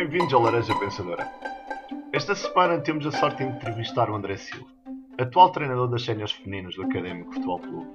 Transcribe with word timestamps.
Bem-vindos 0.00 0.32
ao 0.32 0.40
Laranja 0.40 0.74
Pensadora. 0.78 1.30
Esta 2.10 2.34
semana 2.34 2.80
temos 2.80 3.06
a 3.06 3.12
sorte 3.12 3.44
de 3.44 3.50
entrevistar 3.50 4.08
o 4.08 4.14
André 4.14 4.38
Silva, 4.38 4.66
atual 5.18 5.52
treinador 5.52 5.88
das 5.88 6.02
séniores 6.02 6.32
femininas 6.32 6.74
do 6.74 6.84
Académico 6.84 7.34
Futebol 7.34 7.58
Clube. 7.58 7.90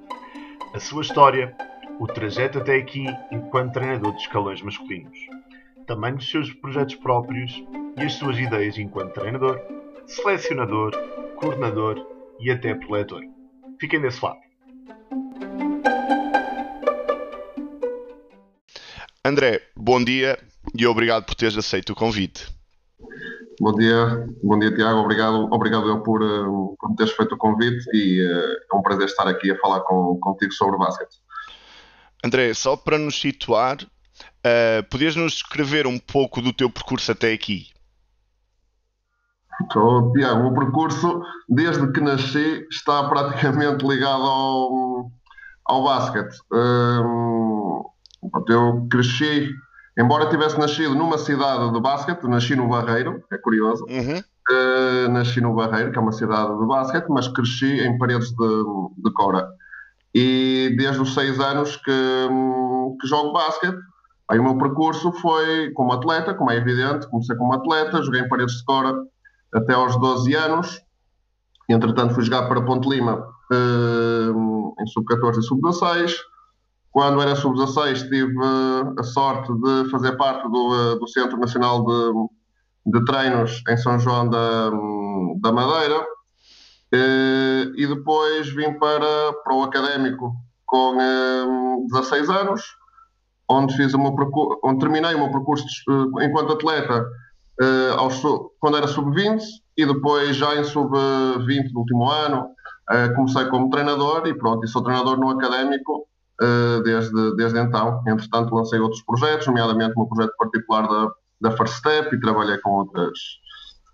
A 0.76 0.79
sua 0.79 1.02
história, 1.02 1.57
o 1.99 2.05
trajeto 2.05 2.60
até 2.60 2.76
aqui 2.76 3.07
enquanto 3.31 3.73
treinador 3.73 4.14
de 4.14 4.21
escalões 4.21 4.61
masculinos, 4.61 5.18
também 5.88 6.14
os 6.14 6.29
seus 6.29 6.54
projetos 6.54 6.93
próprios 6.93 7.52
e 7.97 8.04
as 8.04 8.14
suas 8.14 8.37
ideias 8.37 8.78
enquanto 8.78 9.15
treinador, 9.15 9.60
selecionador, 10.06 10.92
coordenador 11.37 12.06
e 12.39 12.51
até 12.51 12.75
preletor. 12.75 13.24
Fiquem 13.79 14.00
desse 14.00 14.24
lado. 14.24 14.37
André, 19.25 19.60
bom 19.75 20.04
dia 20.04 20.37
e 20.78 20.88
obrigado 20.88 21.25
por 21.25 21.36
teres 21.36 21.57
aceito 21.57 21.93
o 21.93 21.96
convite. 21.96 22.47
Bom 23.60 23.74
dia, 23.74 24.28
bom 24.43 24.60
dia 24.60 24.74
Tiago, 24.75 25.00
obrigado, 25.00 25.47
obrigado 25.52 25.88
eu 25.88 26.02
por, 26.02 26.21
uh, 26.21 26.75
por 26.78 26.89
me 26.89 26.96
teres 26.96 27.14
feito 27.14 27.36
o 27.36 27.38
convite 27.38 27.86
e 27.93 28.21
uh, 28.21 28.56
é 28.74 28.75
um 28.75 28.82
prazer 28.82 29.06
estar 29.06 29.28
aqui 29.28 29.50
a 29.52 29.57
falar 29.60 29.80
com, 29.82 30.18
contigo 30.19 30.52
sobre 30.54 30.78
basquete. 30.78 31.16
André, 32.23 32.53
só 32.53 32.75
para 32.75 32.97
nos 32.97 33.19
situar, 33.19 33.78
uh, 33.83 34.89
podias 34.89 35.16
nos 35.16 35.36
escrever 35.36 35.88
um 35.88 35.97
pouco 35.97 36.42
do 36.42 36.52
teu 36.52 36.69
percurso 36.69 37.11
até 37.11 37.31
aqui? 37.31 37.67
Então, 39.61 40.11
Tiago, 40.11 40.47
o 40.47 40.53
percurso, 40.53 41.22
desde 41.47 41.92
que 41.92 42.02
nasci, 42.02 42.67
está 42.69 43.08
praticamente 43.08 43.86
ligado 43.86 44.23
ao, 44.23 45.11
ao 45.66 45.83
basquete. 45.83 46.36
Uh, 46.52 47.86
eu 48.50 48.88
cresci, 48.89 49.50
embora 49.97 50.30
tivesse 50.30 50.59
nascido 50.59 50.94
numa 50.95 51.17
cidade 51.17 51.71
de 51.71 51.79
basquete, 51.79 52.23
nasci 52.23 52.55
no 52.55 52.67
Barreiro, 52.67 53.23
é 53.31 53.38
curioso. 53.38 53.85
Uhum. 53.89 54.21
Uh, 54.47 55.09
nasci 55.09 55.41
no 55.41 55.55
Barreiro, 55.55 55.91
que 55.91 55.97
é 55.97 56.02
uma 56.02 56.11
cidade 56.11 56.57
de 56.57 56.65
basquete, 56.65 57.07
mas 57.09 57.27
cresci 57.27 57.79
em 57.81 57.97
paredes 57.97 58.29
de, 58.29 58.63
de 59.03 59.13
Cora. 59.13 59.47
E 60.13 60.75
desde 60.77 61.02
os 61.02 61.13
seis 61.13 61.39
anos 61.39 61.75
que, 61.77 62.29
que 63.02 63.07
jogo 63.07 63.33
basquete, 63.33 63.77
aí 64.29 64.39
o 64.39 64.43
meu 64.43 64.57
percurso 64.57 65.11
foi 65.13 65.71
como 65.71 65.93
atleta, 65.93 66.33
como 66.33 66.52
é 66.52 66.57
evidente, 66.57 67.07
comecei 67.07 67.35
como 67.35 67.53
atleta, 67.53 68.03
joguei 68.03 68.21
em 68.21 68.30
paredes 68.30 68.55
de 68.55 68.65
Cora 68.65 68.93
até 69.53 69.73
aos 69.73 69.99
12 69.99 70.33
anos. 70.35 70.81
Entretanto, 71.67 72.13
fui 72.13 72.23
jogar 72.23 72.47
para 72.47 72.61
Ponte 72.61 72.87
Lima 72.87 73.27
uh, 73.52 74.75
em 74.80 74.87
sub-14 74.87 75.39
e 75.39 75.41
sub-16 75.41 76.15
quando 76.95 77.21
era 77.21 77.35
sub-16, 77.35 78.07
tive 78.07 78.33
a 78.97 79.03
sorte 79.03 79.53
de 79.53 79.89
fazer 79.91 80.15
parte 80.15 80.49
do, 80.49 80.95
do 80.95 81.05
Centro 81.09 81.37
Nacional 81.37 81.83
de, 81.85 82.93
de 82.97 83.03
Treinos 83.03 83.61
em 83.67 83.75
São 83.75 83.99
João 83.99 84.29
da, 84.29 84.69
da 85.41 85.52
Madeira. 85.52 86.05
E 86.93 87.85
depois 87.85 88.47
vim 88.47 88.79
para, 88.79 89.33
para 89.43 89.53
o 89.53 89.63
Académico 89.63 90.33
com 90.65 91.85
16 91.91 92.29
anos, 92.29 92.61
onde, 93.49 93.75
fiz 93.75 93.93
uma, 93.93 94.09
onde 94.63 94.80
terminei 94.80 95.15
o 95.15 95.19
meu 95.19 95.31
percurso 95.31 95.65
enquanto 96.21 96.53
atleta 96.53 97.05
quando 98.57 98.77
era 98.77 98.87
sub-20 98.87 99.41
e 99.77 99.85
depois 99.85 100.37
já 100.37 100.55
em 100.55 100.63
sub-20 100.63 101.73
no 101.73 101.81
último 101.81 102.09
ano 102.09 102.47
comecei 103.17 103.43
como 103.47 103.69
treinador 103.69 104.25
e 104.27 104.33
pronto, 104.33 104.63
e 104.63 104.69
sou 104.69 104.81
treinador 104.81 105.17
no 105.17 105.30
Académico 105.31 106.07
desde, 106.83 107.36
desde 107.36 107.59
então. 107.59 108.03
Entretanto, 108.08 108.53
lancei 108.53 108.80
outros 108.80 109.02
projetos, 109.03 109.47
nomeadamente 109.47 109.94
um 109.97 110.05
projeto 110.05 110.36
particular 110.38 110.88
da, 110.88 111.11
da 111.42 111.58
First 111.58 111.75
Step 111.75 112.16
e 112.16 112.19
trabalhei 112.19 112.58
com 112.59 112.72
outras, 112.72 113.17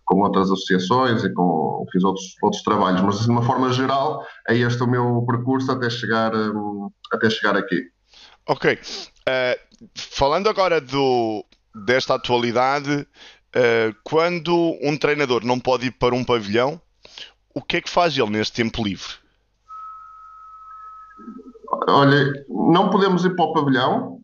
com 0.05 0.19
outras 0.21 0.51
associações 0.51 1.23
e 1.23 1.33
com, 1.33 1.85
fiz 1.91 2.03
outros, 2.03 2.35
outros 2.41 2.63
trabalhos, 2.63 3.01
mas 3.01 3.19
de 3.21 3.29
uma 3.29 3.41
forma 3.41 3.71
geral 3.71 4.25
é 4.47 4.57
este 4.57 4.81
o 4.83 4.87
meu 4.87 5.23
percurso 5.27 5.71
até 5.71 5.89
chegar, 5.89 6.35
um, 6.35 6.89
até 7.11 7.29
chegar 7.29 7.55
aqui. 7.55 7.83
Ok. 8.47 8.73
Uh, 8.73 9.87
falando 9.95 10.49
agora 10.49 10.81
do, 10.81 11.45
desta 11.85 12.15
atualidade, 12.15 12.91
uh, 13.55 13.95
quando 14.03 14.77
um 14.81 14.97
treinador 14.97 15.45
não 15.45 15.59
pode 15.59 15.87
ir 15.87 15.91
para 15.91 16.15
um 16.15 16.23
pavilhão, 16.23 16.81
o 17.53 17.61
que 17.61 17.77
é 17.77 17.81
que 17.81 17.89
faz 17.89 18.17
ele 18.17 18.29
neste 18.29 18.53
tempo 18.53 18.83
livre? 18.83 19.20
Olha, 21.87 22.33
não 22.49 22.89
podemos 22.89 23.23
ir 23.25 23.35
para 23.35 23.45
o 23.45 23.53
pavilhão 23.53 24.19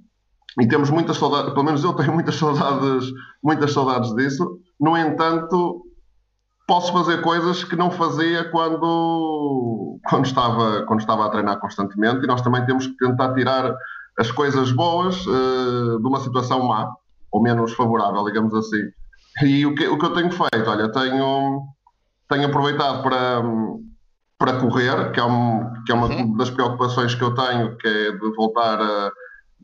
e 0.59 0.67
temos 0.67 0.89
muitas 0.89 1.17
saudades, 1.17 1.51
pelo 1.53 1.65
menos 1.65 1.83
eu 1.83 1.93
tenho 1.93 2.13
muitas 2.13 2.35
saudades, 2.37 3.11
muitas 3.43 3.73
saudades 3.73 4.13
disso. 4.15 4.59
No 4.79 4.97
entanto, 4.97 5.83
posso 6.67 6.91
fazer 6.91 7.21
coisas 7.21 7.63
que 7.63 7.75
não 7.75 7.89
fazia 7.89 8.49
quando, 8.51 9.99
quando, 10.09 10.25
estava, 10.25 10.83
quando 10.83 10.99
estava 10.99 11.25
a 11.25 11.29
treinar 11.29 11.59
constantemente 11.59 12.23
e 12.23 12.27
nós 12.27 12.41
também 12.41 12.65
temos 12.65 12.87
que 12.87 12.97
tentar 12.97 13.33
tirar 13.33 13.73
as 14.19 14.31
coisas 14.31 14.71
boas 14.71 15.25
uh, 15.25 15.99
de 15.99 16.07
uma 16.07 16.19
situação 16.19 16.63
má 16.63 16.91
ou 17.31 17.41
menos 17.41 17.73
favorável, 17.73 18.23
digamos 18.25 18.53
assim. 18.53 18.81
E 19.43 19.65
o 19.65 19.75
que, 19.75 19.87
o 19.87 19.97
que 19.97 20.05
eu 20.05 20.13
tenho 20.13 20.31
feito? 20.31 20.69
Olha, 20.69 20.91
tenho, 20.91 21.61
tenho 22.27 22.47
aproveitado 22.47 23.03
para 23.03 23.41
para 24.37 24.59
correr, 24.59 25.11
que 25.11 25.19
é, 25.19 25.23
um, 25.23 25.73
que 25.83 25.91
é 25.91 25.95
uma 25.95 26.07
uhum. 26.07 26.37
das 26.37 26.49
preocupações 26.49 27.15
que 27.15 27.23
eu 27.23 27.33
tenho, 27.33 27.75
que 27.77 27.87
é 27.87 28.11
de 28.11 28.35
voltar 28.35 28.79
a, 28.79 29.11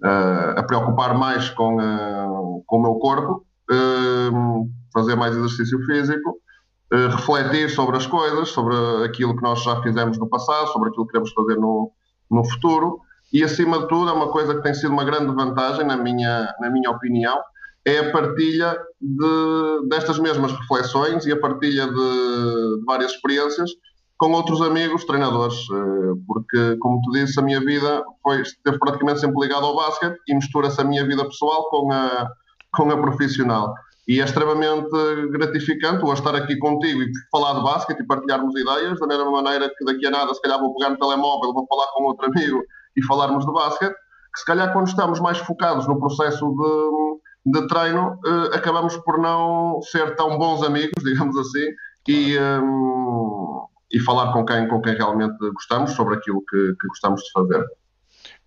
a, 0.04 0.60
a 0.60 0.64
preocupar 0.64 1.16
mais 1.18 1.50
com, 1.50 1.80
a, 1.80 2.28
com 2.66 2.78
o 2.78 2.82
meu 2.82 2.96
corpo, 2.96 3.46
uh, 3.72 4.70
fazer 4.92 5.16
mais 5.16 5.36
exercício 5.36 5.80
físico, 5.86 6.38
uh, 6.92 7.16
refletir 7.16 7.70
sobre 7.70 7.98
as 7.98 8.08
coisas, 8.08 8.50
sobre 8.50 8.76
aquilo 9.06 9.36
que 9.36 9.44
nós 9.44 9.62
já 9.64 9.80
fizemos 9.84 10.18
no 10.18 10.28
passado, 10.28 10.68
sobre 10.70 10.90
aquilo 10.90 11.06
que 11.06 11.12
queremos 11.12 11.32
fazer 11.34 11.56
no, 11.56 11.92
no 12.32 12.44
futuro. 12.44 13.00
E, 13.32 13.44
acima 13.44 13.80
de 13.80 13.88
tudo, 13.88 14.10
é 14.10 14.14
uma 14.14 14.30
coisa 14.30 14.56
que 14.56 14.64
tem 14.64 14.74
sido 14.74 14.92
uma 14.92 15.04
grande 15.04 15.34
vantagem, 15.34 15.86
na 15.86 15.98
minha, 15.98 16.52
na 16.60 16.70
minha 16.70 16.90
opinião, 16.90 17.40
é 17.86 18.00
a 18.00 18.12
partilha 18.12 18.78
de, 19.00 19.88
destas 19.90 20.18
mesmas 20.18 20.52
reflexões 20.52 21.26
e 21.26 21.32
a 21.32 21.40
partilha 21.40 21.86
de, 21.86 21.94
de 21.94 22.86
várias 22.86 23.12
experiências 23.12 23.72
com 24.24 24.32
outros 24.32 24.62
amigos, 24.62 25.04
treinadores, 25.04 25.54
eh, 25.70 26.14
porque, 26.26 26.78
como 26.78 27.02
tu 27.02 27.12
disse, 27.12 27.38
a 27.38 27.44
minha 27.44 27.60
vida 27.60 28.02
foi, 28.24 28.42
esteve 28.42 28.80
praticamente 28.80 29.20
sempre 29.20 29.42
ligada 29.42 29.66
ao 29.66 29.76
basquete 29.76 30.18
e 30.30 30.34
mistura-se 30.34 30.80
a 30.80 30.86
minha 30.86 31.06
vida 31.06 31.26
pessoal 31.26 31.70
com 31.70 31.92
a, 31.92 32.30
com 32.74 32.90
a 32.90 33.02
profissional. 33.02 33.74
E 34.08 34.22
é 34.22 34.24
extremamente 34.24 34.88
gratificante 35.30 36.06
hoje 36.06 36.22
estar 36.22 36.34
aqui 36.38 36.58
contigo 36.58 37.02
e 37.02 37.12
falar 37.30 37.56
de 37.56 37.64
basquete 37.66 38.00
e 38.00 38.08
partilharmos 38.08 38.56
ideias, 38.58 38.98
da 38.98 39.08
mesma 39.08 39.30
maneira 39.30 39.70
que 39.78 39.84
daqui 39.84 40.08
a 40.08 40.12
nada, 40.12 40.34
se 40.34 40.42
calhar, 40.42 40.58
vou 40.58 40.74
pegar 40.74 40.92
no 40.92 40.98
telemóvel, 40.98 41.54
vou 41.54 41.68
falar 41.68 41.88
com 41.88 42.04
outro 42.04 42.26
amigo 42.28 42.64
e 42.96 43.04
falarmos 43.04 43.46
de 43.46 43.52
basquete, 43.52 43.94
que 44.34 44.40
se 44.40 44.46
calhar, 44.46 44.72
quando 44.72 44.88
estamos 44.88 45.20
mais 45.20 45.38
focados 45.40 45.86
no 45.86 46.00
processo 46.00 46.50
de, 47.44 47.60
de 47.60 47.68
treino, 47.68 48.18
eh, 48.26 48.56
acabamos 48.56 48.96
por 49.00 49.18
não 49.18 49.82
ser 49.82 50.16
tão 50.16 50.38
bons 50.38 50.64
amigos, 50.64 50.94
digamos 51.04 51.36
assim, 51.36 51.68
e. 52.08 52.40
Um, 52.40 53.73
e 53.94 54.00
falar 54.00 54.34
com 54.34 54.44
quem, 54.44 54.68
com 54.68 54.82
quem 54.82 54.96
realmente 54.96 55.38
gostamos 55.52 55.92
sobre 55.92 56.16
aquilo 56.16 56.44
que, 56.50 56.76
que 56.82 56.88
gostamos 56.88 57.22
de 57.22 57.32
fazer. 57.32 57.64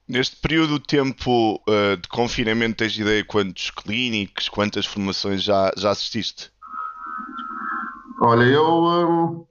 Neste 0.08 0.36
período 0.36 0.78
de 0.78 0.86
tempo 0.86 1.62
uh, 1.68 1.96
de 1.96 2.08
confinamento, 2.08 2.76
tens 2.76 2.98
ideia 2.98 3.24
quantos 3.24 3.70
clínicos, 3.70 4.48
quantas 4.48 4.84
formações 4.84 5.42
já, 5.42 5.72
já 5.76 5.90
assististe? 5.90 6.52
Olha, 8.20 8.44
eu 8.44 8.64
um, 8.64 9.46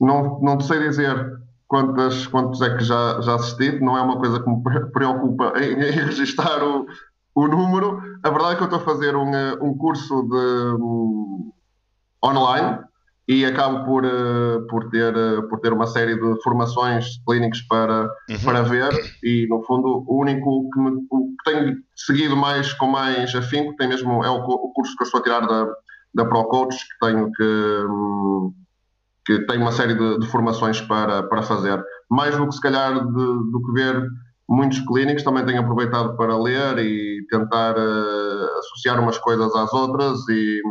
não, 0.00 0.40
não 0.40 0.60
sei 0.60 0.80
dizer 0.80 1.38
quantas, 1.66 2.26
quantos 2.26 2.60
é 2.62 2.76
que 2.76 2.84
já, 2.84 3.20
já 3.20 3.34
assisti, 3.34 3.78
não 3.80 3.96
é 3.96 4.00
uma 4.00 4.18
coisa 4.18 4.40
que 4.40 4.48
me 4.48 4.62
preocupa 4.90 5.52
em, 5.58 5.72
em 5.74 5.90
registrar 5.90 6.62
o, 6.62 6.86
o 7.34 7.48
número. 7.48 8.00
A 8.22 8.30
verdade 8.30 8.54
é 8.54 8.56
que 8.56 8.62
eu 8.62 8.66
estou 8.66 8.80
a 8.80 8.84
fazer 8.84 9.16
um, 9.16 9.34
eh, 9.34 9.58
um 9.60 9.76
curso 9.76 10.22
de 10.22 10.82
um, 10.82 11.52
online 12.24 12.86
e 13.28 13.44
acabo 13.44 13.84
por, 13.84 14.04
uh, 14.04 14.66
por, 14.68 14.88
ter, 14.88 15.14
uh, 15.16 15.48
por 15.48 15.58
ter 15.60 15.72
uma 15.72 15.86
série 15.86 16.14
de 16.14 16.42
formações 16.42 17.18
clínicas 17.26 17.60
para, 17.62 18.08
uhum. 18.30 18.38
para 18.44 18.62
ver 18.62 18.92
e 19.22 19.46
no 19.48 19.62
fundo 19.64 20.04
o 20.06 20.20
único 20.20 20.68
que, 20.70 20.80
me, 20.80 20.92
que 21.00 21.50
tenho 21.50 21.76
seguido 21.96 22.36
mais 22.36 22.72
com 22.74 22.86
mais 22.86 23.34
afinco 23.34 23.74
tem 23.76 23.88
mesmo 23.88 24.24
é 24.24 24.30
o, 24.30 24.36
o 24.36 24.72
curso 24.72 24.96
que 24.96 25.02
eu 25.02 25.06
estou 25.06 25.20
a 25.20 25.24
tirar 25.24 25.40
da, 25.40 25.66
da 26.14 26.24
ProCoach 26.24 26.76
que 26.76 27.06
tenho 27.06 27.30
que, 27.32 27.86
um, 27.88 28.54
que 29.24 29.44
tem 29.46 29.58
uma 29.58 29.72
série 29.72 29.94
de, 29.94 30.20
de, 30.20 30.26
formações 30.28 30.80
para, 30.80 31.24
para 31.24 31.42
fazer 31.42 31.82
mais 32.08 32.36
do 32.36 32.46
que 32.46 32.54
se 32.54 32.60
calhar 32.60 32.94
de, 32.94 33.12
do 33.12 33.62
que 33.66 33.72
ver 33.72 34.06
muitos 34.48 34.78
clínicos 34.86 35.24
também 35.24 35.44
tenho 35.44 35.60
aproveitado 35.60 36.16
para 36.16 36.38
ler 36.38 36.78
e 36.78 37.26
tentar 37.28 37.76
uh, 37.76 38.58
associar 38.60 39.00
umas 39.00 39.18
coisas 39.18 39.52
às 39.52 39.72
outras 39.72 40.20
e 40.28 40.62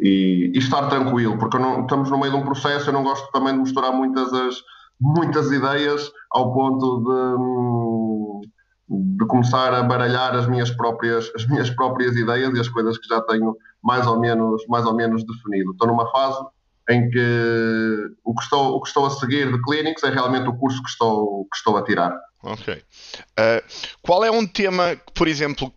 e, 0.00 0.52
e 0.54 0.58
estar 0.58 0.88
tranquilo, 0.88 1.38
porque 1.38 1.58
não, 1.58 1.82
estamos 1.82 2.10
no 2.10 2.18
meio 2.18 2.32
de 2.32 2.38
um 2.38 2.44
processo, 2.44 2.88
eu 2.88 2.92
não 2.92 3.02
gosto 3.02 3.30
também 3.30 3.52
de 3.54 3.60
misturar 3.60 3.92
muitas, 3.92 4.32
as, 4.32 4.56
muitas 5.00 5.50
ideias 5.50 6.10
ao 6.30 6.52
ponto 6.52 8.44
de, 8.88 9.18
de 9.18 9.26
começar 9.26 9.74
a 9.74 9.82
baralhar 9.82 10.34
as 10.34 10.46
minhas 10.46 10.70
próprias 10.70 11.30
as 11.34 11.46
minhas 11.46 11.70
próprias 11.70 12.16
ideias 12.16 12.54
e 12.54 12.60
as 12.60 12.68
coisas 12.68 12.98
que 12.98 13.08
já 13.08 13.20
tenho 13.22 13.56
mais 13.82 14.06
ou 14.06 14.18
menos 14.18 14.66
mais 14.68 14.84
ou 14.84 14.94
menos 14.94 15.24
definido. 15.24 15.72
Estou 15.72 15.88
numa 15.88 16.10
fase 16.10 16.44
em 16.88 17.08
que 17.08 18.10
o 18.24 18.34
que 18.34 18.42
estou 18.42 18.76
o 18.76 18.80
que 18.80 18.88
estou 18.88 19.06
a 19.06 19.10
seguir 19.10 19.52
de 19.52 19.62
clinics 19.62 20.02
é 20.02 20.10
realmente 20.10 20.48
o 20.48 20.56
curso 20.56 20.82
que 20.82 20.88
estou 20.88 21.44
que 21.44 21.56
estou 21.56 21.76
a 21.76 21.84
tirar. 21.84 22.18
Ok. 22.42 22.74
Uh, 22.74 23.62
qual 24.02 24.24
é 24.24 24.30
um 24.30 24.46
tema 24.46 24.96
por 25.14 25.28
exemplo, 25.28 25.72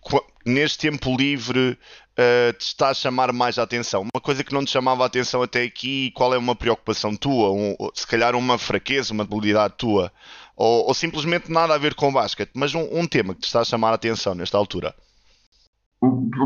neste 0.45 0.89
tempo 0.89 1.15
livre 1.15 1.77
uh, 2.13 2.53
te 2.53 2.61
está 2.61 2.89
a 2.89 2.93
chamar 2.93 3.31
mais 3.31 3.57
a 3.57 3.63
atenção? 3.63 4.01
Uma 4.01 4.21
coisa 4.21 4.43
que 4.43 4.53
não 4.53 4.63
te 4.63 4.71
chamava 4.71 5.03
a 5.03 5.07
atenção 5.07 5.41
até 5.41 5.63
aqui, 5.63 6.11
qual 6.11 6.33
é 6.33 6.37
uma 6.37 6.55
preocupação 6.55 7.15
tua? 7.15 7.51
Um, 7.51 7.75
se 7.93 8.07
calhar 8.07 8.35
uma 8.35 8.57
fraqueza, 8.57 9.13
uma 9.13 9.25
debilidade 9.25 9.75
tua? 9.77 10.11
Ou, 10.55 10.87
ou, 10.87 10.93
simplesmente 10.93 11.51
nada 11.51 11.73
a 11.73 11.77
ver 11.77 11.95
com 11.95 12.09
o 12.09 12.11
basquete, 12.11 12.51
mas 12.53 12.75
um, 12.75 12.87
um, 12.91 13.07
tema 13.07 13.33
que 13.33 13.41
te 13.41 13.47
está 13.47 13.61
a 13.61 13.65
chamar 13.65 13.89
a 13.89 13.95
atenção 13.95 14.35
nesta 14.35 14.57
altura? 14.57 14.93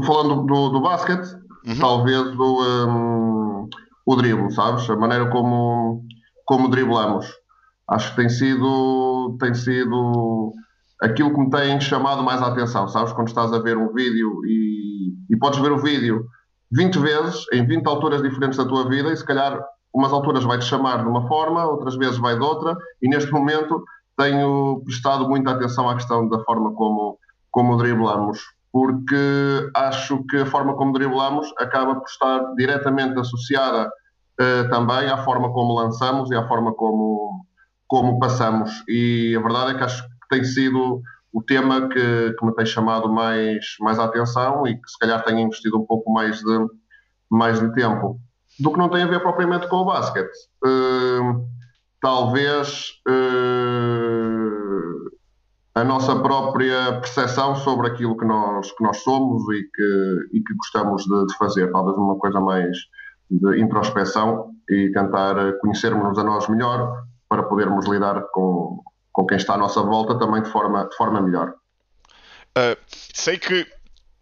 Falando 0.05 0.45
do, 0.45 0.69
do 0.69 0.81
basquete, 0.81 1.35
uhum. 1.65 1.79
talvez 1.79 2.23
do, 2.31 2.87
um, 2.87 3.69
o 4.05 4.15
drible, 4.15 4.51
sabes? 4.51 4.89
A 4.89 4.95
maneira 4.95 5.29
como, 5.29 6.05
como 6.45 6.69
driblamos. 6.69 7.27
Acho 7.89 8.11
que 8.11 8.17
tem 8.17 8.29
sido, 8.29 9.37
tem 9.39 9.53
sido 9.53 10.53
aquilo 11.01 11.33
que 11.33 11.39
me 11.39 11.49
tem 11.49 11.79
chamado 11.79 12.23
mais 12.23 12.41
a 12.41 12.47
atenção, 12.47 12.87
sabes? 12.87 13.13
Quando 13.13 13.27
estás 13.27 13.51
a 13.51 13.59
ver 13.59 13.77
um 13.77 13.93
vídeo 13.93 14.45
e, 14.45 14.86
e 15.29 15.38
podes 15.38 15.59
ver 15.59 15.71
o 15.71 15.79
vídeo 15.79 16.25
20 16.71 17.00
vezes, 17.00 17.45
em 17.53 17.65
20 17.65 17.88
alturas 17.88 18.21
diferentes 18.21 18.57
da 18.57 18.65
tua 18.65 18.88
vida, 18.89 19.12
e 19.12 19.18
se 19.18 19.25
calhar 19.25 19.59
umas 19.94 20.12
alturas 20.12 20.44
vai-te 20.44 20.65
chamar 20.65 21.03
de 21.03 21.09
uma 21.09 21.27
forma, 21.27 21.65
outras 21.65 21.95
vezes 21.95 22.18
vai 22.18 22.35
de 22.35 22.44
outra, 22.44 22.75
e 23.01 23.07
neste 23.07 23.31
momento 23.31 23.83
tenho 24.18 24.81
prestado 24.83 25.27
muita 25.29 25.51
atenção 25.51 25.89
à 25.89 25.95
questão 25.95 26.27
da 26.27 26.39
forma 26.44 26.74
como, 26.74 27.18
como 27.51 27.77
driblamos, 27.77 28.39
porque 28.71 29.69
acho 29.75 30.24
que 30.25 30.38
a 30.38 30.45
forma 30.45 30.75
como 30.75 30.94
driblamos 30.94 31.51
acaba 31.57 31.95
por 31.95 32.07
estar 32.07 32.53
diretamente 32.56 33.19
associada 33.19 33.88
uh, 33.88 34.69
também 34.69 35.09
à 35.09 35.18
forma 35.23 35.51
como 35.51 35.73
lançamos 35.80 36.30
e 36.31 36.35
à 36.35 36.47
forma 36.47 36.73
como, 36.73 37.45
como 37.88 38.19
passamos. 38.19 38.83
E 38.88 39.35
a 39.38 39.41
verdade 39.41 39.71
é 39.71 39.77
que 39.77 39.83
acho 39.83 40.03
tem 40.30 40.44
sido 40.44 41.01
o 41.37 41.43
tema 41.43 41.87
que, 41.87 42.33
que 42.33 42.45
me 42.45 42.51
tem 42.55 42.65
chamado 42.65 43.13
mais, 43.13 43.75
mais 43.79 43.99
a 43.99 44.05
atenção 44.05 44.65
e 44.65 44.75
que 44.75 44.89
se 44.89 44.97
calhar 44.97 45.23
tenho 45.23 45.37
investido 45.37 45.79
um 45.79 45.85
pouco 45.85 46.11
mais 46.11 46.39
de, 46.39 46.67
mais 47.29 47.59
de 47.59 47.71
tempo. 47.73 48.19
Do 48.59 48.71
que 48.71 48.79
não 48.79 48.89
tem 48.89 49.03
a 49.03 49.07
ver 49.07 49.19
propriamente 49.19 49.69
com 49.69 49.75
o 49.75 49.85
basquete. 49.85 50.35
Uh, 50.65 51.45
talvez 52.01 52.87
uh, 53.07 54.11
a 55.75 55.83
nossa 55.83 56.15
própria 56.15 56.99
percepção 57.01 57.55
sobre 57.57 57.89
aquilo 57.89 58.17
que 58.17 58.25
nós, 58.25 58.71
que 58.71 58.83
nós 58.83 58.97
somos 59.03 59.43
e 59.53 59.61
que, 59.75 60.37
e 60.37 60.41
que 60.41 60.55
gostamos 60.55 61.03
de, 61.03 61.27
de 61.27 61.37
fazer. 61.37 61.71
Talvez 61.71 61.95
uma 61.97 62.17
coisa 62.17 62.41
mais 62.41 62.75
de 63.29 63.61
introspeção 63.61 64.49
e 64.67 64.91
tentar 64.91 65.35
conhecermos-nos 65.59 66.17
a 66.17 66.23
nós 66.23 66.49
melhor 66.49 67.03
para 67.29 67.43
podermos 67.43 67.87
lidar 67.87 68.23
com, 68.31 68.81
com 69.17 69.25
quem 69.25 69.37
está 69.37 69.55
à 69.55 69.57
nossa 69.57 69.81
volta 69.81 70.13
também 70.19 70.43
de 70.43 70.51
forma, 70.51 70.87
de 70.87 70.95
forma 70.95 71.19
melhor. 71.19 71.55
Uh, 72.55 72.77
sei 72.87 73.39
que 73.39 73.65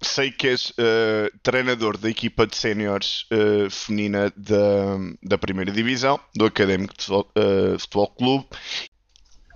sei 0.01 0.31
que 0.31 0.47
és 0.47 0.69
uh, 0.69 1.38
treinador 1.44 1.97
da 1.97 2.09
equipa 2.09 2.47
de 2.47 2.56
séniores 2.56 3.25
uh, 3.33 3.69
feminina 3.69 4.31
da, 4.38 4.97
da 5.21 5.38
primeira 5.38 5.69
divisão, 5.69 6.18
do 6.33 6.45
Académico 6.45 6.94
de 6.97 7.03
Futebol, 7.03 7.27
uh, 7.38 7.77
Futebol 7.77 8.07
Clube. 8.18 8.45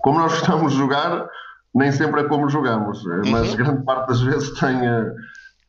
Como 0.02 0.18
nós 0.18 0.32
gostamos 0.32 0.72
de 0.72 0.78
jogar, 0.78 1.26
nem 1.74 1.90
sempre 1.90 2.20
é 2.20 2.24
como 2.24 2.50
jogamos, 2.50 3.02
mas 3.30 3.50
uhum. 3.50 3.56
grande 3.56 3.84
parte 3.84 4.08
das 4.08 4.20
vezes 4.20 4.50
tem, 4.58 4.78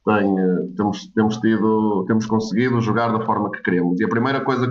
tem, 0.05 0.73
temos, 0.75 1.07
temos, 1.13 1.37
tido, 1.37 2.03
temos 2.07 2.25
conseguido 2.25 2.81
jogar 2.81 3.17
da 3.17 3.25
forma 3.25 3.49
que 3.51 3.61
queremos. 3.61 4.01
E 4.01 4.03
a 4.03 4.09
primeira 4.09 4.41
coisa 4.41 4.69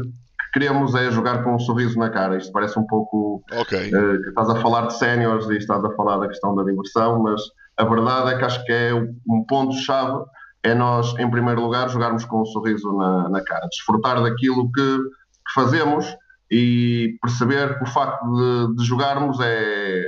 queremos 0.53 0.95
é 0.95 1.11
jogar 1.11 1.43
com 1.43 1.55
um 1.55 1.59
sorriso 1.59 1.99
na 1.99 2.11
cara. 2.11 2.37
Isto 2.37 2.53
parece 2.53 2.79
um 2.79 2.87
pouco 2.87 3.43
okay. 3.61 3.89
uh, 3.89 4.23
que 4.23 4.29
estás 4.29 4.49
a 4.49 4.57
falar 4.57 4.87
de 4.87 4.99
séniores 4.99 5.49
e 5.49 5.57
estás 5.57 5.85
a 5.85 5.91
falar 5.95 6.19
da 6.19 6.29
questão 6.29 6.55
da 6.55 6.63
diversão, 6.63 7.23
mas 7.23 7.41
a 7.77 7.85
verdade 7.85 8.35
é 8.35 8.39
que 8.39 8.45
acho 8.45 8.65
que 8.65 8.73
é 8.73 8.95
um 8.95 9.45
ponto-chave 9.47 10.25
é 10.63 10.75
nós, 10.75 11.19
em 11.19 11.31
primeiro 11.31 11.63
lugar, 11.63 11.89
jogarmos 11.89 12.25
com 12.25 12.43
um 12.43 12.47
sorriso 12.47 12.93
na, 12.93 13.29
na 13.31 13.43
cara, 13.43 13.67
desfrutar 13.69 14.23
daquilo 14.23 14.71
que, 14.71 14.99
que, 14.99 15.55
fazemos 15.55 16.07
e 16.51 17.17
perceber 17.23 17.79
que 17.79 17.85
o 17.85 17.87
facto 17.87 18.23
de, 18.27 18.77
de 18.77 18.85
jogarmos 18.85 19.41
é, 19.41 20.05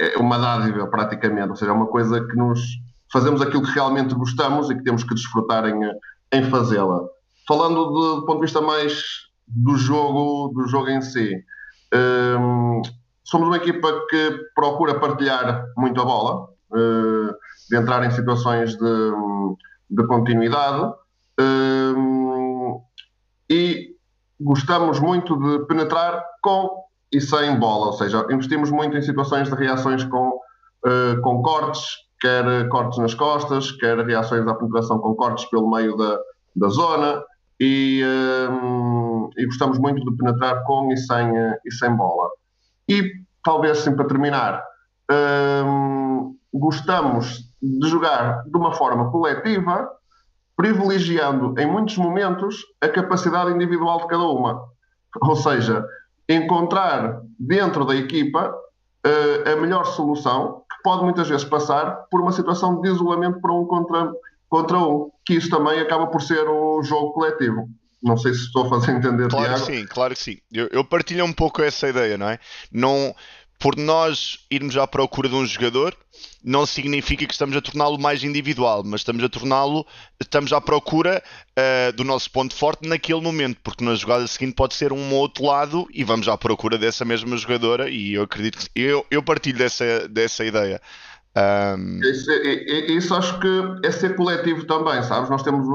é 0.00 0.16
uma 0.18 0.38
dádiva 0.38 0.86
praticamente, 0.86 1.50
ou 1.50 1.56
seja, 1.56 1.70
é 1.70 1.74
uma 1.74 1.86
coisa 1.86 2.26
que 2.26 2.34
nos 2.34 2.60
fazemos 3.12 3.42
aquilo 3.42 3.62
que 3.62 3.70
realmente 3.72 4.14
gostamos 4.14 4.70
e 4.70 4.74
que 4.74 4.84
temos 4.84 5.04
que 5.04 5.14
desfrutar 5.14 5.66
em, 5.66 5.78
em 6.32 6.44
fazê-la. 6.44 7.00
Falando 7.46 7.86
de, 7.88 8.20
do 8.20 8.26
ponto 8.26 8.36
de 8.36 8.46
vista 8.46 8.60
mais 8.62 9.27
do 9.48 9.76
jogo, 9.76 10.52
do 10.54 10.68
jogo 10.68 10.88
em 10.88 11.00
si. 11.00 11.42
Um, 11.94 12.82
somos 13.24 13.48
uma 13.48 13.56
equipa 13.56 14.06
que 14.08 14.38
procura 14.54 14.98
partilhar 15.00 15.66
muito 15.76 16.00
a 16.00 16.04
bola, 16.04 16.48
uh, 16.70 17.34
de 17.68 17.76
entrar 17.76 18.04
em 18.04 18.10
situações 18.10 18.76
de, 18.76 19.12
de 19.90 20.06
continuidade 20.06 20.92
um, 21.40 22.80
e 23.50 23.94
gostamos 24.40 25.00
muito 25.00 25.36
de 25.36 25.66
penetrar 25.66 26.24
com 26.42 26.84
e 27.10 27.20
sem 27.20 27.58
bola, 27.58 27.86
ou 27.86 27.92
seja, 27.94 28.26
investimos 28.30 28.70
muito 28.70 28.96
em 28.96 29.02
situações 29.02 29.48
de 29.48 29.54
reações 29.54 30.04
com, 30.04 30.28
uh, 30.28 31.20
com 31.22 31.40
cortes, 31.40 31.86
quer 32.20 32.68
cortes 32.68 32.98
nas 32.98 33.14
costas, 33.14 33.72
quer 33.72 33.98
reações 34.04 34.46
à 34.46 34.54
penetração 34.54 34.98
com 34.98 35.14
cortes 35.14 35.46
pelo 35.46 35.70
meio 35.70 35.96
da, 35.96 36.18
da 36.54 36.68
zona, 36.68 37.24
e, 37.60 38.02
um, 38.50 39.30
e, 39.36 39.46
gostamos 39.46 39.78
muito 39.78 40.04
de 40.04 40.16
penetrar 40.16 40.62
com 40.64 40.92
e 40.92 40.96
sem, 40.96 41.32
e 41.64 41.72
sem 41.72 41.94
bola. 41.94 42.30
E 42.88 43.02
talvez, 43.44 43.78
sim, 43.78 43.94
para 43.94 44.06
terminar, 44.06 44.62
um, 45.66 46.36
gostamos 46.52 47.48
de 47.60 47.88
jogar 47.88 48.44
de 48.44 48.56
uma 48.56 48.72
forma 48.72 49.10
coletiva, 49.10 49.90
privilegiando 50.56 51.54
em 51.58 51.66
muitos 51.66 51.96
momentos 51.96 52.64
a 52.80 52.88
capacidade 52.88 53.52
individual 53.52 53.98
de 53.98 54.06
cada 54.06 54.24
uma. 54.24 54.64
Ou 55.20 55.36
seja, 55.36 55.84
encontrar 56.28 57.20
dentro 57.38 57.84
da 57.84 57.94
equipa 57.94 58.50
uh, 58.50 59.52
a 59.52 59.56
melhor 59.56 59.84
solução, 59.84 60.62
que 60.70 60.82
pode 60.82 61.04
muitas 61.04 61.28
vezes 61.28 61.44
passar 61.44 62.06
por 62.10 62.20
uma 62.20 62.32
situação 62.32 62.80
de 62.80 62.88
isolamento 62.88 63.40
para 63.40 63.52
um 63.52 63.64
contra 63.64 64.12
contra 64.48 64.78
um, 64.78 65.10
que 65.28 65.34
isso 65.34 65.50
também 65.50 65.78
acaba 65.78 66.06
por 66.06 66.22
ser 66.22 66.48
um 66.48 66.82
jogo 66.82 67.12
coletivo. 67.12 67.68
Não 68.02 68.16
sei 68.16 68.32
se 68.32 68.46
estou 68.46 68.64
a 68.64 68.70
fazer 68.70 68.92
entender, 68.92 69.28
claro 69.28 69.44
Tiago. 69.44 69.66
Que 69.66 69.76
sim, 69.76 69.86
claro 69.86 70.14
que 70.14 70.20
sim. 70.20 70.38
Eu, 70.50 70.68
eu 70.72 70.82
partilho 70.82 71.22
um 71.22 71.34
pouco 71.34 71.60
essa 71.60 71.86
ideia, 71.86 72.16
não 72.16 72.30
é? 72.30 72.38
Não, 72.72 73.14
por 73.58 73.76
nós 73.76 74.38
irmos 74.50 74.74
à 74.78 74.86
procura 74.86 75.28
de 75.28 75.34
um 75.34 75.44
jogador, 75.44 75.94
não 76.42 76.64
significa 76.64 77.26
que 77.26 77.32
estamos 77.34 77.54
a 77.54 77.60
torná-lo 77.60 77.98
mais 77.98 78.24
individual, 78.24 78.82
mas 78.86 79.02
estamos 79.02 79.22
a 79.22 79.28
torná-lo, 79.28 79.86
estamos 80.18 80.50
à 80.50 80.62
procura 80.62 81.22
uh, 81.58 81.92
do 81.92 82.04
nosso 82.04 82.30
ponto 82.30 82.54
forte 82.54 82.88
naquele 82.88 83.20
momento, 83.20 83.58
porque 83.62 83.84
na 83.84 83.94
jogada 83.96 84.26
seguinte 84.26 84.54
pode 84.54 84.74
ser 84.76 84.94
um 84.94 85.12
outro 85.12 85.44
lado 85.44 85.86
e 85.92 86.04
vamos 86.04 86.26
à 86.26 86.38
procura 86.38 86.78
dessa 86.78 87.04
mesma 87.04 87.36
jogadora. 87.36 87.90
E 87.90 88.14
eu 88.14 88.22
acredito 88.22 88.58
que 88.60 88.70
eu, 88.74 89.04
eu 89.10 89.22
partilho 89.22 89.58
dessa, 89.58 90.08
dessa 90.08 90.42
ideia. 90.42 90.80
Um... 91.36 92.00
Isso, 92.00 92.30
isso, 92.88 93.14
acho 93.14 93.38
que 93.38 93.62
é 93.84 93.90
ser 93.90 94.16
coletivo 94.16 94.64
também, 94.66 95.02
sabes? 95.02 95.30
Nós 95.30 95.42
temos 95.42 95.66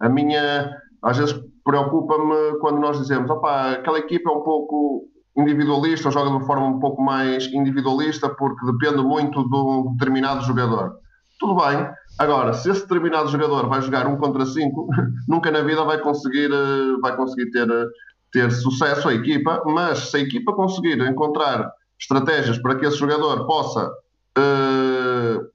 a 0.00 0.08
minha. 0.08 0.70
Às 1.02 1.16
vezes 1.16 1.40
preocupa-me 1.64 2.58
quando 2.60 2.80
nós 2.80 2.98
dizemos, 2.98 3.30
opá, 3.30 3.72
aquela 3.72 3.98
equipa 3.98 4.30
é 4.30 4.32
um 4.32 4.42
pouco 4.42 5.08
individualista, 5.36 6.10
joga 6.10 6.30
de 6.30 6.36
uma 6.36 6.46
forma 6.46 6.66
um 6.66 6.80
pouco 6.80 7.02
mais 7.02 7.46
individualista 7.52 8.28
porque 8.28 8.64
depende 8.66 9.02
muito 9.02 9.48
de 9.48 9.56
um 9.56 9.92
determinado 9.92 10.44
jogador. 10.44 10.96
Tudo 11.38 11.54
bem. 11.54 11.88
Agora, 12.18 12.52
se 12.52 12.68
esse 12.68 12.82
determinado 12.82 13.28
jogador 13.28 13.68
vai 13.68 13.80
jogar 13.80 14.06
um 14.06 14.16
contra 14.16 14.44
cinco, 14.44 14.88
nunca 15.28 15.50
na 15.50 15.60
vida 15.60 15.84
vai 15.84 15.98
conseguir, 15.98 16.50
eh, 16.52 17.00
vai 17.00 17.14
conseguir 17.16 17.50
ter, 17.52 17.68
ter 18.32 18.50
sucesso 18.50 19.08
a 19.08 19.14
equipa, 19.14 19.62
mas 19.66 20.10
se 20.10 20.16
a 20.16 20.20
equipa 20.20 20.52
conseguir 20.52 21.00
encontrar 21.00 21.70
estratégias 22.00 22.58
para 22.58 22.74
que 22.74 22.86
esse 22.86 22.96
jogador 22.96 23.46
possa 23.46 23.86
uh, 23.86 24.87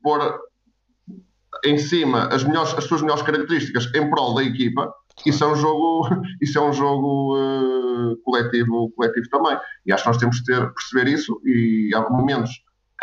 pôr 0.02 0.40
em 1.66 1.78
cima 1.78 2.28
as, 2.28 2.44
melhores, 2.44 2.74
as 2.74 2.84
suas 2.86 3.02
melhores 3.02 3.24
características 3.24 3.90
em 3.94 4.10
prol 4.10 4.36
da 4.36 4.44
equipa, 4.44 4.94
isso 5.26 5.44
é 5.44 5.48
um 5.48 5.56
jogo, 5.56 6.10
isso 6.42 6.58
é 6.58 6.62
um 6.62 6.74
jogo 6.74 7.38
uh, 7.38 8.18
coletivo, 8.24 8.92
coletivo 8.96 9.30
também. 9.30 9.58
E 9.86 9.94
acho 9.94 10.04
que 10.04 10.10
nós 10.10 10.18
temos 10.18 10.40
que 10.40 10.46
ter, 10.46 10.74
perceber 10.74 11.12
isso 11.12 11.40
e 11.46 11.92
há 11.96 12.10
momentos 12.10 12.52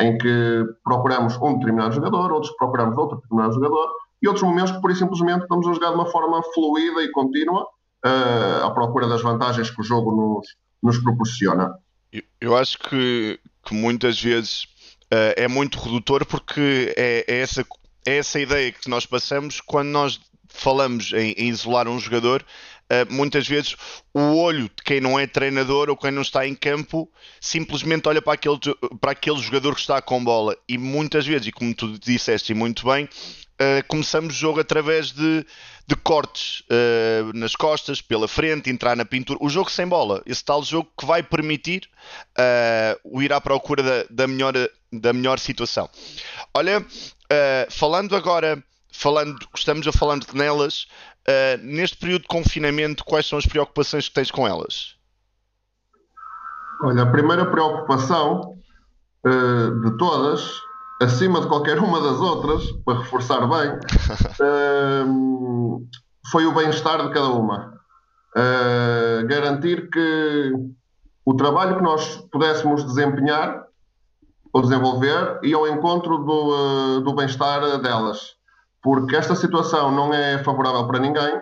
em 0.00 0.16
que 0.18 0.64
procuramos 0.82 1.36
um 1.36 1.58
determinado 1.58 1.94
jogador, 1.94 2.32
outros 2.32 2.54
procuramos 2.56 2.96
outro 2.96 3.16
determinado 3.16 3.54
jogador, 3.54 3.90
e 4.22 4.28
outros 4.28 4.44
momentos 4.44 4.72
que, 4.72 4.80
por 4.80 4.94
simplesmente, 4.94 5.42
estamos 5.42 5.66
a 5.66 5.72
jogar 5.72 5.90
de 5.90 5.94
uma 5.94 6.10
forma 6.10 6.42
fluida 6.54 7.02
e 7.02 7.10
contínua 7.10 7.62
uh, 7.62 8.64
à 8.64 8.70
procura 8.70 9.08
das 9.08 9.22
vantagens 9.22 9.70
que 9.70 9.80
o 9.80 9.84
jogo 9.84 10.14
nos, 10.14 10.56
nos 10.82 11.02
proporciona. 11.02 11.74
Eu, 12.12 12.22
eu 12.40 12.56
acho 12.56 12.78
que, 12.78 13.38
que 13.64 13.74
muitas 13.74 14.20
vezes 14.20 14.66
uh, 15.12 15.34
é 15.36 15.48
muito 15.48 15.78
redutor 15.78 16.24
porque 16.24 16.92
é, 16.96 17.24
é, 17.26 17.40
essa, 17.40 17.66
é 18.06 18.18
essa 18.18 18.40
ideia 18.40 18.72
que 18.72 18.88
nós 18.88 19.06
passamos 19.06 19.60
quando 19.60 19.88
nós 19.88 20.20
falamos 20.48 21.12
em, 21.12 21.32
em 21.32 21.48
isolar 21.48 21.88
um 21.88 21.98
jogador. 21.98 22.44
Uh, 22.90 23.12
muitas 23.12 23.46
vezes 23.46 23.76
o 24.12 24.34
olho 24.36 24.64
de 24.64 24.82
quem 24.84 25.00
não 25.00 25.18
é 25.18 25.24
treinador 25.24 25.88
ou 25.88 25.96
quem 25.96 26.10
não 26.10 26.22
está 26.22 26.44
em 26.44 26.56
campo 26.56 27.08
simplesmente 27.40 28.08
olha 28.08 28.20
para 28.20 28.32
aquele, 28.32 28.58
para 29.00 29.12
aquele 29.12 29.38
jogador 29.38 29.74
que 29.74 29.80
está 29.80 30.02
com 30.02 30.22
bola 30.22 30.56
e 30.68 30.76
muitas 30.76 31.24
vezes, 31.24 31.46
e 31.46 31.52
como 31.52 31.72
tu 31.72 31.96
disseste 32.00 32.52
muito 32.52 32.86
bem, 32.86 33.08
uh, 33.60 33.86
começamos 33.86 34.34
o 34.34 34.38
jogo 34.38 34.60
através 34.60 35.12
de, 35.12 35.46
de 35.86 35.96
cortes 35.96 36.60
uh, 36.60 37.36
nas 37.36 37.54
costas, 37.54 38.00
pela 38.00 38.26
frente, 38.26 38.70
entrar 38.70 38.96
na 38.96 39.04
pintura. 39.04 39.38
O 39.42 39.50
jogo 39.50 39.70
sem 39.70 39.86
bola, 39.86 40.22
esse 40.24 40.44
tal 40.44 40.62
jogo 40.62 40.90
que 40.98 41.04
vai 41.04 41.22
permitir 41.22 41.88
uh, 42.38 42.98
o 43.04 43.22
ir 43.22 43.32
à 43.32 43.40
procura 43.40 43.82
da, 43.82 44.04
da, 44.10 44.26
melhor, 44.26 44.54
da 44.90 45.12
melhor 45.12 45.38
situação. 45.38 45.88
Olha, 46.54 46.84
falando 47.70 48.16
agora, 48.16 48.62
falando, 48.92 49.38
estamos 49.54 49.86
a 49.86 49.92
falando 49.92 50.26
nelas, 50.32 50.88
neste 51.62 51.96
período 51.96 52.22
de 52.22 52.28
confinamento, 52.28 53.04
quais 53.04 53.24
são 53.24 53.38
as 53.38 53.46
preocupações 53.46 54.08
que 54.08 54.14
tens 54.14 54.32
com 54.32 54.48
elas? 54.48 54.96
Olha, 56.82 57.02
a 57.02 57.06
primeira 57.06 57.48
preocupação 57.48 58.58
de 59.24 59.96
todas 59.96 60.60
acima 61.00 61.40
de 61.40 61.48
qualquer 61.48 61.78
uma 61.78 62.00
das 62.00 62.20
outras, 62.20 62.70
para 62.84 62.98
reforçar 62.98 63.40
bem, 63.48 63.70
uh, 64.46 65.86
foi 66.30 66.44
o 66.46 66.54
bem-estar 66.54 67.02
de 67.06 67.12
cada 67.12 67.28
uma. 67.28 67.80
Uh, 68.36 69.26
garantir 69.26 69.88
que 69.90 70.52
o 71.24 71.34
trabalho 71.34 71.76
que 71.76 71.82
nós 71.82 72.16
pudéssemos 72.30 72.84
desempenhar 72.84 73.64
ou 74.52 74.62
desenvolver 74.62 75.40
ia 75.42 75.56
ao 75.56 75.66
encontro 75.66 76.18
do, 76.18 76.98
uh, 76.98 77.00
do 77.00 77.14
bem-estar 77.14 77.80
delas. 77.80 78.34
Porque 78.82 79.16
esta 79.16 79.34
situação 79.34 79.90
não 79.90 80.12
é 80.12 80.42
favorável 80.44 80.86
para 80.86 80.98
ninguém, 80.98 81.40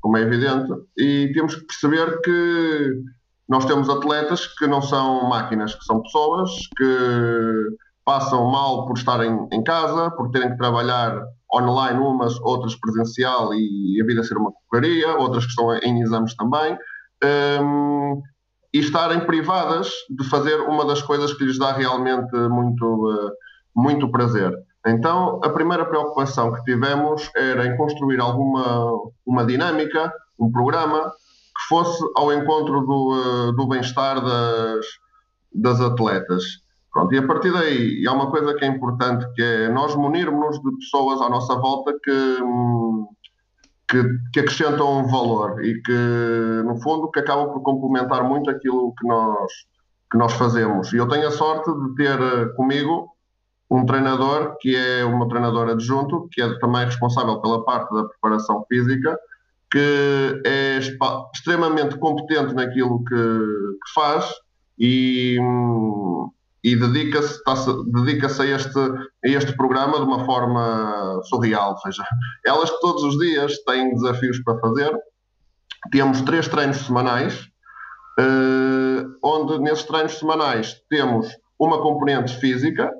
como 0.00 0.16
é 0.16 0.22
evidente, 0.22 0.72
e 0.96 1.30
temos 1.34 1.54
que 1.54 1.66
perceber 1.66 2.20
que 2.22 3.02
nós 3.48 3.64
temos 3.64 3.88
atletas 3.90 4.46
que 4.46 4.66
não 4.66 4.80
são 4.80 5.28
máquinas, 5.28 5.74
que 5.74 5.84
são 5.84 6.00
pessoas 6.02 6.50
que 6.76 7.76
passam 8.04 8.50
mal 8.50 8.86
por 8.86 8.96
estarem 8.96 9.48
em 9.52 9.62
casa, 9.62 10.10
por 10.12 10.30
terem 10.30 10.50
que 10.50 10.56
trabalhar 10.56 11.22
online 11.52 11.98
umas, 11.98 12.38
outras 12.40 12.74
presencial 12.76 13.52
e 13.54 14.00
a 14.00 14.06
vida 14.06 14.22
ser 14.22 14.36
uma 14.36 14.52
correria, 14.68 15.16
outras 15.16 15.44
que 15.44 15.50
estão 15.50 15.74
em 15.76 16.00
exames 16.00 16.34
também, 16.34 16.78
um, 17.62 18.22
e 18.72 18.78
estarem 18.78 19.20
privadas 19.20 19.90
de 20.08 20.28
fazer 20.28 20.60
uma 20.60 20.84
das 20.86 21.02
coisas 21.02 21.32
que 21.34 21.44
lhes 21.44 21.58
dá 21.58 21.72
realmente 21.72 22.34
muito, 22.36 22.84
uh, 22.84 23.32
muito 23.74 24.10
prazer. 24.10 24.52
Então, 24.86 25.40
a 25.42 25.50
primeira 25.50 25.84
preocupação 25.84 26.52
que 26.52 26.62
tivemos 26.64 27.28
era 27.34 27.66
em 27.66 27.76
construir 27.76 28.20
alguma 28.20 28.96
uma 29.26 29.44
dinâmica, 29.44 30.12
um 30.38 30.50
programa 30.50 31.10
que 31.10 31.68
fosse 31.68 32.02
ao 32.16 32.32
encontro 32.32 32.80
do, 32.80 33.48
uh, 33.48 33.52
do 33.52 33.66
bem-estar 33.66 34.20
das, 34.24 34.86
das 35.52 35.80
atletas. 35.80 36.44
Pronto, 36.92 37.14
e 37.14 37.18
a 37.18 37.26
partir 37.26 37.52
daí, 37.52 38.04
há 38.06 38.12
uma 38.12 38.30
coisa 38.30 38.54
que 38.54 38.64
é 38.64 38.68
importante, 38.68 39.24
que 39.34 39.42
é 39.42 39.68
nós 39.68 39.94
munirmos 39.94 40.60
de 40.60 40.76
pessoas 40.76 41.20
à 41.20 41.28
nossa 41.28 41.54
volta 41.54 41.92
que, 42.02 42.36
que, 43.88 44.02
que, 44.32 44.40
acrescentam 44.40 45.06
valor 45.06 45.64
e 45.64 45.80
que, 45.82 46.62
no 46.64 46.80
fundo, 46.80 47.10
que 47.10 47.20
acabam 47.20 47.52
por 47.52 47.62
complementar 47.62 48.24
muito 48.24 48.50
aquilo 48.50 48.92
que 48.98 49.06
nós, 49.06 49.52
que 50.10 50.18
nós 50.18 50.32
fazemos. 50.32 50.92
E 50.92 50.96
eu 50.96 51.06
tenho 51.08 51.28
a 51.28 51.30
sorte 51.30 51.70
de 51.72 51.94
ter 51.94 52.20
eh, 52.20 52.46
comigo 52.56 53.14
um 53.70 53.86
treinador 53.86 54.56
que 54.58 54.74
é 54.74 55.04
uma 55.04 55.28
treinadora 55.28 55.72
adjunto, 55.72 56.28
que 56.32 56.42
é 56.42 56.58
também 56.58 56.84
responsável 56.84 57.40
pela 57.40 57.64
parte 57.64 57.94
da 57.94 58.02
preparação 58.04 58.64
física, 58.68 59.16
que 59.70 60.42
é 60.44 60.78
extremamente 61.32 61.96
competente 61.98 62.52
naquilo 62.52 63.04
que, 63.04 63.14
que 63.14 63.94
faz 63.94 64.28
e, 64.76 65.38
e 66.62 66.76
dedica-se 66.76 67.40
dedica 67.86 68.26
a, 68.26 68.46
este, 68.46 68.78
a 68.78 69.28
este 69.28 69.56
programa 69.56 69.98
de 69.98 70.04
uma 70.04 70.24
forma 70.24 71.20
surreal. 71.24 71.72
Ou 71.72 71.78
seja, 71.78 72.04
elas 72.44 72.70
todos 72.80 73.02
os 73.02 73.18
dias 73.18 73.58
têm 73.64 73.94
desafios 73.94 74.38
para 74.42 74.58
fazer. 74.58 74.92
Temos 75.90 76.20
três 76.22 76.46
treinos 76.48 76.78
semanais, 76.78 77.48
eh, 78.18 79.06
onde 79.22 79.58
nesses 79.60 79.84
treinos 79.84 80.18
semanais 80.18 80.76
temos 80.90 81.28
uma 81.58 81.80
componente 81.80 82.36
física 82.36 82.92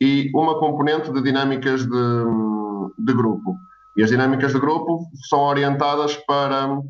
e 0.00 0.30
uma 0.34 0.58
componente 0.60 1.12
de 1.12 1.20
dinâmicas 1.20 1.82
de, 1.84 2.24
de 2.98 3.12
grupo. 3.12 3.56
E 3.96 4.04
as 4.04 4.10
dinâmicas 4.10 4.52
de 4.52 4.60
grupo 4.60 5.00
são 5.28 5.40
orientadas 5.40 6.14
para, 6.18 6.80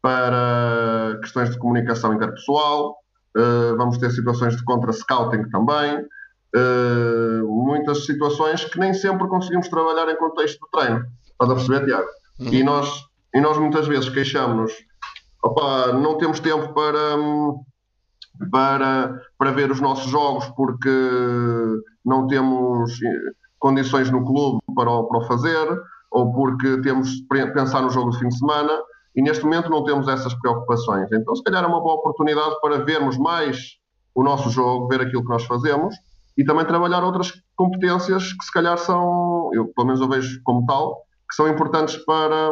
para 0.00 1.18
questões 1.20 1.50
de 1.50 1.58
comunicação 1.58 2.14
interpessoal, 2.14 2.96
Uh, 3.36 3.76
vamos 3.76 3.98
ter 3.98 4.10
situações 4.10 4.56
de 4.56 4.64
contra-scouting 4.64 5.48
também, 5.50 5.98
uh, 6.56 7.46
muitas 7.46 8.04
situações 8.04 8.64
que 8.64 8.78
nem 8.78 8.92
sempre 8.94 9.28
conseguimos 9.28 9.68
trabalhar 9.68 10.10
em 10.10 10.16
contexto 10.16 10.58
de 10.64 10.70
treino. 10.70 11.04
Estás 11.30 11.50
a 11.50 11.54
perceber, 11.54 11.86
Tiago? 11.86 12.08
Uhum. 12.40 12.48
E, 12.48 12.62
nós, 12.64 13.04
e 13.34 13.40
nós 13.40 13.58
muitas 13.58 13.86
vezes 13.86 14.08
queixamos-nos, 14.08 14.72
não 16.02 16.16
temos 16.16 16.40
tempo 16.40 16.72
para, 16.72 17.16
para, 18.50 19.22
para 19.36 19.50
ver 19.52 19.70
os 19.70 19.80
nossos 19.80 20.10
jogos 20.10 20.46
porque 20.56 20.90
não 22.04 22.26
temos 22.26 22.92
condições 23.58 24.10
no 24.10 24.24
clube 24.24 24.60
para 24.74 24.90
o, 24.90 25.04
para 25.04 25.18
o 25.18 25.26
fazer, 25.26 25.66
ou 26.10 26.32
porque 26.32 26.80
temos 26.80 27.10
de 27.10 27.52
pensar 27.52 27.82
no 27.82 27.90
jogo 27.90 28.10
de 28.10 28.18
fim 28.18 28.28
de 28.28 28.38
semana 28.38 28.72
e 29.18 29.22
neste 29.22 29.42
momento 29.42 29.68
não 29.68 29.82
temos 29.82 30.06
essas 30.06 30.32
preocupações. 30.34 31.10
Então, 31.10 31.34
se 31.34 31.42
calhar 31.42 31.64
é 31.64 31.66
uma 31.66 31.80
boa 31.80 31.96
oportunidade 31.96 32.54
para 32.60 32.84
vermos 32.84 33.18
mais 33.18 33.76
o 34.14 34.22
nosso 34.22 34.48
jogo, 34.48 34.86
ver 34.86 35.00
aquilo 35.00 35.24
que 35.24 35.28
nós 35.28 35.42
fazemos 35.44 35.92
e 36.36 36.44
também 36.44 36.64
trabalhar 36.64 37.02
outras 37.02 37.32
competências 37.56 38.32
que 38.32 38.44
se 38.44 38.52
calhar 38.52 38.78
são, 38.78 39.50
eu 39.52 39.72
pelo 39.74 39.88
menos 39.88 40.00
eu 40.00 40.08
vejo 40.08 40.40
como 40.44 40.64
tal, 40.66 41.02
que 41.28 41.34
são 41.34 41.48
importantes 41.48 41.96
para, 42.04 42.48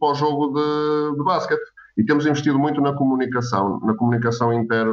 para 0.00 0.08
o 0.08 0.14
jogo 0.14 0.54
de, 0.54 1.18
de 1.18 1.22
basquete. 1.22 1.60
E 1.98 2.04
temos 2.04 2.24
investido 2.24 2.58
muito 2.58 2.80
na 2.80 2.94
comunicação, 2.94 3.78
na 3.80 3.94
comunicação 3.94 4.54
inter, 4.54 4.86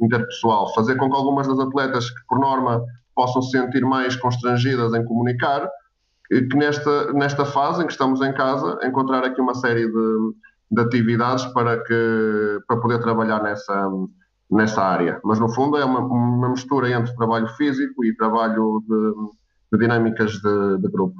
interpessoal, 0.00 0.72
fazer 0.72 0.96
com 0.96 1.10
que 1.10 1.16
algumas 1.16 1.46
das 1.46 1.58
atletas 1.58 2.08
que 2.08 2.26
por 2.26 2.38
norma 2.38 2.82
possam 3.14 3.42
se 3.42 3.50
sentir 3.50 3.82
mais 3.82 4.16
constrangidas 4.16 4.94
em 4.94 5.04
comunicar, 5.04 5.68
que 6.30 6.56
nesta, 6.56 7.12
nesta 7.12 7.44
fase 7.44 7.82
em 7.82 7.86
que 7.86 7.92
estamos 7.92 8.22
em 8.22 8.32
casa, 8.32 8.78
encontrar 8.82 9.24
aqui 9.24 9.42
uma 9.42 9.54
série 9.54 9.86
de, 9.86 10.32
de 10.70 10.80
atividades 10.80 11.44
para, 11.46 11.82
que, 11.82 12.60
para 12.66 12.80
poder 12.80 13.00
trabalhar 13.00 13.42
nessa, 13.42 13.90
nessa 14.50 14.82
área. 14.82 15.20
Mas, 15.24 15.38
no 15.38 15.48
fundo, 15.48 15.76
é 15.76 15.84
uma, 15.84 16.00
uma 16.00 16.48
mistura 16.50 16.90
entre 16.90 17.14
trabalho 17.16 17.48
físico 17.56 18.04
e 18.04 18.16
trabalho 18.16 18.82
de, 18.86 19.76
de 19.76 19.82
dinâmicas 19.82 20.32
de, 20.32 20.78
de, 20.78 20.88
grupo. 20.88 21.16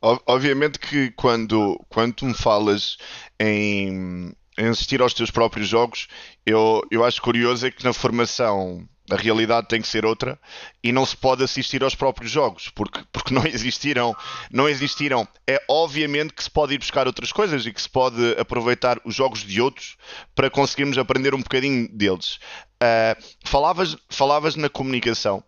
Obviamente 0.00 0.78
que 0.78 1.10
quando, 1.12 1.78
quando 1.88 2.14
tu 2.14 2.26
me 2.26 2.34
falas 2.34 2.96
em, 3.40 4.32
em 4.58 4.68
assistir 4.68 5.00
aos 5.02 5.14
teus 5.14 5.30
próprios 5.30 5.66
jogos, 5.66 6.06
eu, 6.44 6.82
eu 6.90 7.04
acho 7.04 7.20
curioso 7.20 7.66
é 7.66 7.70
que 7.70 7.84
na 7.84 7.92
formação 7.92 8.86
a 9.10 9.16
realidade 9.16 9.68
tem 9.68 9.80
que 9.80 9.88
ser 9.88 10.04
outra 10.04 10.38
e 10.82 10.90
não 10.92 11.06
se 11.06 11.16
pode 11.16 11.42
assistir 11.42 11.82
aos 11.82 11.94
próprios 11.94 12.30
jogos 12.30 12.68
porque, 12.74 13.00
porque 13.12 13.32
não 13.32 13.46
existiram 13.46 14.16
não 14.50 14.68
existiram 14.68 15.26
é 15.46 15.62
obviamente 15.68 16.32
que 16.32 16.42
se 16.42 16.50
pode 16.50 16.74
ir 16.74 16.78
buscar 16.78 17.06
outras 17.06 17.32
coisas 17.32 17.64
e 17.66 17.72
que 17.72 17.80
se 17.80 17.88
pode 17.88 18.32
aproveitar 18.38 19.00
os 19.04 19.14
jogos 19.14 19.40
de 19.40 19.60
outros 19.60 19.96
para 20.34 20.50
conseguirmos 20.50 20.98
aprender 20.98 21.34
um 21.34 21.42
bocadinho 21.42 21.88
deles. 21.88 22.38
Uh, 22.82 23.22
falavas 23.44 23.96
falavas 24.10 24.56
na 24.56 24.68
comunicação 24.68 25.42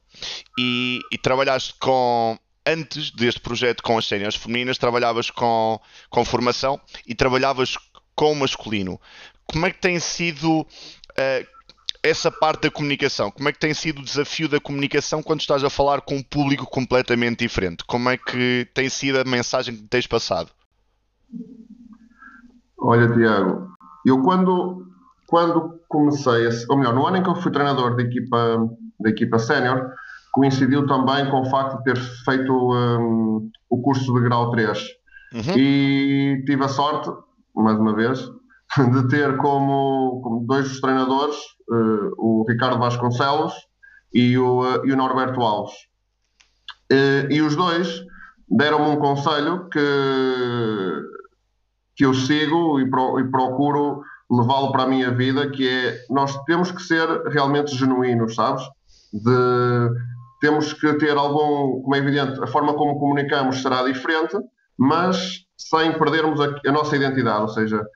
e, 0.59 1.01
e 1.13 1.19
trabalhaste 1.19 1.75
com 1.79 2.39
antes 2.65 3.11
deste 3.11 3.41
projeto 3.41 3.83
com 3.83 3.97
as 3.99 4.07
séniores 4.07 4.37
femininas 4.37 4.79
trabalhavas 4.79 5.31
com, 5.31 5.81
com 6.11 6.25
formação 6.25 6.81
e 7.07 7.15
trabalhavas 7.15 7.77
com 8.15 8.33
o 8.33 8.37
masculino. 8.37 9.01
Como 9.47 9.65
é 9.67 9.71
que 9.71 9.81
tem 9.81 9.99
sido 9.99 10.61
uh, 10.61 11.58
essa 12.09 12.31
parte 12.31 12.63
da 12.63 12.71
comunicação, 12.71 13.31
como 13.31 13.49
é 13.49 13.53
que 13.53 13.59
tem 13.59 13.75
sido 13.75 14.01
o 14.01 14.05
desafio 14.05 14.49
da 14.49 14.61
comunicação 14.61 15.23
quando 15.23 15.41
estás 15.41 15.63
a 15.63 15.71
falar 15.71 16.01
com 16.01 16.17
um 16.17 16.23
público 16.23 16.67
completamente 16.67 17.41
diferente? 17.41 17.85
Como 17.87 18.09
é 18.09 18.17
que 18.17 18.69
tem 18.75 18.89
sido 18.89 19.19
a 19.21 19.25
mensagem 19.25 19.77
que 19.77 19.83
tens 19.83 20.07
passado? 20.07 20.51
Olha, 22.79 23.13
Tiago, 23.13 23.69
eu 24.07 24.23
quando, 24.23 24.87
quando 25.27 25.81
comecei, 25.89 26.47
a, 26.47 26.51
ou 26.71 26.79
melhor, 26.79 26.95
no 26.95 27.07
ano 27.07 27.17
em 27.19 27.23
que 27.23 27.29
eu 27.29 27.37
fui 27.37 27.53
treinador 27.53 27.97
da 27.97 28.03
equipa, 28.03 28.69
da 29.01 29.11
equipa 29.11 29.39
sénior, 29.39 29.91
coincidiu 30.33 30.87
também 30.87 31.29
com 31.31 31.41
o 31.41 31.51
facto 31.51 31.79
de 31.79 31.85
ter 31.85 31.97
feito 32.25 32.53
um, 32.53 33.51
o 33.69 33.83
curso 33.83 34.13
de 34.15 34.21
grau 34.21 34.51
3. 34.51 34.79
Uhum. 35.35 35.57
E 35.57 36.43
tive 36.47 36.65
a 36.65 36.69
sorte, 36.69 37.11
mais 37.55 37.79
uma 37.79 37.95
vez, 37.95 38.21
de 38.93 39.09
ter 39.09 39.37
como, 39.39 40.21
como 40.23 40.47
dois 40.47 40.69
dos 40.69 40.81
treinadores 40.81 41.37
uh, 41.71 42.13
o 42.17 42.45
Ricardo 42.49 42.79
Vasconcelos 42.79 43.55
e 44.13 44.37
o, 44.37 44.63
uh, 44.63 44.87
e 44.87 44.93
o 44.93 44.97
Norberto 44.97 45.41
Alves. 45.41 45.75
E, 46.91 47.29
e 47.31 47.43
os 47.43 47.57
dois 47.57 48.03
deram-me 48.49 48.91
um 48.91 48.97
conselho 48.97 49.69
que, 49.69 51.03
que 51.97 52.05
eu 52.05 52.15
sigo 52.15 52.81
e, 52.81 52.89
pro, 52.89 53.21
e 53.21 53.31
procuro 53.31 54.03
levá-lo 54.31 54.73
para 54.73 54.85
a 54.85 54.89
minha 54.89 55.11
vida, 55.11 55.51
que 55.51 55.69
é 55.69 56.05
nós 56.11 56.37
temos 56.45 56.71
que 56.71 56.83
ser 56.83 57.07
realmente 57.29 57.75
genuínos, 57.75 58.35
sabes? 58.35 58.63
De, 59.13 59.91
temos 60.41 60.73
que 60.73 60.95
ter 60.95 61.17
algum, 61.17 61.83
como 61.83 61.95
é 61.95 61.99
evidente, 61.99 62.43
a 62.43 62.47
forma 62.47 62.75
como 62.75 62.99
comunicamos 62.99 63.63
será 63.63 63.83
diferente, 63.83 64.37
mas 64.79 65.47
sem 65.57 65.93
perdermos 65.99 66.41
a, 66.41 66.55
a 66.67 66.73
nossa 66.73 66.97
identidade, 66.97 67.43
ou 67.43 67.49
seja, 67.49 67.81
uh, 67.81 67.87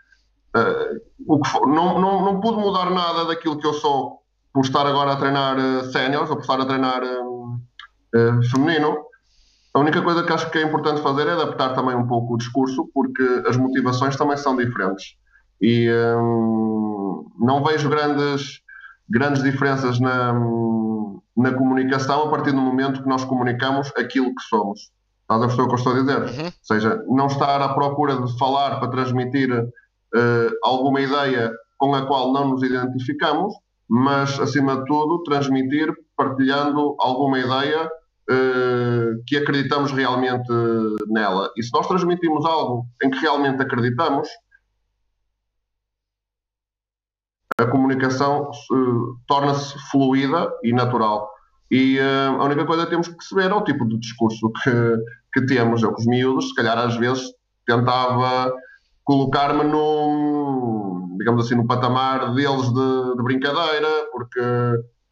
o 1.27 1.41
que 1.41 1.49
for, 1.49 1.67
não, 1.67 2.01
não, 2.01 2.25
não 2.25 2.41
pude 2.41 2.59
mudar 2.59 2.91
nada 2.91 3.25
daquilo 3.25 3.59
que 3.59 3.67
eu 3.67 3.75
sou 3.75 4.23
por 4.53 4.65
estar 4.65 4.87
agora 4.87 5.13
a 5.13 5.17
treinar 5.17 5.57
uh, 5.59 5.91
séniores 5.91 6.29
ou 6.29 6.37
por 6.37 6.43
estar 6.43 6.61
a 6.61 6.67
treinar 6.67 7.03
uh, 7.03 7.55
uh, 7.55 8.51
feminino. 8.51 8.99
A 9.75 9.79
única 9.81 10.03
coisa 10.03 10.23
que 10.23 10.33
acho 10.33 10.51
que 10.51 10.59
é 10.59 10.63
importante 10.63 11.01
fazer 11.01 11.27
é 11.27 11.33
adaptar 11.33 11.75
também 11.75 11.97
um 11.97 12.07
pouco 12.07 12.35
o 12.35 12.37
discurso, 12.37 12.91
porque 12.93 13.23
as 13.49 13.57
motivações 13.57 14.17
também 14.17 14.37
são 14.37 14.55
diferentes. 14.55 15.17
E 15.61 15.89
um, 15.91 17.25
não 17.39 17.65
vejo 17.65 17.89
grandes, 17.89 18.61
grandes 19.09 19.43
diferenças 19.43 19.99
na, 19.99 20.35
na 21.35 21.55
comunicação 21.55 22.25
a 22.25 22.31
partir 22.31 22.51
do 22.51 22.61
momento 22.61 23.03
que 23.03 23.09
nós 23.09 23.25
comunicamos 23.25 23.91
aquilo 23.97 24.35
que 24.35 24.43
somos. 24.43 24.91
Estás 25.23 25.43
a 25.43 25.47
perceber 25.47 25.63
o 25.63 25.69
que 25.69 25.73
eu 25.73 25.79
estou 25.79 25.93
a 25.93 26.01
dizer? 26.01 26.19
Uhum. 26.19 26.47
Ou 26.47 26.53
seja, 26.63 27.05
não 27.09 27.27
estar 27.29 27.63
à 27.63 27.73
procura 27.73 28.21
de 28.21 28.39
falar 28.39 28.79
para 28.79 28.89
transmitir 28.89 29.49
uh, 30.15 30.51
alguma 30.63 31.01
ideia 31.01 31.53
com 31.79 31.95
a 31.95 32.07
qual 32.07 32.33
não 32.33 32.51
nos 32.51 32.63
identificamos, 32.63 33.55
mas, 33.89 34.39
acima 34.41 34.77
de 34.77 34.85
tudo, 34.87 35.23
transmitir 35.25 35.93
partilhando 36.17 36.97
alguma 36.99 37.39
ideia 37.39 37.87
uh, 37.87 39.23
que 39.27 39.37
acreditamos 39.37 39.93
realmente 39.93 40.53
nela. 41.09 41.51
E 41.57 41.63
se 41.63 41.71
nós 41.73 41.87
transmitimos 41.87 42.45
algo 42.45 42.87
em 43.03 43.11
que 43.11 43.19
realmente 43.19 43.61
acreditamos, 43.63 44.29
a 47.59 47.67
comunicação 47.67 48.51
uh, 48.71 49.17
torna-se 49.27 49.77
fluida 49.91 50.51
e 50.63 50.73
natural. 50.73 51.31
E 51.71 51.99
uh, 51.99 52.41
a 52.41 52.45
única 52.45 52.67
coisa 52.67 52.85
que 52.85 52.91
temos 52.91 53.09
que 53.09 53.17
perceber 53.17 53.51
é 53.51 53.55
o 53.55 53.65
tipo 53.65 53.87
de 53.89 53.99
discurso 53.99 54.53
que, 54.63 54.71
que 55.33 55.47
temos. 55.47 55.83
Eu 55.83 55.93
com 55.93 56.01
os 56.01 56.07
miúdos, 56.07 56.49
se 56.49 56.55
calhar 56.55 56.79
às 56.79 56.97
vezes 56.97 57.25
tentava 57.67 58.53
colocar-me 59.05 59.65
num, 59.65 61.17
digamos 61.19 61.47
assim, 61.47 61.55
no 61.55 61.67
patamar 61.67 62.35
deles 62.35 62.73
de, 62.73 63.17
de, 63.17 63.23
brincadeira, 63.23 63.89
porque 64.13 64.41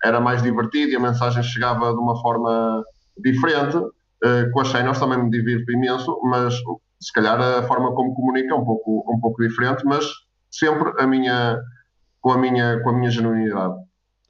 era 0.04 0.20
mais 0.20 0.42
divertido 0.42 0.92
e 0.92 0.96
a 0.96 1.00
mensagem 1.00 1.42
chegava 1.42 1.92
de 1.92 1.98
uma 1.98 2.20
forma 2.20 2.84
diferente. 3.18 3.76
Uh, 3.76 4.50
com 4.52 4.60
as 4.60 4.68
cenas 4.68 4.98
também 4.98 5.22
me 5.22 5.30
divirto 5.30 5.72
imenso, 5.72 6.20
mas 6.24 6.54
se 7.00 7.12
calhar 7.12 7.40
a 7.40 7.62
forma 7.62 7.94
como 7.94 8.14
comunica 8.14 8.52
é 8.52 8.54
um 8.54 8.64
pouco, 8.64 9.04
um 9.10 9.18
pouco 9.18 9.42
diferente, 9.42 9.82
mas 9.84 10.04
sempre 10.50 10.92
a 11.02 11.06
minha, 11.06 11.58
com, 12.20 12.32
a 12.32 12.38
minha, 12.38 12.80
com 12.82 12.90
a 12.90 12.92
minha 12.92 13.10
genuinidade. 13.10 13.74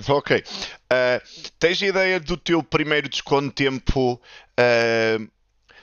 Ok. 0.08 0.38
Uh, 0.38 1.50
tens 1.58 1.82
ideia 1.82 2.20
do 2.20 2.36
teu 2.36 2.62
primeiro 2.62 3.08
desconto 3.08 3.48
de 3.48 3.54
tempo 3.54 4.14
uh, 4.14 5.30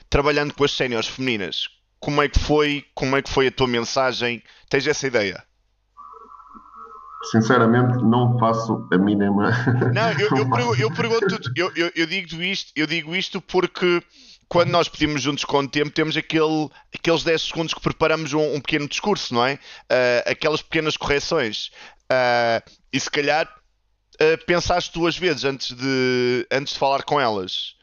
trabalhando 0.10 0.53
com 0.53 0.63
as 0.63 0.72
séniores 0.72 1.07
femininas? 1.07 1.67
Como 2.00 2.22
é 2.22 2.30
que 2.30 2.39
foi, 2.39 2.86
como 2.94 3.16
é 3.16 3.22
que 3.22 3.30
foi 3.30 3.48
a 3.48 3.51
tua 3.51 3.68
mensagem? 3.68 4.44
Tens 4.70 4.88
essa 4.88 5.08
ideia? 5.08 5.44
Sinceramente, 7.32 7.98
não 8.04 8.38
faço 8.39 8.88
a 8.92 8.98
mínima. 8.98 9.51
Não, 9.94 10.12
eu, 10.12 10.30
eu, 10.38 10.50
pergunto, 10.50 10.82
eu, 10.82 10.92
pergunto 10.92 11.51
eu, 11.56 11.72
eu, 11.75 11.92
eu, 11.96 12.06
digo 12.06 12.42
isto, 12.42 12.72
eu 12.75 12.88
digo 12.88 13.16
isto 13.16 13.42
porque 13.42 14.01
quando 14.48 14.70
nós 14.70 14.88
pedimos 14.88 15.22
juntos 15.22 15.44
com 15.44 15.60
o 15.60 15.68
tempo, 15.68 15.92
temos 15.92 16.16
aquele, 16.16 16.70
aqueles 16.94 17.24
10 17.24 17.42
segundos 17.42 17.74
que 17.74 17.82
preparamos 17.82 18.34
um, 18.34 18.55
um 18.55 18.62
pequeno 18.62 18.88
discurso, 18.88 19.33
não 19.33 19.46
é? 19.46 19.55
Uh, 19.55 20.31
aquelas 20.31 20.62
pequenas 20.62 20.96
correções. 20.96 21.70
Uh, 22.12 22.64
e 22.94 23.00
se 23.00 23.12
calhar 23.12 23.46
uh, 23.46 24.46
pensaste 24.46 24.94
duas 24.94 25.18
vezes 25.18 25.44
antes 25.44 25.75
de, 25.75 26.48
antes 26.51 26.74
de 26.74 26.79
falar 26.79 27.03
com 27.03 27.20
elas. 27.20 27.75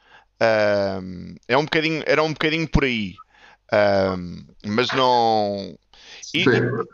é 1.46 1.56
um 1.56 1.64
bocadinho, 1.64 2.02
era 2.06 2.22
um 2.22 2.32
bocadinho 2.32 2.68
por 2.68 2.84
aí. 2.84 3.14
Um, 3.74 4.44
mas 4.66 4.90
não. 4.92 5.76
E, 6.32 6.44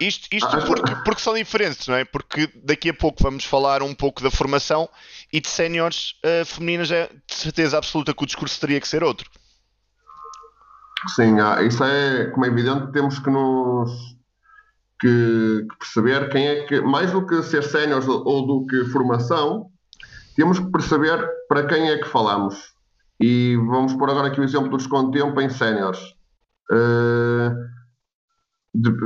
isto, 0.01 0.29
isto 0.31 0.67
porque, 0.67 0.95
porque, 1.05 1.21
são 1.21 1.35
diferentes, 1.35 1.87
não 1.87 1.95
é? 1.95 2.05
Porque 2.05 2.49
daqui 2.63 2.91
a 2.91 2.95
pouco 2.95 3.23
vamos 3.23 3.45
falar 3.45 3.83
um 3.83 3.95
pouco 3.95 4.23
da 4.23 4.31
formação 4.31 4.89
e 5.33 5.41
de 5.41 5.49
séniores 5.49 6.15
uh, 6.25 6.45
femininas 6.45 6.91
é 6.91 7.09
de 7.27 7.35
certeza 7.35 7.79
absoluta 7.79 8.13
que 8.13 8.23
o 8.23 8.27
discurso 8.27 8.61
teria 8.61 8.81
que 8.81 8.89
ser 8.89 9.03
outro. 9.03 9.31
Sim, 11.15 11.41
ah, 11.41 11.63
isso 11.63 11.83
é, 11.83 12.27
como 12.27 12.45
é 12.45 12.49
evidente, 12.49 12.93
temos 12.93 13.19
que 13.19 13.31
nos 13.31 13.91
que, 15.01 15.67
que 15.71 15.79
perceber 15.79 16.29
quem 16.29 16.47
é 16.47 16.67
que, 16.67 16.83
mais 16.83 17.11
do 17.11 17.27
que 17.27 17.43
ser 17.43 17.63
séniores 17.63 18.07
ou 18.07 18.47
do 18.47 18.67
que 18.67 18.85
formação, 18.91 19.71
temos 20.37 20.59
que 20.59 20.71
perceber 20.71 21.27
para 21.49 21.67
quem 21.67 21.89
é 21.89 21.97
que 21.97 22.07
falamos. 22.07 22.75
E 23.19 23.57
vamos 23.57 23.95
pôr 23.95 24.11
agora 24.11 24.29
aqui 24.29 24.41
o 24.41 24.45
exemplo 24.45 24.69
do 24.69 24.77
desconto 24.77 25.11
tempo 25.11 25.41
em 25.41 25.49
séniores 25.49 25.99
Uh, 26.71 27.71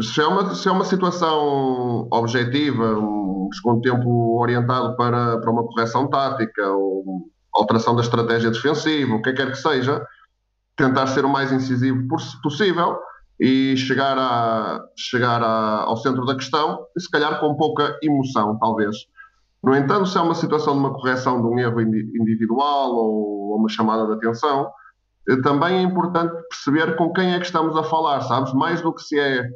se, 0.03 0.21
é 0.21 0.27
uma, 0.27 0.55
se 0.55 0.69
é 0.69 0.73
uma 0.73 0.85
situação 0.85 2.09
objetiva, 2.13 2.99
um 2.99 3.81
tempo 3.81 4.39
orientado 4.41 4.97
para, 4.97 5.39
para 5.39 5.51
uma 5.51 5.65
correção 5.65 6.09
tática 6.09 6.67
ou 6.69 7.31
alteração 7.55 7.95
da 7.95 8.03
estratégia 8.03 8.51
defensiva, 8.51 9.15
o 9.15 9.23
que 9.23 9.33
quer 9.33 9.51
que 9.51 9.59
seja, 9.59 10.05
tentar 10.77 11.07
ser 11.07 11.25
o 11.25 11.29
mais 11.29 11.53
incisivo 11.53 12.07
possível 12.43 12.99
e 13.41 13.77
chegar, 13.77 14.19
a, 14.19 14.85
chegar 14.97 15.43
a, 15.43 15.83
ao 15.83 15.97
centro 15.97 16.25
da 16.25 16.35
questão, 16.35 16.87
e 16.97 17.01
se 17.01 17.11
calhar 17.11 17.41
com 17.41 17.55
pouca 17.55 17.97
emoção, 18.03 18.59
talvez. 18.59 18.97
No 19.63 19.75
entanto, 19.75 20.07
se 20.07 20.19
é 20.19 20.21
uma 20.21 20.35
situação 20.35 20.75
de 20.75 20.81
uma 20.81 20.93
correção 20.93 21.41
de 21.41 21.47
um 21.47 21.59
erro 21.59 21.81
individual 21.81 22.93
ou 22.95 23.57
uma 23.57 23.69
chamada 23.69 24.07
de 24.07 24.13
atenção, 24.13 24.67
eh, 24.67 24.71
também 25.43 25.79
é 25.79 25.83
importante 25.83 26.35
perceber 26.49 26.97
com 26.97 27.13
quem 27.13 27.35
é 27.35 27.39
que 27.39 27.47
estamos 27.47 27.77
a 27.77 27.83
falar, 27.83 28.21
sabes? 28.23 28.53
Mais 28.53 28.81
do 28.81 28.93
que 28.93 29.03
se 29.03 29.19
é 29.19 29.49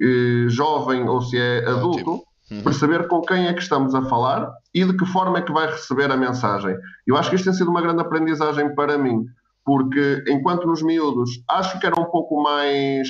eh, 0.00 0.48
jovem 0.48 1.08
ou 1.08 1.20
se 1.20 1.38
é 1.38 1.64
adulto, 1.68 2.24
uhum. 2.50 2.62
perceber 2.62 3.06
com 3.06 3.22
quem 3.22 3.46
é 3.46 3.52
que 3.52 3.62
estamos 3.62 3.94
a 3.94 4.02
falar 4.02 4.52
e 4.74 4.84
de 4.84 4.96
que 4.96 5.06
forma 5.06 5.38
é 5.38 5.42
que 5.42 5.52
vai 5.52 5.70
receber 5.70 6.10
a 6.10 6.16
mensagem. 6.16 6.76
Eu 7.06 7.16
acho 7.16 7.30
que 7.30 7.36
isto 7.36 7.44
tem 7.44 7.54
sido 7.54 7.70
uma 7.70 7.80
grande 7.80 8.00
aprendizagem 8.00 8.74
para 8.74 8.98
mim, 8.98 9.24
porque 9.64 10.24
enquanto 10.28 10.66
nos 10.66 10.82
miúdos 10.82 11.42
acho 11.48 11.78
que 11.78 11.86
era 11.86 11.98
um 11.98 12.06
pouco 12.06 12.42
mais 12.42 13.08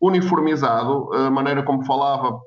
uniformizado 0.00 1.12
a 1.12 1.30
maneira 1.30 1.62
como 1.62 1.84
falava 1.84 2.38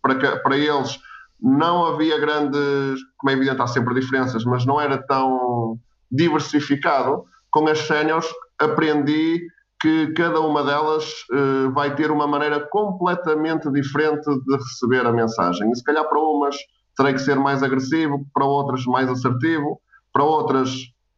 para, 0.00 0.14
que, 0.14 0.26
para 0.42 0.56
eles 0.56 0.98
não 1.40 1.84
havia 1.86 2.18
grandes, 2.18 3.00
como 3.16 3.30
é 3.30 3.32
evidente 3.32 3.60
há 3.60 3.66
sempre 3.66 3.94
diferenças, 3.94 4.44
mas 4.44 4.64
não 4.64 4.80
era 4.80 4.96
tão 4.96 5.78
diversificado 6.10 7.24
com 7.50 7.68
as 7.68 7.78
séniores 7.80 8.26
aprendi 8.58 9.46
que 9.80 10.12
cada 10.14 10.40
uma 10.40 10.64
delas 10.64 11.04
uh, 11.30 11.70
vai 11.72 11.94
ter 11.94 12.10
uma 12.10 12.26
maneira 12.26 12.60
completamente 12.70 13.70
diferente 13.70 14.24
de 14.24 14.56
receber 14.56 15.06
a 15.06 15.12
mensagem. 15.12 15.70
E 15.70 15.76
se 15.76 15.84
calhar 15.84 16.08
para 16.08 16.18
umas 16.18 16.56
terei 16.96 17.12
que 17.12 17.18
ser 17.18 17.36
mais 17.36 17.62
agressivo, 17.62 18.24
para 18.32 18.44
outras 18.44 18.84
mais 18.86 19.08
assertivo, 19.10 19.80
para 20.12 20.24
outras, 20.24 20.70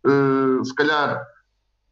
uh, 0.04 0.64
se 0.64 0.74
calhar, 0.74 1.22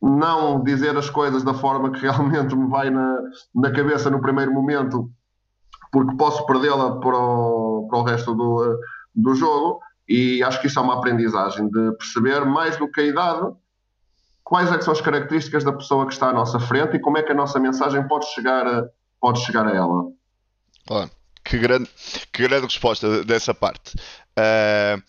não 0.03 0.63
dizer 0.63 0.97
as 0.97 1.09
coisas 1.09 1.43
da 1.43 1.55
forma 1.55 1.91
que 1.93 2.01
realmente 2.01 2.57
me 2.57 2.69
vai 2.69 2.91
na, 2.91 3.19
na 3.55 3.71
cabeça 3.71 4.11
no 4.11 4.21
primeiro 4.21 4.53
momento, 4.53 5.11
porque 5.93 6.17
posso 6.17 6.45
perdê-la 6.47 6.99
para, 6.99 7.17
o, 7.17 7.87
para 7.89 7.99
o 8.01 8.03
resto 8.03 8.35
do, 8.35 8.79
do 9.15 9.35
jogo. 9.35 9.81
E 10.09 10.43
acho 10.43 10.61
que 10.61 10.67
isso 10.67 10.79
é 10.79 10.83
uma 10.83 10.95
aprendizagem 10.95 11.69
de 11.71 11.93
perceber 11.93 12.45
mais 12.45 12.77
do 12.77 12.91
que 12.91 13.01
a 13.01 13.05
idade 13.05 13.49
quais 14.45 14.71
é 14.71 14.81
são 14.81 14.93
as 14.93 15.01
características 15.01 15.65
da 15.65 15.73
pessoa 15.73 16.07
que 16.07 16.13
está 16.13 16.29
à 16.29 16.33
nossa 16.33 16.61
frente 16.61 16.97
e 16.97 17.01
como 17.01 17.19
é 17.19 17.23
que 17.23 17.33
a 17.33 17.35
nossa 17.35 17.59
mensagem 17.59 18.07
pode 18.07 18.27
chegar 18.27 18.67
a, 18.67 18.87
pode 19.21 19.41
chegar 19.41 19.67
a 19.67 19.75
ela. 19.75 20.13
Olha, 20.89 21.11
que 21.43 21.59
grande, 21.59 21.89
que 22.31 22.47
grande 22.47 22.67
resposta 22.67 23.25
dessa 23.25 23.55
parte. 23.55 23.97
Uh, 24.39 25.03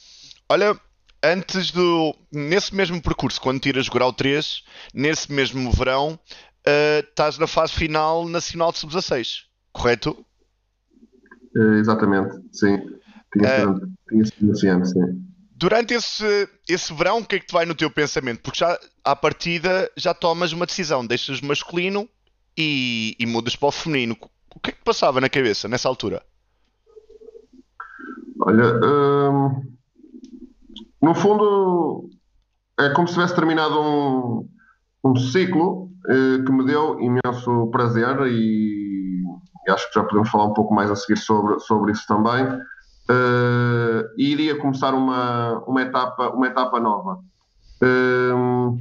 olha, 0.49 0.79
antes 1.21 1.69
do. 1.71 2.15
Nesse 2.31 2.73
mesmo 2.73 3.01
percurso, 3.01 3.41
quando 3.41 3.59
tiras 3.59 3.87
o 3.87 3.91
grau 3.91 4.13
3, 4.13 4.63
nesse 4.93 5.31
mesmo 5.31 5.69
verão, 5.71 6.17
uh, 6.65 6.99
estás 6.99 7.37
na 7.37 7.45
fase 7.45 7.73
final 7.73 8.27
nacional 8.27 8.71
de 8.71 8.77
sub-16, 8.79 9.43
correto? 9.73 10.25
Uh, 11.55 11.73
exatamente, 11.73 12.39
sim. 12.53 12.77
Tinha 13.33 13.59
sido, 13.59 13.91
tinha 14.07 14.55
sido 14.55 14.71
ano, 14.71 14.85
sim 14.85 15.34
durante 15.55 15.93
esse, 15.93 16.49
esse 16.67 16.93
verão, 16.93 17.19
o 17.19 17.25
que 17.25 17.37
é 17.37 17.39
que 17.39 17.47
te 17.47 17.53
vai 17.53 17.65
no 17.65 17.73
teu 17.73 17.89
pensamento? 17.89 18.41
Porque 18.41 18.59
já 18.59 18.77
à 19.03 19.15
partida 19.15 19.89
já 19.95 20.13
tomas 20.13 20.51
uma 20.51 20.65
decisão, 20.65 21.05
deixas 21.05 21.39
o 21.39 21.45
masculino 21.45 22.07
e, 22.57 23.15
e 23.17 23.25
mudas 23.25 23.55
para 23.55 23.69
o 23.69 23.71
feminino. 23.71 24.17
O 24.53 24.59
que 24.59 24.71
é 24.71 24.73
que 24.73 24.83
passava 24.83 25.21
na 25.21 25.29
cabeça 25.29 25.67
nessa 25.67 25.87
altura? 25.87 26.21
Olha, 28.41 28.79
hum, 28.83 29.73
no 31.01 31.15
fundo 31.15 32.09
é 32.79 32.89
como 32.89 33.07
se 33.07 33.13
tivesse 33.13 33.35
terminado 33.35 33.79
um, 33.79 34.49
um 35.03 35.15
ciclo 35.15 35.89
uh, 36.09 36.45
que 36.45 36.51
me 36.51 36.65
deu 36.65 36.99
imenso 36.99 37.67
prazer 37.71 38.17
e, 38.27 39.23
e, 39.67 39.71
acho 39.71 39.87
que 39.87 39.99
já 39.99 40.03
podemos 40.03 40.29
falar 40.29 40.45
um 40.45 40.53
pouco 40.53 40.73
mais 40.73 40.91
a 40.91 40.95
seguir 40.95 41.17
sobre, 41.17 41.59
sobre 41.59 41.93
isso 41.93 42.05
também. 42.07 42.45
Uh, 43.09 44.09
e 44.17 44.31
iria 44.31 44.57
começar 44.57 44.93
uma, 44.93 45.59
uma, 45.67 45.81
etapa, 45.81 46.29
uma 46.29 46.47
etapa 46.47 46.79
nova. 46.79 47.19
Uh, 47.81 48.77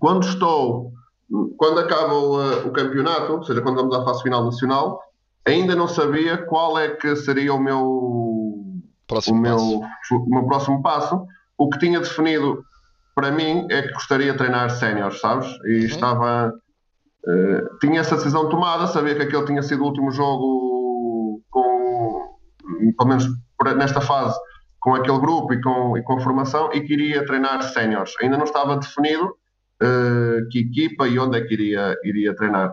quando 0.00 0.26
estou, 0.26 0.92
quando 1.56 1.78
acaba 1.78 2.12
o, 2.12 2.66
o, 2.66 2.72
campeonato, 2.72 3.34
ou 3.34 3.42
seja, 3.44 3.60
quando 3.62 3.76
vamos 3.76 3.94
à 3.94 4.04
fase 4.04 4.22
final 4.22 4.44
nacional, 4.44 5.00
ainda 5.46 5.76
não 5.76 5.86
sabia 5.86 6.38
qual 6.38 6.76
é 6.76 6.88
que 6.88 7.14
seria 7.14 7.54
o 7.54 7.60
meu, 7.60 8.64
próximo 9.06 9.38
o 9.38 9.40
meu, 9.40 9.58
o 9.58 10.28
meu 10.28 10.46
próximo 10.46 10.82
passo. 10.82 11.24
O 11.56 11.70
que 11.70 11.78
tinha 11.78 12.00
definido 12.00 12.64
para 13.14 13.30
mim 13.30 13.68
é 13.70 13.82
que 13.82 13.92
gostaria 13.92 14.32
de 14.32 14.38
treinar 14.38 14.70
séniores, 14.70 15.20
sabes? 15.20 15.46
E 15.66 15.80
uhum. 15.80 15.84
estava. 15.84 16.52
Uh, 17.24 17.78
tinha 17.78 18.00
essa 18.00 18.16
decisão 18.16 18.48
tomada, 18.48 18.88
sabia 18.88 19.14
que 19.14 19.22
aquele 19.22 19.46
tinha 19.46 19.62
sido 19.62 19.84
o 19.84 19.86
último 19.86 20.10
jogo 20.10 20.71
com, 22.96 23.06
pelo 23.06 23.08
menos 23.08 23.26
nesta 23.76 24.00
fase, 24.00 24.38
com 24.80 24.94
aquele 24.94 25.18
grupo 25.20 25.54
e 25.54 25.60
com, 25.60 25.96
e 25.96 26.02
com 26.02 26.14
a 26.14 26.20
formação 26.20 26.70
e 26.72 26.80
queria 26.80 27.24
treinar 27.24 27.62
séniores. 27.62 28.14
Ainda 28.20 28.36
não 28.36 28.44
estava 28.44 28.76
definido 28.76 29.26
uh, 29.26 30.48
que 30.50 30.60
equipa 30.60 31.06
e 31.06 31.18
onde 31.18 31.38
é 31.38 31.40
que 31.42 31.54
iria, 31.54 31.96
iria 32.04 32.34
treinar. 32.34 32.70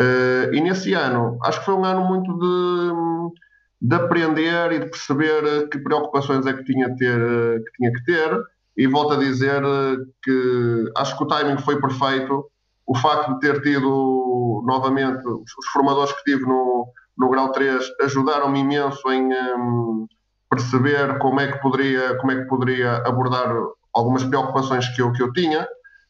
Uh, 0.00 0.52
e 0.52 0.60
nesse 0.60 0.92
ano, 0.94 1.38
acho 1.44 1.60
que 1.60 1.66
foi 1.66 1.74
um 1.74 1.84
ano 1.84 2.04
muito 2.04 2.32
de, 2.36 3.88
de 3.88 3.94
aprender 3.94 4.72
e 4.72 4.78
de 4.80 4.86
perceber 4.86 5.68
que 5.68 5.78
preocupações 5.78 6.44
é 6.46 6.52
que 6.52 6.64
tinha, 6.64 6.94
ter, 6.96 7.20
que 7.64 7.72
tinha 7.78 7.92
que 7.92 8.04
ter 8.04 8.36
e 8.76 8.86
volto 8.88 9.14
a 9.14 9.16
dizer 9.16 9.62
eh, 9.62 9.96
que 10.22 10.90
acho 10.96 11.16
que 11.16 11.22
o 11.22 11.26
timing 11.28 11.58
foi 11.58 11.80
perfeito. 11.80 12.44
O 12.86 12.96
facto 12.96 13.34
de 13.34 13.40
ter 13.40 13.62
tido 13.62 14.62
novamente 14.66 15.26
os 15.26 15.66
formadores 15.72 16.12
que 16.12 16.24
tive 16.24 16.42
no, 16.42 16.86
no 17.16 17.28
grau 17.28 17.52
3 17.52 17.84
ajudaram-me 18.02 18.60
imenso 18.60 19.10
em 19.10 19.32
um, 19.32 20.06
perceber 20.50 21.18
como 21.18 21.40
é 21.40 21.50
que 21.50 21.60
poderia 21.60 22.16
como 22.18 22.32
é 22.32 22.36
que 22.36 22.48
poderia 22.48 22.96
abordar 23.06 23.52
algumas 23.92 24.24
preocupações 24.24 24.88
que 24.94 25.02
eu 25.02 25.12
que 25.12 25.22
eu 25.22 25.32
tinha. 25.32 25.66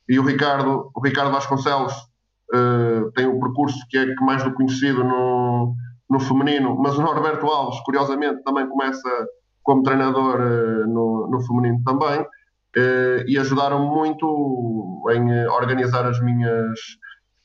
E 0.08 0.18
o 0.18 0.24
Ricardo 0.24 0.90
o 0.94 1.00
Ricardo 1.00 1.32
Vasconcelos 1.32 1.94
uh, 2.54 3.10
tem 3.12 3.26
um 3.26 3.40
percurso 3.40 3.78
que 3.88 3.98
é 3.98 4.14
mais 4.16 4.42
do 4.42 4.52
conhecido 4.52 5.02
no, 5.02 5.74
no 6.08 6.20
feminino 6.20 6.76
mas 6.76 6.98
o 6.98 7.02
Norberto 7.02 7.46
Alves 7.46 7.80
curiosamente 7.80 8.42
também 8.42 8.66
começa 8.68 9.08
como 9.62 9.82
treinador 9.82 10.40
uh, 10.40 10.86
no, 10.86 11.28
no 11.30 11.40
feminino 11.46 11.82
também 11.84 12.20
uh, 12.20 13.24
e 13.26 13.38
ajudaram 13.38 13.86
muito 13.86 15.06
em 15.10 15.46
organizar 15.48 16.06
as 16.06 16.20
minhas, 16.20 16.78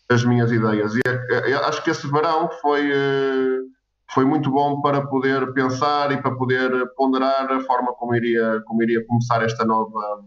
as 0.09 0.23
minhas 0.23 0.51
ideias. 0.51 0.93
E 0.95 1.01
é, 1.05 1.51
é, 1.51 1.53
acho 1.55 1.83
que 1.83 1.89
esse 1.89 2.09
verão 2.09 2.49
foi, 2.61 2.91
uh, 2.91 3.65
foi 4.11 4.25
muito 4.25 4.49
bom 4.49 4.81
para 4.81 5.05
poder 5.05 5.53
pensar 5.53 6.11
e 6.11 6.17
para 6.17 6.35
poder 6.35 6.71
ponderar 6.95 7.51
a 7.51 7.61
forma 7.61 7.93
como 7.93 8.15
iria, 8.15 8.61
como 8.65 8.81
iria 8.81 9.05
começar 9.05 9.43
esta 9.43 9.63
nova, 9.63 10.23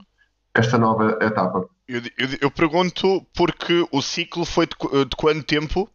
esta 0.55 0.79
nova 0.79 1.19
etapa. 1.21 1.69
Eu, 1.89 2.01
eu, 2.17 2.29
eu 2.43 2.51
pergunto 2.51 3.27
porque 3.37 3.87
o 3.91 4.01
ciclo 4.01 4.45
foi 4.45 4.67
de, 4.67 4.77
de 5.05 5.17
quanto 5.17 5.45
tempo? 5.45 5.89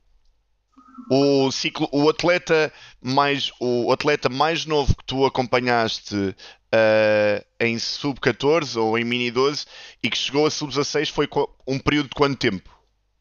o 1.09 1.51
ciclo, 1.51 1.87
o 1.91 2.09
atleta 2.09 2.71
mais 3.01 3.51
o 3.59 3.91
atleta 3.91 4.29
mais 4.29 4.65
novo 4.65 4.95
que 4.95 5.05
tu 5.05 5.25
acompanhaste 5.25 6.15
uh, 6.15 7.45
em 7.59 7.79
sub 7.79 8.19
14 8.19 8.77
ou 8.77 8.97
em 8.97 9.03
mini 9.03 9.31
12 9.31 9.65
e 10.03 10.09
que 10.09 10.17
chegou 10.17 10.45
a 10.45 10.51
sub 10.51 10.69
16 10.69 11.09
foi 11.09 11.29
um 11.65 11.79
período 11.79 12.09
de 12.09 12.15
quanto 12.15 12.37
tempo? 12.37 12.76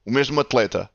O 0.07 0.13
mesmo 0.13 0.41
atleta? 0.41 0.89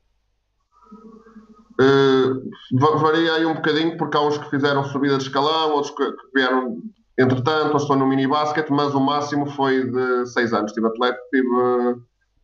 Uh, 1.80 2.98
varia 2.98 3.34
aí 3.34 3.46
um 3.46 3.54
bocadinho 3.54 3.96
porque 3.96 4.16
há 4.16 4.20
uns 4.20 4.38
que 4.38 4.50
fizeram 4.50 4.84
subida 4.84 5.18
de 5.18 5.24
escalão, 5.24 5.72
outros 5.72 5.94
que, 5.94 6.04
vieram 6.34 6.78
entretanto, 7.18 7.64
outros 7.64 7.82
estão 7.82 7.96
no 7.96 8.06
mini 8.06 8.26
basket, 8.26 8.68
mas 8.70 8.94
o 8.94 9.00
máximo 9.00 9.46
foi 9.46 9.90
de 9.90 10.26
6 10.26 10.52
anos. 10.52 10.72
Tive 10.72 10.86
atleta, 10.86 11.18
tive 11.30 12.02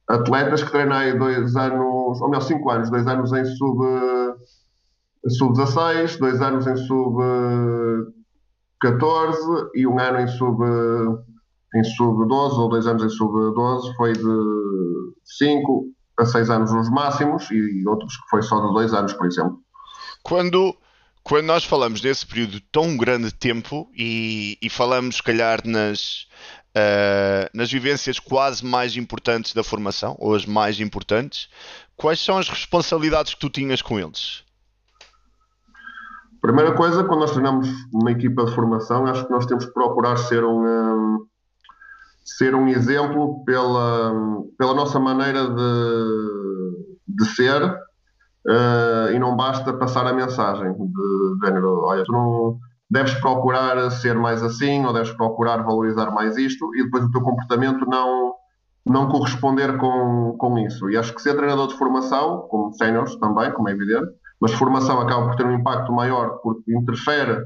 atletas 0.09 0.63
que 0.63 0.73
treinei 0.73 1.13
dois 1.19 1.55
anos, 1.57 2.21
ou 2.21 2.29
melhor, 2.29 2.43
cinco 2.43 2.71
anos, 2.71 2.91
dois 2.91 3.07
anos 3.07 3.33
em 3.33 3.45
sub, 3.45 3.85
sub 5.29 5.55
16, 5.55 6.17
dois 6.17 6.41
anos 6.41 6.67
em 6.67 6.77
sub 6.77 7.23
14 8.81 9.71
e 9.75 9.87
um 9.87 9.99
ano 9.99 10.21
em 10.21 10.29
sub 10.29 10.65
em 11.75 11.85
sub 11.85 12.27
12 12.27 12.61
ou 12.61 12.69
dois 12.69 12.87
anos 12.87 13.03
em 13.03 13.09
sub 13.11 13.55
12 13.55 13.95
foi 13.97 14.13
de 14.13 15.13
5 15.25 15.87
a 16.23 16.27
6 16.27 16.51
anos 16.51 16.73
os 16.73 16.91
máximos 16.91 17.51
e 17.51 17.87
outros 17.87 18.17
que 18.17 18.29
foi 18.29 18.43
só 18.43 18.67
de 18.67 18.73
2 18.73 18.95
anos, 18.95 19.13
por 19.13 19.27
exemplo. 19.27 19.59
Quando 20.23 20.77
quando 21.29 21.45
nós 21.45 21.63
falamos 21.63 22.01
desse 22.01 22.27
período 22.27 22.59
tão 22.73 22.97
grande 22.97 23.27
de 23.27 23.35
tempo 23.35 23.87
e, 23.95 24.57
e 24.63 24.71
falamos, 24.71 25.17
se 25.17 25.23
calhar, 25.23 25.61
nas, 25.63 26.27
uh, 26.75 27.51
nas 27.53 27.71
vivências 27.71 28.19
quase 28.19 28.65
mais 28.65 28.97
importantes 28.97 29.53
da 29.53 29.63
formação, 29.63 30.17
ou 30.19 30.35
as 30.35 30.47
mais 30.47 30.81
importantes, 30.81 31.51
quais 31.99 32.19
são 32.19 32.39
as 32.39 32.49
responsabilidades 32.49 33.35
que 33.35 33.41
tu 33.41 33.51
tinhas 33.51 33.83
com 33.83 33.99
eles? 34.01 34.43
Primeira 36.41 36.73
coisa, 36.73 37.05
quando 37.05 37.21
nós 37.21 37.33
treinamos 37.33 37.69
uma 37.93 38.11
equipa 38.11 38.47
de 38.47 38.55
formação, 38.55 39.05
acho 39.07 39.27
que 39.27 39.31
nós 39.31 39.45
temos 39.45 39.67
que 39.67 39.75
procurar 39.75 40.17
ser 40.17 40.43
um, 40.43 40.65
um 40.65 41.27
ser 42.37 42.55
um 42.55 42.69
exemplo 42.69 43.43
pela, 43.45 44.13
pela 44.59 44.75
nossa 44.75 44.99
maneira 44.99 45.49
de, 45.49 46.97
de 47.09 47.25
ser 47.35 47.63
uh, 47.63 49.13
e 49.13 49.19
não 49.19 49.35
basta 49.37 49.73
passar 49.73 50.07
a 50.07 50.13
mensagem 50.13 50.73
de 50.73 51.47
género, 51.47 51.85
olha, 51.85 52.05
tu 52.05 52.13
não, 52.13 52.59
deves 52.91 53.15
procurar 53.15 53.91
ser 53.91 54.15
mais 54.15 54.43
assim 54.43 54.85
ou 54.85 54.93
deves 54.93 55.13
procurar 55.13 55.63
valorizar 55.63 56.11
mais 56.11 56.37
isto 56.37 56.75
e 56.77 56.85
depois 56.85 57.05
o 57.05 57.11
teu 57.11 57.23
comportamento 57.23 57.87
não, 57.87 58.35
não 58.87 59.09
corresponder 59.09 59.79
com, 59.79 60.37
com 60.39 60.59
isso. 60.59 60.91
E 60.91 60.97
acho 60.97 61.15
que 61.15 61.23
ser 61.23 61.35
treinador 61.35 61.69
de 61.69 61.79
formação, 61.79 62.47
como 62.51 62.73
séniores 62.75 63.17
também, 63.17 63.53
como 63.53 63.69
é 63.69 63.73
evidente, 63.73 64.09
mas 64.41 64.53
formação 64.53 65.01
acaba 65.01 65.27
por 65.27 65.37
ter 65.37 65.47
um 65.47 65.55
impacto 65.55 65.93
maior 65.93 66.39
porque 66.43 66.75
interfere 66.75 67.43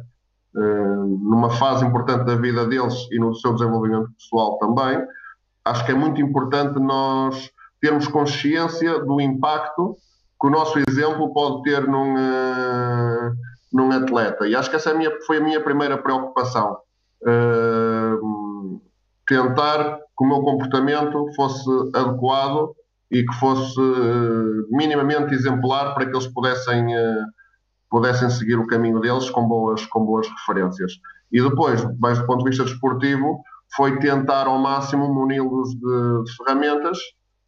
numa 0.54 1.50
fase 1.50 1.84
importante 1.84 2.24
da 2.24 2.36
vida 2.36 2.66
deles 2.66 3.08
e 3.10 3.18
no 3.18 3.34
seu 3.34 3.54
desenvolvimento 3.54 4.10
pessoal 4.18 4.58
também. 4.58 5.02
Acho 5.64 5.84
que 5.86 5.92
é 5.92 5.94
muito 5.94 6.20
importante 6.20 6.78
nós 6.78 7.50
termos 7.80 8.06
consciência 8.08 9.00
do 9.00 9.20
impacto 9.20 9.96
que 10.40 10.46
o 10.46 10.50
nosso 10.50 10.78
exemplo 10.88 11.32
pode 11.32 11.62
ter 11.62 11.86
num. 11.88 12.14
Uh, 12.14 13.32
num 13.72 13.90
atleta. 13.90 14.46
E 14.46 14.54
acho 14.54 14.68
que 14.68 14.76
essa 14.76 14.90
é 14.90 14.92
a 14.92 14.96
minha, 14.96 15.10
foi 15.26 15.38
a 15.38 15.40
minha 15.40 15.60
primeira 15.60 15.96
preocupação. 15.96 16.76
Uh, 17.22 18.80
tentar 19.26 19.96
que 19.96 20.24
o 20.24 20.26
meu 20.26 20.42
comportamento 20.42 21.26
fosse 21.34 21.70
adequado 21.94 22.74
e 23.10 23.24
que 23.24 23.34
fosse 23.34 23.80
uh, 23.80 24.66
minimamente 24.70 25.34
exemplar 25.34 25.94
para 25.94 26.06
que 26.06 26.12
eles 26.12 26.26
pudessem, 26.28 26.94
pudessem 27.92 28.30
seguir 28.30 28.58
o 28.58 28.66
caminho 28.66 28.98
deles 29.00 29.28
com 29.28 29.46
boas, 29.46 29.84
com 29.84 30.02
boas 30.06 30.26
referências. 30.26 30.94
E 31.30 31.42
depois, 31.42 31.86
mais 32.00 32.18
do 32.18 32.26
ponto 32.26 32.42
de 32.42 32.48
vista 32.48 32.64
desportivo, 32.64 33.42
foi 33.76 33.98
tentar 33.98 34.46
ao 34.46 34.58
máximo 34.58 35.12
muni-los 35.12 35.68
de, 35.74 36.24
de 36.24 36.36
ferramentas 36.38 36.98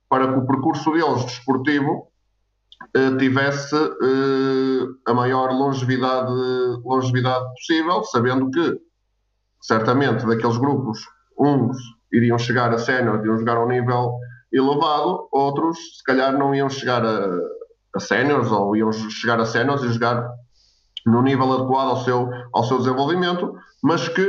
para 0.07 0.31
que 0.31 0.39
o 0.39 0.47
percurso 0.47 0.93
deles 0.93 1.25
desportivo 1.25 2.09
eh, 2.95 3.17
tivesse 3.17 3.75
uh, 3.75 4.97
a 5.07 5.15
maior 5.15 5.51
longevidade, 5.51 6.31
longevidade 6.85 7.45
possível, 7.55 8.05
sabendo 8.05 8.51
que, 8.51 8.79
certamente, 9.63 10.27
daqueles 10.27 10.59
grupos, 10.59 10.99
uns 11.39 11.77
iriam 12.13 12.39
chegar 12.39 12.73
a 12.73 12.79
sénior, 12.79 13.19
iriam 13.21 13.39
jogar 13.39 13.57
a 13.57 13.65
um 13.65 13.69
nível 13.69 14.13
elevado, 14.53 15.27
outros, 15.33 15.79
se 15.97 16.05
calhar, 16.05 16.37
não 16.39 16.55
iam 16.55 16.69
chegar 16.69 17.05
a, 17.05 17.39
a 17.95 18.01
séniores 18.01 18.51
ou 18.51 18.77
iam 18.77 18.93
chegar 18.93 19.41
a 19.41 19.47
séniores 19.47 19.83
e 19.85 19.93
jogar 19.93 20.29
no 21.07 21.23
nível 21.23 21.53
adequado 21.53 21.89
ao 21.89 22.05
seu, 22.05 22.31
ao 22.53 22.65
seu 22.65 22.79
desenvolvimento, 22.79 23.55
mas 23.83 24.09
que 24.09 24.27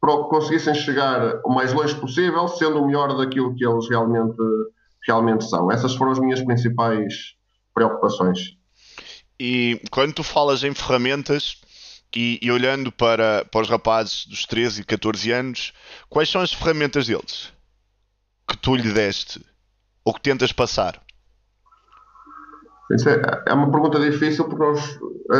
conseguissem 0.00 0.74
chegar 0.74 1.40
o 1.44 1.54
mais 1.54 1.72
longe 1.72 1.94
possível, 1.94 2.48
sendo 2.48 2.82
o 2.82 2.86
melhor 2.86 3.16
daquilo 3.16 3.54
que 3.54 3.64
eles 3.64 3.88
realmente, 3.88 4.36
realmente 5.06 5.44
são. 5.44 5.70
Essas 5.70 5.94
foram 5.94 6.12
as 6.12 6.18
minhas 6.18 6.42
principais 6.42 7.34
preocupações. 7.72 8.56
E 9.38 9.80
quando 9.90 10.12
tu 10.12 10.22
falas 10.22 10.64
em 10.64 10.74
ferramentas 10.74 11.60
e, 12.14 12.38
e, 12.42 12.50
olhando 12.50 12.92
para, 12.92 13.44
para 13.46 13.62
os 13.62 13.68
rapazes 13.68 14.26
dos 14.26 14.44
13 14.44 14.82
e 14.82 14.84
14 14.84 15.30
anos, 15.32 15.72
quais 16.08 16.28
são 16.28 16.40
as 16.40 16.52
ferramentas 16.52 17.06
deles 17.06 17.52
que 18.46 18.56
tu 18.56 18.74
lhe 18.74 18.92
deste 18.92 19.40
ou 20.04 20.12
que 20.12 20.20
tentas 20.20 20.52
passar? 20.52 21.00
Isso 22.90 23.08
é, 23.08 23.22
é 23.46 23.54
uma 23.54 23.70
pergunta 23.70 23.98
difícil 23.98 24.44
porque 24.44 24.64
nós, 24.64 24.98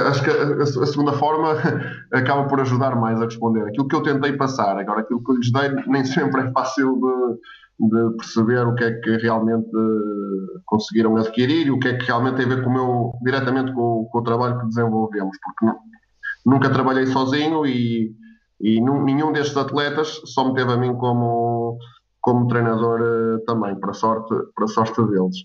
acho 0.09 0.23
que 0.23 0.31
a, 0.31 0.63
a, 0.63 0.87
segunda 0.87 1.13
forma 1.13 1.55
acaba 2.13 2.49
por 2.49 2.61
ajudar 2.61 2.97
mais 2.97 3.21
a 3.21 3.25
responder. 3.25 3.67
Aquilo 3.67 3.89
que 3.89 3.97
eu 3.97 4.03
tentei 4.03 4.33
passar, 4.35 4.79
agora 4.79 5.01
aquilo 5.01 5.23
que 5.23 5.33
eu 5.33 5.37
lhes 5.37 5.53
dei 5.53 5.71
nem 5.87 6.05
sempre 6.05 6.43
é 6.43 6.53
fácil 6.53 6.99
de, 6.99 7.89
de 7.89 8.17
perceber 8.17 8.67
o 8.67 8.75
que 8.75 8.85
é 8.85 8.93
que 8.93 9.17
realmente 9.19 9.71
conseguiram 10.65 11.17
adquirir 11.17 11.67
e 11.67 11.71
o 11.71 11.79
que 11.79 11.89
é 11.89 11.97
que 11.99 12.07
realmente 12.07 12.37
tem 12.37 12.47
a 12.47 12.49
ver 12.49 12.65
com 12.65 12.71
o 12.71 12.73
meu, 12.73 13.13
diretamente 13.23 13.73
com, 13.73 14.09
com 14.11 14.19
o 14.19 14.23
trabalho 14.23 14.59
que 14.59 14.67
desenvolvemos, 14.69 15.37
porque 15.43 15.79
nunca 16.47 16.71
trabalhei 16.71 17.07
sozinho 17.07 17.67
e, 17.67 18.15
e 18.61 18.81
nenhum 18.81 19.33
destes 19.33 19.57
atletas 19.57 20.21
só 20.27 20.49
me 20.49 20.55
teve 20.55 20.73
a 20.73 20.77
mim 20.77 20.95
como, 20.97 21.79
como 22.21 22.49
treinador 22.49 23.01
uh, 23.01 23.45
também, 23.45 23.79
para 23.79 23.93
sorte, 23.93 24.35
para 24.55 24.67
sorte 24.67 25.03
deles. 25.07 25.37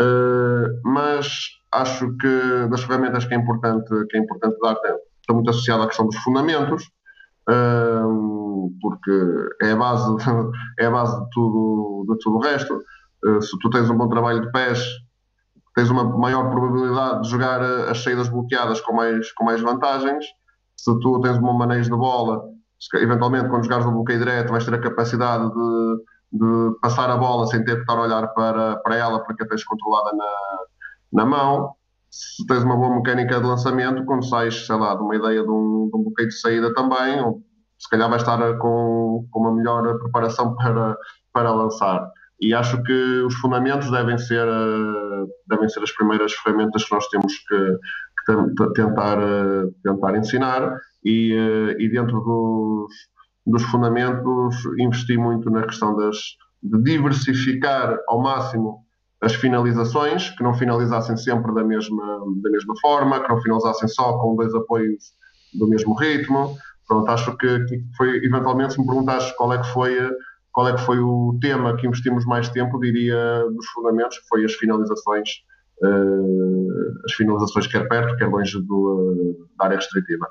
Uh, 0.00 0.80
mas 0.84 1.26
acho 1.72 2.14
que 2.18 2.68
das 2.70 2.82
ferramentas 2.82 3.24
que 3.24 3.34
é 3.34 3.36
importante, 3.36 3.88
que 4.10 4.16
é 4.16 4.20
importante 4.20 4.56
dar, 4.60 4.72
está 4.72 5.32
muito 5.32 5.50
associado 5.50 5.82
à 5.82 5.86
questão 5.86 6.06
dos 6.06 6.16
fundamentos, 6.16 6.84
uh, 7.48 8.70
porque 8.80 9.48
é 9.62 9.72
a 9.72 9.76
base, 9.76 10.16
é 10.78 10.86
a 10.86 10.90
base 10.90 11.18
de, 11.18 11.30
tudo, 11.30 12.06
de 12.10 12.18
tudo 12.18 12.36
o 12.36 12.40
resto. 12.40 12.78
se 13.40 13.58
tu 13.58 13.70
tens 13.70 13.88
um 13.88 13.96
bom 13.96 14.08
trabalho 14.08 14.42
de 14.42 14.52
pés, 14.52 14.84
tens 15.74 15.90
uma 15.90 16.04
maior 16.04 16.50
probabilidade 16.50 17.22
de 17.22 17.28
jogar 17.30 17.62
as 17.62 18.02
saídas 18.02 18.28
bloqueadas 18.28 18.80
com 18.80 18.94
mais, 18.94 19.32
com 19.32 19.44
mais 19.44 19.60
vantagens. 19.60 20.24
Se 20.76 20.98
tu 21.00 21.20
tens 21.20 21.38
um 21.38 21.42
bom 21.42 21.54
manejo 21.54 21.90
de 21.90 21.96
bola, 21.96 22.42
eventualmente 22.94 23.48
quando 23.48 23.64
jogares 23.64 23.86
no 23.86 23.92
bloqueio 23.92 24.18
direto 24.18 24.50
vais 24.50 24.64
ter 24.64 24.74
a 24.74 24.80
capacidade 24.80 25.48
de, 25.48 25.96
de 26.32 26.78
passar 26.80 27.10
a 27.10 27.16
bola 27.16 27.46
sem 27.46 27.64
ter 27.64 27.76
que 27.76 27.80
estar 27.80 27.96
a 27.96 28.02
olhar 28.02 28.26
para, 28.28 28.76
para 28.76 28.96
ela 28.96 29.24
porque 29.24 29.42
a 29.42 29.48
tens 29.48 29.64
controlada 29.64 30.16
na, 30.16 31.22
na 31.22 31.26
mão. 31.26 31.72
Se 32.10 32.46
tens 32.46 32.62
uma 32.62 32.76
boa 32.76 32.96
mecânica 32.96 33.40
de 33.40 33.46
lançamento, 33.46 34.04
quando 34.04 34.24
sais, 34.24 34.66
sei 34.66 34.76
lá, 34.76 34.94
de 34.94 35.02
uma 35.02 35.16
ideia 35.16 35.42
de 35.42 35.50
um, 35.50 35.88
de 35.92 35.98
um 35.98 36.04
bloqueio 36.04 36.28
de 36.28 36.40
saída 36.40 36.72
também, 36.74 37.20
ou 37.20 37.42
se 37.78 37.88
calhar 37.90 38.08
vais 38.08 38.22
estar 38.22 38.38
com, 38.58 39.26
com 39.30 39.40
uma 39.40 39.54
melhor 39.54 39.98
preparação 39.98 40.54
para, 40.56 40.96
para 41.32 41.52
lançar. 41.52 42.10
E 42.40 42.54
acho 42.54 42.82
que 42.82 43.22
os 43.22 43.34
fundamentos 43.36 43.90
devem 43.90 44.18
ser, 44.18 44.46
devem 45.46 45.68
ser 45.68 45.82
as 45.82 45.92
primeiras 45.92 46.32
ferramentas 46.34 46.84
que 46.84 46.94
nós 46.94 47.06
temos 47.08 47.32
que, 47.38 47.78
que 48.26 48.72
tentar, 48.74 49.18
tentar 49.82 50.16
ensinar 50.16 50.78
e, 51.02 51.32
eh, 51.32 51.76
e 51.78 51.88
dentro 51.88 52.20
dos, 52.20 52.92
dos 53.46 53.62
fundamentos 53.64 54.56
investi 54.78 55.16
muito 55.16 55.48
na 55.50 55.62
questão 55.62 55.96
das, 55.96 56.16
de 56.62 56.82
diversificar 56.82 57.98
ao 58.08 58.20
máximo 58.20 58.84
as 59.20 59.34
finalizações, 59.34 60.30
que 60.30 60.42
não 60.42 60.52
finalizassem 60.52 61.16
sempre 61.16 61.54
da 61.54 61.64
mesma, 61.64 62.20
da 62.42 62.50
mesma 62.50 62.74
forma, 62.80 63.20
que 63.20 63.28
não 63.28 63.40
finalizassem 63.40 63.88
só 63.88 64.18
com 64.18 64.36
dois 64.36 64.54
apoios 64.54 65.14
do 65.54 65.68
mesmo 65.68 65.94
ritmo. 65.94 66.56
Pronto, 66.86 67.10
acho 67.10 67.36
que, 67.36 67.64
que 67.64 67.82
foi, 67.96 68.16
eventualmente, 68.24 68.74
se 68.74 68.80
me 68.80 68.86
perguntaste 68.86 69.34
qual 69.36 69.52
é 69.52 69.58
que 69.58 69.68
foi 69.72 69.96
qual 70.56 70.68
é 70.68 70.72
que 70.72 70.80
foi 70.86 70.98
o 70.98 71.38
tema 71.38 71.76
que 71.76 71.86
investimos 71.86 72.24
mais 72.24 72.48
tempo, 72.48 72.80
diria 72.80 73.44
dos 73.54 73.66
fundamentos, 73.74 74.18
que 74.18 74.26
foi 74.26 74.42
as 74.42 74.54
finalizações, 74.54 75.28
uh, 75.82 77.04
as 77.04 77.12
finalizações 77.12 77.66
quer 77.66 77.86
perto, 77.86 78.16
quer 78.16 78.26
longe 78.26 78.58
do, 78.62 79.36
uh, 79.36 79.48
da 79.58 79.66
área 79.66 79.76
restritiva. 79.76 80.26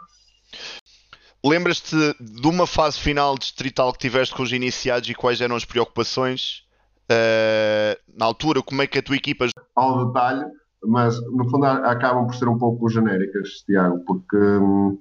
Lembras-te 1.46 1.96
de 2.20 2.48
uma 2.48 2.66
fase 2.66 3.00
final 3.00 3.38
distrital 3.38 3.94
que 3.94 4.00
tiveste 4.00 4.34
com 4.34 4.42
os 4.42 4.52
iniciados 4.52 5.08
e 5.08 5.14
quais 5.14 5.40
eram 5.40 5.56
as 5.56 5.64
preocupações? 5.64 6.64
Uh, 7.04 7.96
na 8.18 8.26
altura, 8.26 8.64
como 8.64 8.82
é 8.82 8.88
que 8.88 8.98
a 8.98 9.04
tua 9.04 9.16
equipa. 9.16 9.46
Ao 9.76 10.08
detalhe, 10.08 10.44
mas 10.84 11.22
no 11.32 11.48
fundo 11.48 11.68
acabam 11.68 12.26
por 12.26 12.34
ser 12.34 12.48
um 12.50 12.58
pouco 12.58 12.90
genéricas, 12.90 13.64
Tiago, 13.64 14.04
porque 14.08 14.36
uh, 14.36 15.00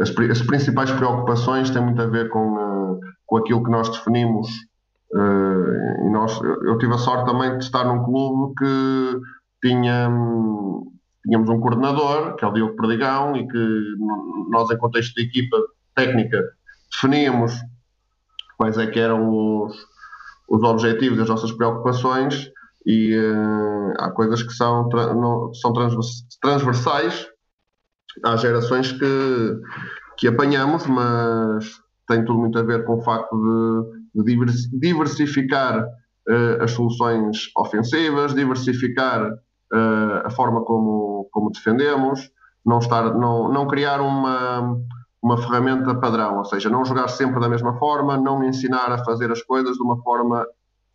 as, 0.00 0.10
as, 0.10 0.42
principais 0.42 0.92
preocupações 0.92 1.68
têm 1.70 1.82
muito 1.82 2.00
a 2.00 2.06
ver 2.06 2.28
com, 2.28 2.54
uh, 2.54 3.00
com 3.26 3.36
aquilo 3.38 3.64
que 3.64 3.70
nós 3.70 3.88
definimos. 3.88 4.48
e 5.12 6.10
nós, 6.10 6.40
eu 6.42 6.78
tive 6.78 6.94
a 6.94 6.98
sorte 6.98 7.26
também 7.26 7.58
de 7.58 7.64
estar 7.64 7.82
num 7.82 8.04
clube 8.04 8.54
que 8.56 9.20
tinha 9.66 10.08
tínhamos 11.26 11.48
um 11.48 11.60
coordenador, 11.60 12.36
que 12.36 12.44
é 12.44 12.48
o 12.48 12.52
Diogo 12.52 12.76
Perdigão, 12.76 13.36
e 13.36 13.46
que 13.46 13.82
nós, 14.48 14.70
em 14.70 14.78
contexto 14.78 15.14
de 15.14 15.22
equipa 15.22 15.56
técnica, 15.94 16.42
definíamos 16.90 17.52
quais 18.56 18.78
é 18.78 18.86
que 18.86 18.98
eram 18.98 19.28
os, 19.28 19.76
os 20.48 20.62
objetivos 20.62 21.18
as 21.18 21.28
nossas 21.28 21.52
preocupações, 21.52 22.50
e 22.86 23.16
uh, 23.18 23.94
há 23.98 24.10
coisas 24.12 24.42
que 24.42 24.52
são, 24.52 24.88
não, 24.88 25.52
são 25.52 25.72
transversais 26.40 27.26
às 28.24 28.40
gerações 28.40 28.92
que, 28.92 29.60
que 30.16 30.28
apanhamos, 30.28 30.86
mas 30.86 31.68
tem 32.06 32.24
tudo 32.24 32.38
muito 32.38 32.58
a 32.58 32.62
ver 32.62 32.84
com 32.84 32.94
o 32.94 33.02
facto 33.02 33.36
de, 34.14 34.22
de 34.22 34.78
diversificar 34.78 35.82
uh, 35.82 36.62
as 36.62 36.70
soluções 36.70 37.50
ofensivas, 37.56 38.34
diversificar 38.34 39.32
uh, 39.32 40.24
a 40.24 40.30
forma 40.30 40.64
como, 40.64 41.05
como 41.36 41.50
defendemos, 41.50 42.30
não, 42.64 42.78
estar, 42.78 43.14
não, 43.14 43.52
não 43.52 43.66
criar 43.66 44.00
uma, 44.00 44.80
uma 45.22 45.36
ferramenta 45.36 45.94
padrão, 45.94 46.38
ou 46.38 46.46
seja, 46.46 46.70
não 46.70 46.82
jogar 46.82 47.08
sempre 47.08 47.38
da 47.38 47.46
mesma 47.48 47.78
forma, 47.78 48.16
não 48.16 48.42
ensinar 48.42 48.90
a 48.90 49.04
fazer 49.04 49.30
as 49.30 49.42
coisas 49.42 49.76
de 49.76 49.82
uma 49.82 50.02
forma 50.02 50.46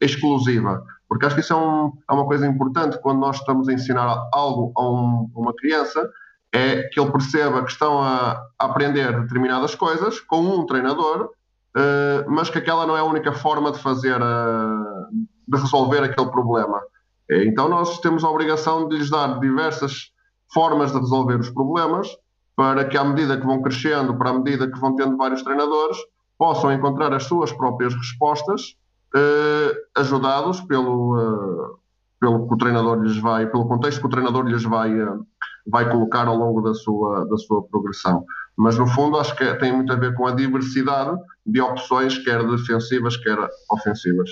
exclusiva. 0.01 0.83
Porque 1.07 1.27
acho 1.27 1.35
que 1.35 1.41
isso 1.41 1.53
é, 1.53 1.55
um, 1.55 1.91
é 2.09 2.13
uma 2.13 2.25
coisa 2.25 2.47
importante 2.47 2.97
quando 3.03 3.19
nós 3.19 3.35
estamos 3.35 3.69
a 3.69 3.73
ensinar 3.73 4.27
algo 4.33 4.73
a, 4.75 4.81
um, 4.81 5.29
uma 5.35 5.53
criança, 5.53 6.09
é 6.51 6.89
que 6.91 6.99
ele 6.99 7.11
perceba 7.11 7.63
que 7.63 7.71
estão 7.71 8.01
a, 8.01 8.31
a 8.57 8.65
aprender 8.65 9.21
determinadas 9.21 9.75
coisas 9.75 10.19
com 10.21 10.41
um 10.41 10.65
treinador, 10.65 11.29
uh, 11.77 12.31
mas 12.31 12.49
que 12.49 12.57
aquela 12.57 12.87
não 12.87 12.97
é 12.97 13.01
a 13.01 13.05
única 13.05 13.31
forma 13.31 13.71
de 13.71 13.77
fazer, 13.77 14.19
uh, 14.19 15.07
de 15.47 15.61
resolver 15.61 15.99
aquele 15.99 16.31
problema. 16.31 16.81
Então 17.29 17.69
nós 17.69 17.99
temos 17.99 18.23
a 18.23 18.29
obrigação 18.29 18.89
de 18.89 18.97
lhes 18.97 19.09
dar 19.09 19.39
diversas 19.39 20.11
formas 20.53 20.91
de 20.91 20.99
resolver 20.99 21.39
os 21.39 21.49
problemas 21.49 22.07
para 22.55 22.85
que 22.85 22.97
à 22.97 23.03
medida 23.03 23.39
que 23.39 23.45
vão 23.45 23.61
crescendo, 23.61 24.17
para 24.17 24.29
a 24.29 24.33
medida 24.33 24.69
que 24.69 24.79
vão 24.79 24.95
tendo 24.95 25.17
vários 25.17 25.41
treinadores, 25.41 25.97
possam 26.37 26.71
encontrar 26.71 27.13
as 27.13 27.23
suas 27.23 27.51
próprias 27.51 27.93
respostas, 27.93 28.75
eh, 29.15 29.75
ajudados 29.95 30.61
pelo, 30.61 31.19
eh, 31.19 31.75
pelo 32.19 32.47
que 32.47 32.53
o 32.53 32.57
treinador 32.57 33.01
lhes 33.01 33.17
vai, 33.17 33.49
pelo 33.49 33.67
contexto 33.67 34.01
que 34.01 34.07
o 34.07 34.09
treinador 34.09 34.45
lhes 34.45 34.63
vai, 34.63 34.91
eh, 34.91 35.17
vai 35.65 35.89
colocar 35.89 36.27
ao 36.27 36.35
longo 36.35 36.61
da 36.61 36.73
sua, 36.73 37.25
da 37.25 37.37
sua 37.37 37.63
progressão. 37.63 38.25
Mas 38.55 38.77
no 38.77 38.85
fundo 38.85 39.17
acho 39.17 39.35
que 39.35 39.53
tem 39.55 39.71
muito 39.71 39.91
a 39.93 39.95
ver 39.95 40.13
com 40.15 40.27
a 40.27 40.35
diversidade 40.35 41.17
de 41.45 41.61
opções, 41.61 42.17
quer 42.17 42.45
defensivas, 42.45 43.17
quer 43.17 43.37
ofensivas 43.71 44.29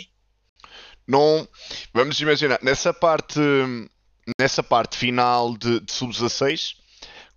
não 1.09 1.47
vamos 1.91 2.21
imaginar 2.21 2.59
nessa 2.61 2.93
parte 2.93 3.39
nessa 4.37 4.61
parte 4.61 4.97
final 4.97 5.57
de, 5.57 5.79
de 5.79 5.91
sub-16 5.91 6.79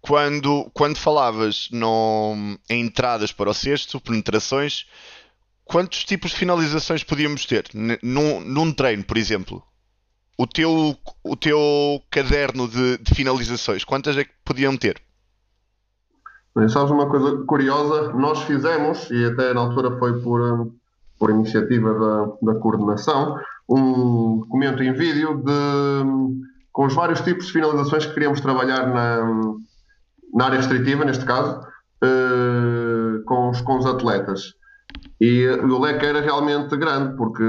quando, 0.02 0.68
quando 0.74 0.98
falavas 0.98 1.68
no, 1.70 2.34
em 2.68 2.84
entradas 2.84 3.30
para 3.30 3.48
o 3.48 3.54
sexto, 3.54 4.00
penetrações, 4.00 4.84
quantos 5.64 6.04
tipos 6.04 6.32
de 6.32 6.38
finalizações 6.38 7.04
podíamos 7.04 7.46
ter 7.46 7.66
num, 8.02 8.40
num 8.40 8.72
treino, 8.72 9.04
por 9.04 9.16
exemplo? 9.16 9.62
O 10.36 10.44
teu, 10.44 10.96
o 11.22 11.36
teu 11.36 12.02
caderno 12.10 12.66
de, 12.66 12.98
de 12.98 13.14
finalizações, 13.14 13.84
quantas 13.84 14.16
é 14.16 14.24
que 14.24 14.32
podiam 14.44 14.76
ter? 14.76 15.00
Bem, 16.54 16.68
sabes 16.68 16.90
uma 16.90 17.08
coisa 17.08 17.44
curiosa? 17.46 18.12
Nós 18.12 18.42
fizemos, 18.42 19.08
e 19.10 19.24
até 19.24 19.54
na 19.54 19.60
altura 19.60 19.98
foi 19.98 20.20
por, 20.20 20.72
por 21.16 21.30
iniciativa 21.30 21.94
da, 21.94 22.52
da 22.52 22.58
coordenação, 22.58 23.38
um 23.68 24.40
documento 24.40 24.82
em 24.82 24.92
vídeo 24.92 25.36
de, 25.36 26.51
com 26.72 26.86
os 26.86 26.94
vários 26.94 27.20
tipos 27.20 27.46
de 27.46 27.52
finalizações 27.52 28.06
que 28.06 28.14
queríamos 28.14 28.40
trabalhar 28.40 28.86
na, 28.86 29.54
na 30.34 30.44
área 30.46 30.56
restritiva, 30.56 31.04
neste 31.04 31.24
caso, 31.24 31.60
uh, 31.60 33.22
com, 33.24 33.50
os, 33.50 33.60
com 33.60 33.78
os 33.78 33.86
atletas. 33.86 34.54
E 35.20 35.46
o 35.46 35.78
leque 35.78 36.04
era 36.04 36.20
realmente 36.20 36.76
grande, 36.76 37.16
porque, 37.16 37.44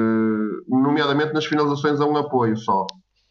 nomeadamente 0.67 1.33
nas 1.33 1.45
finalizações 1.45 1.99
a 1.99 2.05
um 2.05 2.17
apoio 2.17 2.55
só, 2.57 2.85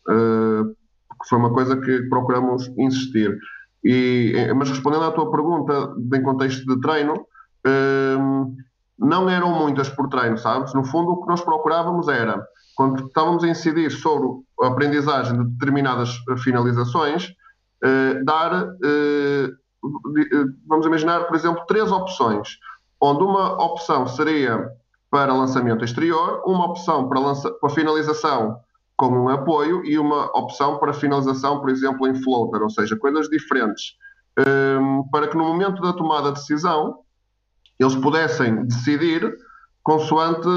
uh, 0.09 0.65
que 0.65 1.29
foi 1.29 1.39
uma 1.39 1.53
coisa 1.53 1.77
que 1.77 2.03
procuramos 2.09 2.69
insistir. 2.79 3.39
E, 3.85 4.53
mas 4.57 4.71
respondendo 4.71 5.05
à 5.05 5.11
tua 5.11 5.31
pergunta, 5.31 5.95
em 6.15 6.23
contexto 6.23 6.65
de 6.65 6.81
treino, 6.81 7.15
uh, 7.15 8.55
não 8.99 9.29
eram 9.29 9.59
muitas 9.59 9.89
por 9.91 10.09
treino, 10.09 10.39
sabes? 10.39 10.73
No 10.75 10.85
fundo, 10.85 11.13
o 11.13 11.23
que 11.23 11.29
nós 11.29 11.41
procurávamos 11.41 12.09
era 12.09 12.43
quando 12.75 13.07
estávamos 13.07 13.45
a 13.45 13.49
incidir 13.49 13.91
sobre 13.91 14.29
a 14.63 14.69
aprendizagem 14.69 15.39
de 15.39 15.51
determinadas 15.51 16.17
finalizações, 16.43 17.35
eh, 17.83 18.23
dar, 18.25 18.53
eh, 18.85 19.49
eh, 19.49 20.45
vamos 20.67 20.87
imaginar, 20.87 21.25
por 21.25 21.35
exemplo, 21.35 21.65
três 21.67 21.91
opções, 21.91 22.59
onde 23.01 23.25
uma 23.25 23.61
opção 23.63 24.07
seria 24.07 24.71
para 25.11 25.35
lançamento 25.35 25.85
exterior, 25.85 26.43
uma 26.47 26.67
opção 26.67 27.09
para, 27.09 27.19
lança, 27.19 27.51
para 27.51 27.71
finalização 27.71 28.57
com 28.97 29.09
um 29.09 29.29
apoio 29.29 29.85
e 29.85 29.99
uma 29.99 30.27
opção 30.39 30.79
para 30.79 30.93
finalização, 30.93 31.61
por 31.61 31.71
exemplo, 31.71 32.07
em 32.07 32.15
floater, 32.15 32.63
ou 32.63 32.71
seja, 32.71 32.97
coisas 32.97 33.29
diferentes, 33.29 33.97
para 35.11 35.27
que 35.27 35.37
no 35.37 35.45
momento 35.45 35.83
da 35.83 35.93
tomada 35.93 36.31
de 36.31 36.39
decisão 36.39 37.01
eles 37.79 37.97
pudessem 37.97 38.65
decidir 38.65 39.37
consoante 39.83 40.49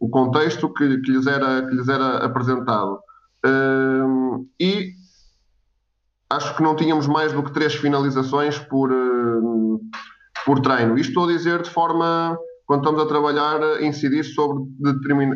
o 0.00 0.08
contexto 0.08 0.72
que, 0.72 1.00
que, 1.00 1.12
lhes, 1.12 1.26
era, 1.26 1.66
que 1.66 1.74
lhes 1.74 1.88
era 1.88 2.24
apresentado. 2.24 3.00
Uh, 3.44 4.46
e 4.60 4.92
acho 6.30 6.56
que 6.56 6.62
não 6.62 6.76
tínhamos 6.76 7.06
mais 7.06 7.32
do 7.32 7.42
que 7.42 7.52
três 7.52 7.74
finalizações 7.74 8.58
por, 8.58 8.92
uh, 8.92 9.80
por 10.44 10.60
treino. 10.60 10.98
Isto 10.98 11.10
estou 11.10 11.24
a 11.24 11.32
dizer 11.32 11.62
de 11.62 11.70
forma, 11.70 12.38
quando 12.66 12.82
estamos 12.82 13.02
a 13.02 13.06
trabalhar, 13.06 13.82
incidir 13.82 14.24
sobre 14.24 14.64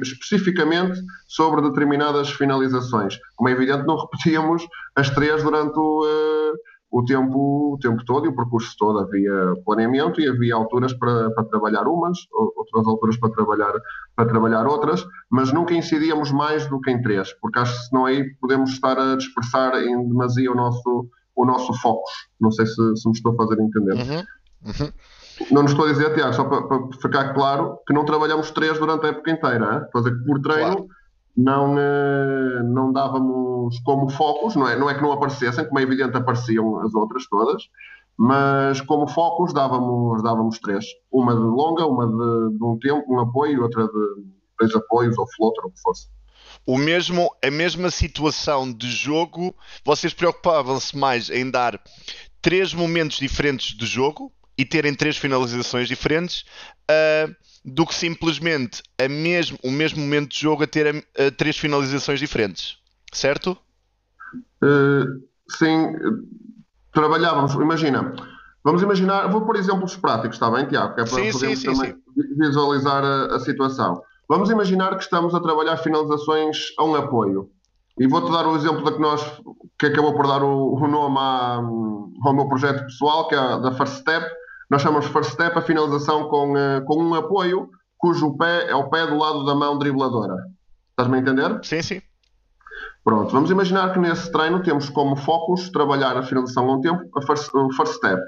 especificamente 0.03 1.01
sobre 1.29 1.63
determinadas 1.63 2.31
finalizações. 2.31 3.19
Como 3.37 3.49
é 3.49 3.53
evidente, 3.53 3.87
não 3.87 3.97
repetíamos 3.97 4.67
as 4.97 5.11
três 5.11 5.43
durante 5.43 5.79
o, 5.79 6.05
uh, 6.05 6.55
o 6.93 7.03
tempo, 7.03 7.73
o 7.75 7.79
tempo 7.79 8.05
todo 8.05 8.27
e 8.27 8.29
o 8.29 8.37
percurso 8.37 8.77
todo. 8.79 8.99
Havia 8.99 9.55
planeamento 9.65 10.21
e 10.21 10.29
havia 10.29 10.55
alturas 10.55 10.93
para, 10.93 11.31
para 11.31 11.45
trabalhar 11.45 11.89
umas, 11.89 12.19
outras 12.31 12.87
alturas 12.87 13.17
para 13.17 13.31
trabalhar, 13.31 13.73
para 14.15 14.29
trabalhar 14.29 14.67
outras, 14.67 15.05
mas 15.31 15.51
nunca 15.51 15.73
incidíamos 15.73 16.31
mais 16.31 16.69
do 16.69 16.79
que 16.81 16.91
em 16.91 17.01
três, 17.01 17.33
porque 17.41 17.59
acho 17.59 17.73
que 17.73 17.89
senão 17.89 18.05
aí 18.05 18.35
podemos 18.35 18.71
estar 18.71 18.99
a 18.99 19.17
dispersar 19.17 19.75
em 19.77 20.07
demasia 20.07 20.53
o 20.53 20.55
nosso, 20.55 21.09
o 21.35 21.47
nosso 21.47 21.73
foco. 21.81 22.05
Não 22.39 22.53
sei 22.53 22.67
se, 22.67 22.75
se 22.75 23.09
me 23.09 23.15
estou 23.15 23.33
a 23.33 23.37
fazer 23.37 23.59
entender. 23.59 23.95
Uhum. 23.95 24.23
Uhum. 24.67 24.93
Não 25.51 25.63
nos 25.63 25.73
estou 25.73 25.87
a 25.87 25.89
dizer, 25.89 26.15
Tiago, 26.15 26.35
só 26.35 26.45
para, 26.45 26.63
para, 26.63 26.93
ficar 27.01 27.33
claro, 27.33 27.79
que 27.87 27.95
não 27.95 28.05
trabalhamos 28.05 28.51
três 28.51 28.79
durante 28.79 29.07
a 29.07 29.09
época 29.09 29.31
inteira. 29.31 29.89
Hein? 29.95 30.03
que 30.05 30.25
por 30.27 30.41
treino 30.41 30.77
claro 30.77 30.89
não, 31.37 31.79
eh, 31.79 32.63
não 32.65 32.93
dávamos 32.93 33.79
como 33.81 34.11
focos, 34.11 34.55
não 34.55 34.69
é, 34.69 34.77
não 34.77 34.89
é 34.89 34.95
que 34.95 35.03
não 35.03 35.13
aparecessem, 35.13 35.67
como 35.67 35.79
é 35.79 35.83
evidente 35.83 36.17
apareciam 36.17 36.79
as 36.81 36.95
outras 36.95 37.27
todas, 37.29 37.63
mas 38.17 38.81
como 38.83 39.09
focos 39.09 39.53
dávamos, 39.53 40.23
dávamos 40.23 40.59
três. 40.59 40.85
Uma 41.11 41.35
de 41.35 41.41
longa, 41.41 41.87
uma 41.87 42.07
de, 42.07 42.59
de 42.59 42.65
um 42.65 42.79
tempo, 42.79 43.05
um 43.09 43.21
apoio, 43.21 43.63
outra 43.63 43.85
de 43.85 43.93
dois 44.59 44.75
apoios 44.75 45.17
ou 45.17 45.27
floater, 45.35 45.65
ou 45.65 45.71
o 45.71 45.73
que 45.73 45.81
fosse. 45.81 46.09
O 46.67 46.79
mesmo, 46.79 47.29
a 47.43 47.51
mesma 47.51 47.91
situação 47.91 48.73
de 48.73 48.89
jogo, 48.91 49.55
vocês 49.85 50.15
preocupavam-se 50.15 50.97
mais 50.97 51.31
em 51.31 51.51
dar 51.51 51.81
três 52.41 52.75
momentos 52.75 53.19
diferentes 53.19 53.77
de 53.77 53.87
jogo 53.87 54.31
e 54.57 54.65
terem 54.65 54.95
três 54.95 55.17
finalizações 55.17 55.89
diferentes. 55.89 56.45
Uh, 56.91 57.35
do 57.65 57.87
que 57.87 57.95
simplesmente 57.95 58.83
a 58.99 59.09
mesmo, 59.09 59.59
o 59.63 59.71
mesmo 59.71 60.01
momento 60.01 60.31
de 60.31 60.41
jogo 60.41 60.65
a 60.65 60.67
ter 60.67 60.87
a, 60.87 61.27
a 61.27 61.31
três 61.31 61.57
finalizações 61.57 62.19
diferentes, 62.19 62.77
certo? 63.13 63.57
Uh, 64.63 65.23
sim, 65.49 65.93
trabalhávamos, 66.93 67.55
imagina, 67.55 68.15
vamos 68.65 68.83
imaginar, 68.83 69.29
vou 69.29 69.43
por 69.43 69.57
exemplos 69.57 69.97
práticos, 69.97 70.37
está 70.37 70.51
bem, 70.51 70.67
Tiago? 70.67 70.95
Que 70.95 71.03
é 71.03 71.05
para 71.05 71.15
sim, 71.23 71.33
podermos 71.33 71.61
sim, 71.61 71.73
também 71.73 71.93
sim. 71.93 72.37
visualizar 72.39 73.05
a, 73.05 73.37
a, 73.37 73.41
situação. 73.41 74.03
Vamos 74.29 74.51
imaginar 74.51 74.97
que 74.97 75.05
estamos 75.05 75.35
a 75.35 75.41
trabalhar 75.41 75.77
finalizações 75.77 76.73
a 76.79 76.85
um 76.85 76.95
apoio. 76.95 77.51
E 77.99 78.09
vou-te 78.09 78.33
dar 78.33 78.47
o 78.47 78.57
exemplo 78.57 78.83
da 78.83 78.93
que 78.93 79.01
nós, 79.01 79.23
que 79.79 79.87
acabou 79.87 80.15
por 80.15 80.27
dar 80.27 80.43
o, 80.43 80.75
o 80.75 80.89
nome 80.89 81.19
à, 81.19 81.57
ao 82.25 82.35
meu 82.35 82.49
projeto 82.49 82.83
pessoal, 82.85 83.29
que 83.29 83.35
é 83.35 83.61
da 83.61 83.73
First 83.73 83.99
Step, 83.99 84.27
nós 84.73 84.81
chamamos 84.81 85.07
first 85.09 85.33
step 85.33 85.57
a 85.59 85.61
finalização 85.61 86.31
com, 86.31 86.55
uh, 86.55 86.83
com 86.87 86.97
um 86.97 87.15
apoio 87.15 87.69
cujo 87.99 88.35
pé 88.39 88.71
é 88.71 88.75
o 88.75 88.89
pé 88.89 89.07
do 89.07 89.19
lado 89.19 89.45
da 89.45 89.55
mão 89.55 89.79
dribladora. 89.79 90.35
Estás-me 90.89 91.19
a 91.19 91.21
entender? 91.21 91.61
Sim, 91.63 91.83
sim. 91.83 92.03
Pronto, 93.05 93.31
vamos 93.33 93.51
imaginar 93.51 93.93
que 93.93 93.99
nesse 93.99 94.33
treino 94.33 94.63
temos 94.63 94.89
como 94.89 95.15
focos 95.15 95.69
trabalhar 95.69 96.17
a 96.17 96.23
finalização 96.23 96.71
a 96.71 96.77
um 96.77 96.81
tempo, 96.81 97.03
a 97.15 97.21
first, 97.21 97.55
o 97.55 97.71
first 97.75 97.97
step. 97.97 98.19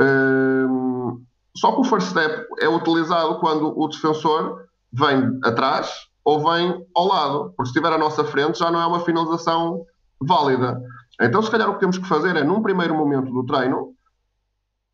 Uh, 0.00 1.20
só 1.56 1.72
que 1.72 1.80
o 1.80 1.84
first 1.84 2.10
step 2.10 2.46
é 2.60 2.68
utilizado 2.68 3.40
quando 3.40 3.76
o 3.76 3.88
defensor 3.88 4.64
vem 4.92 5.36
atrás 5.42 5.90
ou 6.24 6.44
vem 6.48 6.86
ao 6.94 7.08
lado, 7.08 7.52
porque 7.56 7.72
se 7.72 7.76
estiver 7.76 7.92
à 7.92 7.98
nossa 7.98 8.22
frente 8.22 8.60
já 8.60 8.70
não 8.70 8.80
é 8.80 8.86
uma 8.86 9.00
finalização 9.00 9.84
válida. 10.20 10.80
Então, 11.20 11.42
se 11.42 11.50
calhar, 11.50 11.68
o 11.68 11.74
que 11.74 11.80
temos 11.80 11.98
que 11.98 12.06
fazer 12.06 12.36
é, 12.36 12.44
num 12.44 12.62
primeiro 12.62 12.94
momento 12.94 13.32
do 13.32 13.44
treino, 13.44 13.96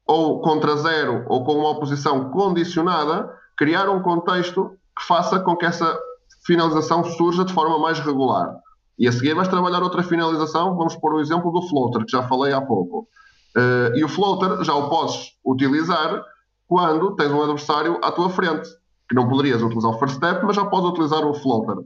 ou 0.08 0.40
contra 0.40 0.74
zero 0.76 1.26
ou 1.28 1.44
com 1.44 1.52
uma 1.52 1.68
oposição 1.68 2.30
condicionada, 2.30 3.30
criar 3.56 3.90
um 3.90 4.02
contexto 4.02 4.70
que 4.98 5.06
faça 5.06 5.38
com 5.38 5.54
que 5.54 5.66
essa 5.66 5.98
finalização 6.46 7.04
surja 7.04 7.44
de 7.44 7.52
forma 7.52 7.78
mais 7.78 8.00
regular. 8.00 8.56
E 8.98 9.06
a 9.06 9.12
seguir 9.12 9.34
vais 9.34 9.48
trabalhar 9.48 9.82
outra 9.82 10.02
finalização, 10.02 10.74
vamos 10.76 10.96
pôr 10.96 11.14
o 11.14 11.20
exemplo 11.20 11.52
do 11.52 11.62
floater, 11.68 12.04
que 12.04 12.10
já 12.10 12.26
falei 12.26 12.54
há 12.54 12.60
pouco. 12.60 13.06
Uh, 13.54 13.94
e 13.96 14.02
o 14.02 14.08
floater 14.08 14.64
já 14.64 14.74
o 14.74 14.88
podes 14.88 15.32
utilizar 15.44 16.24
quando 16.66 17.14
tens 17.14 17.30
um 17.30 17.42
adversário 17.42 18.00
à 18.02 18.10
tua 18.10 18.30
frente, 18.30 18.68
que 19.08 19.14
não 19.14 19.28
poderias 19.28 19.62
utilizar 19.62 19.90
o 19.90 19.98
first 19.98 20.16
step, 20.16 20.44
mas 20.44 20.56
já 20.56 20.64
podes 20.64 20.90
utilizar 20.90 21.24
o 21.24 21.34
floater. 21.34 21.76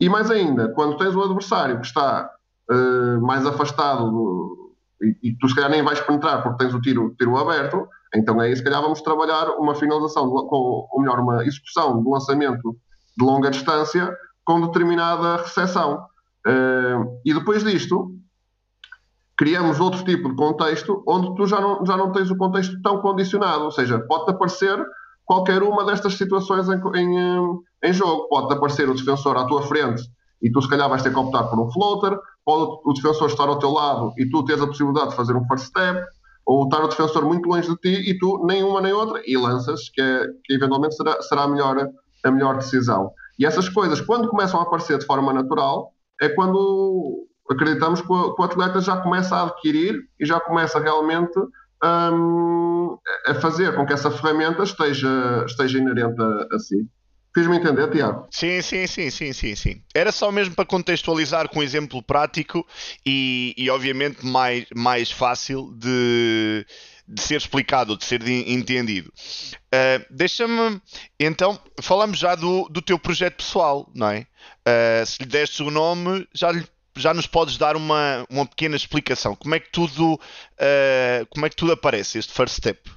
E 0.00 0.08
mais 0.08 0.30
ainda, 0.30 0.68
quando 0.72 0.96
tens 0.96 1.14
um 1.14 1.22
adversário 1.22 1.80
que 1.80 1.86
está 1.86 2.28
uh, 2.70 3.20
mais 3.20 3.46
afastado 3.46 4.10
do, 4.10 4.69
e, 5.22 5.36
tu 5.36 5.48
se 5.48 5.54
calhar 5.54 5.70
nem 5.70 5.82
vais 5.82 6.00
penetrar 6.00 6.42
porque 6.42 6.64
tens 6.64 6.74
o 6.74 6.80
tiro, 6.80 7.14
tiro 7.18 7.36
aberto, 7.36 7.88
então 8.14 8.38
aí 8.40 8.54
se 8.54 8.62
calhar 8.62 8.82
vamos 8.82 9.00
trabalhar 9.00 9.50
uma 9.58 9.74
finalização, 9.74 10.28
com, 10.28 10.88
ou 10.90 11.00
melhor, 11.00 11.20
uma 11.20 11.44
execução 11.44 12.02
de 12.02 12.08
lançamento 12.08 12.76
de 13.16 13.24
longa 13.24 13.50
distância 13.50 14.14
com 14.44 14.60
determinada 14.60 15.36
recepção. 15.36 16.06
Uh, 16.46 17.20
e 17.24 17.32
depois 17.32 17.62
disto, 17.62 18.14
criamos 19.36 19.80
outro 19.80 20.04
tipo 20.04 20.28
de 20.28 20.36
contexto 20.36 21.02
onde 21.06 21.34
tu 21.34 21.46
já 21.46 21.60
não, 21.60 21.84
já 21.86 21.96
não 21.96 22.12
tens 22.12 22.30
o 22.30 22.36
contexto 22.36 22.80
tão 22.82 23.00
condicionado, 23.00 23.64
ou 23.64 23.70
seja, 23.70 23.98
pode-te 24.00 24.30
aparecer 24.32 24.78
qualquer 25.24 25.62
uma 25.62 25.84
destas 25.84 26.14
situações 26.14 26.68
em, 26.68 26.80
em, 26.96 27.60
em 27.84 27.92
jogo. 27.92 28.28
Pode-te 28.28 28.54
aparecer 28.54 28.88
o 28.88 28.94
defensor 28.94 29.36
à 29.36 29.46
tua 29.46 29.62
frente 29.62 30.02
e 30.42 30.50
tu 30.50 30.60
se 30.60 30.68
calhar 30.68 30.88
vais 30.88 31.02
ter 31.02 31.10
que 31.10 31.18
optar 31.18 31.44
por 31.44 31.60
um 31.60 31.70
floater, 31.70 32.18
pode 32.44 32.80
o 32.84 32.92
defensor 32.92 33.28
estar 33.28 33.48
ao 33.48 33.58
teu 33.58 33.70
lado 33.70 34.12
e 34.18 34.28
tu 34.28 34.44
tens 34.44 34.60
a 34.60 34.66
possibilidade 34.66 35.10
de 35.10 35.16
fazer 35.16 35.36
um 35.36 35.46
first 35.46 35.66
step, 35.66 36.04
ou 36.46 36.64
estar 36.64 36.82
o 36.82 36.88
defensor 36.88 37.24
muito 37.24 37.48
longe 37.48 37.68
de 37.68 37.76
ti 37.76 38.10
e 38.10 38.18
tu 38.18 38.44
nem 38.46 38.62
uma 38.62 38.80
nem 38.80 38.92
outra, 38.92 39.22
e 39.26 39.36
lanças, 39.36 39.88
que, 39.90 40.00
é, 40.00 40.26
que 40.44 40.54
eventualmente 40.54 40.96
será, 40.96 41.20
será 41.22 41.42
a, 41.44 41.48
melhor, 41.48 41.88
a 42.24 42.30
melhor 42.30 42.56
decisão. 42.56 43.12
E 43.38 43.46
essas 43.46 43.68
coisas, 43.68 44.00
quando 44.00 44.28
começam 44.28 44.58
a 44.60 44.64
aparecer 44.64 44.98
de 44.98 45.06
forma 45.06 45.32
natural, 45.32 45.92
é 46.20 46.28
quando 46.28 47.26
acreditamos 47.50 48.00
que 48.00 48.12
o, 48.12 48.34
que 48.34 48.42
o 48.42 48.44
atleta 48.44 48.80
já 48.80 48.96
começa 48.96 49.36
a 49.36 49.44
adquirir 49.44 49.98
e 50.18 50.26
já 50.26 50.40
começa 50.40 50.78
realmente 50.78 51.38
um, 51.82 52.98
a 53.26 53.34
fazer 53.34 53.74
com 53.74 53.86
que 53.86 53.92
essa 53.92 54.10
ferramenta 54.10 54.62
esteja, 54.62 55.44
esteja 55.46 55.78
inerente 55.78 56.20
a, 56.20 56.54
a 56.54 56.58
si. 56.58 56.86
Fiz-me 57.32 57.56
entender, 57.56 57.88
Tiago? 57.90 58.26
Sim, 58.30 58.60
sim, 58.60 58.86
sim, 58.88 59.08
sim, 59.08 59.32
sim, 59.32 59.54
sim. 59.54 59.82
Era 59.94 60.10
só 60.10 60.32
mesmo 60.32 60.54
para 60.54 60.64
contextualizar 60.64 61.48
com 61.48 61.60
um 61.60 61.62
exemplo 61.62 62.02
prático 62.02 62.66
e, 63.06 63.54
e 63.56 63.70
obviamente 63.70 64.26
mais, 64.26 64.66
mais 64.74 65.12
fácil 65.12 65.72
de, 65.76 66.66
de 67.06 67.22
ser 67.22 67.36
explicado, 67.36 67.96
de 67.96 68.04
ser 68.04 68.20
de, 68.20 68.52
entendido. 68.52 69.12
Uh, 69.72 70.04
Deixa-me, 70.10 70.80
então, 71.20 71.56
falamos 71.80 72.18
já 72.18 72.34
do, 72.34 72.68
do 72.68 72.82
teu 72.82 72.98
projeto 72.98 73.36
pessoal, 73.36 73.88
não 73.94 74.10
é? 74.10 74.26
Uh, 74.66 75.06
se 75.06 75.22
lhe 75.22 75.28
deste 75.28 75.62
o 75.62 75.70
nome, 75.70 76.26
já, 76.34 76.50
já 76.96 77.14
nos 77.14 77.28
podes 77.28 77.56
dar 77.56 77.76
uma, 77.76 78.26
uma 78.28 78.44
pequena 78.44 78.74
explicação. 78.74 79.36
Como 79.36 79.54
é 79.54 79.60
que 79.60 79.70
tudo, 79.70 80.14
uh, 80.14 81.26
como 81.30 81.46
é 81.46 81.48
que 81.48 81.56
tudo 81.56 81.70
aparece, 81.70 82.18
este 82.18 82.32
first 82.32 82.56
step? 82.56 82.90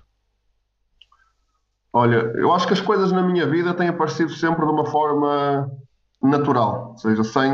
Olha, 1.93 2.33
eu 2.35 2.51
acho 2.51 2.65
que 2.65 2.73
as 2.73 2.81
coisas 2.81 3.11
na 3.11 3.21
minha 3.21 3.45
vida 3.45 3.73
têm 3.73 3.87
aparecido 3.87 4.31
sempre 4.31 4.65
de 4.65 4.71
uma 4.71 4.85
forma 4.87 5.69
natural. 6.23 6.91
Ou 6.91 6.97
seja, 6.97 7.23
sem. 7.23 7.51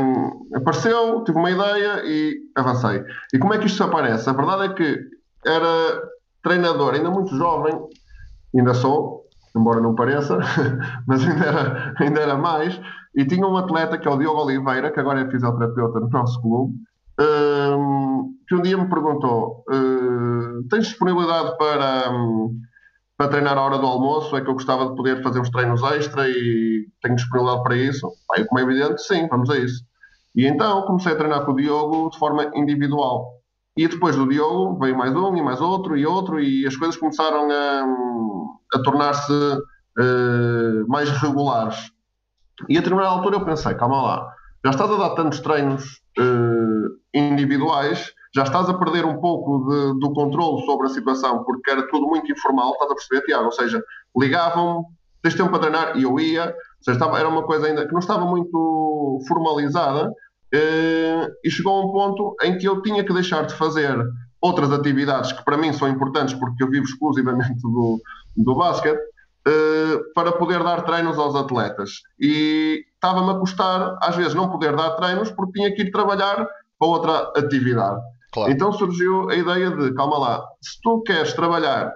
Apareceu, 0.54 1.22
tive 1.24 1.38
uma 1.38 1.50
ideia 1.50 2.02
e 2.06 2.38
avancei. 2.54 3.04
E 3.34 3.38
como 3.38 3.52
é 3.52 3.58
que 3.58 3.66
isto 3.66 3.84
aparece? 3.84 4.30
A 4.30 4.32
verdade 4.32 4.64
é 4.64 4.68
que 4.74 4.98
era 5.44 6.02
treinador, 6.42 6.94
ainda 6.94 7.10
muito 7.10 7.36
jovem, 7.36 7.78
ainda 8.56 8.72
sou, 8.72 9.26
embora 9.54 9.80
não 9.80 9.94
pareça, 9.94 10.38
mas 11.06 11.22
ainda 11.22 11.44
era, 11.44 11.94
ainda 11.98 12.20
era 12.20 12.36
mais. 12.36 12.80
E 13.14 13.24
tinha 13.26 13.46
um 13.46 13.56
atleta 13.56 13.98
que 13.98 14.08
é 14.08 14.10
o 14.10 14.16
Diogo 14.16 14.42
Oliveira, 14.42 14.90
que 14.90 15.00
agora 15.00 15.20
é 15.20 15.30
fisioterapeuta 15.30 16.00
no 16.00 16.08
nosso 16.08 16.40
clube, 16.40 16.74
um, 17.20 18.32
que 18.48 18.54
um 18.54 18.62
dia 18.62 18.78
me 18.78 18.88
perguntou: 18.88 19.64
uh, 19.68 20.62
tens 20.70 20.86
disponibilidade 20.86 21.58
para. 21.58 22.10
Para 23.20 23.28
treinar 23.28 23.58
a 23.58 23.60
hora 23.60 23.76
do 23.76 23.84
almoço, 23.84 24.34
é 24.34 24.40
que 24.40 24.48
eu 24.48 24.54
gostava 24.54 24.88
de 24.88 24.96
poder 24.96 25.22
fazer 25.22 25.40
uns 25.40 25.50
treinos 25.50 25.82
extra 25.82 26.26
e 26.26 26.86
tenho 27.02 27.16
disponibilidade 27.16 27.62
para 27.62 27.76
isso. 27.76 28.10
Aí, 28.32 28.46
como 28.46 28.58
é 28.58 28.62
evidente, 28.62 29.02
sim, 29.02 29.28
vamos 29.28 29.50
a 29.50 29.58
isso. 29.58 29.84
E 30.34 30.46
então 30.46 30.80
comecei 30.86 31.12
a 31.12 31.16
treinar 31.16 31.44
com 31.44 31.52
o 31.52 31.56
Diogo 31.56 32.08
de 32.08 32.18
forma 32.18 32.50
individual. 32.54 33.28
E 33.76 33.86
depois 33.86 34.16
do 34.16 34.26
Diogo 34.26 34.78
veio 34.78 34.96
mais 34.96 35.14
um 35.14 35.36
e 35.36 35.42
mais 35.42 35.60
outro 35.60 35.98
e 35.98 36.06
outro, 36.06 36.40
e 36.40 36.66
as 36.66 36.74
coisas 36.76 36.96
começaram 36.96 37.46
a, 37.50 38.78
a 38.78 38.82
tornar-se 38.82 39.32
uh, 39.34 40.88
mais 40.88 41.10
regulares. 41.10 41.92
E 42.70 42.78
a 42.78 42.80
determinada 42.80 43.14
altura 43.14 43.36
eu 43.36 43.44
pensei: 43.44 43.74
calma 43.74 44.00
lá, 44.00 44.34
já 44.64 44.70
estás 44.70 44.90
a 44.90 44.96
dar 44.96 45.10
tantos 45.10 45.40
treinos 45.40 46.00
uh, 46.18 46.88
individuais 47.12 48.14
já 48.34 48.44
estás 48.44 48.68
a 48.68 48.74
perder 48.74 49.04
um 49.04 49.20
pouco 49.20 49.68
de, 49.68 50.00
do 50.00 50.12
controle 50.12 50.64
sobre 50.64 50.86
a 50.86 50.90
situação, 50.90 51.42
porque 51.44 51.70
era 51.70 51.86
tudo 51.88 52.06
muito 52.06 52.30
informal, 52.30 52.72
estás 52.72 52.90
a 52.90 52.94
perceber, 52.94 53.26
Tiago? 53.26 53.44
Ou 53.46 53.52
seja, 53.52 53.82
ligavam-me, 54.16 54.84
tens 55.22 55.34
tempo 55.34 55.50
para 55.50 55.58
treinar, 55.58 55.96
e 55.98 56.04
eu 56.04 56.18
ia, 56.18 56.54
seja, 56.80 56.96
estava, 56.96 57.18
era 57.18 57.28
uma 57.28 57.42
coisa 57.42 57.66
ainda 57.66 57.86
que 57.86 57.92
não 57.92 57.98
estava 57.98 58.24
muito 58.24 59.20
formalizada 59.26 60.08
uh, 60.08 61.30
e 61.44 61.50
chegou 61.50 61.80
a 61.80 61.86
um 61.86 61.92
ponto 61.92 62.36
em 62.42 62.56
que 62.56 62.66
eu 62.66 62.80
tinha 62.82 63.04
que 63.04 63.12
deixar 63.12 63.44
de 63.46 63.54
fazer 63.54 63.98
outras 64.40 64.72
atividades 64.72 65.32
que 65.32 65.44
para 65.44 65.58
mim 65.58 65.72
são 65.72 65.88
importantes 65.88 66.32
porque 66.34 66.62
eu 66.62 66.70
vivo 66.70 66.86
exclusivamente 66.86 67.60
do, 67.60 68.00
do 68.36 68.54
basquete 68.54 68.98
uh, 68.98 70.12
para 70.14 70.32
poder 70.32 70.62
dar 70.62 70.82
treinos 70.82 71.18
aos 71.18 71.34
atletas. 71.34 72.02
E 72.18 72.84
estava-me 72.94 73.30
a 73.30 73.34
custar, 73.34 73.98
às 74.00 74.16
vezes, 74.16 74.34
não 74.34 74.50
poder 74.50 74.74
dar 74.76 74.90
treinos 74.90 75.30
porque 75.32 75.52
tinha 75.52 75.74
que 75.74 75.82
ir 75.82 75.90
trabalhar 75.90 76.46
para 76.78 76.88
outra 76.88 77.32
atividade. 77.36 78.00
Claro. 78.32 78.52
Então 78.52 78.72
surgiu 78.72 79.28
a 79.28 79.34
ideia 79.34 79.70
de, 79.70 79.92
calma 79.94 80.18
lá, 80.18 80.44
se 80.60 80.80
tu 80.82 81.02
queres 81.02 81.32
trabalhar 81.32 81.92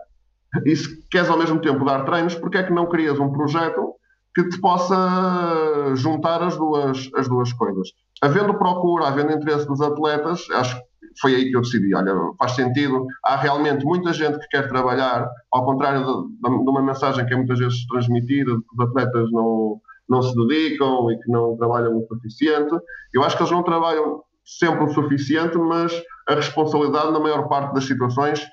e 0.64 0.76
se 0.76 1.02
queres 1.10 1.28
ao 1.28 1.38
mesmo 1.38 1.60
tempo 1.60 1.84
dar 1.84 2.04
treinos, 2.04 2.34
porque 2.34 2.58
é 2.58 2.62
que 2.62 2.72
não 2.72 2.88
crias 2.88 3.18
um 3.18 3.32
projeto 3.32 3.94
que 4.34 4.48
te 4.48 4.60
possa 4.60 5.94
juntar 5.94 6.42
as 6.42 6.56
duas, 6.56 7.08
as 7.14 7.28
duas 7.28 7.52
coisas? 7.52 7.88
Havendo 8.20 8.54
procura, 8.54 9.06
havendo 9.06 9.32
interesse 9.32 9.66
dos 9.66 9.80
atletas, 9.80 10.46
acho 10.50 10.76
que 10.76 10.82
foi 11.20 11.34
aí 11.36 11.50
que 11.50 11.56
eu 11.56 11.60
decidi, 11.60 11.94
olha, 11.94 12.12
faz 12.38 12.52
sentido, 12.52 13.06
há 13.24 13.36
realmente 13.36 13.84
muita 13.84 14.12
gente 14.12 14.38
que 14.40 14.48
quer 14.48 14.68
trabalhar, 14.68 15.28
ao 15.52 15.64
contrário 15.64 16.00
de, 16.04 16.38
de 16.42 16.70
uma 16.70 16.82
mensagem 16.82 17.24
que 17.26 17.32
é 17.32 17.36
muitas 17.36 17.58
vezes 17.58 17.86
transmitida, 17.86 18.52
de 18.52 18.58
que 18.58 18.74
os 18.76 18.88
atletas 18.88 19.30
não, 19.30 19.80
não 20.08 20.22
se 20.22 20.34
dedicam 20.34 21.12
e 21.12 21.18
que 21.18 21.30
não 21.30 21.56
trabalham 21.56 21.96
o 21.96 22.06
suficiente. 22.08 22.74
Eu 23.12 23.22
acho 23.22 23.36
que 23.36 23.42
eles 23.42 23.52
não 23.52 23.62
trabalham 23.62 24.22
sempre 24.44 24.84
o 24.84 24.92
suficiente, 24.92 25.56
mas 25.56 25.92
a 26.28 26.34
responsabilidade, 26.34 27.12
na 27.12 27.20
maior 27.20 27.48
parte 27.48 27.74
das 27.74 27.84
situações, 27.84 28.46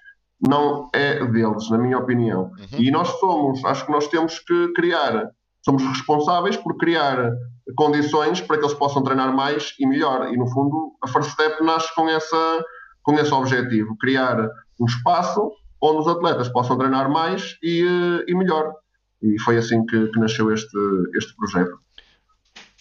não 0.47 0.89
é 0.93 1.24
deles, 1.26 1.69
na 1.69 1.78
minha 1.78 1.97
opinião. 1.97 2.43
Uhum. 2.43 2.80
E 2.80 2.91
nós 2.91 3.07
somos, 3.19 3.63
acho 3.65 3.86
que 3.86 3.91
nós 3.91 4.07
temos 4.07 4.39
que 4.39 4.74
criar, 4.74 5.30
somos 5.63 5.84
responsáveis 5.84 6.57
por 6.57 6.78
criar 6.78 7.32
condições 7.76 8.41
para 8.41 8.57
que 8.57 8.65
eles 8.65 8.78
possam 8.78 9.03
treinar 9.03 9.34
mais 9.34 9.74
e 9.80 9.88
melhor. 9.88 10.34
E 10.34 10.38
no 10.38 10.47
fundo, 10.47 10.93
a 11.03 11.07
First 11.07 11.32
Step 11.32 11.63
nasce 11.63 11.93
com, 11.95 12.09
essa, 12.09 12.65
com 13.03 13.13
esse 13.13 13.34
objetivo: 13.34 13.95
criar 13.97 14.49
um 14.80 14.86
espaço 14.86 15.51
onde 15.82 15.99
os 15.99 16.07
atletas 16.07 16.49
possam 16.49 16.78
treinar 16.78 17.09
mais 17.09 17.57
e, 17.63 17.84
eh, 17.84 18.26
e 18.28 18.36
melhor. 18.36 18.74
E 19.22 19.39
foi 19.39 19.57
assim 19.57 19.86
que, 19.86 20.07
que 20.07 20.19
nasceu 20.19 20.51
este, 20.51 20.78
este 21.15 21.36
projeto. 21.36 21.78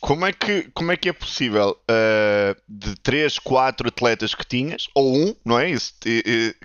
Como 0.00 0.24
é 0.24 0.32
que, 0.32 0.62
como 0.72 0.90
é, 0.90 0.96
que 0.96 1.10
é 1.10 1.12
possível 1.12 1.76
uh, 1.82 2.60
de 2.66 2.94
3, 3.00 3.38
4 3.38 3.88
atletas 3.88 4.34
que 4.34 4.46
tinhas, 4.46 4.88
ou 4.94 5.14
um, 5.14 5.34
não 5.44 5.58
é? 5.58 5.70
Isso, 5.70 5.94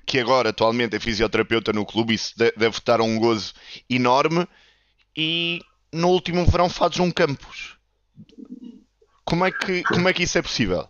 que 0.06 0.20
agora 0.20 0.50
atualmente 0.50 0.96
é 0.96 1.00
fisioterapeuta 1.00 1.74
no 1.74 1.86
clube, 1.86 2.14
isso 2.14 2.34
deve 2.38 2.78
estar 2.78 3.02
um 3.02 3.20
gozo 3.20 3.54
enorme, 3.90 4.48
e 5.16 5.60
no 5.94 6.10
último 6.10 6.46
verão 6.46 6.70
fazes 6.70 7.00
um 7.00 7.12
campus. 7.12 7.78
Como 9.26 9.44
é 9.44 9.52
que, 9.52 9.84
como 9.84 10.08
é 10.08 10.14
que 10.14 10.24
isso 10.24 10.38
é 10.38 10.42
possível? 10.42 10.88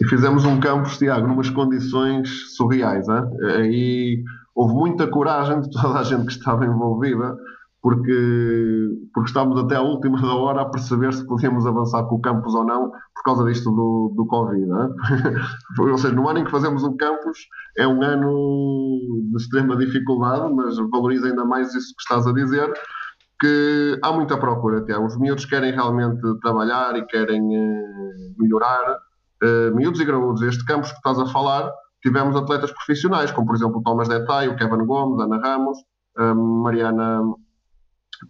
E 0.00 0.06
fizemos 0.06 0.44
um 0.44 0.60
campus, 0.60 0.98
Tiago, 0.98 1.26
numas 1.26 1.48
condições 1.48 2.54
surreais. 2.56 3.08
Hein? 3.08 3.24
Aí 3.56 4.24
houve 4.54 4.74
muita 4.74 5.06
coragem 5.06 5.60
de 5.62 5.70
toda 5.70 6.00
a 6.00 6.02
gente 6.02 6.26
que 6.26 6.32
estava 6.32 6.66
envolvida 6.66 7.36
porque, 7.82 8.88
porque 9.14 9.28
estávamos 9.28 9.58
até 9.58 9.76
à 9.76 9.80
última 9.80 10.20
da 10.20 10.34
hora 10.34 10.62
a 10.62 10.68
perceber 10.68 11.12
se 11.12 11.26
podíamos 11.26 11.66
avançar 11.66 12.04
com 12.04 12.16
o 12.16 12.20
campus 12.20 12.54
ou 12.54 12.64
não 12.64 12.90
por 12.90 13.22
causa 13.24 13.44
disto 13.44 13.70
do, 13.70 14.12
do 14.16 14.26
Covid. 14.26 14.66
É? 14.70 15.80
ou 15.80 15.98
seja, 15.98 16.14
no 16.14 16.28
ano 16.28 16.40
em 16.40 16.44
que 16.44 16.50
fazemos 16.50 16.82
o 16.82 16.96
campus 16.96 17.38
é 17.76 17.86
um 17.86 18.02
ano 18.02 18.98
de 19.30 19.36
extrema 19.36 19.76
dificuldade, 19.76 20.52
mas 20.54 20.76
valoriza 20.90 21.28
ainda 21.28 21.44
mais 21.44 21.74
isso 21.74 21.94
que 21.94 22.02
estás 22.02 22.26
a 22.26 22.32
dizer, 22.32 22.72
que 23.40 23.98
há 24.02 24.12
muita 24.12 24.36
procura 24.36 24.78
até. 24.78 24.98
Os 24.98 25.18
miúdos 25.18 25.46
querem 25.46 25.72
realmente 25.72 26.20
trabalhar 26.42 26.96
e 26.96 27.06
querem 27.06 27.42
uh, 27.42 28.34
melhorar. 28.38 28.98
Uh, 29.42 29.74
miúdos 29.74 30.00
e 30.00 30.04
graúdos, 30.04 30.42
este 30.42 30.64
campus 30.66 30.90
que 30.90 30.98
estás 30.98 31.18
a 31.18 31.26
falar, 31.26 31.70
tivemos 32.02 32.36
atletas 32.36 32.70
profissionais, 32.72 33.30
como 33.30 33.46
por 33.46 33.56
exemplo 33.56 33.78
o 33.78 33.82
Thomas 33.82 34.08
Detay, 34.08 34.48
o 34.48 34.56
Kevin 34.56 34.84
Gomes, 34.84 35.18
Ana 35.24 35.38
Ramos, 35.38 35.78
a 36.18 36.34
Mariana 36.34 37.22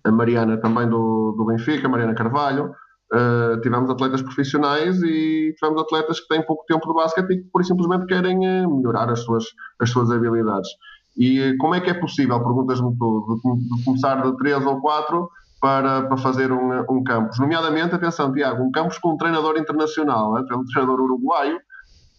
a 0.05 0.11
Mariana 0.11 0.57
também 0.59 0.89
do, 0.89 1.35
do 1.37 1.45
Benfica, 1.45 1.87
a 1.87 1.91
Mariana 1.91 2.15
Carvalho. 2.15 2.75
Uh, 3.13 3.61
tivemos 3.61 3.91
atletas 3.91 4.23
profissionais 4.23 5.03
e 5.03 5.53
tivemos 5.59 5.83
atletas 5.83 6.21
que 6.21 6.29
têm 6.29 6.47
pouco 6.47 6.65
tempo 6.67 6.87
de 6.87 6.95
basquete 6.95 7.31
e 7.31 7.37
que 7.39 7.51
por 7.51 7.65
simplesmente 7.65 8.07
querem 8.07 8.39
uh, 8.39 8.77
melhorar 8.77 9.11
as 9.11 9.21
suas, 9.25 9.45
as 9.81 9.91
suas 9.91 10.13
habilidades. 10.13 10.69
E 11.17 11.41
uh, 11.41 11.59
como 11.59 11.75
é 11.75 11.81
que 11.81 11.91
é 11.91 11.95
possível, 11.95 12.39
perguntas-me 12.39 12.97
tu, 12.97 13.41
de, 13.45 13.77
de, 13.77 13.85
começar 13.85 14.23
de 14.23 14.37
3 14.37 14.65
ou 14.65 14.81
4 14.81 15.29
para, 15.61 16.03
para 16.03 16.17
fazer 16.19 16.53
um, 16.53 16.85
um 16.89 17.03
campus? 17.03 17.37
Nomeadamente, 17.41 17.97
atenção, 17.97 18.33
Tiago, 18.33 18.63
um 18.63 18.71
campus 18.71 18.99
com 18.99 19.15
um 19.15 19.17
treinador 19.17 19.59
internacional, 19.59 20.35
né? 20.35 20.45
um 20.53 20.65
treinador 20.67 21.01
uruguaio 21.01 21.59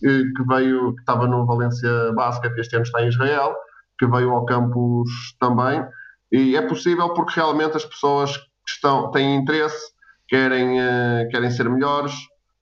que 0.01 0.43
veio, 0.47 0.95
que 0.95 1.01
estava 1.01 1.27
no 1.27 1.45
Valência 1.45 2.11
Basket, 2.15 2.51
este 2.57 2.75
ano 2.75 2.83
está 2.83 3.03
em 3.03 3.07
Israel, 3.07 3.55
que 3.99 4.07
veio 4.07 4.31
ao 4.31 4.45
campus 4.45 5.09
também 5.39 5.85
e 6.31 6.55
é 6.55 6.61
possível 6.61 7.13
porque 7.13 7.39
realmente 7.39 7.75
as 7.75 7.85
pessoas 7.85 8.37
que 8.37 8.71
estão, 8.73 9.11
têm 9.11 9.35
interesse, 9.35 9.91
querem, 10.27 10.79
uh, 10.79 11.29
querem 11.29 11.51
ser 11.51 11.69
melhores 11.69 12.13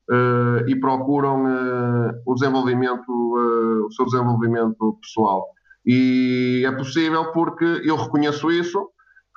uh, 0.09 0.67
e 0.67 0.75
procuram 0.79 1.45
uh, 1.45 2.11
o 2.25 2.33
desenvolvimento, 2.33 3.09
o 3.09 3.91
seu 3.91 4.05
desenvolvimento 4.05 4.97
pessoal. 5.01 5.47
E 5.85 6.63
é 6.65 6.71
possível 6.71 7.31
porque 7.31 7.81
eu 7.85 7.95
reconheço 7.95 8.51
isso, 8.51 8.89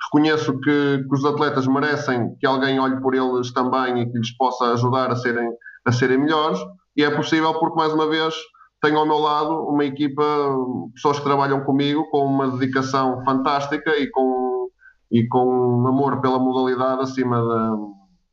reconheço 0.05 0.59
que, 0.59 1.05
que, 1.07 1.13
os 1.15 1.23
atletas 1.23 1.67
merecem 1.67 2.35
que 2.39 2.45
alguém 2.45 2.79
olhe 2.79 2.99
por 3.01 3.13
eles 3.13 3.51
também 3.53 4.01
e 4.01 4.11
que 4.11 4.17
lhes 4.17 4.35
possa 4.35 4.73
ajudar 4.73 5.11
a 5.11 5.15
serem, 5.15 5.49
a 5.85 5.91
serem 5.91 6.17
melhores, 6.17 6.59
e 6.97 7.03
é 7.03 7.09
possível 7.09 7.53
porque, 7.59 7.77
mais 7.77 7.93
uma 7.93 8.07
vez, 8.07 8.35
tenho 8.83 8.97
ao 8.97 9.05
meu 9.05 9.17
lado 9.17 9.65
uma 9.69 9.85
equipa, 9.85 10.23
pessoas 10.93 11.17
que 11.17 11.23
trabalham 11.23 11.63
comigo 11.63 12.05
com 12.11 12.25
uma 12.25 12.51
dedicação 12.51 13.23
fantástica 13.23 13.97
e 13.97 14.09
com, 14.11 14.67
e 15.09 15.25
com 15.25 15.87
amor 15.87 16.19
pela 16.19 16.37
modalidade 16.37 17.01
acima 17.01 17.41
da, 17.41 17.77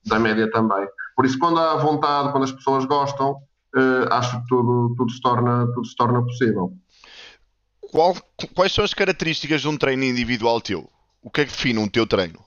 da 0.06 0.18
média 0.18 0.50
também. 0.50 0.84
Por 1.14 1.24
isso, 1.24 1.38
quando 1.38 1.60
há 1.60 1.76
vontade, 1.76 2.32
quando 2.32 2.42
as 2.44 2.52
pessoas 2.52 2.84
gostam, 2.84 3.30
uh, 3.76 4.12
acho 4.12 4.40
que 4.40 4.48
tudo, 4.48 4.92
tudo, 4.96 5.12
se 5.12 5.20
torna, 5.20 5.66
tudo 5.72 5.86
se 5.86 5.94
torna 5.94 6.20
possível. 6.20 6.72
Qual, 7.92 8.16
quais 8.52 8.72
são 8.72 8.84
as 8.84 8.92
características 8.92 9.60
de 9.60 9.68
um 9.68 9.78
treino 9.78 10.02
individual 10.02 10.60
teu? 10.60 10.90
O 11.22 11.30
que 11.30 11.42
é 11.42 11.44
que 11.44 11.52
define 11.52 11.78
um 11.78 11.88
teu 11.88 12.08
treino? 12.08 12.40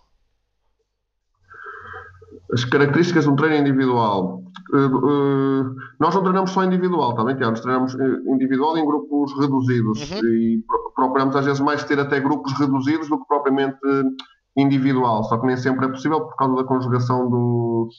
As 2.53 2.63
características 2.65 3.23
de 3.23 3.31
um 3.31 3.35
treino 3.35 3.57
individual. 3.57 4.43
Uh, 4.71 4.77
uh, 4.77 5.75
nós 5.99 6.13
não 6.13 6.21
treinamos 6.21 6.51
só 6.51 6.63
individual, 6.63 7.15
também, 7.15 7.35
Nós 7.35 7.61
treinamos 7.61 7.95
eh, 7.95 8.19
individual 8.27 8.77
em 8.77 8.85
grupos 8.85 9.33
reduzidos 9.39 10.11
uhum. 10.11 10.19
e 10.19 10.63
procuramos 10.95 11.35
às 11.35 11.45
vezes 11.45 11.59
mais 11.59 11.83
ter 11.83 11.99
até 11.99 12.19
grupos 12.19 12.53
reduzidos 12.53 13.09
do 13.09 13.19
que 13.19 13.27
propriamente 13.27 13.77
individual, 14.55 15.23
só 15.23 15.37
que 15.37 15.47
nem 15.47 15.57
sempre 15.57 15.85
é 15.85 15.89
possível 15.89 16.21
por 16.21 16.35
causa 16.35 16.55
da 16.55 16.63
conjugação 16.63 17.29
dos, 17.29 17.95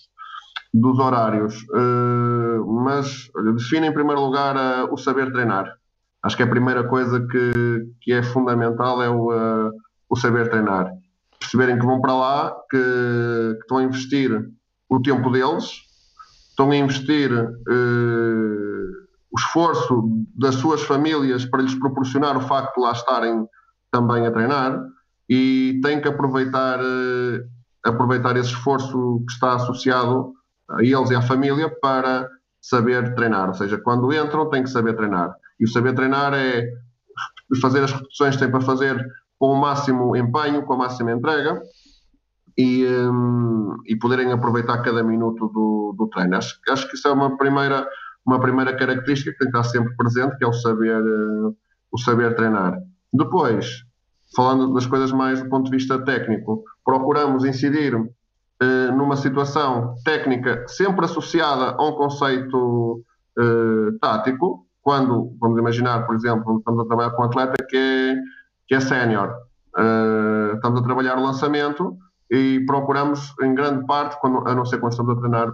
dos 0.73 0.99
horários. 0.99 1.63
Uh, 1.71 2.65
mas 2.85 3.29
olha, 3.37 3.53
define 3.53 3.89
em 3.89 3.95
primeiro 3.95 4.21
lugar 4.21 4.57
o 4.93 4.97
saber 4.97 5.33
treinar. 5.33 5.73
Acho 6.23 6.37
que 6.37 6.43
a 6.43 6.49
primeira 6.49 6.85
coisa 6.85 7.21
que, 7.21 7.87
que 8.01 8.13
é 8.13 8.23
fundamental 8.23 9.03
é 9.03 9.11
o, 9.11 9.31
o 10.09 10.17
saber 10.17 10.49
treinar 10.49 10.91
perceberem 11.45 11.79
que 11.79 11.87
vão 11.87 12.01
para 12.01 12.15
lá, 12.15 12.57
que, 12.71 12.79
que 12.79 13.61
estão 13.61 13.79
a 13.79 13.83
investir 13.83 14.31
o 14.89 15.01
tempo 15.01 15.31
deles, 15.31 15.83
estão 16.51 16.71
a 16.71 16.77
investir 16.77 17.31
eh, 17.33 18.85
o 19.31 19.39
esforço 19.39 20.25
das 20.37 20.55
suas 20.57 20.83
famílias 20.83 21.45
para 21.45 21.63
lhes 21.63 21.75
proporcionar 21.75 22.37
o 22.37 22.41
facto 22.41 22.77
de 22.77 22.81
lá 22.81 22.93
estarem 22.93 23.47
também 23.91 24.27
a 24.27 24.31
treinar 24.31 24.81
e 25.29 25.81
têm 25.83 26.01
que 26.01 26.09
aproveitar, 26.09 26.79
eh, 26.81 27.45
aproveitar 27.85 28.37
esse 28.37 28.51
esforço 28.51 29.23
que 29.27 29.33
está 29.33 29.55
associado 29.55 30.33
a 30.71 30.83
eles 30.83 31.11
e 31.11 31.15
à 31.15 31.23
família 31.23 31.69
para 31.81 32.29
saber 32.61 33.15
treinar. 33.15 33.49
Ou 33.49 33.55
seja, 33.55 33.79
quando 33.79 34.13
entram, 34.13 34.49
têm 34.49 34.63
que 34.63 34.71
saber 34.71 34.95
treinar. 34.95 35.35
E 35.61 35.65
o 35.65 35.69
saber 35.69 35.95
treinar 35.95 36.33
é 36.35 36.67
fazer 37.61 37.83
as 37.85 37.93
repetições 37.93 38.37
que 38.37 38.43
têm 38.43 38.51
para 38.51 38.61
fazer 38.61 39.05
com 39.39 39.49
o 39.49 39.61
máximo 39.61 40.16
empenho, 40.16 40.62
com 40.64 40.74
a 40.74 40.78
máxima 40.78 41.12
entrega 41.12 41.61
e, 42.57 42.87
um, 42.87 43.76
e 43.87 43.97
poderem 43.97 44.32
aproveitar 44.32 44.82
cada 44.82 45.03
minuto 45.03 45.49
do, 45.49 45.95
do 45.97 46.09
treino. 46.09 46.37
Acho, 46.37 46.59
acho, 46.68 46.89
que 46.89 46.97
isso 46.97 47.09
é 47.09 47.12
uma 47.12 47.37
primeira, 47.37 47.87
uma 48.24 48.41
primeira 48.41 48.76
característica 48.76 49.32
que 49.32 49.39
tem 49.39 49.51
que 49.51 49.59
estar 49.59 49.70
sempre 49.70 49.95
presente, 49.97 50.37
que 50.37 50.45
é 50.45 50.49
o 50.49 50.53
saber, 50.53 51.01
uh, 51.01 51.57
o 51.93 51.99
saber 51.99 52.35
treinar. 52.37 52.78
Depois, 53.12 53.82
falando 54.35 54.72
das 54.72 54.87
coisas 54.87 55.12
mais 55.12 55.43
do 55.43 55.49
ponto 55.49 55.70
de 55.70 55.76
vista 55.76 56.03
técnico, 56.05 56.62
procuramos 56.85 57.45
incidir 57.45 57.95
uh, 57.95 58.97
numa 58.97 59.16
situação 59.16 59.95
técnica 60.05 60.64
sempre 60.68 61.05
associada 61.05 61.76
a 61.76 61.89
um 61.89 61.93
conceito 61.93 63.05
uh, 63.39 63.99
tático, 64.01 64.66
quando, 64.80 65.35
vamos 65.41 65.59
imaginar, 65.59 66.07
por 66.07 66.14
exemplo, 66.14 66.59
estamos 66.59 66.85
a 66.85 66.87
trabalhar 66.87 67.11
com 67.12 67.22
um 67.22 67.24
atleta 67.24 67.55
que 67.66 67.76
é 67.76 68.14
que 68.67 68.75
é 68.75 68.81
sénior. 68.81 69.35
Uh, 69.77 70.55
estamos 70.55 70.81
a 70.81 70.85
trabalhar 70.85 71.19
o 71.19 71.23
lançamento, 71.23 71.99
e 72.31 72.61
procuramos, 72.67 73.33
em 73.43 73.55
grande 73.55 73.87
parte, 73.87 74.19
quando, 74.21 74.47
a 74.49 74.55
não 74.55 74.65
ser 74.65 74.79
quando 74.79 74.93
estamos 74.93 75.17
a 75.17 75.21
treinar 75.21 75.53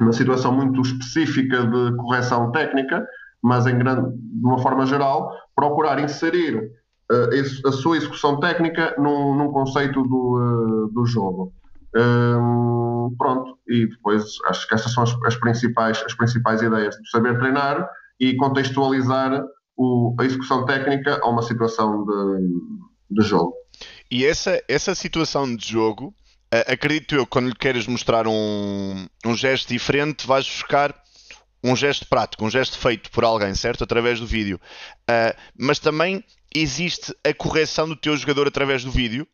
uma 0.00 0.12
situação 0.12 0.52
muito 0.52 0.80
específica 0.80 1.66
de 1.66 1.96
correção 1.96 2.50
técnica, 2.52 3.06
mas 3.42 3.66
em 3.66 3.76
grande, 3.76 4.10
de 4.16 4.46
uma 4.46 4.58
forma 4.58 4.86
geral, 4.86 5.30
procurar 5.54 5.98
inserir 5.98 6.56
uh, 7.10 7.68
a 7.68 7.72
sua 7.72 7.96
execução 7.96 8.40
técnica 8.40 8.94
num, 8.98 9.36
num 9.36 9.50
conceito 9.50 10.02
do, 10.02 10.86
uh, 10.86 10.88
do 10.92 11.06
jogo. 11.06 11.52
Um, 11.94 13.14
pronto, 13.18 13.58
e 13.68 13.86
depois 13.86 14.36
acho 14.46 14.68
que 14.68 14.74
estas 14.74 14.92
são 14.92 15.02
as, 15.02 15.14
as, 15.24 15.36
principais, 15.36 16.02
as 16.06 16.14
principais 16.14 16.62
ideias 16.62 16.94
de 16.96 17.10
saber 17.10 17.36
treinar 17.38 17.88
e 18.20 18.36
contextualizar 18.36 19.42
o, 19.80 20.14
a 20.18 20.24
execução 20.24 20.66
técnica 20.66 21.18
a 21.22 21.28
uma 21.28 21.40
situação 21.40 22.04
de, 22.04 22.48
de 23.10 23.26
jogo. 23.26 23.54
E 24.10 24.26
essa, 24.26 24.62
essa 24.68 24.94
situação 24.94 25.56
de 25.56 25.66
jogo, 25.66 26.14
acredito 26.66 27.14
eu, 27.14 27.26
quando 27.26 27.48
lhe 27.48 27.54
queres 27.54 27.86
mostrar 27.86 28.28
um, 28.28 29.06
um 29.24 29.34
gesto 29.34 29.68
diferente, 29.68 30.26
vais 30.26 30.46
buscar 30.46 30.94
um 31.64 31.74
gesto 31.74 32.06
prático, 32.06 32.44
um 32.44 32.50
gesto 32.50 32.78
feito 32.78 33.10
por 33.10 33.24
alguém, 33.24 33.54
certo? 33.54 33.84
Através 33.84 34.20
do 34.20 34.26
vídeo. 34.26 34.60
Uh, 35.02 35.36
mas 35.58 35.78
também 35.78 36.24
existe 36.54 37.14
a 37.24 37.32
correção 37.32 37.88
do 37.88 37.96
teu 37.96 38.16
jogador 38.16 38.48
através 38.48 38.84
do 38.84 38.90
vídeo? 38.90 39.26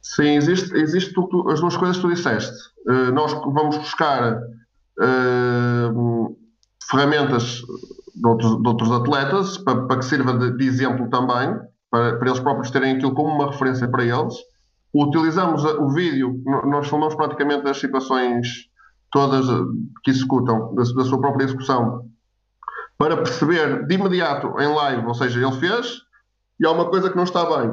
Sim, 0.00 0.36
existe, 0.36 0.74
existe 0.74 1.12
tu, 1.12 1.48
as 1.50 1.60
duas 1.60 1.76
coisas 1.76 1.96
que 1.96 2.02
tu 2.02 2.14
disseste. 2.14 2.56
Uh, 2.86 3.12
nós 3.12 3.32
vamos 3.32 3.76
buscar 3.76 4.36
uh, 4.36 6.38
ferramentas 6.90 7.62
de 8.18 8.26
outros, 8.26 8.62
de 8.62 8.68
outros 8.68 8.90
atletas 8.90 9.58
para, 9.58 9.86
para, 9.86 9.98
que 9.98 10.04
sirva 10.04 10.34
de, 10.34 10.56
de 10.56 10.66
exemplo 10.66 11.08
também, 11.10 11.54
para, 11.90 12.18
para, 12.18 12.28
eles 12.28 12.40
próprios 12.40 12.70
terem 12.70 12.96
aquilo 12.96 13.14
como 13.14 13.34
uma 13.34 13.50
referência 13.50 13.88
para 13.88 14.04
eles. 14.04 14.34
Utilizamos 14.94 15.64
o 15.64 15.88
vídeo, 15.90 16.42
nós 16.66 16.88
filmamos 16.88 17.14
praticamente 17.14 17.68
as 17.68 17.78
situações 17.78 18.68
todas 19.10 19.46
que 20.02 20.10
executam, 20.10 20.74
da, 20.74 20.82
da 20.82 21.04
sua 21.04 21.20
própria 21.20 21.44
execução, 21.44 22.06
para 22.96 23.16
perceber 23.16 23.86
de 23.86 23.94
imediato 23.94 24.48
em 24.60 24.74
live, 24.74 25.06
ou 25.06 25.14
seja, 25.14 25.40
ele 25.40 25.58
fez 25.58 25.98
e 26.58 26.66
há 26.66 26.70
uma 26.70 26.90
coisa 26.90 27.08
que 27.08 27.16
não 27.16 27.24
está 27.24 27.44
bem, 27.44 27.72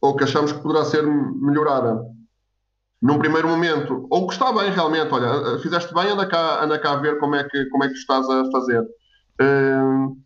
ou 0.00 0.16
que 0.16 0.24
achamos 0.24 0.52
que 0.52 0.60
poderá 0.60 0.84
ser 0.84 1.02
melhorada 1.04 2.00
num 3.00 3.18
primeiro 3.18 3.48
momento, 3.48 4.06
ou 4.08 4.26
que 4.28 4.32
está 4.32 4.52
bem 4.52 4.70
realmente, 4.70 5.12
olha, 5.12 5.58
fizeste 5.58 5.92
bem, 5.92 6.08
anda 6.08 6.24
cá, 6.24 6.64
anda 6.64 6.78
cá 6.78 6.92
a 6.92 6.96
ver 6.96 7.18
como 7.18 7.34
é 7.34 7.42
que, 7.42 7.66
como 7.66 7.82
é 7.82 7.88
que 7.88 7.94
estás 7.94 8.28
a 8.30 8.50
fazer. 8.50 8.86
Uh, 9.40 10.16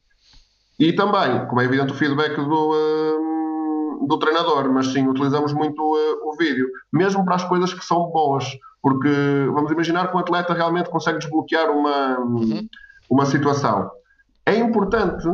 e 0.79 0.93
também, 0.93 1.47
como 1.47 1.61
é 1.61 1.65
evidente, 1.65 1.93
o 1.93 1.97
feedback 1.97 2.37
do, 2.37 2.71
uh, 2.73 4.07
do 4.07 4.19
treinador, 4.19 4.71
mas 4.73 4.89
sim, 4.89 5.07
utilizamos 5.09 5.53
muito 5.53 5.81
uh, 5.81 6.29
o 6.29 6.37
vídeo, 6.37 6.69
mesmo 6.93 7.25
para 7.25 7.37
as 7.37 7.45
coisas 7.45 7.73
que 7.73 7.85
são 7.85 8.11
boas, 8.11 8.45
porque 8.83 9.09
vamos 9.53 9.71
imaginar 9.73 10.09
que 10.09 10.17
um 10.17 10.21
atleta 10.21 10.53
realmente 10.53 10.91
consegue 10.91 11.19
desbloquear 11.19 11.71
uma, 11.71 12.21
uhum. 12.21 12.69
uma 13.11 13.25
situação. 13.25 13.91
É 14.45 14.55
importante 14.57 15.27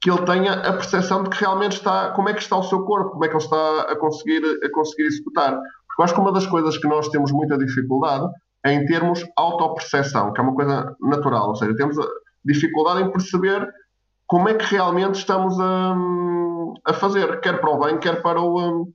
que 0.00 0.10
ele 0.10 0.22
tenha 0.22 0.52
a 0.52 0.72
percepção 0.72 1.22
de 1.22 1.30
que 1.30 1.40
realmente 1.40 1.72
está, 1.72 2.10
como 2.10 2.28
é 2.28 2.34
que 2.34 2.42
está 2.42 2.56
o 2.58 2.62
seu 2.64 2.84
corpo, 2.84 3.12
como 3.12 3.24
é 3.24 3.28
que 3.28 3.34
ele 3.34 3.44
está 3.44 3.82
a 3.82 3.96
conseguir, 3.96 4.42
a 4.64 4.70
conseguir 4.72 5.04
executar. 5.04 5.52
Porque 5.52 6.00
eu 6.00 6.04
acho 6.04 6.14
que 6.14 6.20
uma 6.20 6.32
das 6.32 6.46
coisas 6.46 6.76
que 6.76 6.88
nós 6.88 7.08
temos 7.08 7.30
muita 7.30 7.56
dificuldade 7.56 8.26
é 8.64 8.72
em 8.72 8.84
termos 8.86 9.24
autoperceção, 9.36 10.32
que 10.32 10.40
é 10.40 10.44
uma 10.44 10.54
coisa 10.54 10.96
natural, 11.00 11.48
ou 11.48 11.56
seja, 11.56 11.76
temos 11.76 11.96
dificuldade 12.44 13.02
em 13.02 13.10
perceber 13.10 13.68
como 14.26 14.48
é 14.48 14.54
que 14.54 14.64
realmente 14.64 15.16
estamos 15.16 15.58
a, 15.60 15.94
a 16.86 16.94
fazer, 16.94 17.40
quer 17.40 17.60
para 17.60 17.70
o 17.70 17.78
bem, 17.78 17.98
quer 17.98 18.22
para 18.22 18.40
o, 18.40 18.88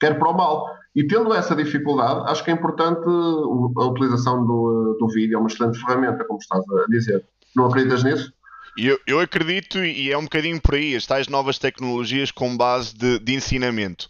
quer 0.00 0.18
para 0.18 0.28
o 0.28 0.36
mal. 0.36 0.68
E 0.94 1.06
tendo 1.06 1.34
essa 1.34 1.56
dificuldade, 1.56 2.30
acho 2.30 2.44
que 2.44 2.50
é 2.50 2.54
importante 2.54 3.04
a 3.04 3.84
utilização 3.84 4.46
do, 4.46 4.96
do 4.98 5.08
vídeo, 5.08 5.36
é 5.36 5.38
uma 5.38 5.48
excelente 5.48 5.78
ferramenta, 5.80 6.24
como 6.24 6.38
estás 6.38 6.62
a 6.68 6.86
dizer. 6.88 7.24
Não 7.54 7.66
acreditas 7.66 8.04
nisso? 8.04 8.32
Eu, 8.76 8.98
eu 9.06 9.20
acredito, 9.20 9.78
e 9.78 10.10
é 10.10 10.18
um 10.18 10.24
bocadinho 10.24 10.60
por 10.60 10.74
aí, 10.74 10.96
as 10.96 11.06
tais 11.06 11.28
novas 11.28 11.58
tecnologias 11.58 12.32
com 12.32 12.56
base 12.56 12.96
de, 12.96 13.20
de 13.20 13.34
ensinamento. 13.34 14.08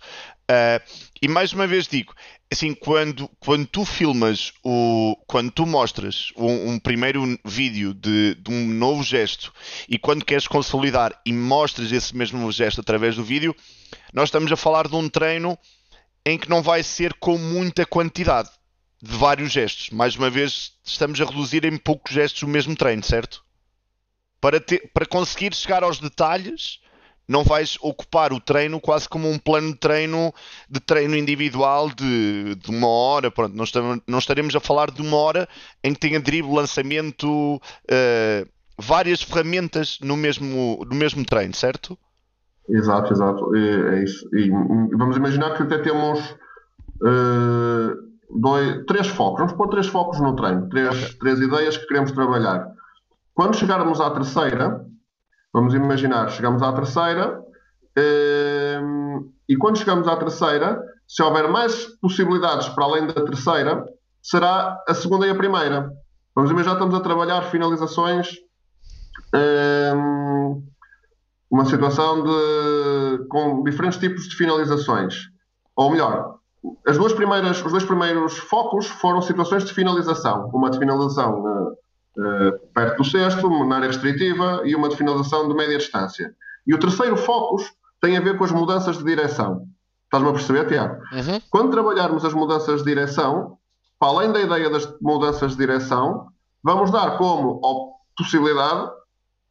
Uh, 0.50 0.80
e 1.22 1.28
mais 1.28 1.52
uma 1.52 1.66
vez 1.66 1.86
digo, 1.86 2.14
assim, 2.50 2.74
quando, 2.74 3.28
quando 3.40 3.66
tu 3.66 3.84
filmas, 3.84 4.52
o, 4.62 5.16
quando 5.26 5.50
tu 5.50 5.66
mostras 5.66 6.32
um, 6.36 6.72
um 6.72 6.78
primeiro 6.78 7.38
vídeo 7.44 7.92
de, 7.94 8.34
de, 8.36 8.50
um 8.50 8.66
novo 8.68 9.02
gesto 9.02 9.52
e 9.88 9.98
quando 9.98 10.24
queres 10.24 10.46
consolidar 10.46 11.20
e 11.26 11.32
mostras 11.32 11.90
esse 11.90 12.16
mesmo 12.16 12.50
gesto 12.52 12.80
através 12.80 13.16
do 13.16 13.24
vídeo, 13.24 13.54
nós 14.12 14.28
estamos 14.28 14.50
a 14.52 14.56
falar 14.56 14.88
de 14.88 14.94
um 14.94 15.08
treino 15.08 15.58
em 16.24 16.38
que 16.38 16.48
não 16.48 16.62
vai 16.62 16.82
ser 16.82 17.14
com 17.14 17.36
muita 17.36 17.84
quantidade 17.84 18.50
de 19.02 19.16
vários 19.16 19.52
gestos. 19.52 19.90
Mais 19.90 20.16
uma 20.16 20.30
vez, 20.30 20.72
estamos 20.84 21.20
a 21.20 21.24
reduzir 21.24 21.64
em 21.64 21.76
poucos 21.76 22.14
gestos 22.14 22.42
o 22.42 22.48
mesmo 22.48 22.74
treino, 22.74 23.02
certo? 23.02 23.44
para, 24.44 24.60
ter, 24.60 24.90
para 24.92 25.06
conseguir 25.06 25.54
chegar 25.54 25.82
aos 25.82 25.98
detalhes, 25.98 26.78
não 27.28 27.42
vais 27.42 27.78
ocupar 27.80 28.32
o 28.32 28.40
treino 28.40 28.80
quase 28.80 29.08
como 29.08 29.28
um 29.28 29.38
plano 29.38 29.72
de 29.72 29.78
treino 29.78 30.32
de 30.68 30.80
treino 30.80 31.16
individual 31.16 31.90
de, 31.90 32.54
de 32.56 32.70
uma 32.70 32.88
hora. 32.88 33.30
Pronto, 33.30 33.56
não, 33.56 33.64
estamos, 33.64 34.00
não 34.06 34.18
estaremos 34.18 34.54
a 34.54 34.60
falar 34.60 34.90
de 34.90 35.02
uma 35.02 35.16
hora 35.16 35.48
em 35.82 35.92
que 35.94 36.00
tenha 36.00 36.20
drible, 36.20 36.54
lançamento, 36.54 37.56
uh, 37.56 38.48
várias 38.78 39.22
ferramentas 39.22 39.98
no 40.02 40.16
mesmo, 40.16 40.84
no 40.88 40.94
mesmo 40.94 41.24
treino, 41.24 41.54
certo? 41.54 41.98
Exato, 42.68 43.12
exato. 43.12 43.56
É, 43.56 43.96
é 43.96 44.04
isso. 44.04 44.28
E 44.36 44.50
vamos 44.96 45.16
imaginar 45.16 45.54
que 45.54 45.62
até 45.62 45.78
temos 45.78 46.20
uh, 47.02 48.14
dois, 48.30 48.84
três 48.86 49.06
focos. 49.06 49.40
Vamos 49.40 49.52
pôr 49.54 49.68
três 49.68 49.86
focos 49.86 50.20
no 50.20 50.34
treino, 50.36 50.68
três, 50.68 50.88
okay. 50.88 51.18
três 51.18 51.40
ideias 51.40 51.76
que 51.76 51.86
queremos 51.86 52.12
trabalhar. 52.12 52.66
Quando 53.34 53.56
chegarmos 53.56 54.00
à 54.00 54.10
terceira, 54.10 54.84
vamos 55.54 55.72
imaginar, 55.72 56.28
chegamos 56.30 56.60
à 56.62 56.72
terceira, 56.72 57.40
ehm, 57.96 59.20
e 59.48 59.56
quando 59.56 59.78
chegamos 59.78 60.08
à 60.08 60.16
terceira, 60.16 60.82
se 61.06 61.22
houver 61.22 61.48
mais 61.48 61.86
possibilidades 62.00 62.68
para 62.70 62.84
além 62.84 63.06
da 63.06 63.24
terceira, 63.24 63.86
será 64.20 64.82
a 64.88 64.94
segunda 64.94 65.28
e 65.28 65.30
a 65.30 65.34
primeira. 65.34 65.92
Vamos 66.34 66.50
imaginar, 66.50 66.72
estamos 66.72 66.94
a 66.96 67.00
trabalhar 67.00 67.42
finalizações, 67.42 68.32
ehm, 69.32 70.60
uma 71.48 71.64
situação 71.66 72.24
de, 72.24 73.28
com 73.28 73.62
diferentes 73.62 73.98
tipos 74.00 74.28
de 74.28 74.34
finalizações. 74.34 75.14
Ou 75.76 75.88
melhor, 75.88 76.34
as 76.84 76.98
duas 76.98 77.12
primeiras, 77.12 77.64
os 77.64 77.70
dois 77.70 77.84
primeiros 77.84 78.36
focos 78.38 78.86
foram 78.86 79.22
situações 79.22 79.64
de 79.64 79.72
finalização. 79.72 80.50
Uma 80.52 80.68
de 80.68 80.78
finalização 80.78 81.46
eh, 81.46 81.83
perto 82.72 82.98
do 82.98 83.04
cesto, 83.04 83.48
na 83.64 83.76
área 83.76 83.88
restritiva 83.88 84.62
e 84.64 84.74
uma 84.74 84.88
de 84.88 84.96
finalização 84.96 85.48
de 85.48 85.54
média 85.54 85.78
distância. 85.78 86.34
E 86.66 86.74
o 86.74 86.78
terceiro 86.78 87.16
foco 87.16 87.56
tem 88.00 88.16
a 88.16 88.20
ver 88.20 88.36
com 88.38 88.44
as 88.44 88.52
mudanças 88.52 88.98
de 88.98 89.04
direção. 89.04 89.66
Estás-me 90.04 90.28
a 90.28 90.32
perceber, 90.32 90.66
Tiago? 90.66 90.94
Uhum. 91.12 91.40
Quando 91.50 91.70
trabalharmos 91.70 92.24
as 92.24 92.32
mudanças 92.32 92.82
de 92.82 92.86
direção, 92.86 93.58
para 93.98 94.08
além 94.08 94.32
da 94.32 94.40
ideia 94.40 94.70
das 94.70 94.88
mudanças 95.00 95.52
de 95.52 95.58
direção, 95.58 96.28
vamos 96.62 96.90
dar 96.90 97.18
como 97.18 97.60
possibilidade 98.16 98.90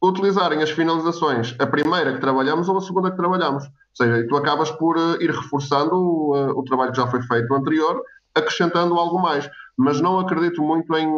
utilizarem 0.02 0.62
as 0.62 0.70
finalizações, 0.70 1.54
a 1.58 1.66
primeira 1.66 2.12
que 2.12 2.20
trabalhamos 2.20 2.68
ou 2.68 2.78
a 2.78 2.80
segunda 2.80 3.10
que 3.10 3.16
trabalhamos. 3.16 3.64
Ou 3.64 3.70
seja, 3.94 4.26
tu 4.28 4.36
acabas 4.36 4.70
por 4.70 4.96
uh, 4.96 5.20
ir 5.22 5.30
reforçando 5.30 5.94
o, 5.94 6.36
uh, 6.36 6.58
o, 6.58 6.64
trabalho 6.64 6.92
que 6.92 6.98
já 6.98 7.06
foi 7.06 7.22
feito 7.22 7.52
anterior, 7.54 8.02
acrescentando 8.34 8.98
algo 8.98 9.20
mais. 9.20 9.48
Mas 9.76 10.00
não 10.00 10.18
acredito 10.18 10.62
muito 10.62 10.94
em 10.96 11.08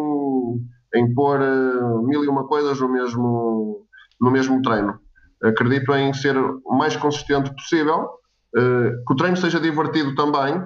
em 0.96 1.12
pôr 1.14 1.40
uh, 1.40 2.02
mil 2.02 2.24
e 2.24 2.28
uma 2.28 2.46
coisas 2.46 2.80
no 2.80 2.88
mesmo, 2.88 3.86
no 4.20 4.30
mesmo 4.30 4.62
treino. 4.62 4.98
Acredito 5.42 5.92
em 5.94 6.12
ser 6.14 6.36
o 6.36 6.76
mais 6.76 6.96
consistente 6.96 7.54
possível, 7.54 8.08
uh, 8.56 9.04
que 9.06 9.12
o 9.12 9.16
treino 9.16 9.36
seja 9.36 9.60
divertido 9.60 10.14
também, 10.14 10.62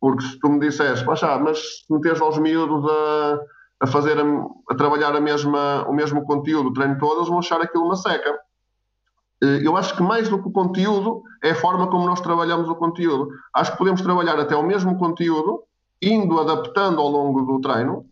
porque 0.00 0.24
se 0.24 0.38
tu 0.38 0.48
me 0.48 0.58
disseres, 0.58 1.02
mas 1.04 1.20
se 1.20 1.92
meteres 1.92 2.20
aos 2.20 2.38
miúdos 2.38 2.90
a, 2.90 3.40
a 3.80 3.86
fazer 3.86 4.18
a, 4.18 4.24
a, 4.70 4.74
trabalhar 4.74 5.14
a 5.14 5.20
mesma, 5.20 5.86
o 5.88 5.92
mesmo 5.92 6.24
conteúdo 6.24 6.70
o 6.70 6.72
treino 6.72 6.98
todo, 6.98 7.18
eles 7.18 7.28
vão 7.28 7.38
achar 7.38 7.60
aquilo 7.60 7.84
uma 7.84 7.96
seca. 7.96 8.32
Uh, 9.42 9.62
eu 9.62 9.76
acho 9.76 9.96
que 9.96 10.02
mais 10.02 10.28
do 10.28 10.42
que 10.42 10.48
o 10.48 10.52
conteúdo 10.52 11.22
é 11.42 11.50
a 11.50 11.54
forma 11.54 11.86
como 11.88 12.06
nós 12.06 12.20
trabalhamos 12.20 12.68
o 12.68 12.74
conteúdo. 12.74 13.28
Acho 13.54 13.72
que 13.72 13.78
podemos 13.78 14.02
trabalhar 14.02 14.38
até 14.38 14.56
o 14.56 14.62
mesmo 14.62 14.98
conteúdo, 14.98 15.62
indo 16.02 16.38
adaptando 16.40 17.00
ao 17.00 17.08
longo 17.08 17.42
do 17.42 17.60
treino, 17.60 18.04
eh, 18.04 18.09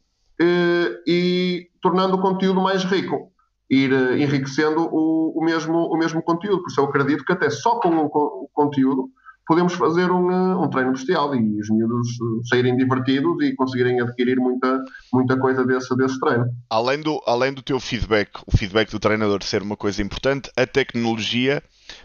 e 1.06 1.68
tornando 1.80 2.16
o 2.16 2.20
conteúdo 2.20 2.60
mais 2.60 2.84
rico, 2.84 3.32
ir 3.70 3.92
eh, 3.92 4.18
enriquecendo 4.18 4.88
o, 4.90 5.38
o, 5.38 5.44
mesmo, 5.44 5.76
o 5.76 5.96
mesmo 5.96 6.22
conteúdo. 6.22 6.62
Por 6.62 6.70
isso 6.70 6.80
eu 6.80 6.84
acredito 6.86 7.24
que 7.24 7.32
até 7.32 7.50
só 7.50 7.78
com 7.80 7.90
o, 7.96 8.48
conteúdo 8.52 9.08
podemos 9.46 9.72
fazer 9.74 10.10
um, 10.10 10.30
eh, 10.30 10.56
um 10.56 10.68
treino 10.68 10.92
bestial 10.92 11.34
e 11.34 11.60
os 11.60 11.70
miúdos 11.70 12.08
saírem 12.48 12.76
divertidos 12.76 13.42
e 13.42 13.54
conseguirem 13.54 14.00
adquirir 14.00 14.36
muita, 14.38 14.82
muita 15.12 15.38
coisa 15.38 15.64
desse, 15.64 15.94
desse 15.96 16.18
treino. 16.18 16.46
Além 16.70 17.00
do, 17.00 17.20
além 17.26 17.52
do 17.52 17.62
teu 17.62 17.78
feedback, 17.78 18.30
o 18.46 18.56
feedback 18.56 18.90
do 18.90 18.98
treinador 18.98 19.42
ser 19.42 19.62
uma 19.62 19.76
coisa 19.76 20.02
importante, 20.02 20.50
a 20.56 20.66
tecnologia 20.66 21.62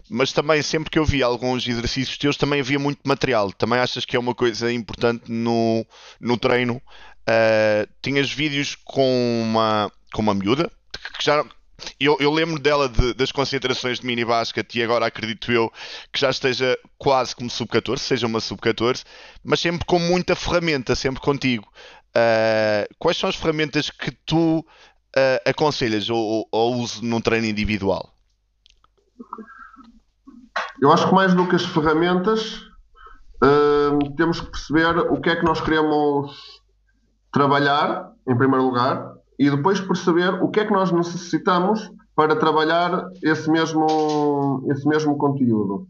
mas 0.08 0.32
também 0.32 0.62
sempre 0.62 0.90
que 0.90 0.98
eu 0.98 1.04
vi 1.04 1.22
alguns 1.22 1.66
exercícios 1.66 2.16
teus 2.16 2.36
também 2.36 2.60
havia 2.60 2.78
muito 2.78 3.00
material. 3.04 3.52
Também 3.52 3.78
achas 3.78 4.04
que 4.04 4.16
é 4.16 4.18
uma 4.18 4.34
coisa 4.34 4.72
importante 4.72 5.30
no, 5.30 5.84
no 6.20 6.36
treino? 6.36 6.80
Uh, 7.28 7.88
tinhas 8.02 8.30
vídeos 8.30 8.76
com 8.84 9.42
uma, 9.42 9.90
com 10.12 10.20
uma 10.20 10.34
miúda 10.34 10.70
que 11.18 11.24
já 11.24 11.42
eu, 11.98 12.16
eu 12.20 12.30
lembro 12.30 12.58
dela 12.58 12.88
de, 12.88 13.14
das 13.14 13.32
concentrações 13.32 14.00
de 14.00 14.06
mini 14.06 14.24
basket 14.24 14.74
e 14.74 14.82
agora 14.82 15.06
acredito 15.06 15.50
eu 15.50 15.72
que 16.12 16.20
já 16.20 16.30
esteja 16.30 16.78
quase 16.98 17.34
como 17.34 17.50
sub-14, 17.50 17.98
seja 17.98 18.26
uma 18.26 18.40
sub-14, 18.40 19.04
mas 19.42 19.60
sempre 19.60 19.84
com 19.84 19.98
muita 19.98 20.34
ferramenta, 20.36 20.94
sempre 20.94 21.20
contigo. 21.20 21.66
Uh, 22.10 22.86
quais 22.98 23.16
são 23.16 23.28
as 23.28 23.36
ferramentas 23.36 23.90
que 23.90 24.10
tu 24.10 24.60
uh, 24.60 25.48
aconselhas 25.48 26.08
ou, 26.08 26.46
ou 26.50 26.76
uso 26.76 27.04
num 27.04 27.20
treino 27.20 27.46
individual? 27.46 28.14
Eu 30.80 30.92
acho 30.92 31.08
que 31.08 31.14
mais 31.14 31.34
do 31.34 31.48
que 31.48 31.56
as 31.56 31.64
ferramentas, 31.64 32.60
temos 34.16 34.40
que 34.40 34.50
perceber 34.50 34.98
o 34.98 35.20
que 35.20 35.30
é 35.30 35.36
que 35.36 35.44
nós 35.44 35.60
queremos 35.60 36.62
trabalhar, 37.34 38.12
em 38.26 38.36
primeiro 38.36 38.64
lugar, 38.64 39.12
e 39.36 39.50
depois 39.50 39.80
perceber 39.80 40.40
o 40.40 40.48
que 40.48 40.60
é 40.60 40.64
que 40.64 40.72
nós 40.72 40.92
necessitamos 40.92 41.90
para 42.14 42.36
trabalhar 42.36 43.08
esse 43.22 43.50
mesmo, 43.50 44.64
esse 44.70 44.86
mesmo 44.86 45.18
conteúdo. 45.18 45.88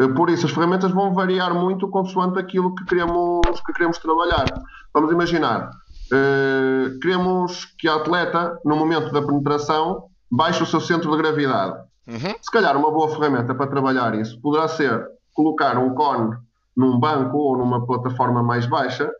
Eh, 0.00 0.08
por 0.08 0.30
isso, 0.30 0.46
as 0.46 0.52
ferramentas 0.52 0.90
vão 0.90 1.12
variar 1.12 1.54
muito 1.54 1.86
consoante 1.88 2.38
aquilo 2.38 2.74
que 2.74 2.84
queremos, 2.86 3.42
que 3.66 3.72
queremos 3.74 3.98
trabalhar. 3.98 4.46
Vamos 4.94 5.12
imaginar, 5.12 5.68
uh, 5.68 6.98
queremos 7.00 7.66
que 7.78 7.86
a 7.86 7.96
atleta, 7.96 8.58
no 8.64 8.76
momento 8.76 9.12
da 9.12 9.20
penetração, 9.20 10.04
baixe 10.30 10.62
o 10.62 10.66
seu 10.66 10.80
centro 10.80 11.10
de 11.10 11.18
gravidade. 11.18 11.78
Uhum. 12.08 12.34
Se 12.40 12.50
calhar 12.50 12.74
uma 12.74 12.90
boa 12.90 13.08
ferramenta 13.10 13.54
para 13.54 13.66
trabalhar 13.66 14.14
isso 14.14 14.40
poderá 14.40 14.68
ser 14.68 15.04
colocar 15.34 15.76
um 15.76 15.92
cone 15.92 16.36
num 16.76 16.98
banco 17.00 17.36
ou 17.36 17.58
numa 17.58 17.84
plataforma 17.84 18.44
mais 18.44 18.64
baixa 18.64 19.10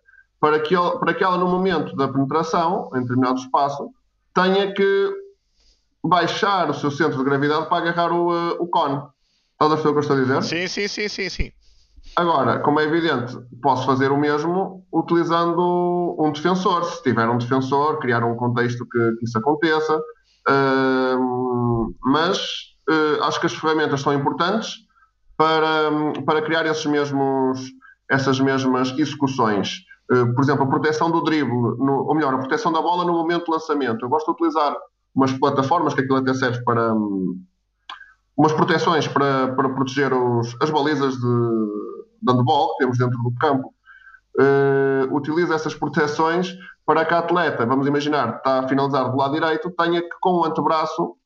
para 0.40 0.60
que, 0.60 0.74
ele, 0.74 0.90
para 0.98 1.14
que 1.14 1.24
ela, 1.24 1.38
no 1.38 1.48
momento 1.48 1.96
da 1.96 2.08
penetração, 2.08 2.90
em 2.94 3.02
determinado 3.02 3.38
espaço, 3.38 3.90
tenha 4.34 4.72
que 4.72 5.12
baixar 6.04 6.70
o 6.70 6.74
seu 6.74 6.90
centro 6.90 7.18
de 7.18 7.24
gravidade 7.24 7.68
para 7.68 7.78
agarrar 7.78 8.12
o, 8.12 8.30
uh, 8.30 8.62
o 8.62 8.68
cone. 8.68 9.02
Estás 9.52 9.72
a 9.72 9.76
perceber 9.76 9.88
o 9.88 9.92
que 9.92 9.98
eu 9.98 10.00
estou 10.00 10.16
a 10.16 10.20
dizer? 10.20 10.42
Sim, 10.42 10.68
sim, 10.68 10.88
sim, 10.88 11.08
sim, 11.08 11.28
sim. 11.28 11.52
Agora, 12.14 12.60
como 12.60 12.78
é 12.78 12.84
evidente, 12.84 13.36
posso 13.62 13.84
fazer 13.84 14.12
o 14.12 14.16
mesmo 14.16 14.86
utilizando 14.92 16.16
um 16.18 16.30
defensor. 16.30 16.84
Se 16.84 17.02
tiver 17.02 17.28
um 17.28 17.38
defensor, 17.38 17.98
criar 17.98 18.22
um 18.22 18.36
contexto 18.36 18.86
que, 18.86 19.12
que 19.18 19.24
isso 19.24 19.38
aconteça. 19.38 19.96
Uh, 20.48 21.94
mas 22.04 22.38
uh, 22.88 23.22
acho 23.24 23.40
que 23.40 23.46
as 23.46 23.54
ferramentas 23.54 24.00
são 24.00 24.14
importantes 24.14 24.74
para, 25.36 25.90
para 26.24 26.42
criar 26.42 26.64
esses 26.66 26.86
mesmos, 26.86 27.60
essas 28.10 28.38
mesmas 28.38 28.96
execuções. 28.96 29.80
Eh, 30.10 30.24
por 30.26 30.44
exemplo, 30.44 30.64
a 30.64 30.68
proteção 30.68 31.10
do 31.10 31.22
drible, 31.22 31.52
ou 31.52 32.14
melhor, 32.14 32.34
a 32.34 32.38
proteção 32.38 32.72
da 32.72 32.80
bola 32.80 33.04
no 33.04 33.12
momento 33.12 33.46
de 33.46 33.50
lançamento. 33.50 34.04
Eu 34.04 34.08
gosto 34.08 34.26
de 34.26 34.32
utilizar 34.32 34.76
umas 35.14 35.32
plataformas, 35.32 35.94
que 35.94 36.00
aquilo 36.00 36.18
até 36.18 36.34
serve 36.34 36.62
para. 36.62 36.94
Um, 36.94 37.42
umas 38.36 38.52
proteções 38.52 39.08
para, 39.08 39.54
para 39.54 39.68
proteger 39.70 40.12
os, 40.12 40.54
as 40.60 40.70
balizas 40.70 41.14
de, 41.14 41.20
de 42.22 42.32
handball 42.32 42.72
que 42.72 42.78
temos 42.78 42.98
dentro 42.98 43.18
do 43.22 43.34
campo. 43.34 43.74
Uh, 44.38 45.16
utiliza 45.16 45.54
essas 45.54 45.74
proteções 45.74 46.54
para 46.84 47.06
que 47.06 47.14
a 47.14 47.20
atleta, 47.20 47.64
vamos 47.64 47.86
imaginar, 47.86 48.36
está 48.36 48.58
a 48.58 48.68
finalizar 48.68 49.10
do 49.10 49.16
lado 49.16 49.32
direito, 49.32 49.70
tenha 49.70 50.02
que 50.02 50.10
com 50.20 50.40
o 50.40 50.44
antebraço 50.44 51.16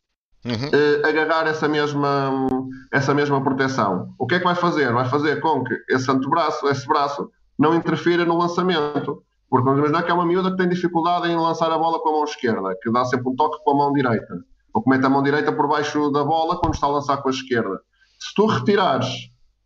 uhum. 0.45 0.53
uh, 0.53 1.07
agarrar 1.07 1.49
essa 1.49 1.69
mesma, 1.69 2.49
essa 2.93 3.13
mesma 3.13 3.43
proteção. 3.43 4.15
O 4.17 4.27
que 4.27 4.37
é 4.37 4.39
que 4.39 4.45
vai 4.45 4.55
fazer? 4.55 4.93
Vai 4.93 5.07
fazer 5.07 5.41
com 5.41 5.65
que 5.65 5.75
esse 5.91 6.09
antebraço, 6.09 6.67
esse 6.69 6.87
braço, 6.87 7.29
não 7.61 7.75
interfira 7.75 8.25
no 8.25 8.39
lançamento. 8.39 9.23
Porque 9.51 9.65
vamos 9.65 9.81
imaginar 9.81 10.03
que 10.03 10.11
é 10.11 10.15
uma 10.15 10.25
miúda 10.25 10.51
que 10.51 10.57
tem 10.57 10.69
dificuldade 10.69 11.29
em 11.29 11.37
lançar 11.37 11.71
a 11.71 11.77
bola 11.77 12.01
com 12.01 12.09
a 12.09 12.13
mão 12.13 12.25
esquerda, 12.25 12.75
que 12.83 12.91
dá 12.91 13.05
sempre 13.05 13.29
um 13.29 13.37
toque 13.37 13.63
com 13.63 13.73
a 13.73 13.75
mão 13.75 13.93
direita. 13.93 14.43
Ou 14.73 14.83
que 14.83 14.89
mete 14.89 15.05
a 15.05 15.11
mão 15.11 15.23
direita 15.23 15.53
por 15.53 15.69
baixo 15.69 16.11
da 16.11 16.25
bola 16.25 16.59
quando 16.59 16.75
está 16.75 16.87
a 16.87 16.91
lançar 16.91 17.19
com 17.19 17.29
a 17.29 17.33
esquerda. 17.33 17.81
Se 18.19 18.35
tu 18.35 18.47
retirares 18.47 19.09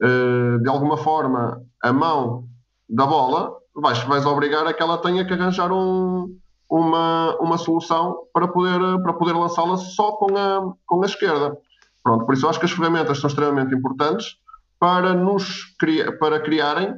uh, 0.03 0.59
de 0.61 0.69
alguma 0.69 0.97
forma 0.97 1.63
a 1.83 1.93
mão 1.93 2.49
da 2.89 3.07
bola, 3.07 3.53
vais, 3.75 4.03
vais 4.05 4.27
obrigar 4.27 4.67
a 4.67 4.73
que 4.73 4.83
ela 4.83 4.99
tenha 4.99 5.25
que 5.25 5.33
arranjar 5.33 5.71
um, 5.71 6.35
uma, 6.71 7.37
uma 7.39 7.59
solução 7.59 8.23
para 8.33 8.49
poder, 8.49 8.81
para 9.03 9.13
poder 9.13 9.35
lançá-la 9.35 9.77
só 9.77 10.13
com 10.13 10.37
a, 10.37 10.73
com 10.87 11.03
a 11.03 11.07
esquerda. 11.07 11.57
Pronto, 12.03 12.25
por 12.25 12.35
isso 12.35 12.49
acho 12.49 12.59
que 12.59 12.67
as 12.67 12.73
ferramentas 12.73 13.19
são 13.19 13.29
extremamente 13.29 13.75
importantes 13.75 14.37
para 14.79 15.15
nos 15.15 15.75
para 16.19 16.41
criarem 16.41 16.89
eh, 16.89 16.95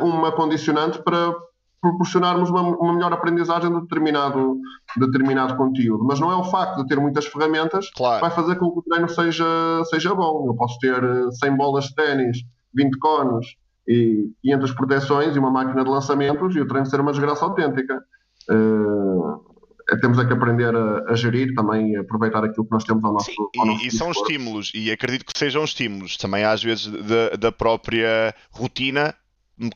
uma 0.00 0.32
condicionante 0.32 1.02
para 1.02 1.34
proporcionarmos 1.80 2.50
uma, 2.50 2.62
uma, 2.62 2.92
melhor 2.92 3.12
aprendizagem 3.12 3.72
de 3.72 3.80
determinado, 3.80 4.58
determinado 4.96 5.56
conteúdo. 5.56 6.04
Mas 6.04 6.18
não 6.18 6.30
é 6.30 6.36
o 6.36 6.44
facto 6.44 6.82
de 6.82 6.88
ter 6.88 6.98
muitas 6.98 7.26
ferramentas 7.26 7.90
claro. 7.90 8.16
que 8.16 8.20
vai 8.20 8.30
fazer 8.30 8.56
com 8.56 8.70
que 8.70 8.78
o 8.80 8.82
treino 8.82 9.08
seja, 9.08 9.46
seja 9.84 10.14
bom. 10.14 10.46
Eu 10.48 10.54
posso 10.54 10.78
ter 10.78 11.00
100 11.32 11.48
eh, 11.48 11.56
bolas 11.56 11.84
de 11.84 11.94
ténis, 11.94 12.38
20 12.74 12.98
cones 12.98 13.46
e 13.86 14.30
500 14.42 14.72
proteções 14.72 15.36
e 15.36 15.38
uma 15.38 15.50
máquina 15.50 15.84
de 15.84 15.90
lançamentos 15.90 16.54
e 16.56 16.60
o 16.60 16.66
treino 16.66 16.86
ser 16.86 17.00
uma 17.00 17.12
desgraça 17.12 17.44
autêntica. 17.44 18.02
Uh, 18.50 19.48
temos 20.00 20.18
é 20.18 20.24
que 20.24 20.32
aprender 20.32 20.74
a, 20.74 21.10
a, 21.10 21.14
gerir 21.14 21.54
também 21.54 21.92
e 21.92 21.96
aproveitar 21.96 22.44
aquilo 22.44 22.64
que 22.66 22.72
nós 22.72 22.84
temos 22.84 23.02
ao 23.04 23.12
nosso, 23.12 23.26
Sim, 23.26 23.36
ao 23.58 23.66
nosso 23.66 23.84
e, 23.84 23.88
e 23.88 23.90
são 23.90 24.10
estímulos 24.10 24.70
e 24.74 24.90
acredito 24.90 25.24
que 25.24 25.38
sejam 25.38 25.64
estímulos 25.64 26.16
também 26.16 26.44
às 26.44 26.62
vezes 26.62 26.86
da, 26.86 27.36
da 27.38 27.52
própria 27.52 28.34
rotina 28.50 29.14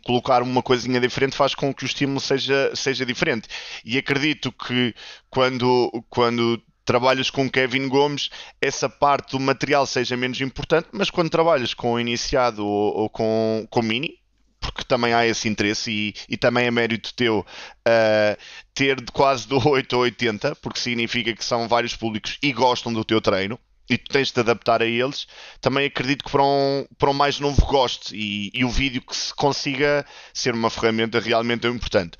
colocar 0.04 0.42
uma 0.42 0.62
coisinha 0.62 1.00
diferente 1.00 1.36
faz 1.36 1.54
com 1.54 1.72
que 1.72 1.84
o 1.84 1.86
estímulo 1.86 2.20
seja, 2.20 2.72
seja 2.74 3.04
diferente. 3.04 3.48
E 3.84 3.98
acredito 3.98 4.52
que 4.52 4.94
quando, 5.30 5.90
quando 6.08 6.62
trabalhas 6.84 7.30
com 7.30 7.50
Kevin 7.50 7.88
Gomes, 7.88 8.30
essa 8.60 8.88
parte 8.88 9.32
do 9.32 9.40
material 9.40 9.86
seja 9.86 10.16
menos 10.16 10.40
importante, 10.40 10.88
mas 10.92 11.10
quando 11.10 11.30
trabalhas 11.30 11.74
com 11.74 11.92
o 11.92 12.00
iniciado 12.00 12.66
ou, 12.66 12.96
ou 12.96 13.10
com, 13.10 13.66
com 13.70 13.82
mini, 13.82 14.18
porque 14.60 14.84
também 14.84 15.12
há 15.12 15.26
esse 15.26 15.48
interesse 15.48 15.90
e, 15.90 16.14
e 16.28 16.36
também 16.36 16.66
é 16.66 16.70
mérito 16.70 17.12
teu 17.14 17.40
uh, 17.40 18.42
ter 18.72 19.00
de 19.00 19.10
quase 19.10 19.46
do 19.48 19.68
8 19.68 19.96
a 19.96 19.98
80, 19.98 20.56
porque 20.56 20.80
significa 20.80 21.34
que 21.34 21.44
são 21.44 21.68
vários 21.68 21.96
públicos 21.96 22.38
e 22.42 22.52
gostam 22.52 22.92
do 22.92 23.04
teu 23.04 23.20
treino 23.20 23.58
e 23.88 23.98
tu 23.98 24.10
tens 24.10 24.32
de 24.32 24.40
adaptar 24.40 24.82
a 24.82 24.86
eles, 24.86 25.26
também 25.60 25.86
acredito 25.86 26.24
que 26.24 26.30
para 26.30 26.42
um, 26.42 26.86
para 26.98 27.10
um 27.10 27.14
mais 27.14 27.40
novo 27.40 27.64
goste 27.66 28.16
e, 28.16 28.50
e 28.54 28.64
o 28.64 28.68
vídeo 28.68 29.02
que 29.02 29.16
se 29.16 29.34
consiga 29.34 30.04
ser 30.32 30.54
uma 30.54 30.70
ferramenta 30.70 31.20
realmente 31.20 31.66
importante. 31.66 32.16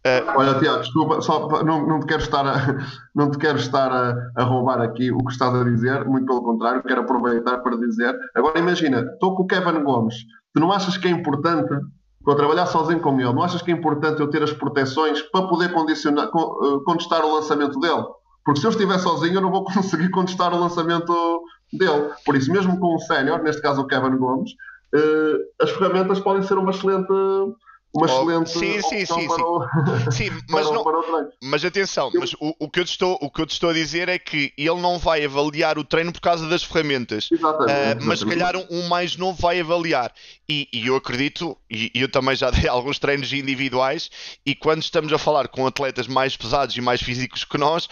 Uh, 0.00 0.24
Olha, 0.34 0.58
Tiago, 0.58 0.80
desculpa, 0.80 1.20
só, 1.20 1.62
não, 1.62 1.86
não 1.86 2.00
te 2.00 2.06
quero 2.06 2.22
estar, 2.22 2.46
a, 2.46 2.74
não 3.14 3.30
te 3.30 3.36
quero 3.36 3.58
estar 3.58 3.92
a, 3.92 4.14
a, 4.34 4.44
roubar 4.44 4.80
aqui 4.80 5.12
o 5.12 5.18
que 5.18 5.32
estás 5.32 5.54
a 5.54 5.62
dizer, 5.62 6.06
muito 6.06 6.24
pelo 6.24 6.42
contrário, 6.42 6.82
quero 6.82 7.02
aproveitar 7.02 7.58
para 7.58 7.76
dizer. 7.76 8.16
Agora 8.34 8.58
imagina, 8.58 9.00
estou 9.00 9.36
com 9.36 9.42
o 9.42 9.46
Kevin 9.46 9.82
Gomes, 9.82 10.14
tu 10.54 10.60
não 10.60 10.72
achas 10.72 10.96
que 10.96 11.06
é 11.06 11.10
importante, 11.10 11.70
estou 12.18 12.32
a 12.32 12.36
trabalhar 12.36 12.64
sozinho 12.64 13.00
com 13.00 13.20
ele, 13.20 13.30
não 13.30 13.42
achas 13.42 13.60
que 13.60 13.70
é 13.70 13.74
importante 13.74 14.20
eu 14.20 14.30
ter 14.30 14.42
as 14.42 14.54
proteções 14.54 15.20
para 15.20 15.46
poder 15.46 15.70
condicionar, 15.70 16.28
eh, 16.28 16.30
contestar 16.86 17.22
o 17.22 17.34
lançamento 17.34 17.78
dele? 17.78 18.04
Porque 18.44 18.60
se 18.60 18.66
eu 18.66 18.70
estiver 18.70 18.98
sozinho, 18.98 19.34
eu 19.34 19.40
não 19.40 19.50
vou 19.50 19.64
conseguir 19.72 20.10
contestar 20.10 20.52
o 20.54 20.60
lançamento 20.60 21.42
dele. 21.72 22.10
Por 22.24 22.36
isso, 22.36 22.50
mesmo 22.52 22.78
com 22.78 22.94
um 22.94 22.98
sénior, 22.98 23.42
neste 23.42 23.62
caso 23.62 23.82
o 23.82 23.86
Kevin 23.86 24.16
Gomes, 24.16 24.52
uh, 24.94 25.62
as 25.62 25.70
ferramentas 25.70 26.20
podem 26.20 26.42
ser 26.42 26.58
uma 26.58 26.70
excelente. 26.70 27.12
Uma 27.92 28.04
oh, 28.04 28.06
excelente 28.06 28.50
sim, 28.50 28.80
sim, 28.82 29.04
sim, 29.04 29.26
para, 29.26 29.44
o, 29.44 29.66
sim. 30.12 30.30
mas, 30.48 30.64
para, 30.64 30.76
não, 30.76 30.84
para 30.84 31.00
o 31.00 31.28
mas 31.42 31.64
atenção, 31.64 32.08
eu, 32.14 32.20
mas 32.20 32.32
o, 32.34 32.54
o, 32.60 32.70
que 32.70 32.78
eu 32.78 32.84
te 32.84 32.92
estou, 32.92 33.18
o 33.20 33.28
que 33.28 33.42
eu 33.42 33.46
te 33.46 33.50
estou 33.50 33.70
a 33.70 33.72
dizer 33.72 34.08
é 34.08 34.16
que 34.16 34.52
ele 34.56 34.80
não 34.80 34.96
vai 34.96 35.24
avaliar 35.24 35.76
o 35.76 35.82
treino 35.82 36.12
por 36.12 36.20
causa 36.20 36.48
das 36.48 36.62
ferramentas. 36.62 37.28
Exatamente, 37.32 38.04
uh, 38.04 38.06
mas 38.06 38.20
se 38.20 38.26
calhar 38.26 38.54
um, 38.54 38.64
um, 38.70 38.86
mais 38.86 39.16
novo 39.16 39.36
vai 39.42 39.58
avaliar. 39.58 40.12
E, 40.48 40.68
e 40.72 40.86
eu 40.86 40.94
acredito, 40.94 41.58
e 41.68 41.90
eu 41.92 42.08
também 42.08 42.36
já 42.36 42.50
dei 42.54 42.68
alguns 42.68 43.00
treinos 43.00 43.32
individuais, 43.32 44.08
e 44.46 44.54
quando 44.54 44.82
estamos 44.82 45.12
a 45.12 45.18
falar 45.18 45.48
com 45.48 45.66
atletas 45.66 46.06
mais 46.06 46.36
pesados 46.36 46.76
e 46.76 46.80
mais 46.80 47.02
físicos 47.02 47.42
que 47.42 47.58
nós, 47.58 47.88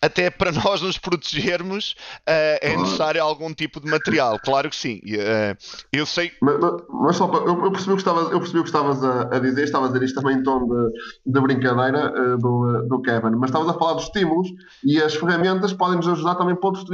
até 0.00 0.30
para 0.30 0.52
nós 0.64 0.82
nos 0.82 0.98
protegermos 0.98 1.96
uh, 2.20 2.58
é 2.60 2.76
necessário 2.76 3.22
algum 3.22 3.52
tipo 3.52 3.80
de 3.80 3.90
material, 3.90 4.38
claro 4.44 4.70
que 4.70 4.76
sim. 4.76 5.00
Uh, 5.04 5.56
eu 5.92 6.06
sei. 6.06 6.32
Mas, 6.40 6.56
mas 6.88 7.16
só 7.16 7.26
para, 7.28 7.40
eu, 7.40 7.64
eu, 7.64 7.70
percebi 7.70 7.92
o 7.92 7.96
que 7.96 8.02
estavas, 8.02 8.30
eu 8.30 8.38
percebi 8.38 8.58
o 8.58 8.62
que 8.62 8.68
estavas 8.68 9.02
a, 9.02 9.22
a 9.36 9.38
dizer, 9.38 9.64
estavas 9.64 9.90
a 9.90 9.92
dizer 9.92 10.04
isto 10.04 10.20
também 10.20 10.38
em 10.38 10.42
tom 10.42 10.66
de, 10.66 11.32
de 11.32 11.40
brincadeira 11.40 12.12
uh, 12.12 12.38
do, 12.38 12.86
do 12.88 13.02
Kevin, 13.02 13.36
mas 13.36 13.50
estavas 13.50 13.68
a 13.68 13.74
falar 13.74 13.94
dos 13.94 14.04
estímulos 14.04 14.48
e 14.84 15.00
as 15.00 15.14
ferramentas 15.14 15.72
podem 15.72 15.96
nos 15.96 16.08
ajudar 16.08 16.34
também 16.36 16.54
para 16.56 16.68
outro, 16.68 16.84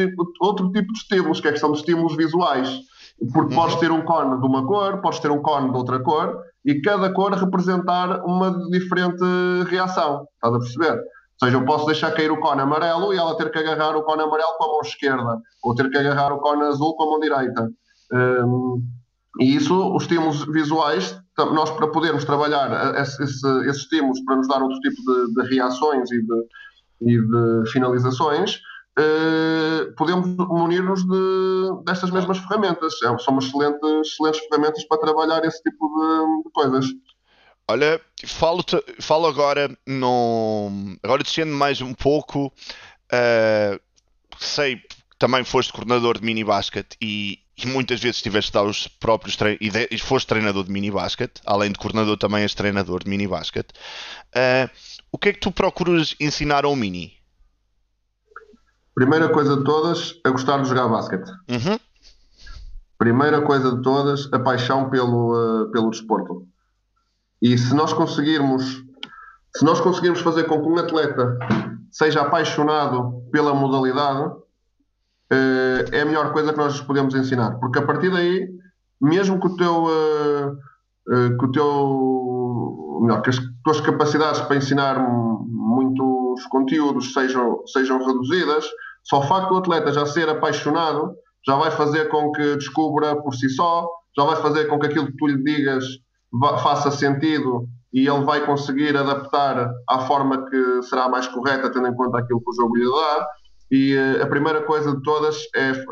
outro 0.40 0.72
tipo 0.72 0.92
de 0.92 0.98
estímulos, 0.98 1.40
que 1.40 1.46
é 1.46 1.50
a 1.50 1.52
questão 1.52 1.72
de 1.72 1.78
estímulos 1.78 2.16
visuais. 2.16 2.80
Porque 3.32 3.54
podes 3.54 3.76
ter 3.76 3.92
um 3.92 4.02
cone 4.02 4.40
de 4.40 4.46
uma 4.46 4.66
cor, 4.66 5.00
podes 5.00 5.20
ter 5.20 5.30
um 5.30 5.40
cone 5.40 5.70
de 5.70 5.76
outra 5.76 6.00
cor, 6.00 6.42
e 6.64 6.80
cada 6.80 7.12
cor 7.12 7.32
representar 7.32 8.24
uma 8.24 8.68
diferente 8.70 9.22
reação. 9.68 10.26
Estás 10.34 10.54
a 10.54 10.58
perceber? 10.58 11.02
Ou 11.42 11.48
seja, 11.48 11.58
eu 11.58 11.64
posso 11.64 11.86
deixar 11.86 12.12
cair 12.12 12.30
o 12.30 12.38
cone 12.38 12.60
amarelo 12.60 13.12
e 13.12 13.18
ela 13.18 13.36
ter 13.36 13.50
que 13.50 13.58
agarrar 13.58 13.96
o 13.96 14.04
cone 14.04 14.22
amarelo 14.22 14.56
com 14.58 14.64
a 14.64 14.68
mão 14.68 14.80
esquerda, 14.80 15.40
ou 15.64 15.74
ter 15.74 15.90
que 15.90 15.98
agarrar 15.98 16.32
o 16.32 16.38
cone 16.38 16.62
azul 16.62 16.94
com 16.94 17.02
a 17.02 17.06
mão 17.06 17.18
direita. 17.18 17.68
Um, 18.12 18.80
e 19.40 19.56
isso, 19.56 19.92
os 19.92 20.04
estímulos 20.04 20.44
visuais, 20.46 21.18
nós 21.36 21.68
para 21.70 21.88
podermos 21.88 22.24
trabalhar 22.24 22.94
esse, 22.94 23.20
esse, 23.24 23.46
esses 23.68 23.82
estímulos 23.82 24.20
para 24.24 24.36
nos 24.36 24.46
dar 24.46 24.62
outro 24.62 24.78
tipo 24.78 25.02
de, 25.02 25.34
de 25.34 25.54
reações 25.54 26.12
e 26.12 26.22
de, 26.22 26.46
e 27.00 27.20
de 27.20 27.70
finalizações, 27.72 28.60
uh, 29.00 29.92
podemos 29.96 30.28
munir-nos 30.36 31.02
de, 31.02 31.84
destas 31.84 32.12
mesmas 32.12 32.38
ferramentas. 32.38 32.94
É, 33.02 33.18
são 33.18 33.36
excelentes, 33.38 33.82
excelentes 34.12 34.46
ferramentas 34.46 34.84
para 34.84 34.98
trabalhar 34.98 35.44
esse 35.44 35.60
tipo 35.60 35.88
de, 35.88 36.44
de 36.44 36.52
coisas. 36.52 36.86
Olha, 37.68 38.00
falo, 38.26 38.64
falo 39.00 39.26
agora. 39.26 39.76
Agora 41.02 41.22
descendo 41.22 41.52
mais 41.54 41.80
um 41.80 41.94
pouco. 41.94 42.52
Uh, 43.12 43.80
sei 44.38 44.80
também 45.22 45.44
foste 45.44 45.72
coordenador 45.72 46.18
de 46.18 46.24
mini 46.24 46.42
basket 46.42 46.96
e, 47.00 47.38
e 47.56 47.64
muitas 47.64 48.00
vezes 48.00 48.20
tiveste 48.20 48.50
de 48.50 48.54
dar 48.54 48.64
os 48.64 48.88
próprios 48.88 49.36
treinos 49.36 49.60
e, 49.60 49.94
e 49.94 49.98
foste 49.98 50.26
treinador 50.26 50.64
de 50.64 50.72
mini 50.72 50.90
basket, 50.90 51.30
além 51.46 51.70
de 51.70 51.78
coordenador 51.78 52.16
também 52.16 52.42
és 52.42 52.54
treinador 52.54 53.04
de 53.04 53.08
mini 53.08 53.28
basket. 53.28 53.70
Uh, 54.34 54.68
o 55.12 55.18
que 55.18 55.28
é 55.28 55.32
que 55.32 55.38
tu 55.38 55.52
procuras 55.52 56.16
ensinar 56.18 56.64
ao 56.64 56.74
mini? 56.74 57.12
Primeira 58.96 59.28
coisa 59.28 59.56
de 59.56 59.62
todas, 59.62 60.18
a 60.24 60.30
gostar 60.30 60.60
de 60.60 60.68
jogar 60.68 60.88
basquete. 60.88 61.30
Uhum. 61.48 61.78
Primeira 62.98 63.42
coisa 63.42 63.76
de 63.76 63.82
todas, 63.82 64.28
a 64.32 64.40
paixão 64.40 64.90
pelo, 64.90 65.34
uh, 65.34 65.70
pelo 65.70 65.90
desporto. 65.90 66.48
E 67.42 67.58
se 67.58 67.74
nós 67.74 67.92
conseguirmos, 67.92 68.84
se 69.56 69.64
nós 69.64 69.80
conseguirmos 69.80 70.20
fazer 70.20 70.44
com 70.44 70.62
que 70.62 70.68
um 70.68 70.78
atleta 70.78 71.36
seja 71.90 72.22
apaixonado 72.22 73.20
pela 73.32 73.52
modalidade, 73.52 74.28
uh, 74.28 75.84
é 75.90 76.02
a 76.02 76.04
melhor 76.04 76.32
coisa 76.32 76.52
que 76.52 76.58
nós 76.58 76.80
podemos 76.80 77.16
ensinar. 77.16 77.58
Porque 77.58 77.80
a 77.80 77.82
partir 77.82 78.10
daí, 78.12 78.48
mesmo 79.00 79.40
que 79.40 79.48
o 79.48 79.56
teu, 79.56 79.86
uh, 79.86 81.36
que 81.36 81.44
o 81.44 81.50
teu 81.50 83.00
melhor, 83.02 83.22
que 83.22 83.30
as 83.30 83.40
tuas 83.64 83.80
capacidades 83.80 84.40
para 84.42 84.56
ensinar 84.56 85.04
muitos 85.48 86.46
conteúdos 86.46 87.12
sejam, 87.12 87.66
sejam 87.66 87.98
reduzidas, 87.98 88.64
só 89.02 89.18
o 89.18 89.22
facto 89.22 89.48
do 89.48 89.56
atleta 89.56 89.92
já 89.92 90.06
ser 90.06 90.28
apaixonado 90.28 91.16
já 91.44 91.56
vai 91.56 91.72
fazer 91.72 92.08
com 92.08 92.30
que 92.30 92.54
descubra 92.54 93.20
por 93.20 93.34
si 93.34 93.48
só, 93.48 93.88
já 94.16 94.24
vai 94.24 94.36
fazer 94.36 94.66
com 94.66 94.78
que 94.78 94.86
aquilo 94.86 95.06
que 95.06 95.16
tu 95.16 95.26
lhe 95.26 95.42
digas 95.42 95.84
faça 96.62 96.90
sentido 96.90 97.68
e 97.92 98.08
ele 98.08 98.24
vai 98.24 98.44
conseguir 98.46 98.96
adaptar 98.96 99.70
à 99.88 99.98
forma 100.00 100.48
que 100.48 100.82
será 100.82 101.08
mais 101.08 101.28
correta, 101.28 101.70
tendo 101.70 101.88
em 101.88 101.94
conta 101.94 102.18
aquilo 102.18 102.40
que 102.40 102.50
o 102.50 102.54
jogo 102.54 102.76
lhe 102.76 102.84
dá. 102.84 103.26
E 103.70 103.96
uh, 103.96 104.22
a 104.22 104.26
primeira 104.26 104.62
coisa 104.62 104.96
de 104.96 105.02
todas 105.02 105.36
é, 105.54 105.70
é 105.70 105.84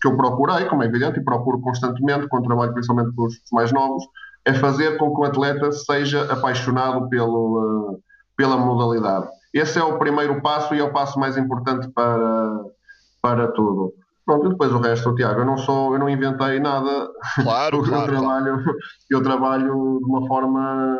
que 0.00 0.08
eu 0.08 0.16
procurei, 0.16 0.64
como 0.66 0.82
é 0.82 0.86
evidente, 0.86 1.18
e 1.18 1.24
procuro 1.24 1.60
constantemente, 1.60 2.26
com 2.28 2.38
o 2.38 2.42
trabalho 2.42 2.72
principalmente 2.72 3.14
com 3.14 3.26
os 3.26 3.34
mais 3.52 3.72
novos, 3.72 4.04
é 4.46 4.52
fazer 4.54 4.96
com 4.98 5.14
que 5.14 5.20
o 5.20 5.24
atleta 5.24 5.72
seja 5.72 6.30
apaixonado 6.32 7.08
pelo, 7.08 7.92
uh, 7.92 8.02
pela 8.36 8.56
modalidade. 8.56 9.28
Esse 9.52 9.78
é 9.78 9.84
o 9.84 9.98
primeiro 9.98 10.40
passo 10.42 10.74
e 10.74 10.80
é 10.80 10.82
o 10.82 10.92
passo 10.92 11.18
mais 11.18 11.36
importante 11.36 11.88
para, 11.88 12.64
para 13.22 13.48
tudo. 13.52 13.94
Pronto, 14.24 14.46
e 14.46 14.48
depois 14.50 14.72
o 14.72 14.78
resto, 14.78 15.14
Tiago, 15.14 15.40
eu 15.40 15.44
não 15.44 15.58
sou, 15.58 15.92
eu 15.92 15.98
não 15.98 16.08
inventei 16.08 16.58
nada. 16.58 17.10
Claro, 17.42 17.78
eu, 17.78 17.84
claro, 17.84 18.12
trabalho, 18.12 18.62
claro. 18.62 18.78
eu 19.10 19.22
trabalho 19.22 19.98
de 19.98 20.04
uma 20.04 20.26
forma 20.26 20.98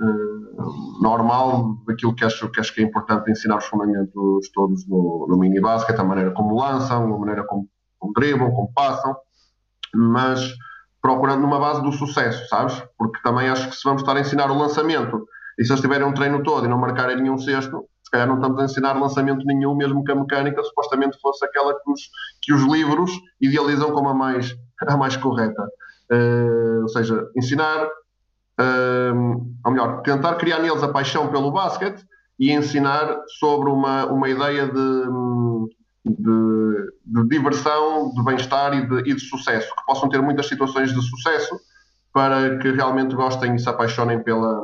uh, 0.00 1.02
normal 1.02 1.76
daquilo 1.86 2.14
que 2.14 2.24
acho, 2.24 2.48
que 2.50 2.60
acho 2.60 2.72
que 2.72 2.80
é 2.80 2.84
importante 2.84 3.30
ensinar 3.30 3.58
os 3.58 3.66
fundamentos 3.66 4.50
todos 4.54 4.86
no, 4.88 5.26
no 5.28 5.36
mini 5.38 5.60
basket, 5.60 5.98
a 5.98 6.04
maneira 6.04 6.30
como 6.30 6.54
lançam, 6.54 7.14
a 7.14 7.18
maneira 7.18 7.44
como, 7.44 7.68
como 7.98 8.12
driblam, 8.12 8.52
como 8.52 8.72
passam, 8.72 9.16
mas 9.94 10.54
procurando 11.02 11.40
numa 11.40 11.58
base 11.58 11.82
do 11.82 11.92
sucesso, 11.92 12.48
sabes? 12.48 12.82
Porque 12.96 13.20
também 13.22 13.48
acho 13.48 13.68
que 13.70 13.76
se 13.76 13.84
vamos 13.84 14.02
estar 14.02 14.16
a 14.16 14.20
ensinar 14.20 14.50
o 14.50 14.58
lançamento 14.58 15.26
e 15.58 15.64
se 15.64 15.72
eles 15.72 15.80
tiverem 15.80 16.06
um 16.06 16.14
treino 16.14 16.42
todo 16.42 16.66
e 16.66 16.68
não 16.68 16.78
marcarem 16.78 17.20
nenhum 17.20 17.38
sexto, 17.38 17.84
se 18.06 18.10
calhar 18.12 18.28
não 18.28 18.36
estamos 18.36 18.60
a 18.60 18.64
ensinar 18.64 18.92
lançamento 18.92 19.44
nenhum, 19.44 19.74
mesmo 19.74 20.04
que 20.04 20.12
a 20.12 20.14
mecânica 20.14 20.62
supostamente 20.62 21.20
fosse 21.20 21.44
aquela 21.44 21.74
que 21.74 21.90
os, 21.90 22.00
que 22.40 22.54
os 22.54 22.62
livros 22.62 23.10
idealizam 23.40 23.90
como 23.90 24.08
a 24.08 24.14
mais, 24.14 24.54
a 24.80 24.96
mais 24.96 25.16
correta. 25.16 25.60
Uh, 26.12 26.82
ou 26.82 26.88
seja, 26.88 27.28
ensinar, 27.36 27.84
uh, 27.84 29.54
ou 29.64 29.72
melhor, 29.72 30.02
tentar 30.02 30.36
criar 30.36 30.60
neles 30.60 30.84
a 30.84 30.88
paixão 30.88 31.32
pelo 31.32 31.50
basquete 31.50 32.06
e 32.38 32.52
ensinar 32.52 33.22
sobre 33.40 33.70
uma, 33.70 34.06
uma 34.06 34.28
ideia 34.28 34.68
de, 34.68 35.02
de, 36.04 36.92
de 37.06 37.28
diversão, 37.28 38.12
de 38.14 38.22
bem-estar 38.22 38.72
e 38.72 38.86
de, 38.86 39.10
e 39.10 39.14
de 39.16 39.20
sucesso, 39.20 39.74
que 39.74 39.84
possam 39.84 40.08
ter 40.08 40.22
muitas 40.22 40.46
situações 40.46 40.94
de 40.94 41.02
sucesso 41.02 41.58
para 42.12 42.56
que 42.58 42.70
realmente 42.70 43.16
gostem 43.16 43.56
e 43.56 43.58
se 43.58 43.68
apaixonem 43.68 44.22
pela, 44.22 44.62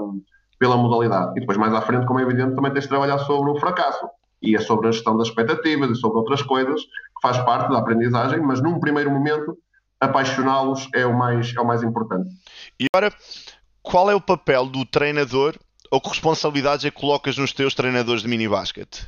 pela 0.62 0.76
modalidade. 0.76 1.32
E 1.36 1.40
depois, 1.40 1.58
mais 1.58 1.74
à 1.74 1.82
frente, 1.82 2.06
como 2.06 2.20
é 2.20 2.22
evidente, 2.22 2.54
também 2.54 2.72
tens 2.72 2.84
de 2.84 2.88
trabalhar 2.88 3.18
sobre 3.18 3.50
o 3.50 3.58
fracasso. 3.58 4.08
E 4.40 4.54
é 4.54 4.60
sobre 4.60 4.86
a 4.86 4.92
gestão 4.92 5.16
das 5.16 5.26
expectativas 5.26 5.90
e 5.90 5.96
sobre 5.96 6.18
outras 6.18 6.40
coisas, 6.40 6.80
que 6.80 7.20
faz 7.20 7.36
parte 7.38 7.68
da 7.68 7.78
aprendizagem, 7.78 8.40
mas 8.40 8.62
num 8.62 8.78
primeiro 8.78 9.10
momento, 9.10 9.58
apaixoná-los 9.98 10.88
é, 10.94 11.04
o 11.04 11.18
mais, 11.18 11.52
é 11.56 11.60
o 11.60 11.66
mais 11.66 11.82
importante. 11.82 12.30
E 12.78 12.86
agora, 12.94 13.12
qual 13.82 14.08
é 14.08 14.14
o 14.14 14.20
papel 14.20 14.66
do 14.66 14.84
treinador 14.84 15.56
ou 15.90 16.00
que 16.00 16.10
responsabilidades 16.10 16.84
é 16.84 16.92
que 16.92 17.00
colocas 17.00 17.36
nos 17.36 17.52
teus 17.52 17.74
treinadores 17.74 18.22
de 18.22 18.28
mini 18.28 18.48
basket? 18.48 19.00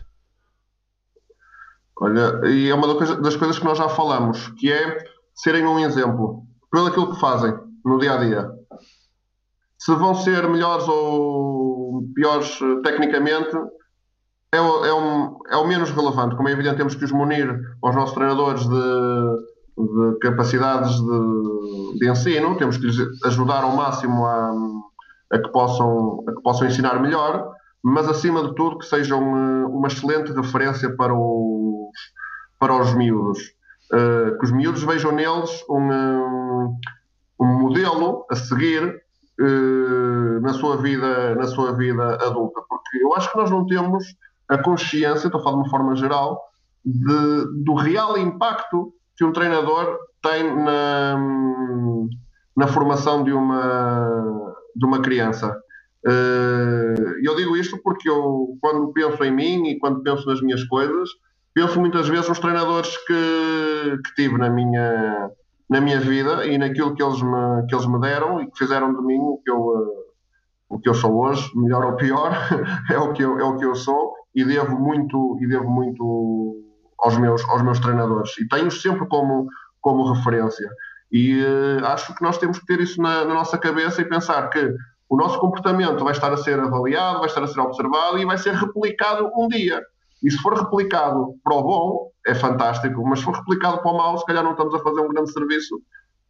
Olha, 2.01 2.49
e 2.49 2.69
é 2.69 2.75
uma 2.75 2.93
das 3.23 3.37
coisas 3.37 3.61
que 3.61 3.65
nós 3.65 3.79
já 3.79 3.89
falamos, 3.89 4.49
que 4.59 4.73
é 4.73 4.99
serem 5.37 5.65
um 5.65 5.79
exemplo 5.79 6.43
pelo 6.69 6.89
aquilo 6.89 7.15
que 7.15 7.21
fazem 7.21 7.55
no 7.85 8.01
dia 8.01 8.15
a 8.15 8.17
dia. 8.17 8.51
Se 9.85 9.95
vão 9.97 10.15
ser 10.15 10.49
melhores 10.49 10.89
ou 10.89 12.09
piores 12.15 12.59
eh, 12.63 12.81
tecnicamente, 12.83 13.55
é 14.51 14.59
o, 14.59 14.83
é, 14.83 14.95
um, 14.95 15.39
é 15.51 15.57
o 15.59 15.67
menos 15.67 15.91
relevante. 15.91 16.37
Como 16.37 16.49
é 16.49 16.53
evidente, 16.53 16.79
temos 16.79 16.95
que 16.95 17.05
os 17.05 17.13
munir 17.13 17.55
aos 17.83 17.95
nossos 17.95 18.15
treinadores 18.15 18.67
de, 18.67 18.77
de 19.77 20.19
capacidades 20.23 20.91
de, 20.97 21.99
de, 21.99 22.11
ensino, 22.11 22.57
temos 22.57 22.79
que 22.79 22.87
lhes 22.87 22.97
ajudar 23.27 23.63
ao 23.63 23.77
máximo 23.77 24.25
a, 24.25 24.55
a, 25.31 25.39
que 25.39 25.49
possam, 25.53 26.25
a 26.27 26.33
que 26.35 26.41
possam 26.41 26.67
ensinar 26.67 26.99
melhor, 26.99 27.53
mas 27.83 28.09
acima 28.09 28.43
de 28.43 28.55
tudo 28.55 28.79
que 28.79 28.87
sejam 28.87 29.21
eh, 29.21 29.67
uma 29.67 29.89
excelente 29.89 30.33
referência 30.33 30.97
para 30.97 31.13
os, 31.13 31.99
para 32.59 32.75
os 32.75 32.95
miúdos. 32.95 33.39
Uh, 33.93 34.39
que 34.39 34.47
os 34.47 34.51
miúdos 34.51 34.83
vejam 34.83 35.13
neles 35.13 35.63
um, 35.69 36.75
um 37.39 37.47
modelo 37.61 38.25
a 38.31 38.35
seguir 38.35 39.04
na 40.41 40.53
sua 40.53 40.77
vida 40.77 41.35
na 41.35 41.45
sua 41.45 41.73
vida 41.73 42.15
adulta 42.15 42.63
porque 42.69 43.03
eu 43.03 43.15
acho 43.15 43.31
que 43.33 43.37
nós 43.37 43.51
não 43.51 43.67
temos 43.67 44.05
a 44.49 44.59
consciência 44.59 45.27
estou 45.27 45.41
a 45.41 45.45
falar 45.45 45.57
de 45.57 45.63
uma 45.63 45.71
forma 45.71 45.97
geral 45.97 46.41
de, 46.85 47.65
do 47.65 47.75
real 47.75 48.17
impacto 48.19 48.93
que 49.17 49.25
um 49.25 49.33
treinador 49.33 49.99
tem 50.23 50.55
na, 50.55 51.17
na 52.57 52.67
formação 52.67 53.25
de 53.25 53.33
uma 53.33 54.55
de 54.77 54.85
uma 54.85 55.01
criança. 55.01 55.57
Eh, 56.07 56.95
eu 57.23 57.37
digo 57.37 57.57
isto 57.57 57.79
porque 57.83 58.11
eu 58.11 58.59
quando 58.61 58.93
penso 58.93 59.23
em 59.25 59.31
mim 59.31 59.69
e 59.69 59.79
quando 59.79 60.03
penso 60.03 60.27
nas 60.27 60.43
minhas 60.43 60.65
coisas 60.65 61.09
penso 61.55 61.81
muitas 61.81 62.09
vezes 62.09 62.29
nos 62.29 62.41
treinadores 62.41 62.97
que, 63.07 63.99
que 64.05 64.15
tive 64.17 64.37
na 64.37 64.51
minha 64.51 65.31
na 65.69 65.81
minha 65.81 66.01
vida 66.01 66.47
e 66.47 66.59
naquilo 66.59 66.95
que 66.95 67.03
eles 67.03 67.23
me, 67.23 67.67
que 67.67 67.75
eles 67.75 67.87
me 67.87 68.01
deram 68.01 68.41
e 68.41 68.51
que 68.51 68.59
fizeram 68.59 68.95
de 68.95 69.03
mim 69.03 69.19
o 69.19 69.41
que 69.43 69.51
eu, 69.51 69.59
uh, 69.59 70.05
o 70.69 70.79
que 70.79 70.89
eu 70.89 70.95
sou 70.95 71.17
hoje, 71.17 71.51
melhor 71.55 71.85
ou 71.85 71.97
pior, 71.97 72.33
é, 72.91 72.99
o 72.99 73.13
que 73.13 73.23
eu, 73.23 73.39
é 73.39 73.45
o 73.45 73.57
que 73.57 73.65
eu 73.65 73.75
sou 73.75 74.15
e 74.35 74.45
devo 74.45 74.79
muito, 74.79 75.39
e 75.41 75.47
devo 75.47 75.71
muito 75.71 76.63
aos, 76.99 77.17
meus, 77.17 77.45
aos 77.49 77.63
meus 77.63 77.79
treinadores 77.81 78.37
e 78.39 78.49
tenho 78.49 78.71
sempre 78.71 79.07
como, 79.09 79.47
como 79.81 80.13
referência. 80.13 80.69
E 81.11 81.43
uh, 81.43 81.87
acho 81.87 82.15
que 82.15 82.23
nós 82.23 82.39
temos 82.39 82.59
que 82.59 82.67
ter 82.67 82.81
isso 82.81 83.01
na, 83.01 83.25
na 83.25 83.35
nossa 83.35 83.57
cabeça 83.57 84.03
e 84.03 84.09
pensar 84.09 84.49
que 84.51 84.75
o 85.09 85.17
nosso 85.17 85.39
comportamento 85.39 86.03
vai 86.03 86.13
estar 86.13 86.33
a 86.33 86.37
ser 86.37 86.59
avaliado, 86.59 87.19
vai 87.19 87.29
estar 87.29 87.43
a 87.43 87.47
ser 87.47 87.61
observado 87.61 88.19
e 88.19 88.25
vai 88.25 88.37
ser 88.37 88.55
replicado 88.55 89.31
um 89.37 89.49
dia. 89.49 89.81
E 90.25 90.31
se 90.31 90.39
for 90.39 90.55
replicado 90.55 91.35
para 91.45 91.55
o 91.55 91.63
bom, 91.63 92.11
é 92.27 92.35
fantástico, 92.35 93.07
mas 93.07 93.19
se 93.19 93.27
for 93.27 93.35
replicado 93.37 93.83
para 93.83 93.93
o 93.93 93.97
mal, 93.97 94.19
se 94.19 94.25
calhar 94.25 94.43
não 94.43 94.53
estamos 94.53 94.75
a 94.75 94.79
fazer 94.79 95.01
um 95.01 95.09
grande 95.09 95.31
serviço 95.31 95.77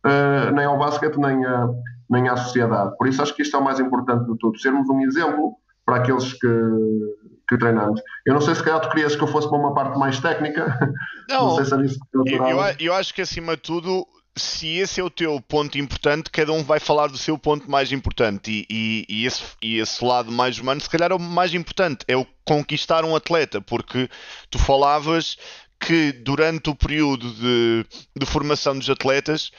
uh, 0.04 0.52
nem 0.52 0.64
ao 0.64 0.78
basquete, 0.78 1.16
nem, 1.16 1.44
a, 1.44 1.68
nem 2.10 2.28
à 2.28 2.36
sociedade. 2.36 2.96
Por 2.98 3.06
isso 3.06 3.22
acho 3.22 3.34
que 3.34 3.42
isto 3.42 3.56
é 3.56 3.60
o 3.60 3.64
mais 3.64 3.78
importante 3.78 4.30
de 4.30 4.36
tudo, 4.38 4.58
sermos 4.58 4.88
um 4.88 5.00
exemplo 5.00 5.56
para 5.86 5.96
aqueles 5.96 6.32
que, 6.32 6.48
que 7.48 7.56
treinamos. 7.56 8.00
Eu 8.26 8.34
não 8.34 8.40
sei 8.40 8.54
se 8.54 8.62
calhar 8.64 8.80
tu 8.80 8.90
querias 8.90 9.14
que 9.14 9.22
eu 9.22 9.28
fosse 9.28 9.48
para 9.48 9.58
uma 9.58 9.72
parte 9.72 9.98
mais 9.98 10.18
técnica. 10.18 10.76
Não, 11.28 11.48
não 11.48 11.56
sei 11.56 11.64
se 11.64 11.74
é 11.74 11.84
isso 11.84 11.98
que 12.10 12.34
eu, 12.34 12.48
eu, 12.48 12.58
eu 12.80 12.94
acho 12.94 13.14
que 13.14 13.22
acima 13.22 13.54
de 13.54 13.62
tudo 13.62 14.06
se 14.36 14.78
esse 14.78 15.00
é 15.00 15.04
o 15.04 15.10
teu 15.10 15.40
ponto 15.40 15.78
importante, 15.78 16.30
cada 16.30 16.52
um 16.52 16.62
vai 16.62 16.80
falar 16.80 17.06
do 17.06 17.18
seu 17.18 17.38
ponto 17.38 17.70
mais 17.70 17.92
importante. 17.92 18.50
E, 18.50 18.66
e, 18.68 19.06
e, 19.08 19.26
esse, 19.26 19.42
e 19.62 19.78
esse 19.78 20.04
lado 20.04 20.32
mais 20.32 20.58
humano, 20.58 20.80
se 20.80 20.90
calhar, 20.90 21.12
é 21.12 21.14
o 21.14 21.20
mais 21.20 21.54
importante. 21.54 22.04
É 22.08 22.16
o 22.16 22.26
conquistar 22.44 23.04
um 23.04 23.14
atleta, 23.14 23.60
porque 23.60 24.08
tu 24.50 24.58
falavas 24.58 25.36
que 25.78 26.12
durante 26.12 26.70
o 26.70 26.74
período 26.74 27.32
de, 27.32 27.86
de 28.16 28.26
formação 28.26 28.78
dos 28.78 28.88
atletas 28.88 29.50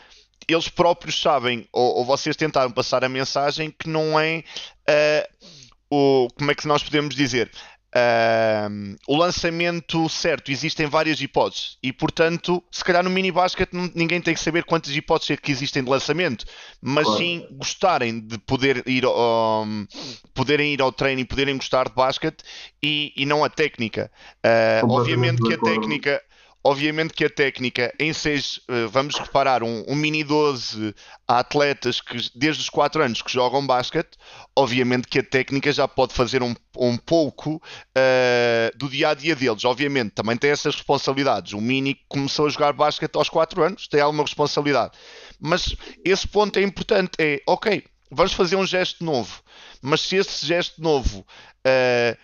eles 0.47 0.69
próprios 0.69 1.19
sabem, 1.19 1.67
ou, 1.71 1.97
ou, 1.97 2.05
vocês 2.05 2.35
tentaram 2.35 2.71
passar 2.71 3.03
a 3.03 3.09
mensagem 3.09 3.71
que 3.71 3.89
não 3.89 4.19
é 4.19 4.43
uh, 4.87 5.45
o. 5.89 6.27
Como 6.37 6.51
é 6.51 6.55
que 6.55 6.67
nós 6.67 6.83
podemos 6.83 7.15
dizer? 7.15 7.49
Uh, 7.95 8.93
o 9.07 9.15
lançamento 9.15 10.09
certo, 10.09 10.51
existem 10.51 10.85
várias 10.85 11.21
hipóteses 11.21 11.77
e, 11.81 11.93
portanto, 11.93 12.61
se 12.69 12.83
calhar 12.83 13.01
no 13.01 13.09
mini 13.09 13.31
basket 13.31 13.69
ninguém 13.71 14.19
tem 14.19 14.33
que 14.33 14.39
saber 14.41 14.65
quantas 14.65 14.93
hipóteses 14.93 15.31
é 15.31 15.37
que 15.37 15.49
existem 15.49 15.81
de 15.81 15.89
lançamento, 15.89 16.43
mas 16.81 17.05
claro. 17.05 17.19
sim 17.19 17.47
gostarem 17.51 18.19
de 18.19 18.37
poder 18.39 18.83
ir, 18.85 19.05
um, 19.05 19.87
poderem 20.33 20.73
ir 20.73 20.81
ao 20.81 20.91
treino 20.91 21.21
e 21.21 21.25
poderem 21.25 21.55
gostar 21.55 21.87
de 21.87 21.95
basquete 21.95 22.43
e, 22.83 23.13
e 23.15 23.25
não 23.25 23.45
a 23.45 23.49
técnica. 23.49 24.11
Uh, 24.45 24.91
obviamente 24.91 25.41
que 25.41 25.53
a 25.53 25.57
técnica 25.57 26.21
Obviamente 26.67 27.13
que 27.13 27.23
a 27.23 27.29
técnica 27.29 27.93
em 27.99 28.11
6, 28.11 28.61
eh, 28.67 28.87
vamos 28.87 29.13
reparar, 29.19 29.61
um, 29.61 29.85
um, 29.87 29.93
mini 29.93 30.23
12 30.23 30.95
a 31.27 31.37
atletas 31.37 32.01
que 32.01 32.17
desde 32.33 32.63
os 32.63 32.69
4 32.71 33.03
anos 33.03 33.21
que 33.21 33.31
jogam 33.31 33.67
basquete, 33.67 34.17
obviamente 34.55 35.07
que 35.07 35.19
a 35.19 35.23
técnica 35.23 35.71
já 35.71 35.87
pode 35.87 36.15
fazer 36.15 36.41
um, 36.41 36.55
um 36.75 36.97
pouco 36.97 37.57
uh, 37.57 38.75
do 38.75 38.89
dia 38.89 39.09
a 39.09 39.13
dia 39.13 39.35
deles. 39.35 39.63
Obviamente 39.63 40.13
também 40.13 40.35
tem 40.35 40.49
essas 40.49 40.73
responsabilidades. 40.73 41.53
O 41.53 41.61
mini 41.61 41.99
começou 42.09 42.47
a 42.47 42.49
jogar 42.49 42.73
basquete 42.73 43.15
aos 43.15 43.29
4 43.29 43.61
anos, 43.61 43.87
tem 43.87 44.01
alguma 44.01 44.23
responsabilidade. 44.23 44.97
Mas 45.39 45.75
esse 46.03 46.27
ponto 46.27 46.57
é 46.57 46.63
importante: 46.63 47.11
é 47.19 47.43
ok, 47.45 47.83
vamos 48.09 48.33
fazer 48.33 48.55
um 48.55 48.65
gesto 48.65 49.05
novo, 49.05 49.43
mas 49.83 50.01
se 50.01 50.15
esse 50.15 50.43
gesto 50.43 50.81
novo 50.81 51.19
uh, 51.19 52.17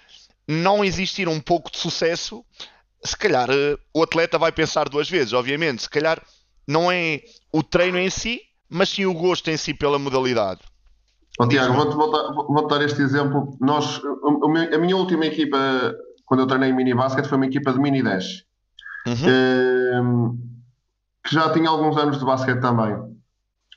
não 0.48 0.84
existir 0.84 1.30
um 1.30 1.40
pouco 1.40 1.72
de 1.72 1.78
sucesso 1.78 2.44
se 3.04 3.18
calhar 3.18 3.50
uh, 3.50 3.78
o 3.94 4.04
atleta 4.04 4.38
vai 4.38 4.52
pensar 4.52 4.88
duas 4.88 5.10
vezes, 5.10 5.34
obviamente. 5.34 5.84
Se 5.84 5.90
calhar 5.90 6.22
não 6.68 6.92
é 6.92 7.22
o 7.52 7.64
treino 7.64 7.98
em 7.98 8.10
si, 8.10 8.42
mas 8.70 8.90
sim 8.90 9.06
o 9.06 9.14
gosto 9.14 9.50
em 9.50 9.58
si 9.58 9.74
pela 9.74 10.00
modalidade. 10.00 10.62
Oh, 11.40 11.48
Tiago, 11.48 11.74
vou-te 11.74 11.96
voltar, 11.96 12.34
vou 12.34 12.68
dar 12.68 12.82
este 12.84 13.02
exemplo. 13.02 13.58
Nós, 13.60 14.02
a 14.74 14.78
minha 14.78 14.96
última 14.96 15.26
equipa, 15.26 15.58
quando 16.26 16.42
eu 16.42 16.48
treinei 16.48 16.70
em 16.70 16.76
mini 16.76 16.94
basket, 16.94 17.26
foi 17.26 17.38
uma 17.38 17.46
equipa 17.46 17.74
de 17.74 17.80
mini 17.80 18.04
10. 18.04 18.26
Uhum. 19.08 19.14
Uh, 19.14 20.38
que 21.24 21.34
já 21.34 21.52
tinha 21.52 21.70
alguns 21.70 21.98
anos 21.98 22.20
de 22.20 22.26
basquete 22.26 22.60
também. 22.60 22.96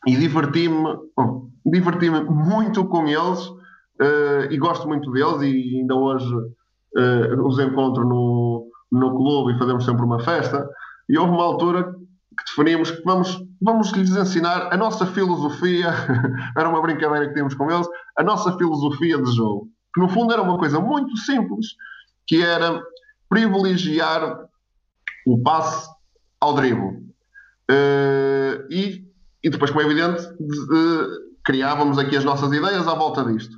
E 0.06 0.16
diverti-me, 0.16 0.96
diverti-me 1.64 2.20
muito 2.20 2.84
com 2.86 3.06
eles 3.06 3.40
uh, 3.46 4.50
e 4.50 4.58
gosto 4.58 4.86
muito 4.86 5.10
deles 5.10 5.40
e 5.42 5.78
ainda 5.78 5.94
hoje 5.94 6.34
uh, 6.34 7.46
os 7.46 7.58
encontro 7.58 8.06
no, 8.06 8.68
no 8.90 9.16
clube 9.16 9.54
e 9.54 9.58
fazemos 9.58 9.84
sempre 9.84 10.04
uma 10.04 10.20
festa. 10.20 10.68
E 11.08 11.18
houve 11.18 11.32
uma 11.32 11.44
altura 11.44 11.84
que 11.84 12.44
definíamos 12.48 12.90
que 12.90 13.02
vamos, 13.02 13.42
vamos 13.62 13.92
lhes 13.92 14.16
ensinar 14.16 14.72
a 14.72 14.76
nossa 14.76 15.06
filosofia, 15.06 15.92
era 16.56 16.68
uma 16.68 16.82
brincadeira 16.82 17.26
que 17.28 17.34
tínhamos 17.34 17.54
com 17.54 17.70
eles, 17.70 17.86
a 18.18 18.22
nossa 18.22 18.56
filosofia 18.56 19.20
de 19.22 19.32
jogo. 19.32 19.68
Que 19.94 20.00
no 20.00 20.08
fundo 20.08 20.32
era 20.32 20.42
uma 20.42 20.58
coisa 20.58 20.80
muito 20.80 21.16
simples, 21.18 21.68
que 22.26 22.42
era 22.42 22.82
privilegiar 23.28 24.38
o 25.26 25.42
passe 25.42 25.88
ao 26.40 26.54
drible. 26.54 27.04
Uh, 27.70 28.66
e, 28.70 29.04
e 29.42 29.50
depois, 29.50 29.70
como 29.70 29.82
é 29.82 29.86
evidente, 29.86 30.22
de, 30.38 31.06
criávamos 31.44 31.98
aqui 31.98 32.16
as 32.16 32.24
nossas 32.24 32.52
ideias 32.52 32.86
à 32.86 32.94
volta 32.94 33.24
disto. 33.24 33.56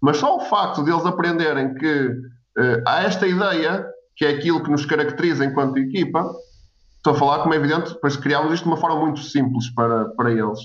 Mas 0.00 0.18
só 0.18 0.36
o 0.36 0.40
facto 0.40 0.84
de 0.84 0.90
eles 0.90 1.04
aprenderem 1.04 1.74
que 1.74 2.08
uh, 2.08 2.82
há 2.86 3.02
esta 3.02 3.26
ideia 3.26 3.86
que 4.18 4.26
é 4.26 4.30
aquilo 4.30 4.62
que 4.62 4.70
nos 4.70 4.84
caracteriza 4.84 5.44
enquanto 5.44 5.78
equipa, 5.78 6.28
estou 6.96 7.12
a 7.12 7.16
falar, 7.16 7.38
como 7.38 7.54
é 7.54 7.56
evidente, 7.56 7.94
depois 7.94 8.16
criámos 8.16 8.52
isto 8.52 8.64
de 8.64 8.68
uma 8.68 8.76
forma 8.76 8.98
muito 8.98 9.20
simples 9.20 9.70
para, 9.70 10.06
para 10.10 10.32
eles. 10.32 10.58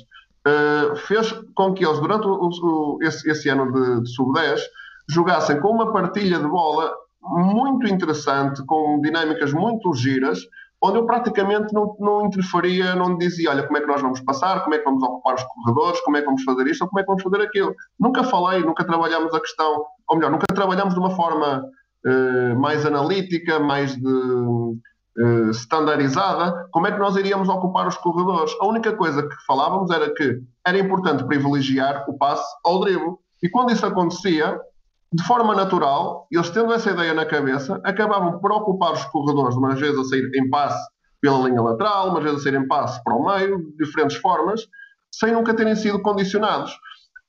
Uh, 0.45 0.95
fez 0.95 1.31
com 1.53 1.73
que 1.73 1.85
eles, 1.85 1.99
durante 1.99 2.27
o, 2.27 2.33
o, 2.33 2.97
esse, 3.03 3.29
esse, 3.29 3.47
ano 3.47 3.71
de, 3.71 4.01
de 4.01 4.09
sub-10, 4.09 4.59
jogassem 5.07 5.59
com 5.61 5.69
uma 5.69 5.93
partilha 5.93 6.39
de 6.39 6.47
bola 6.47 6.91
muito 7.21 7.87
interessante, 7.87 8.65
com 8.65 8.99
dinâmicas 9.01 9.53
muito 9.53 9.93
giras, 9.93 10.39
onde 10.81 10.97
eu 10.97 11.05
praticamente 11.05 11.73
não, 11.73 11.95
não 11.99 12.25
interferia, 12.25 12.95
não 12.95 13.17
dizia, 13.17 13.51
olha, 13.51 13.63
como 13.63 13.77
é 13.77 13.81
que 13.81 13.87
nós 13.87 14.01
vamos 14.01 14.19
passar, 14.19 14.63
como 14.63 14.75
é 14.75 14.79
que 14.79 14.83
vamos 14.83 15.01
ocupar 15.01 15.35
os 15.35 15.43
corredores, 15.43 16.01
como 16.01 16.17
é 16.17 16.21
que 16.21 16.25
vamos 16.25 16.43
fazer 16.43 16.67
isto, 16.67 16.81
ou 16.81 16.89
como 16.89 16.99
é 16.99 17.03
que 17.03 17.07
vamos 17.07 17.23
fazer 17.23 17.41
aquilo. 17.41 17.73
Nunca 17.99 18.23
falei, 18.23 18.61
nunca 18.61 18.83
trabalhámos 18.83 19.33
a 19.33 19.39
questão, 19.39 19.85
ou 20.09 20.17
melhor, 20.17 20.31
nunca 20.31 20.47
trabalhámos 20.47 20.95
de 20.95 20.99
uma 20.99 21.11
forma 21.11 21.63
uh, 22.05 22.59
mais 22.59 22.85
analítica, 22.85 23.59
mais 23.59 23.95
de, 23.95 24.07
uh, 24.07 25.49
standardizada, 25.51 26.67
como 26.71 26.87
é 26.87 26.91
que 26.91 26.99
nós 26.99 27.15
iríamos 27.15 27.49
ocupar 27.49 27.87
os 27.87 27.97
corredores? 27.97 28.53
A 28.59 28.67
única 28.67 28.93
coisa 28.93 29.27
que 29.27 29.35
falávamos 29.45 29.91
era 29.91 30.13
que 30.13 30.41
era 30.65 30.77
importante 30.77 31.25
privilegiar 31.25 32.05
o 32.07 32.17
passe 32.17 32.45
ao 32.65 32.81
drible. 32.81 33.15
E 33.41 33.49
quando 33.49 33.71
isso 33.71 33.85
acontecia, 33.85 34.59
de 35.13 35.23
forma 35.23 35.53
natural, 35.53 36.27
eles 36.31 36.49
tendo 36.49 36.73
essa 36.73 36.89
ideia 36.89 37.13
na 37.13 37.25
cabeça, 37.25 37.79
acabavam 37.83 38.39
por 38.39 38.51
ocupar 38.51 38.93
os 38.93 39.03
corredores, 39.05 39.55
umas 39.55 39.79
vezes 39.79 39.99
a 39.99 40.03
sair 40.05 40.29
em 40.33 40.49
passe 40.49 40.81
pela 41.21 41.47
linha 41.47 41.61
lateral, 41.61 42.09
umas 42.09 42.23
vezes 42.23 42.39
a 42.39 42.43
sair 42.43 42.55
em 42.55 42.67
passe 42.67 43.01
para 43.03 43.15
o 43.15 43.25
meio, 43.25 43.59
de 43.59 43.85
diferentes 43.85 44.17
formas, 44.17 44.61
sem 45.11 45.31
nunca 45.31 45.53
terem 45.53 45.75
sido 45.75 46.01
condicionados. 46.01 46.75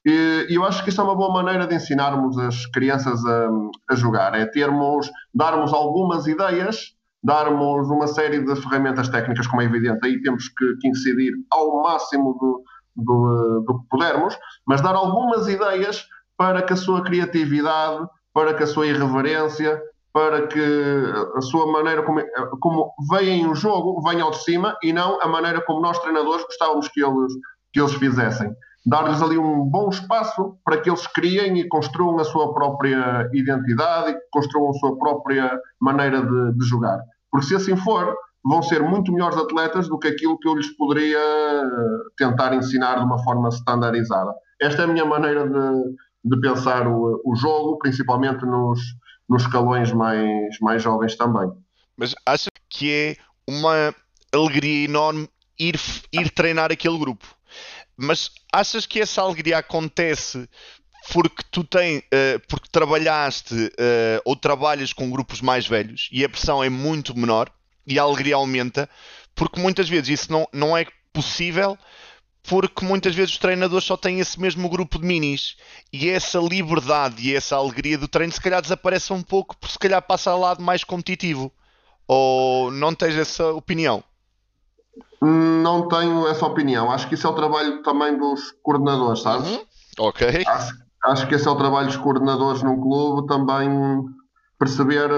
E, 0.04 0.46
eu 0.50 0.64
acho 0.64 0.82
que 0.84 0.90
isso 0.90 1.00
é 1.00 1.04
uma 1.04 1.14
boa 1.14 1.32
maneira 1.32 1.66
de 1.66 1.74
ensinarmos 1.74 2.36
as 2.38 2.66
crianças 2.66 3.24
a, 3.24 3.48
a 3.90 3.94
jogar, 3.94 4.34
é 4.34 4.44
termos, 4.44 5.10
darmos 5.34 5.72
algumas 5.72 6.26
ideias, 6.26 6.94
darmos 7.22 7.88
uma 7.88 8.06
série 8.06 8.40
de 8.40 8.56
ferramentas 8.56 9.08
técnicas, 9.08 9.46
como 9.46 9.62
é 9.62 9.64
evidente, 9.64 10.04
aí 10.04 10.20
temos 10.20 10.48
que, 10.48 10.76
que 10.80 10.88
incidir 10.88 11.32
ao 11.50 11.82
máximo 11.82 12.34
do, 12.38 12.62
do, 12.94 13.64
do 13.66 13.78
que 13.80 13.88
pudermos, 13.88 14.36
mas 14.66 14.82
dar 14.82 14.94
algumas 14.94 15.48
ideias 15.48 16.06
para 16.36 16.62
que 16.62 16.74
a 16.74 16.76
sua 16.76 17.02
criatividade, 17.02 18.06
para 18.34 18.52
que 18.52 18.64
a 18.64 18.66
sua 18.66 18.86
irreverência, 18.86 19.80
para 20.12 20.46
que 20.46 20.60
a 21.36 21.40
sua 21.40 21.72
maneira 21.72 22.02
como, 22.02 22.20
como 22.60 22.92
veem 23.10 23.48
o 23.48 23.54
jogo 23.54 24.02
venha 24.02 24.22
ao 24.22 24.30
de 24.30 24.44
cima 24.44 24.76
e 24.82 24.92
não 24.92 25.20
a 25.20 25.26
maneira 25.26 25.60
como 25.62 25.80
nós 25.80 25.98
treinadores 25.98 26.44
gostávamos 26.44 26.88
que 26.88 27.02
eles, 27.02 27.32
que 27.72 27.80
eles 27.80 27.94
fizessem 27.94 28.54
dar-lhes 28.84 29.22
ali 29.22 29.38
um 29.38 29.64
bom 29.64 29.88
espaço 29.88 30.58
para 30.64 30.78
que 30.78 30.90
eles 30.90 31.06
criem 31.06 31.58
e 31.58 31.68
construam 31.68 32.18
a 32.18 32.24
sua 32.24 32.52
própria 32.52 33.28
identidade 33.32 34.12
e 34.12 34.18
construam 34.30 34.70
a 34.70 34.74
sua 34.74 34.98
própria 34.98 35.58
maneira 35.80 36.20
de, 36.20 36.58
de 36.58 36.66
jogar. 36.66 37.00
Porque 37.30 37.46
se 37.46 37.54
assim 37.54 37.76
for, 37.76 38.14
vão 38.44 38.62
ser 38.62 38.82
muito 38.82 39.12
melhores 39.12 39.38
atletas 39.38 39.88
do 39.88 39.98
que 39.98 40.08
aquilo 40.08 40.38
que 40.38 40.46
eu 40.46 40.54
lhes 40.54 40.76
poderia 40.76 41.18
tentar 42.16 42.54
ensinar 42.54 42.98
de 42.98 43.04
uma 43.04 43.22
forma 43.24 43.48
standardizada. 43.48 44.32
Esta 44.60 44.82
é 44.82 44.84
a 44.84 44.88
minha 44.88 45.04
maneira 45.04 45.48
de, 45.48 45.96
de 46.24 46.40
pensar 46.40 46.86
o, 46.86 47.22
o 47.24 47.34
jogo, 47.34 47.78
principalmente 47.78 48.44
nos, 48.44 48.80
nos 49.28 49.42
escalões 49.42 49.92
mais, 49.92 50.58
mais 50.60 50.82
jovens 50.82 51.16
também. 51.16 51.50
Mas 51.96 52.14
acha 52.26 52.50
que 52.68 52.92
é 52.92 53.16
uma 53.48 53.94
alegria 54.32 54.84
enorme 54.84 55.28
ir, 55.58 55.80
ir 56.12 56.30
treinar 56.30 56.70
aquele 56.70 56.98
grupo? 56.98 57.24
Mas 57.96 58.30
achas 58.52 58.86
que 58.86 59.00
essa 59.00 59.22
alegria 59.22 59.58
acontece 59.58 60.48
porque 61.12 61.42
tu 61.50 61.62
tens, 61.62 61.98
uh, 62.00 62.40
porque 62.48 62.68
trabalhaste 62.70 63.54
uh, 63.54 64.20
ou 64.24 64.34
trabalhas 64.34 64.92
com 64.92 65.10
grupos 65.10 65.40
mais 65.40 65.66
velhos 65.66 66.08
e 66.10 66.24
a 66.24 66.28
pressão 66.28 66.64
é 66.64 66.70
muito 66.70 67.16
menor 67.16 67.50
e 67.86 67.98
a 67.98 68.02
alegria 68.02 68.36
aumenta, 68.36 68.88
porque 69.34 69.60
muitas 69.60 69.88
vezes 69.88 70.20
isso 70.20 70.32
não, 70.32 70.48
não 70.52 70.76
é 70.76 70.86
possível 71.12 71.78
porque 72.44 72.84
muitas 72.84 73.14
vezes 73.14 73.32
os 73.32 73.38
treinadores 73.38 73.84
só 73.84 73.96
têm 73.96 74.20
esse 74.20 74.38
mesmo 74.38 74.68
grupo 74.68 74.98
de 74.98 75.06
minis. 75.06 75.56
E 75.90 76.10
essa 76.10 76.38
liberdade 76.38 77.26
e 77.26 77.34
essa 77.34 77.56
alegria 77.56 77.96
do 77.96 78.06
treino 78.06 78.32
se 78.32 78.40
calhar 78.40 78.60
desaparece 78.60 79.12
um 79.12 79.22
pouco 79.22 79.56
porque 79.56 79.72
se 79.72 79.78
calhar 79.78 80.02
passa 80.02 80.30
ao 80.30 80.38
lado 80.38 80.62
mais 80.62 80.84
competitivo. 80.84 81.50
Ou 82.06 82.70
não 82.70 82.94
tens 82.94 83.16
essa 83.16 83.46
opinião? 83.52 84.04
Não 85.24 85.88
tenho 85.88 86.26
essa 86.28 86.44
opinião. 86.44 86.90
Acho 86.90 87.08
que 87.08 87.14
isso 87.14 87.26
é 87.26 87.30
o 87.30 87.34
trabalho 87.34 87.82
também 87.82 88.18
dos 88.18 88.52
coordenadores, 88.62 89.22
sabes? 89.22 89.48
Uhum. 89.48 89.62
Ok. 89.98 90.44
Acho, 90.46 90.74
acho, 91.04 91.26
que 91.26 91.34
esse 91.34 91.48
é 91.48 91.50
o 91.50 91.56
trabalho 91.56 91.86
dos 91.86 91.96
coordenadores 91.96 92.62
num 92.62 92.80
clube 92.80 93.26
também 93.26 94.04
perceber 94.58 95.08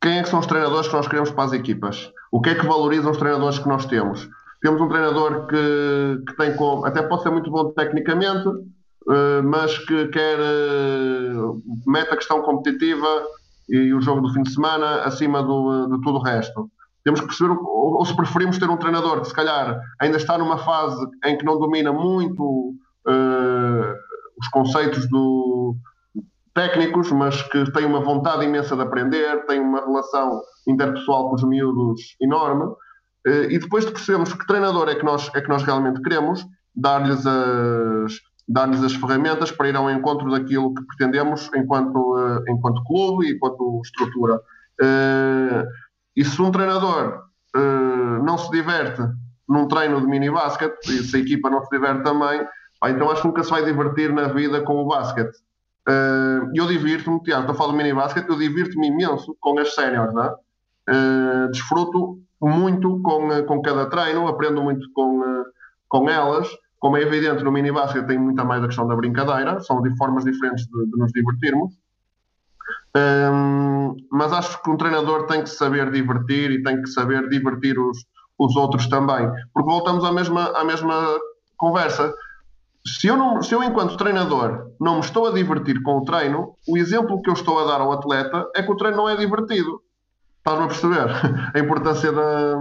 quem 0.00 0.18
é 0.18 0.22
que 0.22 0.28
são 0.28 0.40
os 0.40 0.46
treinadores 0.46 0.88
que 0.88 0.94
nós 0.94 1.08
queremos 1.08 1.30
para 1.30 1.44
as 1.44 1.52
equipas. 1.52 2.10
O 2.30 2.40
que 2.40 2.50
é 2.50 2.54
que 2.54 2.66
valorizam 2.66 3.10
os 3.10 3.16
treinadores 3.16 3.58
que 3.58 3.68
nós 3.68 3.86
temos? 3.86 4.28
Temos 4.60 4.80
um 4.80 4.88
treinador 4.88 5.46
que, 5.46 6.22
que 6.26 6.36
tem 6.36 6.54
como, 6.56 6.84
até 6.84 7.02
pode 7.02 7.22
ser 7.22 7.30
muito 7.30 7.50
bom 7.50 7.70
tecnicamente, 7.72 8.46
uh, 8.48 9.42
mas 9.42 9.78
que 9.78 10.08
quer 10.08 10.38
uh, 10.38 11.62
mete 11.86 12.12
a 12.12 12.16
questão 12.16 12.42
competitiva 12.42 13.26
e 13.68 13.94
o 13.94 14.00
jogo 14.00 14.20
do 14.20 14.32
fim 14.32 14.42
de 14.42 14.52
semana 14.52 15.02
acima 15.02 15.42
do, 15.42 15.86
de 15.86 16.00
tudo 16.02 16.18
o 16.18 16.22
resto. 16.22 16.70
Temos 17.04 17.20
que 17.20 17.26
perceber, 17.26 17.52
ou, 17.52 17.98
ou, 17.98 18.04
se 18.04 18.16
preferimos 18.16 18.58
ter 18.58 18.68
um 18.68 18.76
treinador 18.76 19.20
que 19.20 19.28
se 19.28 19.34
calhar 19.34 19.78
ainda 20.00 20.16
está 20.16 20.38
numa 20.38 20.58
fase 20.58 21.06
em 21.24 21.36
que 21.36 21.44
não 21.44 21.58
domina 21.58 21.92
muito 21.92 22.74
uh, 23.06 23.94
os 24.40 24.48
conceitos 24.48 25.08
do, 25.08 25.76
técnicos, 26.54 27.10
mas 27.10 27.42
que 27.42 27.70
têm 27.72 27.84
uma 27.84 28.00
vontade 28.00 28.44
imensa 28.44 28.76
de 28.76 28.82
aprender, 28.82 29.44
têm 29.46 29.60
uma 29.60 29.80
relação 29.84 30.40
interpessoal 30.66 31.28
com 31.28 31.34
os 31.34 31.42
miúdos 31.42 32.16
enorme. 32.20 32.64
Uh, 33.26 33.50
e 33.50 33.58
depois 33.58 33.84
de 33.84 33.92
percebermos 33.92 34.32
que 34.32 34.46
treinador 34.46 34.88
é 34.88 34.94
que 34.94 35.04
nós, 35.04 35.30
é 35.34 35.40
que 35.40 35.48
nós 35.48 35.62
realmente 35.62 36.00
queremos, 36.00 36.46
dar-lhes 36.74 37.26
as, 37.26 38.12
dar-lhes 38.48 38.82
as 38.82 38.94
ferramentas 38.94 39.50
para 39.50 39.68
ir 39.68 39.76
ao 39.76 39.90
encontro 39.90 40.30
daquilo 40.30 40.74
que 40.74 40.84
pretendemos 40.86 41.50
enquanto, 41.54 41.96
uh, 41.96 42.42
enquanto 42.48 42.84
clube 42.84 43.26
e 43.26 43.34
enquanto 43.34 43.80
estrutura. 43.84 44.40
Uh, 44.80 45.66
e 46.16 46.24
se 46.24 46.40
um 46.40 46.50
treinador 46.50 47.24
uh, 47.56 48.24
não 48.24 48.38
se 48.38 48.50
diverte 48.50 49.02
num 49.48 49.68
treino 49.68 50.00
de 50.00 50.06
mini 50.06 50.30
basquete, 50.30 50.86
e 50.88 51.02
se 51.02 51.16
a 51.16 51.20
equipa 51.20 51.50
não 51.50 51.62
se 51.62 51.70
diverte 51.70 52.02
também, 52.02 52.46
pá, 52.80 52.90
então 52.90 53.10
acho 53.10 53.22
que 53.22 53.28
nunca 53.28 53.44
se 53.44 53.50
vai 53.50 53.64
divertir 53.64 54.12
na 54.12 54.28
vida 54.28 54.62
com 54.62 54.76
o 54.76 54.86
basquete. 54.86 55.36
eu 56.54 56.66
divirto-me, 56.66 57.22
Tiago, 57.22 57.42
estou 57.42 57.54
a 57.54 57.58
falar 57.58 57.72
do 57.72 57.76
mini 57.76 57.92
basquete, 57.92 58.28
eu 58.28 58.38
divirto-me 58.38 58.88
imenso 58.88 59.36
com 59.40 59.58
as 59.58 59.74
séniores, 59.74 60.14
é? 60.16 61.48
desfruto 61.48 62.18
muito 62.40 63.00
com, 63.02 63.44
com 63.46 63.60
cada 63.60 63.86
treino, 63.86 64.26
aprendo 64.26 64.62
muito 64.62 64.90
com, 64.94 65.44
com 65.88 66.08
elas 66.08 66.48
como 66.84 66.98
é 66.98 67.00
evidente, 67.00 67.42
no 67.42 67.50
mini 67.50 67.72
basket 67.72 68.06
tem 68.06 68.18
muita 68.18 68.44
mais 68.44 68.62
a 68.62 68.66
questão 68.66 68.86
da 68.86 68.94
brincadeira, 68.94 69.58
são 69.60 69.80
de 69.80 69.96
formas 69.96 70.22
diferentes 70.22 70.66
de, 70.66 70.84
de 70.84 70.98
nos 70.98 71.10
divertirmos. 71.12 71.72
Um, 72.96 73.96
mas 74.10 74.32
acho 74.32 74.62
que 74.62 74.70
um 74.70 74.76
treinador 74.76 75.26
tem 75.26 75.42
que 75.42 75.50
saber 75.50 75.90
divertir 75.90 76.50
e 76.50 76.62
tem 76.62 76.80
que 76.80 76.88
saber 76.88 77.28
divertir 77.28 77.78
os, 77.78 77.98
os 78.38 78.54
outros 78.56 78.86
também. 78.86 79.28
Porque 79.52 79.70
voltamos 79.70 80.04
à 80.04 80.12
mesma, 80.12 80.50
à 80.56 80.64
mesma 80.64 81.18
conversa. 81.56 82.12
Se 82.86 83.06
eu, 83.06 83.16
não, 83.16 83.42
se 83.42 83.54
eu, 83.54 83.62
enquanto 83.62 83.96
treinador, 83.96 84.70
não 84.80 84.96
me 84.96 85.00
estou 85.00 85.26
a 85.26 85.32
divertir 85.32 85.82
com 85.82 85.98
o 85.98 86.04
treino, 86.04 86.54
o 86.68 86.76
exemplo 86.76 87.20
que 87.22 87.30
eu 87.30 87.34
estou 87.34 87.58
a 87.58 87.64
dar 87.64 87.80
ao 87.80 87.92
atleta 87.92 88.46
é 88.54 88.62
que 88.62 88.70
o 88.70 88.76
treino 88.76 88.98
não 88.98 89.08
é 89.08 89.16
divertido. 89.16 89.80
Estás-me 90.38 90.64
a 90.64 90.68
perceber? 90.68 91.06
A 91.54 91.58
importância 91.58 92.12
da, 92.12 92.56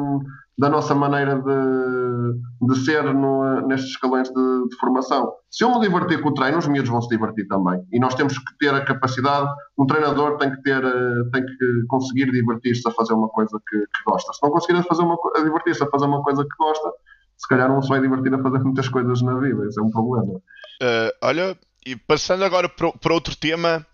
da 0.57 0.69
nossa 0.69 0.93
maneira 0.93 1.35
de, 1.35 2.67
de 2.67 2.85
ser 2.85 3.03
no, 3.13 3.67
nestes 3.67 3.91
escalões 3.91 4.29
de, 4.29 4.69
de, 4.69 4.75
formação. 4.79 5.33
Se 5.49 5.63
eu 5.63 5.71
me 5.71 5.79
divertir 5.79 6.21
com 6.21 6.29
o 6.29 6.33
treino, 6.33 6.59
os 6.59 6.67
miúdos 6.67 6.91
vão 6.91 7.01
se 7.01 7.09
divertir 7.09 7.47
também. 7.47 7.81
E 7.91 7.99
nós 7.99 8.13
temos 8.13 8.37
que 8.37 8.57
ter 8.59 8.73
a 8.73 8.85
capacidade, 8.85 9.49
um 9.77 9.85
treinador 9.85 10.37
tem 10.37 10.51
que 10.51 10.61
ter, 10.61 10.83
eh, 10.83 11.29
tem 11.31 11.43
que 11.43 11.85
conseguir 11.87 12.31
divertir-se 12.31 12.87
a 12.87 12.91
fazer 12.91 13.13
uma 13.13 13.29
coisa 13.29 13.59
que, 13.67 13.77
que 13.77 14.03
gosta. 14.05 14.31
Se 14.33 14.39
não 14.43 14.51
conseguir 14.51 14.83
fazer 14.83 15.01
uma, 15.01 15.17
a 15.35 15.41
divertir-se 15.41 15.83
a 15.83 15.87
fazer 15.87 16.05
uma 16.05 16.21
coisa 16.21 16.43
que 16.43 16.55
gosta, 16.57 16.91
se 17.35 17.47
calhar 17.47 17.67
não 17.67 17.81
se 17.81 17.89
vai 17.89 17.99
divertir 17.99 18.33
a 18.33 18.41
fazer 18.41 18.59
muitas 18.63 18.87
coisas 18.87 19.21
na 19.23 19.39
vida. 19.39 19.67
Isso 19.67 19.79
é 19.79 19.83
um 19.83 19.89
problema. 19.89 20.35
Uh, 20.35 21.11
olha, 21.21 21.57
e 21.85 21.95
passando 21.95 22.45
agora 22.45 22.69
para, 22.69 22.91
para 22.91 23.13
outro 23.13 23.35
tema, 23.35 23.85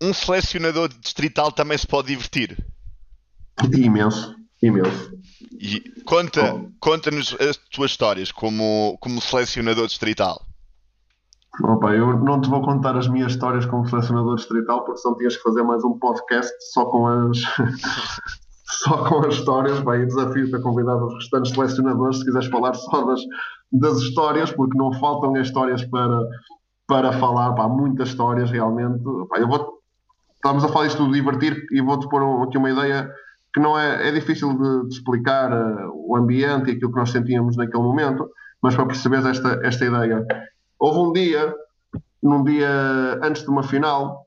um 0.00 0.14
selecionador 0.14 0.88
distrital 0.88 1.50
também 1.50 1.76
se 1.76 1.86
pode 1.86 2.08
divertir? 2.08 2.56
Imenso, 3.72 4.34
imenso. 4.66 5.12
E 5.60 5.80
conta, 6.04 6.54
oh. 6.54 6.70
conta-nos 6.80 7.36
as 7.40 7.56
tuas 7.56 7.92
histórias 7.92 8.32
como, 8.32 8.96
como 9.00 9.20
selecionador 9.20 9.86
distrital. 9.86 10.40
Opa, 11.62 11.94
eu 11.94 12.18
não 12.18 12.40
te 12.40 12.50
vou 12.50 12.62
contar 12.62 12.96
as 12.96 13.06
minhas 13.06 13.32
histórias 13.32 13.64
como 13.64 13.88
selecionador 13.88 14.34
distrital, 14.36 14.84
porque 14.84 15.00
senão 15.00 15.16
tinhas 15.16 15.36
que 15.36 15.42
fazer 15.42 15.62
mais 15.62 15.84
um 15.84 15.98
podcast 15.98 16.52
só 16.72 16.84
com 16.86 17.06
as 17.06 17.38
só 18.82 19.08
com 19.08 19.20
as 19.20 19.34
histórias. 19.34 19.78
Bem, 19.80 20.06
desafio-te 20.06 20.56
a 20.56 20.60
convidar 20.60 20.96
os 20.96 21.14
restantes 21.14 21.52
selecionadores 21.52 22.18
se 22.18 22.24
quiseres 22.24 22.48
falar 22.48 22.74
só 22.74 23.04
das, 23.04 23.20
das 23.70 23.98
histórias, 23.98 24.50
porque 24.50 24.76
não 24.76 24.92
faltam 24.94 25.36
histórias 25.36 25.84
para, 25.84 26.20
para 26.88 27.12
falar. 27.12 27.52
Pá, 27.52 27.68
muitas 27.68 28.08
histórias 28.08 28.50
realmente. 28.50 29.02
Pá, 29.28 29.38
eu 29.38 29.46
vou, 29.46 29.78
estamos 30.34 30.64
a 30.64 30.68
falar 30.68 30.86
isto 30.86 31.06
de 31.06 31.12
divertir 31.12 31.66
e 31.70 31.80
vou-te 31.80 32.08
pôr 32.08 32.42
aqui 32.42 32.58
uma 32.58 32.70
ideia 32.70 33.14
que 33.54 33.60
não 33.60 33.78
é, 33.78 34.08
é 34.08 34.10
difícil 34.10 34.52
de, 34.52 34.88
de 34.88 34.94
explicar 34.96 35.52
uh, 35.52 35.92
o 35.94 36.16
ambiente 36.16 36.68
e 36.68 36.72
aquilo 36.72 36.90
que 36.90 36.98
nós 36.98 37.10
sentíamos 37.10 37.56
naquele 37.56 37.84
momento, 37.84 38.28
mas 38.60 38.74
para 38.74 38.84
perceber 38.84 39.24
esta, 39.24 39.60
esta 39.62 39.84
ideia. 39.84 40.26
Houve 40.76 40.98
um 40.98 41.12
dia, 41.12 41.54
num 42.20 42.42
dia 42.42 43.20
antes 43.22 43.44
de 43.44 43.48
uma 43.48 43.62
final, 43.62 44.26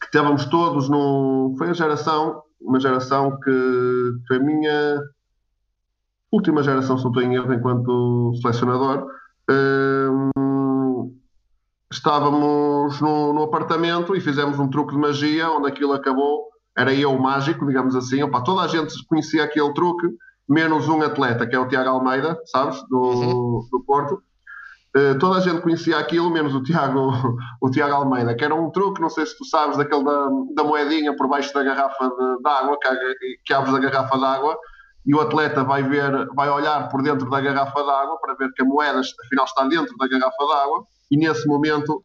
que 0.00 0.06
estávamos 0.06 0.44
todos 0.46 0.88
no. 0.88 1.54
Foi 1.56 1.70
a 1.70 1.72
geração, 1.72 2.42
uma 2.60 2.80
geração 2.80 3.38
que 3.38 4.12
foi 4.26 4.38
a 4.38 4.40
minha 4.40 5.00
última 6.32 6.64
geração, 6.64 6.98
se 6.98 7.04
não 7.04 7.12
estou 7.12 7.22
em 7.22 7.36
erro, 7.36 7.54
enquanto 7.54 8.32
selecionador. 8.42 9.06
Uh, 9.48 11.14
estávamos 11.92 13.00
no, 13.00 13.32
no 13.32 13.42
apartamento 13.44 14.16
e 14.16 14.20
fizemos 14.20 14.58
um 14.58 14.68
truque 14.68 14.94
de 14.94 14.98
magia 14.98 15.48
onde 15.50 15.68
aquilo 15.68 15.92
acabou 15.92 16.51
era 16.76 16.94
eu 16.94 17.12
o 17.12 17.22
mágico, 17.22 17.66
digamos 17.66 17.94
assim. 17.94 18.22
Opa, 18.22 18.42
toda 18.42 18.62
a 18.62 18.68
gente 18.68 18.94
conhecia 19.06 19.44
aquele 19.44 19.72
truque, 19.74 20.08
menos 20.48 20.88
um 20.88 21.02
atleta, 21.02 21.46
que 21.46 21.54
é 21.54 21.58
o 21.58 21.68
Tiago 21.68 21.90
Almeida, 21.90 22.38
sabes, 22.46 22.82
do, 22.88 23.00
uhum. 23.00 23.68
do 23.70 23.84
Porto. 23.86 24.22
Uh, 24.94 25.18
toda 25.18 25.38
a 25.38 25.40
gente 25.40 25.62
conhecia 25.62 25.98
aquilo, 25.98 26.30
menos 26.30 26.54
o 26.54 26.62
Tiago, 26.62 27.12
o 27.60 27.70
Tiago 27.70 27.94
Almeida, 27.94 28.34
que 28.34 28.44
era 28.44 28.54
um 28.54 28.70
truque, 28.70 29.00
não 29.00 29.08
sei 29.08 29.24
se 29.24 29.36
tu 29.38 29.44
sabes, 29.44 29.76
daquele 29.76 30.04
da, 30.04 30.28
da 30.54 30.64
moedinha 30.64 31.16
por 31.16 31.28
baixo 31.28 31.52
da 31.54 31.62
garrafa 31.62 32.08
de, 32.08 32.42
de 32.42 32.48
água, 32.48 32.78
que, 32.78 33.38
que 33.44 33.54
abres 33.54 33.74
a 33.74 33.78
garrafa 33.78 34.18
de 34.18 34.24
água 34.24 34.58
e 35.04 35.14
o 35.14 35.20
atleta 35.20 35.64
vai 35.64 35.82
ver, 35.82 36.28
vai 36.34 36.48
olhar 36.48 36.88
por 36.88 37.02
dentro 37.02 37.28
da 37.28 37.40
garrafa 37.40 37.82
de 37.82 37.90
água 37.90 38.18
para 38.20 38.34
ver 38.34 38.52
que 38.52 38.62
a 38.62 38.64
moeda 38.64 39.00
afinal 39.00 39.44
está 39.44 39.64
dentro 39.66 39.96
da 39.96 40.06
garrafa 40.06 40.44
de 40.44 40.52
água 40.52 40.84
e 41.10 41.16
nesse 41.16 41.46
momento 41.46 42.04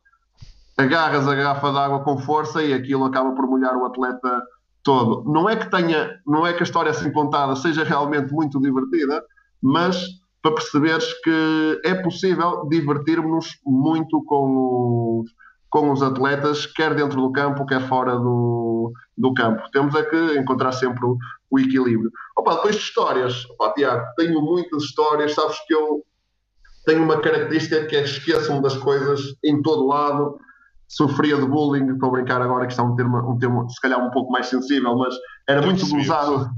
agarras 0.77 1.27
a 1.27 1.35
garrafa 1.35 1.71
de 1.71 1.77
água 1.77 2.03
com 2.03 2.17
força 2.17 2.63
e 2.63 2.73
aquilo 2.73 3.05
acaba 3.05 3.33
por 3.35 3.47
molhar 3.47 3.75
o 3.75 3.85
atleta 3.85 4.41
todo. 4.87 5.29
Não 5.29 5.49
é 5.49 5.57
que 5.57 5.69
tenha, 5.69 6.17
não 6.25 6.47
é 6.47 6.53
que 6.53 6.61
a 6.61 6.63
história 6.63 6.89
assim 6.89 7.11
contada 7.11 7.53
seja 7.57 7.83
realmente 7.83 8.31
muito 8.31 8.57
divertida, 8.57 9.21
mas 9.61 10.01
para 10.41 10.53
perceberes 10.53 11.13
que 11.21 11.81
é 11.83 11.93
possível 11.95 12.65
divertirmos 12.69 13.59
muito 13.65 14.23
com 14.23 15.19
os, 15.19 15.31
com 15.69 15.91
os 15.91 16.01
atletas, 16.01 16.65
quer 16.65 16.95
dentro 16.95 17.19
do 17.19 17.33
campo, 17.33 17.65
quer 17.65 17.85
fora 17.85 18.15
do, 18.15 18.93
do 19.17 19.33
campo. 19.33 19.61
Temos 19.73 19.93
é 19.93 20.03
que 20.03 20.39
encontrar 20.39 20.71
sempre 20.71 21.05
o, 21.05 21.17
o 21.51 21.59
equilíbrio. 21.59 22.09
Opa, 22.37 22.55
depois 22.55 22.75
de 22.75 22.81
histórias, 22.81 23.45
opa, 23.49 23.73
Tiago, 23.73 24.05
tenho 24.15 24.41
muitas 24.41 24.83
histórias, 24.83 25.33
sabes 25.33 25.57
que 25.67 25.73
eu 25.73 26.01
tenho 26.85 27.03
uma 27.03 27.19
característica 27.19 27.85
que 27.87 27.97
é 27.97 28.05
esqueço-me 28.05 28.61
das 28.61 28.77
coisas 28.77 29.35
em 29.43 29.61
todo 29.61 29.85
lado 29.85 30.39
sofria 30.87 31.35
de 31.35 31.45
bullying, 31.45 31.91
estou 31.91 32.09
a 32.09 32.11
brincar 32.13 32.41
agora 32.41 32.65
que 32.65 32.71
está 32.71 32.83
um 32.83 32.95
termo, 32.95 33.17
um 33.29 33.37
termo 33.37 33.69
se 33.69 33.79
calhar 33.81 34.05
um 34.05 34.09
pouco 34.09 34.31
mais 34.31 34.47
sensível, 34.47 34.95
mas 34.95 35.13
era 35.47 35.61
muito 35.61 35.83
usado 35.83 36.49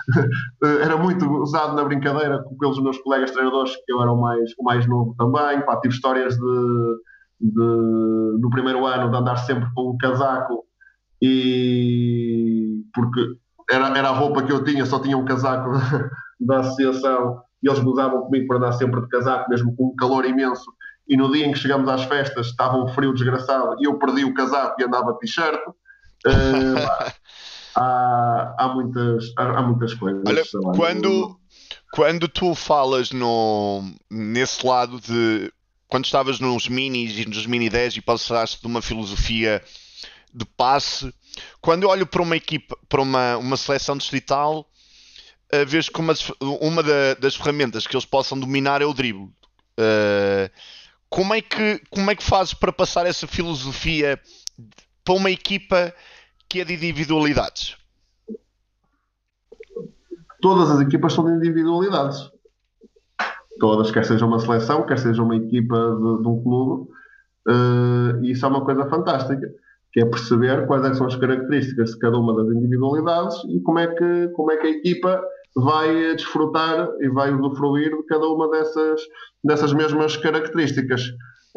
era 0.82 0.96
muito 0.96 1.24
usado 1.40 1.76
na 1.76 1.84
brincadeira 1.84 2.44
pelos 2.58 2.82
meus 2.82 2.98
colegas 2.98 3.30
treinadores, 3.30 3.74
que 3.76 3.92
eu 3.92 4.02
era 4.02 4.12
o 4.12 4.20
mais, 4.20 4.50
o 4.58 4.64
mais 4.64 4.86
novo 4.88 5.14
também, 5.16 5.64
pá, 5.64 5.80
tive 5.80 5.94
histórias 5.94 6.34
de, 6.34 6.96
de, 7.40 8.38
do 8.40 8.50
primeiro 8.50 8.84
ano 8.86 9.10
de 9.10 9.16
andar 9.16 9.36
sempre 9.36 9.68
com 9.74 9.92
um 9.92 9.98
casaco 9.98 10.64
e 11.22 12.82
porque 12.92 13.20
era, 13.70 13.96
era 13.96 14.08
a 14.08 14.16
roupa 14.16 14.42
que 14.42 14.52
eu 14.52 14.64
tinha, 14.64 14.84
só 14.84 14.98
tinha 14.98 15.16
um 15.16 15.24
casaco 15.24 15.70
da, 15.70 16.10
da 16.40 16.60
associação 16.60 17.40
e 17.62 17.68
eles 17.68 17.80
mudavam 17.80 18.22
comigo 18.22 18.48
para 18.48 18.56
andar 18.56 18.72
sempre 18.72 19.00
de 19.00 19.08
casaco, 19.08 19.48
mesmo 19.48 19.76
com 19.76 19.88
um 19.88 19.96
calor 19.96 20.24
imenso 20.24 20.72
e 21.08 21.16
no 21.16 21.30
dia 21.32 21.46
em 21.46 21.52
que 21.52 21.58
chegamos 21.58 21.88
às 21.88 22.04
festas 22.04 22.48
estava 22.48 22.76
um 22.76 22.88
frio 22.88 23.12
desgraçado 23.12 23.76
e 23.80 23.86
eu 23.86 23.98
perdi 23.98 24.24
o 24.24 24.34
casaco 24.34 24.80
e 24.80 24.84
andava 24.84 25.16
t-shirt. 25.18 25.60
Uh, 26.26 26.76
há, 27.74 28.54
há, 28.58 28.68
muitas, 28.68 29.32
há, 29.36 29.42
há 29.42 29.62
muitas 29.62 29.94
coisas. 29.94 30.22
Olha, 30.26 30.42
quando, 30.74 31.36
quando 31.92 32.28
tu 32.28 32.54
falas 32.54 33.10
no, 33.10 33.82
nesse 34.10 34.66
lado 34.66 35.00
de 35.00 35.52
quando 35.90 36.04
estavas 36.04 36.38
nos 36.38 36.68
minis 36.68 37.18
e 37.18 37.28
nos 37.28 37.44
mini 37.46 37.68
10 37.68 37.96
e 37.96 38.00
passaste 38.00 38.60
de 38.60 38.66
uma 38.66 38.80
filosofia 38.80 39.60
de 40.32 40.44
passe, 40.44 41.12
quando 41.60 41.82
eu 41.82 41.88
olho 41.88 42.06
para 42.06 42.22
uma 42.22 42.36
equipa, 42.36 42.78
para 42.88 43.02
uma, 43.02 43.36
uma 43.36 43.56
seleção 43.56 43.96
distrital, 43.96 44.64
uh, 45.52 45.66
vejo 45.66 45.90
que 45.90 45.98
uma, 45.98 46.14
uma 46.60 46.82
da, 46.84 47.14
das 47.14 47.34
ferramentas 47.34 47.86
que 47.86 47.96
eles 47.96 48.06
possam 48.06 48.38
dominar 48.38 48.80
é 48.80 48.86
o 48.86 48.94
drible. 48.94 49.28
Uh, 49.76 50.48
como 51.10 51.34
é 51.34 51.42
que, 51.42 51.82
como 51.90 52.08
é 52.10 52.14
que 52.14 52.22
fazes 52.22 52.54
para 52.54 52.72
passar 52.72 53.04
essa 53.04 53.26
filosofia 53.26 54.18
para 55.04 55.14
uma 55.14 55.30
equipa 55.30 55.92
que 56.48 56.60
é 56.60 56.64
de 56.64 56.74
individualidades? 56.74 57.76
Todas 60.40 60.70
as 60.70 60.80
equipas 60.80 61.12
são 61.12 61.24
de 61.24 61.32
individualidades. 61.32 62.30
Todas, 63.58 63.90
quer 63.90 64.04
seja 64.04 64.24
uma 64.24 64.38
seleção, 64.38 64.86
quer 64.86 64.98
seja 64.98 65.22
uma 65.22 65.36
equipa 65.36 65.76
de, 65.76 66.22
de 66.22 66.28
um 66.28 66.42
clube. 66.42 66.90
Uh, 67.46 68.22
e 68.22 68.30
isso 68.30 68.46
é 68.46 68.48
uma 68.48 68.64
coisa 68.64 68.88
fantástica, 68.88 69.52
que 69.92 70.00
é 70.00 70.06
perceber 70.06 70.66
quais 70.66 70.84
é 70.84 70.94
são 70.94 71.06
as 71.06 71.16
características 71.16 71.90
de 71.90 71.98
cada 71.98 72.16
uma 72.16 72.34
das 72.36 72.54
individualidades 72.54 73.36
e 73.48 73.60
como 73.60 73.80
é 73.80 73.88
que, 73.88 74.28
como 74.28 74.52
é 74.52 74.56
que 74.56 74.66
a 74.66 74.70
equipa 74.70 75.22
vai 75.56 76.14
desfrutar 76.14 76.88
e 77.00 77.08
vai 77.08 77.34
usufruir 77.34 77.90
de 77.90 78.02
cada 78.04 78.26
uma 78.28 78.48
dessas, 78.50 79.00
dessas 79.42 79.72
mesmas 79.72 80.16
características. 80.16 81.02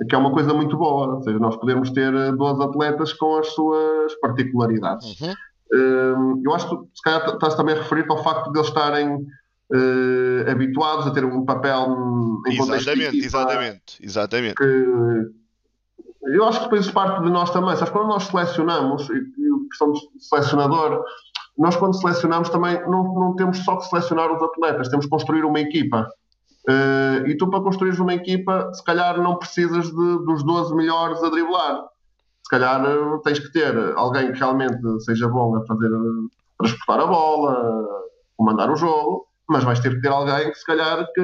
que 0.09 0.15
é 0.15 0.17
uma 0.17 0.31
coisa 0.31 0.53
muito 0.53 0.77
boa. 0.77 1.15
Ou 1.15 1.23
seja, 1.23 1.39
nós 1.39 1.55
podemos 1.55 1.91
ter 1.91 2.11
12 2.35 2.63
atletas 2.63 3.13
com 3.13 3.37
as 3.37 3.47
suas 3.47 4.13
particularidades. 4.21 5.19
Uhum. 5.21 5.33
Uh, 5.73 6.41
eu 6.45 6.53
acho 6.53 6.69
que 6.69 6.85
se 6.95 7.01
calhar 7.01 7.27
estás 7.27 7.55
também 7.55 7.75
a 7.75 7.79
referir 7.79 8.05
ao 8.09 8.23
facto 8.23 8.51
de 8.51 8.59
eles 8.59 8.67
estarem 8.67 9.15
uh, 9.15 10.51
habituados 10.51 11.07
a 11.07 11.11
ter 11.11 11.25
um 11.25 11.43
papel 11.45 12.41
em 12.47 12.53
Exatamente, 12.53 13.07
equipa, 13.07 13.25
exatamente, 13.25 14.05
exatamente. 14.05 14.55
Que, 14.55 15.43
eu 16.25 16.45
acho 16.45 16.59
que 16.59 16.65
depois 16.65 16.89
parte 16.91 17.23
de 17.23 17.29
nós 17.29 17.49
também. 17.49 17.75
Sabes, 17.75 17.91
quando 17.91 18.07
nós 18.07 18.23
selecionamos, 18.23 19.09
e, 19.09 19.13
e 19.13 19.67
questão 19.69 19.91
de 19.91 20.01
selecionador, 20.19 21.03
nós 21.57 21.75
quando 21.75 21.99
selecionamos 21.99 22.49
também 22.49 22.81
não, 22.87 23.03
não 23.13 23.35
temos 23.35 23.59
só 23.59 23.77
que 23.77 23.85
selecionar 23.87 24.31
os 24.31 24.41
atletas, 24.41 24.89
temos 24.89 25.05
que 25.05 25.11
construir 25.11 25.43
uma 25.43 25.59
equipa. 25.59 26.07
Uh, 26.69 27.27
e 27.27 27.35
tu, 27.35 27.49
para 27.49 27.61
construir 27.61 27.99
uma 27.99 28.13
equipa, 28.13 28.71
se 28.73 28.83
calhar 28.83 29.21
não 29.21 29.35
precisas 29.37 29.85
de, 29.85 30.25
dos 30.25 30.43
12 30.43 30.73
melhores 30.75 31.21
a 31.21 31.29
driblar. 31.29 31.83
Se 32.43 32.49
calhar 32.49 32.81
uh, 32.83 33.21
tens 33.21 33.39
que 33.39 33.51
ter 33.51 33.75
alguém 33.95 34.31
que 34.31 34.39
realmente 34.39 34.79
seja 35.03 35.27
bom 35.27 35.57
a 35.57 35.65
fazer, 35.65 35.89
transportar 36.57 37.01
a 37.01 37.05
bola, 37.05 37.85
comandar 38.37 38.71
o 38.71 38.75
jogo, 38.77 39.27
mas 39.49 39.63
vais 39.63 39.79
ter 39.79 39.95
que 39.95 40.01
ter 40.01 40.07
alguém 40.07 40.51
que, 40.51 40.57
se 40.57 40.65
calhar, 40.65 41.05
que, 41.13 41.21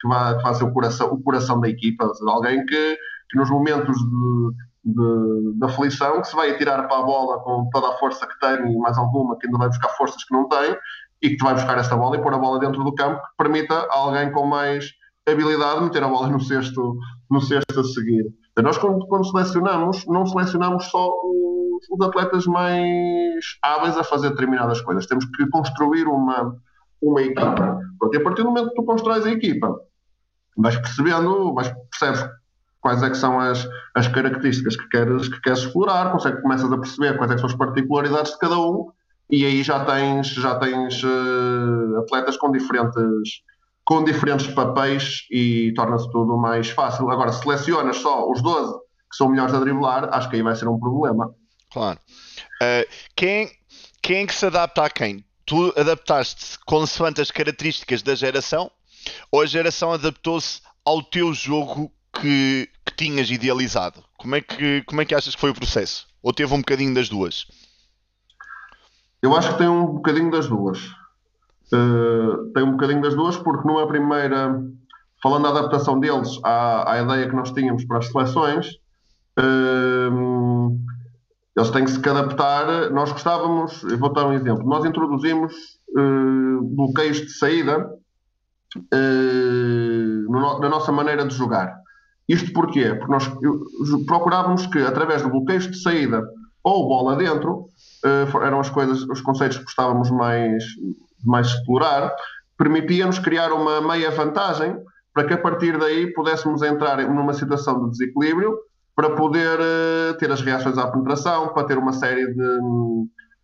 que, 0.00 0.08
vá, 0.08 0.34
que 0.34 0.42
faça 0.42 0.64
o 0.64 0.72
coração, 0.72 1.12
o 1.12 1.22
coração 1.22 1.60
da 1.60 1.68
equipa. 1.68 2.10
Alguém 2.26 2.64
que, 2.66 2.98
que 3.30 3.38
nos 3.38 3.48
momentos 3.50 3.96
de, 3.96 4.50
de, 4.84 5.58
de 5.58 5.64
aflição, 5.64 6.20
que 6.20 6.26
se 6.26 6.34
vai 6.34 6.50
atirar 6.50 6.88
para 6.88 6.98
a 6.98 7.02
bola 7.02 7.38
com 7.44 7.68
toda 7.70 7.90
a 7.90 7.98
força 7.98 8.26
que 8.26 8.38
tem 8.40 8.72
e 8.72 8.78
mais 8.78 8.98
alguma, 8.98 9.38
que 9.38 9.46
ainda 9.46 9.58
vai 9.58 9.68
buscar 9.68 9.88
forças 9.90 10.22
que 10.24 10.34
não 10.34 10.48
tem, 10.48 10.76
e 11.22 11.30
que 11.30 11.44
vai 11.44 11.54
buscar 11.54 11.78
esta 11.78 11.96
bola 11.96 12.16
e 12.16 12.22
pôr 12.22 12.32
a 12.34 12.38
bola 12.38 12.58
dentro 12.58 12.82
do 12.84 12.94
campo 12.94 13.20
que 13.20 13.36
permita 13.36 13.74
a 13.74 13.96
alguém 13.96 14.30
com 14.32 14.46
mais 14.46 14.92
habilidade 15.28 15.82
meter 15.82 16.02
a 16.02 16.08
bola 16.08 16.28
no 16.28 16.40
cesto, 16.40 16.96
no 17.30 17.40
cesto 17.40 17.80
a 17.80 17.84
seguir. 17.84 18.26
Então, 18.52 18.64
nós, 18.64 18.78
quando, 18.78 19.06
quando, 19.06 19.26
selecionamos, 19.30 20.06
não 20.06 20.26
selecionamos 20.26 20.86
só 20.86 21.06
os, 21.06 21.88
os, 21.90 22.06
atletas 22.06 22.46
mais 22.46 23.44
hábeis 23.62 23.96
a 23.96 24.04
fazer 24.04 24.30
determinadas 24.30 24.80
coisas. 24.80 25.06
Temos 25.06 25.24
que 25.26 25.46
construir 25.48 26.06
uma, 26.06 26.56
uma 27.00 27.22
equipa. 27.22 27.78
Porque 27.98 28.16
a 28.16 28.22
partir 28.22 28.42
do 28.42 28.48
momento 28.48 28.70
que 28.70 28.74
tu 28.74 28.84
constróis 28.84 29.26
a 29.26 29.30
equipa, 29.30 29.78
vais 30.56 30.76
percebendo, 30.76 31.54
vais, 31.54 31.72
percebes 31.90 32.28
quais 32.80 33.02
é 33.02 33.10
que 33.10 33.16
são 33.16 33.38
as, 33.38 33.68
as 33.94 34.08
características 34.08 34.76
que 34.76 34.88
queres, 34.88 35.28
que 35.28 35.40
queres 35.40 35.60
explorar, 35.60 36.10
consegue, 36.10 36.40
começas 36.42 36.72
a 36.72 36.78
perceber 36.78 37.16
quais 37.16 37.30
é 37.30 37.38
são 37.38 37.46
as 37.46 37.54
particularidades 37.54 38.32
de 38.32 38.38
cada 38.38 38.58
um 38.58 38.90
e 39.30 39.44
aí 39.44 39.62
já 39.62 39.84
tens, 39.84 40.28
já 40.28 40.54
tens 40.56 41.02
uh, 41.02 41.98
atletas 41.98 42.36
com 42.36 42.50
diferentes, 42.50 43.42
com 43.84 44.02
diferentes 44.02 44.46
papéis 44.48 45.26
e 45.30 45.72
torna-se 45.74 46.10
tudo 46.10 46.36
mais 46.36 46.70
fácil. 46.70 47.10
Agora, 47.10 47.32
selecionas 47.32 47.96
só 47.98 48.30
os 48.30 48.42
12 48.42 48.88
que 49.10 49.16
são 49.16 49.28
melhores 49.28 49.54
a 49.54 49.60
driblar, 49.60 50.08
acho 50.12 50.28
que 50.28 50.36
aí 50.36 50.42
vai 50.42 50.54
ser 50.54 50.68
um 50.68 50.78
problema. 50.78 51.34
Claro. 51.72 51.98
Uh, 52.62 52.88
quem, 53.16 53.50
quem 54.02 54.22
é 54.22 54.26
que 54.26 54.34
se 54.34 54.46
adapta 54.46 54.84
a 54.84 54.90
quem? 54.90 55.24
Tu 55.46 55.72
adaptaste 55.76 56.58
consoante 56.66 57.20
as 57.20 57.30
características 57.30 58.02
da 58.02 58.14
geração 58.14 58.70
ou 59.30 59.40
a 59.40 59.46
geração 59.46 59.92
adaptou-se 59.92 60.60
ao 60.84 61.02
teu 61.02 61.32
jogo 61.32 61.90
que, 62.20 62.68
que 62.84 62.94
tinhas 62.96 63.30
idealizado? 63.30 64.04
Como 64.18 64.34
é 64.34 64.40
que, 64.40 64.82
como 64.84 65.00
é 65.00 65.04
que 65.04 65.14
achas 65.14 65.34
que 65.34 65.40
foi 65.40 65.50
o 65.50 65.54
processo? 65.54 66.06
Ou 66.22 66.32
teve 66.32 66.52
um 66.52 66.58
bocadinho 66.58 66.94
das 66.94 67.08
duas? 67.08 67.46
Eu 69.22 69.34
acho 69.36 69.52
que 69.52 69.58
tem 69.58 69.68
um 69.68 69.86
bocadinho 69.86 70.30
das 70.30 70.48
duas. 70.48 70.78
Uh, 71.72 72.50
tem 72.54 72.62
um 72.62 72.72
bocadinho 72.72 73.02
das 73.02 73.14
duas, 73.14 73.36
porque 73.36 73.66
numa 73.66 73.86
primeira, 73.86 74.62
falando 75.22 75.42
da 75.42 75.50
adaptação 75.50 75.98
deles 75.98 76.38
à, 76.44 76.92
à 76.92 77.02
ideia 77.02 77.28
que 77.28 77.36
nós 77.36 77.50
tínhamos 77.52 77.84
para 77.84 77.98
as 77.98 78.06
seleções, 78.06 78.66
uh, 79.38 80.78
eles 81.56 81.70
têm 81.70 81.84
que 81.84 81.90
se 81.90 82.08
adaptar. 82.08 82.90
Nós 82.90 83.10
gostávamos, 83.12 83.82
eu 83.84 83.98
vou 83.98 84.12
dar 84.12 84.26
um 84.26 84.32
exemplo, 84.32 84.64
nós 84.66 84.84
introduzimos 84.84 85.52
uh, 85.90 86.62
bloqueios 86.74 87.18
de 87.18 87.30
saída 87.30 87.90
no, 90.28 90.60
na 90.60 90.68
nossa 90.68 90.92
maneira 90.92 91.26
de 91.26 91.34
jogar. 91.34 91.74
Isto 92.28 92.52
porquê? 92.52 92.94
Porque 92.94 93.10
nós 93.10 93.30
procurávamos 94.06 94.66
que, 94.66 94.78
através 94.78 95.22
de 95.22 95.30
bloqueios 95.30 95.68
de 95.68 95.80
saída 95.80 96.22
ou 96.62 96.86
bola 96.86 97.16
dentro, 97.16 97.66
uh, 98.04 98.42
eram 98.42 98.60
as 98.60 98.70
coisas, 98.70 99.02
os 99.02 99.20
conceitos 99.20 99.58
que 99.58 99.64
gostávamos 99.64 100.10
mais, 100.10 100.64
mais 101.24 101.48
explorar, 101.48 102.14
permitia-nos 102.56 103.18
criar 103.18 103.52
uma 103.52 103.80
meia 103.80 104.10
vantagem 104.10 104.76
para 105.14 105.24
que 105.26 105.34
a 105.34 105.38
partir 105.38 105.78
daí 105.78 106.12
pudéssemos 106.12 106.62
entrar 106.62 106.98
numa 107.08 107.32
situação 107.32 107.84
de 107.84 107.90
desequilíbrio 107.90 108.56
para 108.94 109.10
poder 109.10 109.58
uh, 109.60 110.18
ter 110.18 110.30
as 110.30 110.40
reações 110.40 110.76
à 110.76 110.88
penetração, 110.88 111.52
para 111.52 111.64
ter 111.64 111.78
uma 111.78 111.92
série 111.92 112.26
de, 112.26 112.58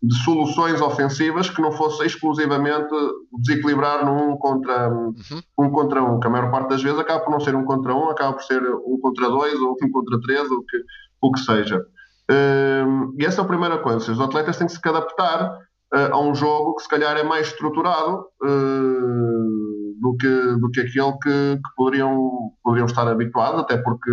de 0.03 0.15
soluções 0.25 0.81
ofensivas 0.81 1.49
que 1.49 1.63
não 1.63 1.73
fosse 1.73 2.05
exclusivamente 2.05 2.93
desequilibrar 3.39 4.05
num 4.05 4.33
um 4.33 4.37
contra, 4.37 4.89
uhum. 4.91 5.15
um 5.59 5.71
contra 5.71 6.03
um, 6.03 6.19
que 6.19 6.27
a 6.27 6.31
maior 6.31 6.51
parte 6.51 6.71
das 6.71 6.83
vezes 6.83 6.99
acaba 6.99 7.21
por 7.21 7.31
não 7.31 7.41
ser 7.41 7.55
um 7.55 7.65
contra 7.65 7.95
um, 7.95 8.11
acaba 8.11 8.33
por 8.33 8.43
ser 8.43 8.63
um 8.63 8.99
contra 9.01 9.29
dois 9.29 9.55
ou 9.61 9.77
um 9.81 9.91
contra 9.91 10.21
três, 10.21 10.51
ou 10.51 10.63
que, 10.65 10.77
o 11.23 11.33
que 11.33 11.41
seja. 11.41 11.85
Uh, 12.31 13.15
e 13.19 13.25
essa 13.25 13.41
é 13.41 13.45
a 13.45 13.47
primeira 13.47 13.79
coisa. 13.79 14.13
Os 14.13 14.21
atletas 14.21 14.57
têm 14.57 14.67
que 14.67 14.73
se 14.73 14.81
adaptar 14.89 15.59
uh, 15.95 16.13
a 16.13 16.21
um 16.21 16.35
jogo 16.35 16.77
que 16.77 16.83
se 16.83 16.89
calhar 16.89 17.17
é 17.17 17.23
mais 17.23 17.49
estruturado 17.49 18.27
uh, 18.43 19.95
do, 20.01 20.17
que, 20.19 20.57
do 20.59 20.71
que 20.71 20.81
aquele 20.81 21.13
que, 21.19 21.57
que, 21.57 21.75
poderiam, 21.77 22.53
poderiam 22.63 22.87
estar 22.87 23.07
habituados, 23.07 23.61
até 23.61 23.77
porque 23.77 24.11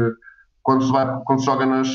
quando 0.62 0.86
se, 0.86 0.92
vai, 0.92 1.08
quando 1.26 1.40
se 1.40 1.46
joga 1.46 1.66
nas 1.66 1.90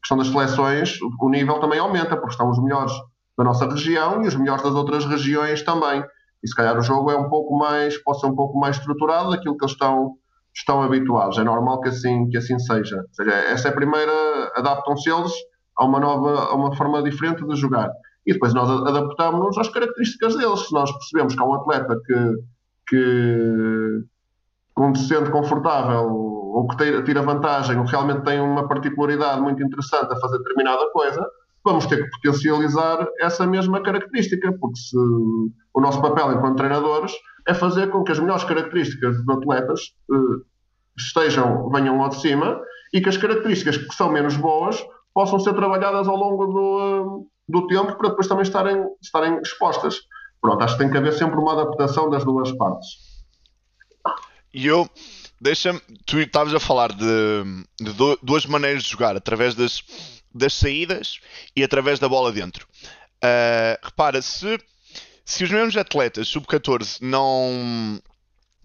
questão 0.00 0.16
das 0.16 0.28
seleções, 0.28 0.98
o 1.20 1.28
nível 1.28 1.60
também 1.60 1.78
aumenta, 1.78 2.16
porque 2.16 2.32
estão 2.32 2.50
os 2.50 2.62
melhores 2.62 2.92
da 3.36 3.44
nossa 3.44 3.66
região 3.66 4.22
e 4.22 4.28
os 4.28 4.34
melhores 4.34 4.62
das 4.62 4.74
outras 4.74 5.04
regiões 5.04 5.62
também. 5.62 6.04
E 6.42 6.48
se 6.48 6.54
calhar 6.54 6.76
o 6.78 6.82
jogo 6.82 7.10
é 7.10 7.16
um 7.16 7.28
pouco 7.28 7.56
mais, 7.56 7.96
pode 8.02 8.20
ser 8.20 8.26
um 8.26 8.34
pouco 8.34 8.58
mais 8.58 8.76
estruturado 8.76 9.30
daquilo 9.30 9.56
que 9.56 9.64
eles 9.64 9.72
estão 9.72 10.14
estão 10.54 10.82
habituados. 10.82 11.38
É 11.38 11.44
normal 11.44 11.80
que 11.80 11.88
assim, 11.88 12.28
que 12.28 12.36
assim 12.36 12.58
seja. 12.58 12.96
Ou 12.96 13.14
seja, 13.14 13.30
esta 13.30 13.68
é 13.68 13.70
a 13.70 13.74
primeira, 13.74 14.12
adaptam-se 14.54 15.10
eles 15.10 15.32
a 15.76 15.84
uma 15.84 16.00
nova, 16.00 16.50
a 16.50 16.54
uma 16.54 16.74
forma 16.76 17.02
diferente 17.02 17.46
de 17.46 17.56
jogar. 17.56 17.90
E 18.26 18.32
depois 18.32 18.52
nós 18.52 18.68
adaptamos-nos 18.68 19.56
às 19.58 19.68
características 19.68 20.36
deles. 20.36 20.60
Se 20.66 20.72
nós 20.72 20.92
percebemos 20.92 21.34
que 21.34 21.40
há 21.40 21.44
um 21.44 21.54
atleta 21.54 22.00
que, 22.06 22.36
que 22.88 24.04
quando 24.74 24.98
se 24.98 25.08
sente 25.08 25.30
confortável 25.30 26.06
ou 26.10 26.66
que 26.68 27.02
tira 27.02 27.22
vantagem 27.22 27.78
ou 27.78 27.84
realmente 27.84 28.22
tem 28.22 28.40
uma 28.40 28.66
particularidade 28.68 29.40
muito 29.40 29.62
interessante 29.62 30.12
a 30.12 30.16
fazer 30.16 30.38
determinada 30.38 30.90
coisa, 30.92 31.24
vamos 31.64 31.86
ter 31.86 32.02
que 32.02 32.10
potencializar 32.10 33.06
essa 33.20 33.46
mesma 33.46 33.82
característica, 33.82 34.52
porque 34.58 34.78
se 34.78 34.96
o 34.96 35.80
nosso 35.80 36.00
papel 36.00 36.32
enquanto 36.32 36.56
treinadores 36.56 37.12
é 37.46 37.54
fazer 37.54 37.90
com 37.90 38.02
que 38.02 38.12
as 38.12 38.18
melhores 38.18 38.44
características 38.44 39.16
dos 39.16 39.36
atletas 39.36 39.80
uh, 40.10 40.44
estejam, 40.96 41.68
venham 41.70 42.00
ao 42.00 42.08
de 42.08 42.20
cima 42.20 42.60
e 42.92 43.00
que 43.00 43.08
as 43.08 43.16
características 43.16 43.76
que 43.76 43.94
são 43.94 44.10
menos 44.10 44.36
boas 44.36 44.82
possam 45.14 45.38
ser 45.38 45.54
trabalhadas 45.54 46.08
ao 46.08 46.16
longo 46.16 46.46
do, 46.46 47.22
uh, 47.22 47.30
do 47.48 47.66
tempo 47.66 47.96
para 47.96 48.10
depois 48.10 48.26
também 48.26 48.42
estarem, 48.42 48.84
estarem 49.02 49.38
expostas. 49.40 49.96
Pronto, 50.40 50.62
acho 50.62 50.74
que 50.74 50.82
tem 50.82 50.90
que 50.90 50.96
haver 50.96 51.12
sempre 51.12 51.38
uma 51.38 51.52
adaptação 51.52 52.08
das 52.08 52.24
duas 52.24 52.50
partes. 52.52 52.88
E 54.52 54.66
eu, 54.66 54.88
deixa-me, 55.40 55.80
tu 56.06 56.18
estavas 56.18 56.54
a 56.54 56.60
falar 56.60 56.92
de, 56.92 57.44
de, 57.80 57.92
duas 58.22 58.46
maneiras 58.46 58.82
de 58.82 58.90
jogar, 58.90 59.16
através 59.16 59.54
das, 59.54 59.82
das 60.34 60.54
saídas 60.54 61.20
e 61.54 61.62
através 61.62 61.98
da 61.98 62.08
bola 62.08 62.32
dentro. 62.32 62.66
Uh, 63.22 63.76
repara, 63.82 64.22
se 64.22 64.58
se 65.30 65.44
os 65.44 65.50
mesmos 65.50 65.76
atletas 65.76 66.26
sub-14 66.26 66.98
não, 67.00 68.02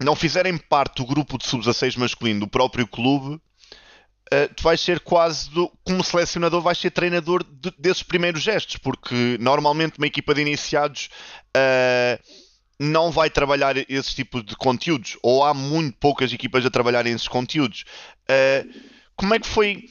não 0.02 0.16
fizerem 0.16 0.58
parte 0.58 0.96
do 0.96 1.06
grupo 1.06 1.38
de 1.38 1.46
sub-16 1.46 1.96
masculino 1.96 2.40
do 2.40 2.48
próprio 2.48 2.88
clube, 2.88 3.34
uh, 3.36 4.54
tu 4.54 4.64
vais 4.64 4.80
ser 4.80 4.98
quase, 4.98 5.48
do, 5.50 5.70
como 5.84 6.02
selecionador, 6.02 6.60
vais 6.60 6.76
ser 6.76 6.90
treinador 6.90 7.44
de, 7.44 7.72
desses 7.78 8.02
primeiros 8.02 8.42
gestos, 8.42 8.78
porque 8.78 9.38
normalmente 9.38 9.98
uma 9.98 10.08
equipa 10.08 10.34
de 10.34 10.40
iniciados 10.40 11.08
uh, 11.56 12.20
não 12.80 13.12
vai 13.12 13.30
trabalhar 13.30 13.76
esse 13.88 14.16
tipo 14.16 14.42
de 14.42 14.56
conteúdos, 14.56 15.16
ou 15.22 15.44
há 15.44 15.54
muito 15.54 15.96
poucas 15.98 16.32
equipas 16.32 16.66
a 16.66 16.70
trabalhar 16.70 17.06
esses 17.06 17.28
conteúdos. 17.28 17.84
Uh, 18.28 18.68
como 19.14 19.34
é 19.34 19.38
que 19.38 19.46
foi 19.46 19.84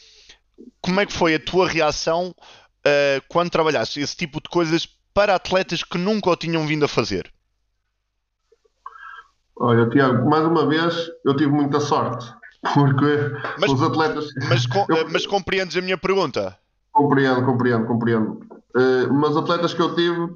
como 0.82 1.00
é 1.00 1.06
que 1.06 1.14
foi 1.14 1.36
a 1.36 1.40
tua 1.40 1.68
reação 1.68 2.30
uh, 2.30 3.24
quando 3.28 3.50
trabalhaste 3.50 4.00
esse 4.00 4.16
tipo 4.16 4.42
de 4.42 4.50
coisas 4.50 4.88
para 5.14 5.36
atletas 5.36 5.84
que 5.84 5.98
nunca 5.98 6.30
o 6.30 6.36
tinham 6.36 6.66
vindo 6.68 6.86
a 6.86 6.88
fazer? 6.88 7.32
Olha, 9.58 9.90
Tiago, 9.90 10.30
mais 10.30 10.46
uma 10.46 10.68
vez 10.68 11.10
eu 11.24 11.36
tive 11.36 11.52
muita 11.52 11.80
sorte, 11.80 12.26
porque 12.74 13.32
mas, 13.58 13.72
os 13.72 13.82
atletas. 13.82 14.28
Mas, 14.50 14.66
eu... 14.90 15.10
mas 15.10 15.26
compreendes 15.26 15.78
a 15.78 15.82
minha 15.82 15.98
pergunta? 15.98 16.58
Compreendo, 16.92 17.46
compreendo, 17.46 17.86
compreendo. 17.86 18.32
Uh, 18.76 19.14
mas 19.14 19.38
atletas 19.38 19.74
que 19.74 19.82
eu 19.82 19.96
tive, 19.96 20.36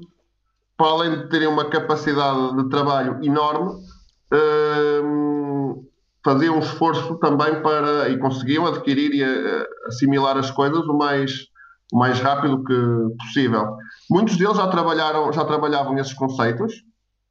para 0.76 0.86
além 0.86 1.10
de 1.10 1.28
terem 1.28 1.48
uma 1.48 1.66
capacidade 1.66 2.56
de 2.56 2.68
trabalho 2.70 3.22
enorme, 3.22 3.72
uh, 4.32 5.29
faziam 6.24 6.56
um 6.56 6.60
esforço 6.60 7.16
também 7.16 7.62
para 7.62 8.08
e 8.08 8.18
conseguiam 8.18 8.66
adquirir 8.66 9.12
e 9.14 9.22
uh, 9.24 9.66
assimilar 9.86 10.36
as 10.36 10.50
coisas 10.50 10.80
o 10.86 10.96
mais 10.96 11.32
o 11.92 11.98
mais 11.98 12.20
rápido 12.20 12.62
que 12.62 13.16
possível. 13.18 13.76
Muitos 14.08 14.36
deles 14.36 14.56
já 14.56 14.68
trabalharam 14.68 15.32
já 15.32 15.44
trabalhavam 15.44 15.98
esses 15.98 16.14
conceitos. 16.14 16.72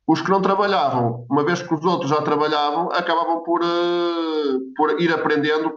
Os 0.05 0.21
que 0.21 0.31
não 0.31 0.41
trabalhavam, 0.41 1.23
uma 1.29 1.43
vez 1.43 1.61
que 1.61 1.71
os 1.71 1.85
outros 1.85 2.09
já 2.09 2.19
trabalhavam, 2.23 2.89
acabavam 2.91 3.43
por, 3.43 3.61
uh, 3.61 4.59
por 4.75 4.99
ir 4.99 5.13
aprendendo 5.13 5.71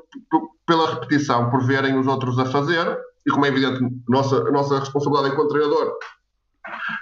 pela 0.67 0.95
repetição, 0.95 1.51
por 1.51 1.63
verem 1.67 1.99
os 1.99 2.07
outros 2.07 2.39
a 2.39 2.47
fazer, 2.47 2.99
e 3.27 3.31
como 3.31 3.45
é 3.45 3.49
evidente, 3.49 3.81
nossa, 4.09 4.37
a 4.37 4.51
nossa 4.51 4.79
responsabilidade 4.79 5.35
enquanto 5.35 5.51
treinador 5.51 5.93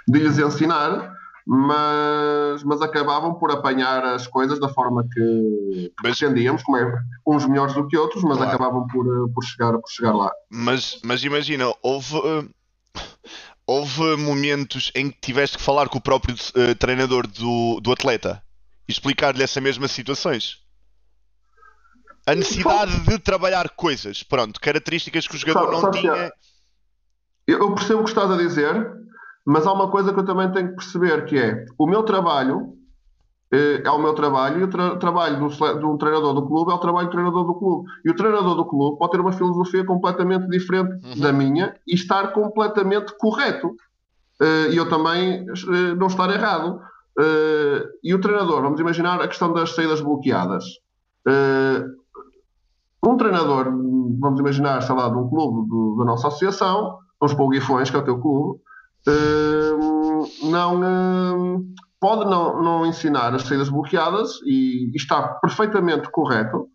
de 0.07 0.19
lhes 0.19 0.37
ensinar, 0.37 1.13
mas, 1.45 2.63
mas 2.63 2.81
acabavam 2.81 3.33
por 3.33 3.51
apanhar 3.51 4.03
as 4.05 4.27
coisas 4.27 4.59
da 4.59 4.69
forma 4.69 5.05
que, 5.11 5.91
pretendíamos, 6.01 6.63
como 6.63 6.77
é, 6.77 6.99
uns 7.25 7.45
melhores 7.45 7.73
do 7.73 7.87
que 7.87 7.97
outros, 7.97 8.23
mas 8.23 8.37
claro. 8.37 8.51
acabavam 8.51 8.87
por, 8.87 9.05
eh, 9.05 9.31
por, 9.33 9.43
chegar, 9.43 9.71
por 9.73 9.89
chegar 9.89 10.13
lá. 10.13 10.31
Mas, 10.49 10.99
mas 11.03 11.23
imagina, 11.23 11.65
houve, 11.81 12.17
eh, 12.17 12.45
houve 13.65 14.17
momentos 14.17 14.91
em 14.95 15.09
que 15.09 15.19
tiveste 15.19 15.57
que 15.57 15.63
falar 15.63 15.89
com 15.89 15.97
o 15.97 16.01
próprio 16.01 16.35
uh, 16.35 16.75
treinador 16.75 17.25
do, 17.27 17.79
do 17.81 17.91
atleta 17.91 18.41
e 18.87 18.91
explicar-lhe 18.91 19.43
essa 19.43 19.59
mesma 19.59 19.87
situações? 19.87 20.61
A 22.25 22.35
necessidade 22.35 22.99
de 23.01 23.17
trabalhar 23.17 23.69
coisas, 23.69 24.21
pronto, 24.21 24.59
características 24.59 25.27
que 25.27 25.35
o 25.35 25.39
jogador 25.39 25.71
não 25.71 25.91
tinha. 25.91 26.31
Eu 27.47 27.73
percebo 27.73 28.01
o 28.01 28.03
que 28.03 28.11
estás 28.11 28.29
a 28.29 28.37
dizer, 28.37 29.00
mas 29.45 29.65
há 29.65 29.73
uma 29.73 29.89
coisa 29.89 30.13
que 30.13 30.19
eu 30.19 30.25
também 30.25 30.51
tenho 30.51 30.69
que 30.69 30.75
perceber, 30.75 31.25
que 31.25 31.37
é 31.37 31.65
o 31.77 31.87
meu 31.87 32.03
trabalho 32.03 32.77
eh, 33.51 33.81
é 33.83 33.91
o 33.91 33.99
meu 33.99 34.13
trabalho 34.13 34.61
e 34.61 34.63
o 34.63 34.69
tra 34.69 34.95
trabalho 34.95 35.37
do, 35.39 35.49
do 35.75 35.97
treinador 35.97 36.33
do 36.33 36.47
clube 36.47 36.71
é 36.71 36.75
o 36.75 36.77
trabalho 36.77 37.07
do 37.07 37.11
treinador 37.11 37.45
do 37.45 37.53
clube. 37.55 37.89
E 38.05 38.09
o 38.09 38.15
treinador 38.15 38.55
do 38.55 38.65
clube 38.65 38.97
pode 38.97 39.11
ter 39.11 39.19
uma 39.19 39.33
filosofia 39.33 39.85
completamente 39.85 40.47
diferente 40.47 41.05
uhum. 41.05 41.19
da 41.19 41.33
minha 41.33 41.75
e 41.85 41.93
estar 41.93 42.31
completamente 42.31 43.13
correto. 43.17 43.75
Eh, 44.41 44.71
e 44.71 44.77
eu 44.77 44.87
também 44.87 45.45
eh, 45.45 45.95
não 45.95 46.07
estar 46.07 46.29
errado. 46.29 46.79
E 48.01 48.15
o 48.15 48.21
treinador, 48.21 48.61
vamos 48.61 48.79
imaginar 48.79 49.21
a 49.21 49.27
questão 49.27 49.53
das 49.53 49.75
saídas 49.75 50.01
bloqueadas. 50.01 50.63
Um 53.05 53.17
treinador, 53.17 53.65
vamos 54.19 54.39
imaginar, 54.39 54.81
sei 54.81 54.95
lá, 54.95 55.09
de 55.09 55.17
um 55.17 55.27
clube 55.27 55.69
do, 55.69 55.97
da 55.99 56.05
nossa 56.05 56.29
associação, 56.29 56.97
vamos 57.19 57.35
para 57.35 57.45
o 57.45 57.49
Guifões, 57.49 57.91
que 57.91 57.95
é 57.97 57.99
o 57.99 58.03
teu 58.03 58.19
clube, 58.19 58.59
não 60.43 61.65
pode 62.01 62.25
não, 62.25 62.61
não 62.61 62.85
ensinar 62.85 63.33
as 63.35 63.43
saídas 63.43 63.69
bloqueadas 63.69 64.39
e, 64.43 64.91
está 64.95 65.21
perfeitamente 65.35 66.09
correto 66.09 66.67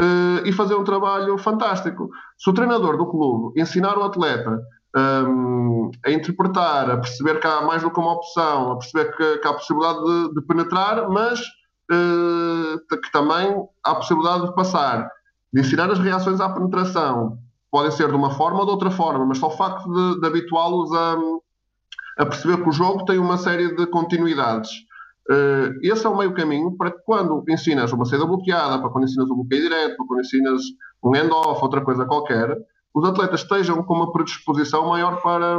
uh, 0.00 0.46
e 0.46 0.52
fazer 0.52 0.74
um 0.74 0.84
trabalho 0.84 1.36
fantástico. 1.36 2.10
Se 2.38 2.48
o 2.48 2.54
treinador 2.54 2.96
do 2.96 3.06
clube 3.06 3.60
ensinar 3.60 3.98
o 3.98 4.02
atleta 4.02 4.58
um, 4.96 5.90
a 6.04 6.10
interpretar, 6.10 6.90
a 6.90 6.96
perceber 6.96 7.38
que 7.38 7.46
há 7.46 7.60
mais 7.60 7.82
do 7.82 7.90
que 7.90 8.00
uma 8.00 8.14
opção, 8.14 8.72
a 8.72 8.76
perceber 8.78 9.14
que, 9.16 9.38
que 9.38 9.46
há 9.46 9.50
a 9.50 9.54
possibilidade 9.54 10.02
de, 10.02 10.34
de 10.34 10.46
penetrar, 10.46 11.08
mas 11.10 11.40
uh, 11.40 12.78
que 12.88 13.12
também 13.12 13.54
há 13.84 13.90
a 13.90 13.96
possibilidade 13.96 14.46
de 14.46 14.54
passar, 14.54 15.10
de 15.52 15.60
ensinar 15.60 15.90
as 15.90 15.98
reações 15.98 16.40
à 16.40 16.48
penetração, 16.48 17.38
podem 17.70 17.90
ser 17.90 18.08
de 18.08 18.16
uma 18.16 18.30
forma 18.30 18.60
ou 18.60 18.64
de 18.64 18.72
outra 18.72 18.90
forma, 18.90 19.26
mas 19.26 19.38
só 19.38 19.48
o 19.48 19.56
facto 19.56 19.86
de, 19.92 20.20
de 20.20 20.26
habituá-los 20.26 20.90
a 20.92 21.16
a 22.18 22.26
perceber 22.26 22.62
que 22.62 22.68
o 22.68 22.72
jogo 22.72 23.04
tem 23.04 23.18
uma 23.18 23.38
série 23.38 23.74
de 23.74 23.86
continuidades. 23.86 24.70
Uh, 25.30 25.78
esse 25.82 26.04
é 26.04 26.08
o 26.08 26.16
meio 26.16 26.34
caminho 26.34 26.76
para 26.76 26.90
que 26.90 26.98
quando 27.04 27.44
ensinas 27.48 27.92
uma 27.92 28.04
saída 28.04 28.26
bloqueada, 28.26 28.80
para 28.80 28.90
quando 28.90 29.04
ensinas 29.04 29.30
um 29.30 29.36
bloqueio 29.36 29.62
direto, 29.62 29.96
para 29.96 30.06
quando 30.06 30.20
ensinas 30.20 30.62
um 31.02 31.14
end-off, 31.14 31.62
outra 31.62 31.82
coisa 31.82 32.04
qualquer, 32.04 32.56
os 32.94 33.08
atletas 33.08 33.42
estejam 33.42 33.82
com 33.84 33.94
uma 33.94 34.12
predisposição 34.12 34.88
maior 34.88 35.22
para, 35.22 35.58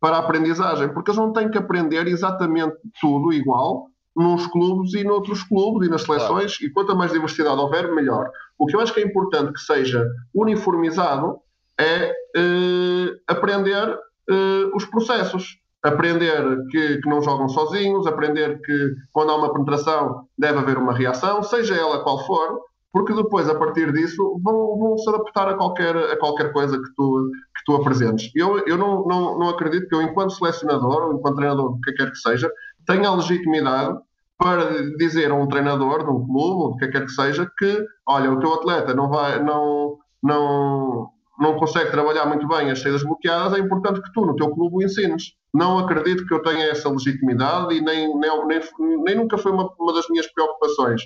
para 0.00 0.16
a 0.16 0.20
aprendizagem, 0.20 0.92
porque 0.92 1.10
eles 1.10 1.18
não 1.18 1.32
têm 1.32 1.50
que 1.50 1.56
aprender 1.56 2.06
exatamente 2.06 2.76
tudo 3.00 3.32
igual 3.32 3.86
nos 4.14 4.46
clubes 4.46 4.94
e 4.94 5.02
noutros 5.02 5.42
clubes 5.42 5.88
e 5.88 5.90
nas 5.90 6.02
seleções, 6.02 6.56
claro. 6.56 6.70
e 6.70 6.72
quanto 6.72 6.96
mais 6.96 7.12
diversidade 7.12 7.58
houver, 7.58 7.92
melhor. 7.92 8.30
O 8.58 8.66
que 8.66 8.76
eu 8.76 8.80
acho 8.80 8.94
que 8.94 9.00
é 9.00 9.04
importante 9.04 9.52
que 9.52 9.60
seja 9.60 10.06
uniformizado 10.34 11.38
é 11.78 12.10
uh, 12.10 13.16
aprender 13.26 13.98
uh, 14.30 14.76
os 14.76 14.84
processos 14.86 15.58
aprender 15.84 16.66
que, 16.70 16.98
que, 16.98 17.08
não 17.08 17.20
jogam 17.20 17.48
sozinhos, 17.48 18.06
aprender 18.06 18.60
que 18.62 18.94
quando 19.12 19.30
há 19.30 19.36
uma 19.36 19.52
penetração 19.52 20.26
deve 20.36 20.58
haver 20.58 20.78
uma 20.78 20.94
reação, 20.94 21.42
seja 21.42 21.74
ela 21.74 22.02
qual 22.02 22.24
for, 22.24 22.58
porque 22.90 23.12
depois, 23.12 23.48
a 23.48 23.54
partir 23.54 23.92
disso, 23.92 24.40
vão, 24.42 24.78
vão 24.78 24.96
se 24.96 25.08
adaptar 25.10 25.48
a 25.48 25.54
qualquer, 25.54 25.94
a 25.96 26.16
qualquer 26.16 26.52
coisa 26.52 26.78
que 26.80 26.94
tu, 26.94 27.30
que 27.56 27.64
tu 27.66 27.74
apresentes. 27.74 28.30
Eu, 28.34 28.64
eu 28.66 28.78
não, 28.78 29.04
não, 29.04 29.38
não 29.38 29.48
acredito 29.50 29.88
que 29.88 29.94
eu, 29.94 30.00
enquanto 30.00 30.32
selecionador 30.32 31.08
ou 31.08 31.14
enquanto 31.14 31.36
treinador, 31.36 31.78
que 31.80 31.92
quer 31.92 32.10
que 32.10 32.18
seja, 32.18 32.50
tenha 32.86 33.08
a 33.08 33.14
legitimidade 33.16 33.98
para 34.38 34.96
dizer 34.96 35.30
a 35.30 35.34
um 35.34 35.48
treinador 35.48 36.04
de 36.04 36.10
um 36.10 36.24
clube 36.24 36.62
ou 36.62 36.76
que 36.76 36.88
quer 36.88 37.04
que 37.04 37.10
seja 37.10 37.50
que, 37.58 37.84
olha, 38.06 38.32
o 38.32 38.38
teu 38.38 38.54
atleta 38.54 38.94
não 38.94 39.08
vai, 39.08 39.42
não, 39.42 39.98
não, 40.22 41.08
não 41.38 41.56
consegue 41.56 41.90
trabalhar 41.90 42.26
muito 42.26 42.46
bem 42.46 42.70
as 42.70 42.80
saídas 42.80 43.02
bloqueadas, 43.02 43.58
é 43.58 43.60
importante 43.60 44.00
que 44.00 44.12
tu, 44.12 44.24
no 44.24 44.36
teu 44.36 44.50
clube, 44.50 44.76
o 44.76 44.82
ensines. 44.82 45.32
Não 45.52 45.78
acredito 45.78 46.26
que 46.26 46.34
eu 46.34 46.42
tenha 46.42 46.66
essa 46.66 46.88
legitimidade 46.88 47.74
e 47.74 47.80
nem, 47.80 48.16
nem, 48.18 48.46
nem, 48.46 48.60
nem 49.04 49.14
nunca 49.16 49.38
foi 49.38 49.52
uma, 49.52 49.72
uma, 49.78 49.94
das 49.94 50.08
minhas 50.08 50.26
preocupações. 50.32 51.02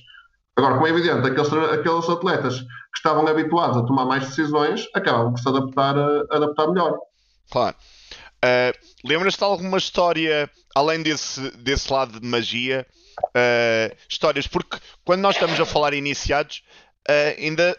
Agora, 0.56 0.74
como 0.74 0.86
é 0.86 0.90
evidente, 0.90 1.26
aqueles, 1.26 1.52
aqueles 1.52 2.08
atletas 2.08 2.60
que 2.60 2.96
estavam 2.96 3.26
habituados 3.26 3.76
a 3.76 3.82
tomar 3.84 4.04
mais 4.04 4.26
decisões 4.26 4.88
acabam 4.94 5.32
por 5.32 5.38
se 5.38 5.48
adaptar, 5.48 5.96
adaptar 6.30 6.68
melhor. 6.68 6.98
Claro. 7.50 7.76
Uh, 8.44 8.72
Lembras-te 9.04 9.38
de 9.38 9.44
alguma 9.44 9.78
história, 9.78 10.50
além 10.74 11.02
desse, 11.02 11.50
desse 11.58 11.92
lado 11.92 12.20
de 12.20 12.26
magia, 12.26 12.86
uh, 13.22 13.96
histórias? 14.08 14.46
Porque 14.46 14.78
quando 15.04 15.20
nós 15.20 15.36
estamos 15.36 15.58
a 15.58 15.64
falar 15.64 15.94
iniciados, 15.94 16.62
uh, 17.08 17.40
ainda 17.40 17.76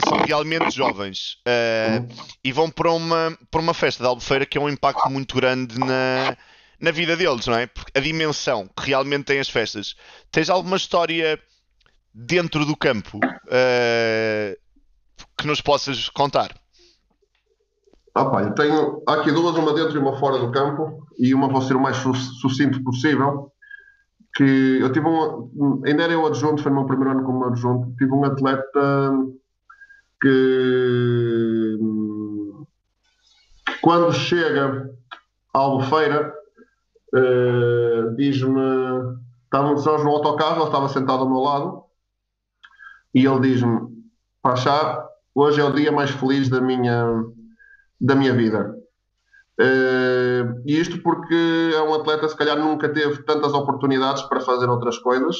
são 0.00 0.18
realmente 0.18 0.70
jovens 0.70 1.38
uh, 1.46 2.06
e 2.42 2.52
vão 2.52 2.70
para 2.70 2.90
uma, 2.90 3.36
para 3.50 3.60
uma 3.60 3.74
festa 3.74 4.02
de 4.02 4.08
Albufeira 4.08 4.46
que 4.46 4.58
é 4.58 4.60
um 4.60 4.68
impacto 4.68 5.10
muito 5.10 5.36
grande 5.36 5.78
na, 5.78 6.36
na 6.80 6.90
vida 6.90 7.16
deles, 7.16 7.46
não 7.46 7.54
é? 7.54 7.66
Porque 7.66 7.96
a 7.96 8.00
dimensão 8.00 8.68
que 8.76 8.88
realmente 8.88 9.24
têm 9.24 9.38
as 9.38 9.48
festas. 9.48 9.94
Tens 10.30 10.50
alguma 10.50 10.76
história 10.76 11.38
dentro 12.14 12.64
do 12.64 12.76
campo 12.76 13.18
uh, 13.18 14.56
que 15.36 15.46
nos 15.46 15.60
possas 15.60 16.08
contar? 16.08 16.54
Ah, 18.14 18.26
pá, 18.26 18.42
eu 18.42 18.54
tenho 18.54 19.02
há 19.08 19.14
aqui 19.14 19.32
duas, 19.32 19.56
uma 19.56 19.72
dentro 19.72 19.96
e 19.96 19.98
uma 19.98 20.18
fora 20.18 20.38
do 20.38 20.52
campo, 20.52 21.06
e 21.18 21.34
uma 21.34 21.48
vou 21.48 21.62
ser 21.62 21.76
o 21.76 21.80
mais 21.80 21.96
sucinto 21.96 22.82
possível. 22.84 23.50
Que 24.34 24.78
eu 24.80 24.92
tive 24.92 25.06
um, 25.06 25.82
ainda 25.84 26.04
era 26.04 26.12
eu 26.12 26.26
adjunto, 26.26 26.62
foi 26.62 26.70
no 26.70 26.78
meu 26.78 26.86
primeiro 26.86 27.12
ano 27.12 27.24
como 27.24 27.44
adjunto, 27.44 27.94
tive 27.96 28.12
um 28.12 28.24
atleta 28.24 29.10
que 30.22 31.78
quando 33.82 34.12
chega 34.12 34.88
à 35.52 35.58
Albufeira 35.58 36.32
uh, 37.12 38.14
diz-me 38.14 38.60
estávamos 39.44 39.84
nós 39.84 40.04
no 40.04 40.10
autocarro, 40.10 40.58
ele 40.58 40.66
estava 40.66 40.88
sentado 40.88 41.24
ao 41.24 41.28
meu 41.28 41.40
lado 41.40 41.82
e 43.12 43.26
ele 43.26 43.40
diz-me 43.40 43.92
Pachá, 44.40 45.04
hoje 45.34 45.60
é 45.60 45.64
o 45.64 45.72
dia 45.72 45.92
mais 45.92 46.10
feliz 46.10 46.48
da 46.48 46.60
minha 46.60 47.24
da 48.00 48.14
minha 48.14 48.32
vida. 48.32 48.76
Uh, 49.60 50.62
e 50.66 50.80
isto 50.80 51.00
porque 51.02 51.70
é 51.74 51.82
um 51.82 51.94
atleta 51.94 52.28
se 52.28 52.36
calhar 52.36 52.58
nunca 52.58 52.88
teve 52.88 53.22
tantas 53.24 53.52
oportunidades 53.52 54.22
para 54.22 54.40
fazer 54.40 54.68
outras 54.68 54.98
coisas 54.98 55.36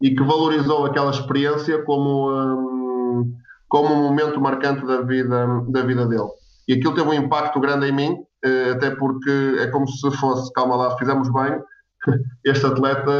e 0.00 0.14
que 0.14 0.22
valorizou 0.22 0.84
aquela 0.84 1.10
experiência 1.10 1.82
como 1.84 2.30
um, 2.30 3.34
como 3.72 3.88
um 3.90 4.02
momento 4.02 4.38
marcante 4.38 4.84
da 4.84 5.00
vida, 5.00 5.64
da 5.68 5.80
vida 5.80 6.06
dele. 6.06 6.28
E 6.68 6.74
aquilo 6.74 6.94
teve 6.94 7.08
um 7.08 7.14
impacto 7.14 7.58
grande 7.58 7.86
em 7.86 7.92
mim, 7.92 8.18
eh, 8.44 8.72
até 8.72 8.90
porque 8.90 9.56
é 9.60 9.66
como 9.68 9.88
se 9.88 10.10
fosse, 10.18 10.52
calma 10.52 10.76
lá, 10.76 10.98
fizemos 10.98 11.32
bem, 11.32 11.58
este 12.44 12.66
atleta 12.66 13.10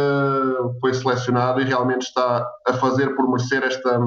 foi 0.78 0.92
selecionado 0.92 1.58
e 1.58 1.64
realmente 1.64 2.02
está 2.02 2.46
a 2.68 2.74
fazer 2.74 3.16
por 3.16 3.30
merecer 3.30 3.62
esta, 3.62 3.98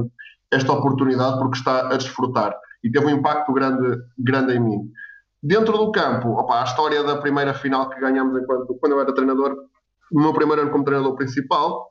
esta 0.51 0.71
oportunidade 0.71 1.39
porque 1.39 1.57
está 1.57 1.87
a 1.87 1.97
desfrutar. 1.97 2.55
E 2.83 2.91
teve 2.91 3.07
um 3.07 3.17
impacto 3.17 3.51
grande, 3.51 3.97
grande 4.15 4.53
em 4.53 4.59
mim. 4.59 4.91
Dentro 5.41 5.75
do 5.75 5.91
campo, 5.91 6.29
opa, 6.29 6.61
a 6.61 6.65
história 6.65 7.03
da 7.03 7.17
primeira 7.17 7.55
final 7.55 7.89
que 7.89 7.99
ganhamos 7.99 8.39
enquanto, 8.39 8.77
quando 8.79 8.91
eu 8.91 9.01
era 9.01 9.15
treinador, 9.15 9.55
no 10.11 10.21
meu 10.21 10.33
primeiro 10.33 10.61
ano 10.61 10.71
como 10.71 10.85
treinador 10.85 11.15
principal, 11.15 11.87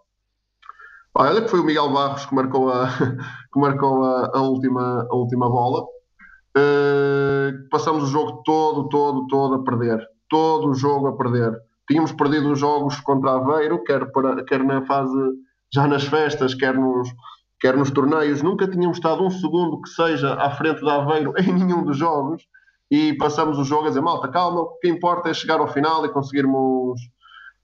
Olha 1.16 1.42
que 1.42 1.48
foi 1.48 1.60
o 1.60 1.64
Miguel 1.64 1.92
Barros 1.92 2.26
que 2.26 2.34
marcou 2.34 2.72
a, 2.72 2.88
que 3.52 3.60
marcou 3.60 4.04
a, 4.04 4.32
a 4.34 4.40
última, 4.42 5.06
a 5.08 5.14
última 5.14 5.48
bola. 5.48 5.84
Uh, 6.56 7.68
passamos 7.70 8.04
o 8.04 8.06
jogo 8.06 8.42
todo, 8.44 8.88
todo, 8.88 9.26
todo 9.28 9.54
a 9.54 9.64
perder. 9.64 10.04
Todo 10.28 10.70
o 10.70 10.74
jogo 10.74 11.06
a 11.06 11.16
perder. 11.16 11.56
Tínhamos 11.88 12.10
perdido 12.12 12.50
os 12.50 12.58
jogos 12.58 12.98
contra 13.00 13.32
Aveiro, 13.32 13.84
quer, 13.84 14.10
para, 14.10 14.44
quer 14.44 14.64
na 14.64 14.84
fase, 14.86 15.16
já 15.72 15.86
nas 15.86 16.04
festas, 16.04 16.52
quer 16.52 16.74
nos, 16.74 17.08
quer 17.60 17.76
nos 17.76 17.92
torneios, 17.92 18.42
nunca 18.42 18.66
tínhamos 18.66 18.96
estado 18.96 19.24
um 19.24 19.30
segundo 19.30 19.80
que 19.82 19.90
seja 19.90 20.34
à 20.34 20.50
frente 20.50 20.84
da 20.84 20.96
Aveiro 20.96 21.32
em 21.38 21.52
nenhum 21.52 21.84
dos 21.84 21.96
jogos 21.96 22.42
e 22.90 23.12
passamos 23.14 23.58
o 23.58 23.64
jogo 23.64 23.84
a 23.84 23.88
dizer, 23.88 24.00
malta, 24.00 24.28
calma, 24.28 24.62
o 24.62 24.78
que 24.78 24.88
importa 24.88 25.28
é 25.28 25.34
chegar 25.34 25.60
ao 25.60 25.68
final 25.68 26.04
e 26.06 26.08
conseguirmos, 26.08 27.00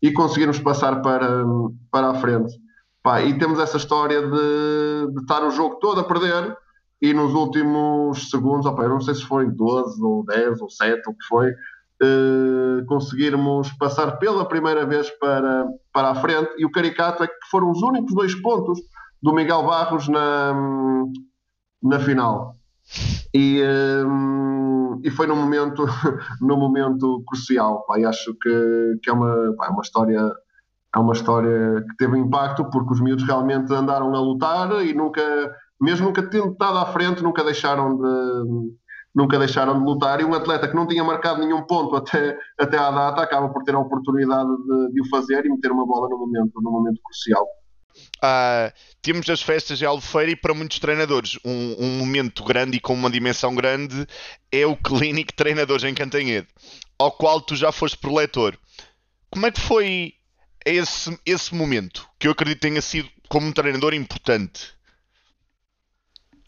e 0.01 0.13
conseguirmos 0.13 0.61
passar 0.61 1.03
para, 1.03 1.45
para 1.91 2.11
a 2.11 2.15
frente. 2.15 2.55
Pá, 3.03 3.23
e 3.23 3.39
temos 3.39 3.59
essa 3.59 3.77
história 3.77 4.21
de, 4.21 5.13
de 5.13 5.21
estar 5.21 5.43
o 5.43 5.51
jogo 5.51 5.77
todo 5.77 6.01
a 6.01 6.05
perder 6.05 6.57
e 7.01 7.15
nos 7.15 7.33
últimos 7.33 8.29
segundos, 8.29 8.67
opa, 8.67 8.87
não 8.87 9.01
sei 9.01 9.15
se 9.15 9.25
foram 9.25 9.51
12 9.51 10.03
ou 10.03 10.25
10 10.27 10.61
ou 10.61 10.69
7 10.69 11.01
ou 11.07 11.15
o 11.15 11.17
que 11.17 11.25
foi, 11.27 11.55
eh, 12.03 12.85
conseguirmos 12.87 13.73
passar 13.75 14.19
pela 14.19 14.47
primeira 14.47 14.85
vez 14.87 15.11
para, 15.19 15.67
para 15.93 16.11
a 16.11 16.15
frente 16.15 16.51
e 16.59 16.65
o 16.65 16.71
caricato 16.71 17.23
é 17.23 17.27
que 17.27 17.35
foram 17.51 17.71
os 17.71 17.83
únicos 17.83 18.15
dois 18.15 18.35
pontos 18.35 18.81
do 19.23 19.35
Miguel 19.35 19.63
Barros 19.65 20.09
na, 20.09 20.55
na 21.83 22.01
final. 22.01 22.55
E, 23.35 23.63
um, 24.07 25.01
e 25.05 25.11
foi 25.11 25.27
num 25.27 25.37
momento, 25.37 25.85
num 26.41 26.57
momento 26.57 27.23
crucial. 27.27 27.85
Pá, 27.87 27.99
e 27.99 28.05
acho 28.05 28.35
que, 28.35 28.99
que 29.03 29.11
é, 29.11 29.13
uma, 29.13 29.55
pá, 29.57 29.67
é 29.67 29.71
uma 29.71 29.83
história 29.83 30.31
é 30.95 30.99
uma 30.99 31.13
história 31.13 31.85
que 31.89 31.97
teve 31.97 32.19
impacto 32.19 32.65
porque 32.71 32.93
os 32.93 33.01
miúdos 33.01 33.25
realmente 33.25 33.73
andaram 33.73 34.15
a 34.15 34.21
lutar 34.21 34.85
e 34.85 34.93
nunca, 34.93 35.23
mesmo 35.81 36.07
nunca 36.07 36.23
tendo 36.23 36.53
estado 36.53 36.79
à 36.79 36.87
frente, 36.87 37.23
nunca 37.23 37.45
deixaram 37.45 37.97
de 37.97 38.81
nunca 39.13 39.39
deixaram 39.39 39.79
de 39.79 39.85
lutar 39.85 40.21
e 40.21 40.25
um 40.25 40.35
atleta 40.35 40.69
que 40.69 40.75
não 40.75 40.87
tinha 40.87 41.03
marcado 41.03 41.41
nenhum 41.41 41.63
ponto 41.63 41.97
até, 41.97 42.39
até 42.59 42.79
à 42.79 42.91
data 42.91 43.23
acaba 43.23 43.49
por 43.49 43.65
ter 43.65 43.75
a 43.75 43.79
oportunidade 43.81 44.49
de, 44.49 44.93
de 44.93 45.01
o 45.01 45.09
fazer 45.09 45.45
e 45.45 45.51
meter 45.51 45.73
uma 45.73 45.85
bola 45.85 46.09
no 46.09 46.17
momento, 46.17 46.53
no 46.61 46.71
momento 46.71 47.01
crucial. 47.03 47.45
Uh, 48.19 48.73
temos 49.03 49.29
as 49.29 49.43
festas 49.43 49.79
de 49.79 49.85
Albufeira 49.85 50.31
e 50.31 50.37
para 50.37 50.55
muitos 50.55 50.79
treinadores 50.79 51.39
um, 51.45 51.77
um, 51.79 51.99
momento 51.99 52.45
grande 52.45 52.77
e 52.77 52.81
com 52.81 52.95
uma 52.95 53.11
dimensão 53.11 53.53
grande 53.53 54.07
é 54.53 54.65
o 54.65 54.77
Clínico 54.77 55.35
Treinadores 55.35 55.83
em 55.83 55.93
Cantanhede, 55.93 56.47
ao 56.97 57.11
qual 57.11 57.41
tu 57.41 57.57
já 57.57 57.73
foste 57.73 57.99
preletor. 57.99 58.57
Como 59.29 59.45
é 59.45 59.51
que 59.51 59.61
foi 59.61 60.15
esse, 60.65 61.19
esse 61.25 61.55
momento, 61.55 62.07
que 62.19 62.27
eu 62.27 62.33
acredito 62.33 62.61
tenha 62.61 62.83
sido 62.83 63.09
como 63.29 63.47
um 63.47 63.53
treinador 63.53 63.95
importante? 63.95 64.75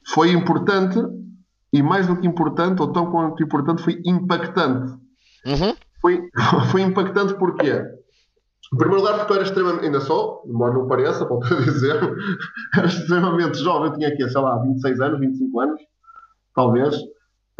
Foi 0.09 0.31
importante 0.31 0.99
e 1.73 1.83
mais 1.83 2.07
do 2.07 2.21
que 2.21 2.27
importante, 2.27 2.83
ou 2.83 2.93
tão 2.93 3.11
quanto 3.11 3.43
importante, 3.43 3.83
foi 3.83 4.01
impactante. 4.05 4.93
Uhum. 5.47 5.75
Foi, 6.01 6.21
foi 6.71 6.83
impactante 6.83 7.35
porque 7.35 7.71
em 8.73 8.77
primeiro 8.77 9.03
lugar, 9.03 9.19
porque 9.19 9.33
eu 9.33 9.37
era 9.37 9.45
extremamente, 9.45 9.85
ainda 9.85 10.01
sou, 10.01 10.43
embora 10.47 10.73
não 10.73 10.89
pareça, 10.89 11.27
volto 11.27 11.53
a 11.53 11.61
dizer, 11.61 11.95
era 12.75 12.87
extremamente 12.87 13.59
jovem, 13.59 13.91
eu 13.91 13.95
tinha 13.95 14.09
aqui, 14.09 14.27
sei 14.29 14.41
lá, 14.41 14.59
26 14.63 15.01
anos, 15.01 15.21
25 15.21 15.61
anos, 15.61 15.81
talvez, 16.55 16.97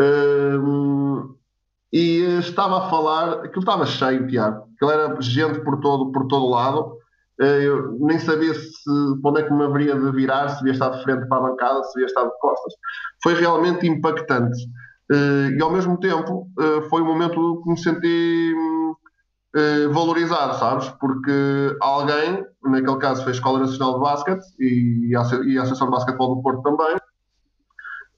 um, 0.01 1.35
e 1.93 2.39
estava 2.39 2.79
a 2.79 2.89
falar, 2.89 3.45
aquilo 3.45 3.61
estava 3.61 3.85
cheio, 3.85 4.27
Tiago, 4.27 4.67
aquilo 4.75 4.91
era 4.91 5.21
gente 5.21 5.61
por 5.61 5.79
todo, 5.81 6.11
por 6.11 6.27
todo 6.27 6.49
lado, 6.49 6.97
eh, 7.41 7.65
eu 7.65 7.99
nem 8.01 8.19
sabia 8.19 8.55
se 8.55 8.91
onde 9.25 9.41
é 9.41 9.43
que 9.43 9.53
me 9.53 9.65
haveria 9.65 9.95
de 9.99 10.13
virar, 10.13 10.49
se 10.49 10.59
devia 10.59 10.73
estar 10.73 10.91
de 10.91 11.03
frente 11.03 11.27
para 11.27 11.39
a 11.39 11.51
bancada, 11.51 11.83
se 11.85 11.95
devia 11.95 12.07
estar 12.07 12.25
de 12.25 12.39
costas. 12.41 12.75
Foi 13.23 13.35
realmente 13.35 13.87
impactante. 13.87 14.59
Eh, 15.11 15.57
e 15.59 15.63
ao 15.63 15.71
mesmo 15.71 15.99
tempo, 15.99 16.49
eh, 16.59 16.83
foi 16.89 17.03
um 17.03 17.07
momento 17.07 17.61
que 17.63 17.71
me 17.71 17.79
senti 17.79 18.55
valorizar, 19.93 20.55
sabes? 20.55 20.89
Porque 20.99 21.77
alguém, 21.83 22.43
naquele 22.65 22.97
caso 22.97 23.23
foi 23.23 23.33
a 23.33 23.35
Escola 23.35 23.59
Nacional 23.59 23.95
de 23.95 24.01
Basquete 24.01 24.45
e 24.59 25.15
a 25.15 25.21
Associação 25.21 25.89
de 25.89 25.91
Basquetebol 25.91 26.37
do 26.37 26.43
Porto 26.43 26.63
também, 26.63 26.97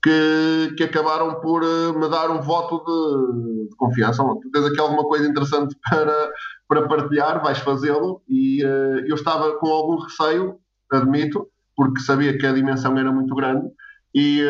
que, 0.04 0.74
que 0.76 0.84
acabaram 0.84 1.40
por 1.40 1.64
uh, 1.64 1.98
me 1.98 2.10
dar 2.10 2.30
um 2.30 2.42
voto 2.42 2.78
de, 2.84 3.70
de, 3.70 3.76
confiança. 3.76 4.22
Tu 4.42 4.50
tens 4.50 4.66
aqui 4.66 4.78
alguma 4.78 5.02
coisa 5.04 5.26
interessante 5.26 5.74
para, 5.88 6.30
para 6.68 6.86
partilhar, 6.86 7.42
vais 7.42 7.58
fazê-lo. 7.60 8.20
E 8.28 8.62
uh, 8.62 8.98
eu 9.06 9.14
estava 9.14 9.56
com 9.58 9.66
algum 9.68 9.96
receio, 9.96 10.58
admito, 10.92 11.48
porque 11.74 12.00
sabia 12.02 12.36
que 12.36 12.46
a 12.46 12.52
dimensão 12.52 12.98
era 12.98 13.10
muito 13.10 13.34
grande. 13.34 13.66
E, 14.14 14.44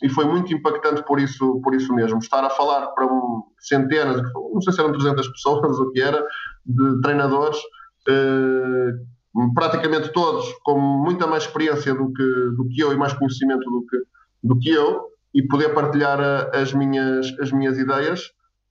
e 0.00 0.08
foi 0.10 0.24
muito 0.24 0.54
impactante 0.54 1.02
por 1.02 1.18
isso, 1.18 1.60
por 1.64 1.74
isso 1.74 1.92
mesmo. 1.92 2.18
Estar 2.18 2.44
a 2.44 2.50
falar 2.50 2.86
para 2.88 3.06
um, 3.06 3.42
centenas, 3.58 4.22
não 4.52 4.60
sei 4.60 4.72
se 4.72 4.80
eram 4.80 4.92
300 4.92 5.26
pessoas, 5.28 5.78
o 5.80 5.90
que 5.90 6.00
era, 6.00 6.24
de 6.64 7.00
treinadores, 7.00 7.58
eh, 8.08 8.92
praticamente 9.54 10.12
todos 10.12 10.46
com 10.62 10.78
muita 10.78 11.26
mais 11.26 11.44
experiência 11.44 11.94
do 11.94 12.12
que, 12.12 12.22
do 12.56 12.68
que 12.68 12.80
eu 12.80 12.92
e 12.92 12.96
mais 12.96 13.12
conhecimento 13.12 13.70
do 13.70 13.86
que, 13.86 13.96
do 14.42 14.58
que 14.58 14.70
eu, 14.70 15.08
e 15.34 15.42
poder 15.42 15.74
partilhar 15.74 16.20
a, 16.20 16.50
as, 16.58 16.72
minhas, 16.72 17.26
as 17.40 17.52
minhas 17.52 17.78
ideias. 17.78 18.20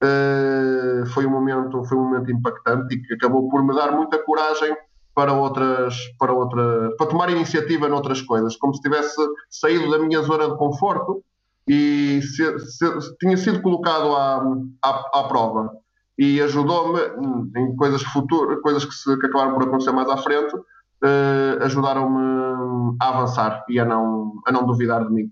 Uh, 0.02 1.04
foi 1.06 1.26
um 1.26 1.30
momento 1.30 1.84
foi 1.84 1.98
um 1.98 2.04
momento 2.04 2.30
impactante 2.30 2.94
e 2.94 3.02
que 3.02 3.14
acabou 3.14 3.50
por 3.50 3.64
me 3.64 3.74
dar 3.74 3.90
muita 3.90 4.16
coragem 4.22 4.72
para 5.12 5.32
outras 5.32 5.96
para 6.16 6.32
outra 6.32 6.94
para 6.96 7.08
tomar 7.08 7.28
iniciativa 7.30 7.88
noutras 7.88 8.22
coisas 8.22 8.54
como 8.54 8.72
se 8.72 8.80
tivesse 8.80 9.20
saído 9.50 9.90
da 9.90 9.98
minha 9.98 10.22
zona 10.22 10.50
de 10.50 10.56
conforto 10.56 11.24
e 11.66 12.22
se, 12.22 12.58
se, 12.60 13.18
tinha 13.18 13.36
sido 13.36 13.60
colocado 13.60 14.14
à, 14.14 14.40
à, 14.84 15.18
à 15.18 15.24
prova 15.24 15.72
e 16.18 16.42
ajudou-me 16.42 17.00
em 17.56 17.76
coisas 17.76 18.02
futuras, 18.02 18.60
coisas 18.60 18.84
que, 18.84 18.92
se, 18.92 19.18
que 19.18 19.26
acabaram 19.26 19.54
por 19.54 19.62
acontecer 19.62 19.92
mais 19.92 20.08
à 20.08 20.16
frente, 20.16 20.52
uh, 20.54 21.62
ajudaram-me 21.62 22.96
a 23.00 23.08
avançar 23.08 23.64
e 23.68 23.78
a 23.78 23.84
não, 23.84 24.34
a 24.44 24.50
não 24.50 24.66
duvidar 24.66 25.06
de 25.06 25.12
mim. 25.12 25.30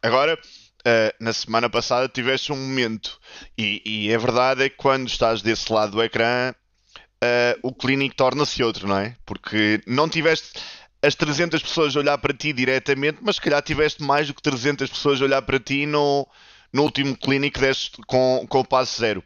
Agora, 0.00 0.34
uh, 0.34 1.24
na 1.24 1.32
semana 1.32 1.68
passada 1.68 2.08
tiveste 2.08 2.52
um 2.52 2.56
momento, 2.56 3.18
e, 3.56 3.82
e 3.84 4.14
a 4.14 4.18
verdade 4.18 4.62
é 4.62 4.68
que 4.68 4.76
quando 4.76 5.08
estás 5.08 5.42
desse 5.42 5.72
lado 5.72 5.92
do 5.92 6.02
ecrã, 6.02 6.52
uh, 6.52 7.58
o 7.62 7.74
clínico 7.74 8.14
torna-se 8.14 8.62
outro, 8.62 8.86
não 8.86 8.96
é? 8.96 9.16
Porque 9.26 9.80
não 9.86 10.08
tiveste 10.08 10.60
as 11.02 11.14
300 11.14 11.62
pessoas 11.62 11.96
a 11.96 12.00
olhar 12.00 12.18
para 12.18 12.34
ti 12.34 12.52
diretamente, 12.52 13.18
mas 13.20 13.36
se 13.36 13.42
calhar 13.42 13.62
tiveste 13.62 14.02
mais 14.02 14.26
do 14.28 14.34
que 14.34 14.42
300 14.42 14.88
pessoas 14.90 15.20
a 15.20 15.24
olhar 15.24 15.42
para 15.42 15.58
ti 15.60 15.86
no, 15.86 16.26
no 16.72 16.82
último 16.82 17.16
clínico 17.16 17.60
deste 17.60 18.00
com, 18.06 18.44
com 18.48 18.60
o 18.60 18.64
passo 18.64 19.00
zero. 19.00 19.22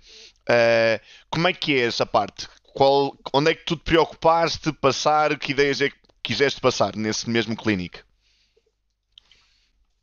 Uh, 0.48 1.00
como 1.30 1.48
é 1.48 1.52
que 1.52 1.74
é 1.74 1.86
essa 1.86 2.04
parte? 2.04 2.48
Qual, 2.74 3.16
onde 3.32 3.50
é 3.50 3.54
que 3.54 3.64
tu 3.64 3.76
te 3.76 3.84
preocupaste 3.84 4.70
de 4.70 4.76
passar? 4.76 5.38
Que 5.38 5.52
ideias 5.52 5.80
é 5.80 5.90
que 5.90 5.96
quiseste 6.22 6.60
passar 6.60 6.96
nesse 6.96 7.28
mesmo 7.28 7.56
clínico? 7.56 7.98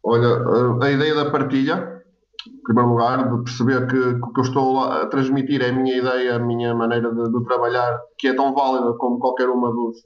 Olha, 0.04 0.86
a 0.86 0.92
ideia 0.92 1.14
da 1.14 1.30
partilha, 1.30 2.04
em 2.48 2.64
primeiro 2.64 2.90
lugar, 2.90 3.30
de 3.30 3.44
perceber 3.44 3.88
que 3.88 3.98
o 3.98 4.34
que 4.34 4.40
eu 4.40 4.44
estou 4.44 4.84
a 4.84 5.08
transmitir 5.08 5.62
é 5.62 5.70
a 5.70 5.74
minha 5.74 5.98
ideia, 5.98 6.36
a 6.36 6.40
minha 6.40 6.74
maneira 6.74 7.14
de, 7.14 7.32
de 7.32 7.44
trabalhar, 7.46 8.00
que 8.18 8.28
é 8.28 8.36
tão 8.36 8.54
válida 8.54 8.94
como 8.94 9.20
qualquer 9.20 9.50
uma 9.50 9.70
dos, 9.72 9.98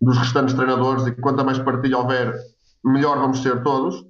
dos 0.00 0.18
restantes 0.18 0.54
treinadores 0.54 1.06
e 1.06 1.14
que 1.14 1.20
quanto 1.20 1.44
mais 1.44 1.58
partilha 1.58 1.98
houver, 1.98 2.34
melhor 2.84 3.18
vamos 3.18 3.42
ser 3.42 3.62
todos. 3.62 4.04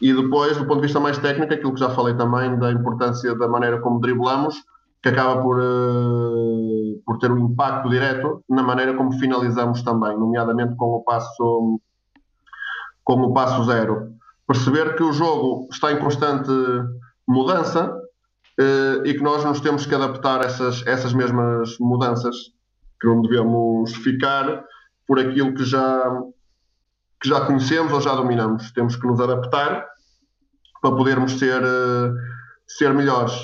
E 0.00 0.12
depois, 0.12 0.56
do 0.56 0.64
ponto 0.64 0.76
de 0.76 0.86
vista 0.86 1.00
mais 1.00 1.18
técnico, 1.18 1.52
aquilo 1.52 1.74
que 1.74 1.80
já 1.80 1.90
falei 1.90 2.14
também 2.14 2.56
da 2.58 2.70
importância 2.70 3.34
da 3.36 3.48
maneira 3.48 3.80
como 3.80 4.00
driblamos, 4.00 4.56
que 5.02 5.08
acaba 5.08 5.40
por, 5.40 5.58
uh, 5.58 7.02
por 7.04 7.18
ter 7.18 7.30
um 7.30 7.38
impacto 7.38 7.88
direto 7.88 8.42
na 8.48 8.62
maneira 8.62 8.94
como 8.94 9.12
finalizamos 9.12 9.82
também, 9.82 10.16
nomeadamente 10.18 10.74
com 10.76 10.86
o 10.86 11.04
passo, 11.04 11.80
com 13.04 13.14
o 13.14 13.32
passo 13.32 13.64
zero. 13.64 14.12
Perceber 14.46 14.96
que 14.96 15.02
o 15.02 15.12
jogo 15.12 15.68
está 15.70 15.92
em 15.92 15.98
constante 15.98 16.50
mudança 17.26 17.92
uh, 18.60 19.06
e 19.06 19.14
que 19.14 19.22
nós 19.22 19.44
nos 19.44 19.60
temos 19.60 19.86
que 19.86 19.94
adaptar 19.94 20.42
a 20.42 20.46
essas, 20.46 20.84
essas 20.86 21.12
mesmas 21.12 21.76
mudanças, 21.78 22.34
que 23.00 23.06
não 23.06 23.22
devemos 23.22 23.94
ficar 23.96 24.64
por 25.06 25.18
aquilo 25.18 25.54
que 25.54 25.64
já, 25.64 26.10
que 27.20 27.28
já 27.28 27.40
conhecemos 27.40 27.92
ou 27.92 28.00
já 28.00 28.14
dominamos. 28.14 28.70
Temos 28.72 28.96
que 28.96 29.06
nos 29.06 29.20
adaptar 29.20 29.86
para 30.80 30.96
podermos 30.96 31.38
ser, 31.38 31.62
uh, 31.62 32.14
ser 32.66 32.92
melhores. 32.94 33.34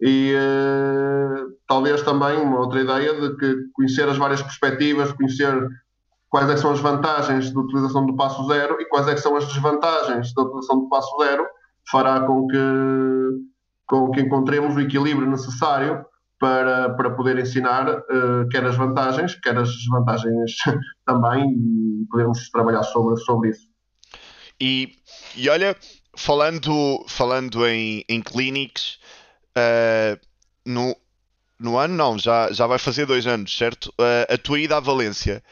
E 0.00 0.34
uh, 0.34 1.52
talvez 1.68 2.02
também 2.02 2.40
uma 2.40 2.58
outra 2.58 2.80
ideia 2.80 3.20
de 3.20 3.36
que 3.36 3.54
conhecer 3.72 4.08
as 4.08 4.18
várias 4.18 4.42
perspectivas, 4.42 5.12
conhecer 5.12 5.54
quais 6.28 6.50
é 6.50 6.56
são 6.56 6.72
as 6.72 6.80
vantagens 6.80 7.52
da 7.52 7.60
utilização 7.60 8.06
do 8.06 8.16
passo 8.16 8.46
zero 8.48 8.80
e 8.80 8.86
quais 8.86 9.06
é 9.06 9.16
são 9.16 9.36
as 9.36 9.46
desvantagens 9.46 10.34
da 10.34 10.42
utilização 10.42 10.80
do 10.80 10.88
passo 10.88 11.14
zero, 11.22 11.46
fará 11.90 12.20
com 12.20 12.46
que, 12.48 12.58
com 13.86 14.10
que 14.10 14.20
encontremos 14.22 14.74
o 14.74 14.80
equilíbrio 14.80 15.28
necessário 15.28 16.04
para, 16.42 16.90
para 16.90 17.10
poder 17.10 17.38
ensinar 17.38 17.88
uh, 17.88 18.48
quer 18.50 18.64
as 18.64 18.74
vantagens, 18.74 19.36
quer 19.36 19.56
as 19.56 19.68
desvantagens 19.68 20.56
também 21.06 21.48
e 21.48 22.04
podemos 22.10 22.50
trabalhar 22.50 22.82
sobre, 22.82 23.16
sobre 23.18 23.50
isso. 23.50 23.68
E, 24.60 24.92
e 25.36 25.48
olha, 25.48 25.76
falando, 26.16 27.04
falando 27.06 27.64
em, 27.64 28.04
em 28.08 28.20
clínicos, 28.20 28.98
uh, 29.56 30.18
no, 30.66 30.96
no 31.60 31.78
ano 31.78 31.94
não, 31.94 32.18
já, 32.18 32.50
já 32.50 32.66
vai 32.66 32.80
fazer 32.80 33.06
dois 33.06 33.24
anos, 33.24 33.56
certo? 33.56 33.86
Uh, 33.90 34.34
a 34.34 34.36
tua 34.36 34.58
ida 34.58 34.78
à 34.78 34.80
Valência, 34.80 35.44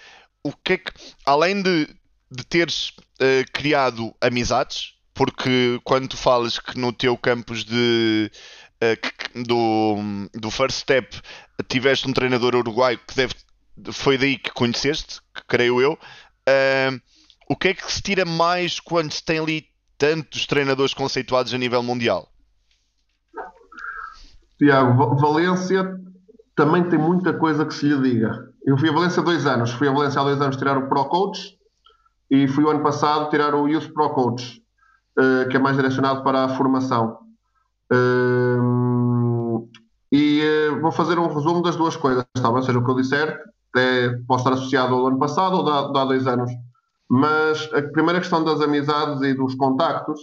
o 0.42 0.52
que 0.52 0.72
é 0.72 0.78
que, 0.78 0.92
além 1.24 1.62
de 1.62 1.86
de 2.30 2.44
teres 2.44 2.90
uh, 2.90 3.44
criado 3.52 4.14
amizades, 4.20 4.94
porque 5.12 5.80
quando 5.84 6.08
tu 6.08 6.16
falas 6.16 6.58
que 6.58 6.78
no 6.78 6.92
teu 6.92 7.16
campus 7.16 7.64
de 7.64 8.30
do, 9.46 9.96
do 10.34 10.50
First 10.50 10.80
Step 10.80 11.20
tiveste 11.68 12.08
um 12.08 12.12
treinador 12.12 12.54
uruguaio 12.54 12.98
que 13.06 13.14
deve, 13.14 13.34
foi 13.92 14.16
daí 14.16 14.38
que 14.38 14.50
conheceste, 14.50 15.20
creio 15.46 15.80
eu. 15.80 15.92
Uh, 15.92 17.00
o 17.48 17.56
que 17.56 17.68
é 17.68 17.74
que 17.74 17.90
se 17.90 18.02
tira 18.02 18.24
mais 18.24 18.80
quando 18.80 19.12
se 19.12 19.24
tem 19.24 19.38
ali 19.38 19.66
tantos 19.98 20.46
treinadores 20.46 20.94
conceituados 20.94 21.52
a 21.52 21.58
nível 21.58 21.82
mundial? 21.82 22.28
Tiago, 24.58 25.16
Valência 25.16 25.98
também 26.54 26.88
tem 26.88 26.98
muita 26.98 27.32
coisa 27.32 27.64
que 27.64 27.74
se 27.74 27.86
lhe 27.86 28.00
diga. 28.00 28.50
Eu 28.64 28.76
fui 28.76 28.88
a 28.88 28.92
Valência 28.92 29.20
há 29.20 29.24
dois 29.24 29.46
anos. 29.46 29.72
Fui 29.72 29.88
a 29.88 29.92
Valência 29.92 30.20
há 30.20 30.24
dois 30.24 30.40
anos 30.40 30.56
tirar 30.56 30.76
o 30.76 30.88
Pro 30.88 31.06
Coach 31.06 31.58
e 32.30 32.46
fui 32.46 32.64
o 32.64 32.70
ano 32.70 32.82
passado 32.82 33.30
tirar 33.30 33.54
o 33.54 33.66
Youth 33.66 33.92
Pro 33.92 34.10
Coach, 34.10 34.62
uh, 35.18 35.48
que 35.48 35.56
é 35.56 35.60
mais 35.60 35.76
direcionado 35.76 36.22
para 36.22 36.44
a 36.44 36.48
formação. 36.50 37.18
Uh, 40.80 40.82
uh, 40.82 40.82
vou 40.82 40.92
fazer 40.92 41.18
um 41.18 41.32
resumo 41.32 41.62
das 41.62 41.76
duas 41.76 41.96
coisas, 41.96 42.24
tá 42.34 42.48
Ou 42.48 42.62
seja, 42.62 42.78
o 42.78 42.84
que 42.84 42.90
eu 42.90 42.96
disser 42.96 43.40
é, 43.76 44.08
pode 44.26 44.40
estar 44.40 44.52
associado 44.54 44.94
ao 44.94 45.06
ano 45.06 45.18
passado 45.18 45.56
ou 45.56 45.64
da, 45.64 46.00
há 46.00 46.04
dois 46.04 46.26
anos. 46.26 46.50
Mas 47.08 47.68
a 47.72 47.82
primeira 47.82 48.20
questão 48.20 48.44
das 48.44 48.60
amizades 48.60 49.20
e 49.22 49.34
dos 49.34 49.54
contactos, 49.54 50.20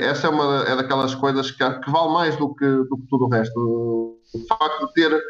essa 0.00 0.28
é, 0.28 0.30
uma, 0.30 0.62
é 0.62 0.76
daquelas 0.76 1.14
coisas 1.14 1.50
que, 1.50 1.70
que 1.80 1.90
vale 1.90 2.12
mais 2.12 2.36
do 2.36 2.54
que, 2.54 2.66
do 2.66 2.96
que 2.96 3.06
tudo 3.10 3.26
o 3.26 3.28
resto. 3.28 3.58
O 3.58 4.46
facto 4.48 4.86
de 4.86 4.92
ter 4.94 5.22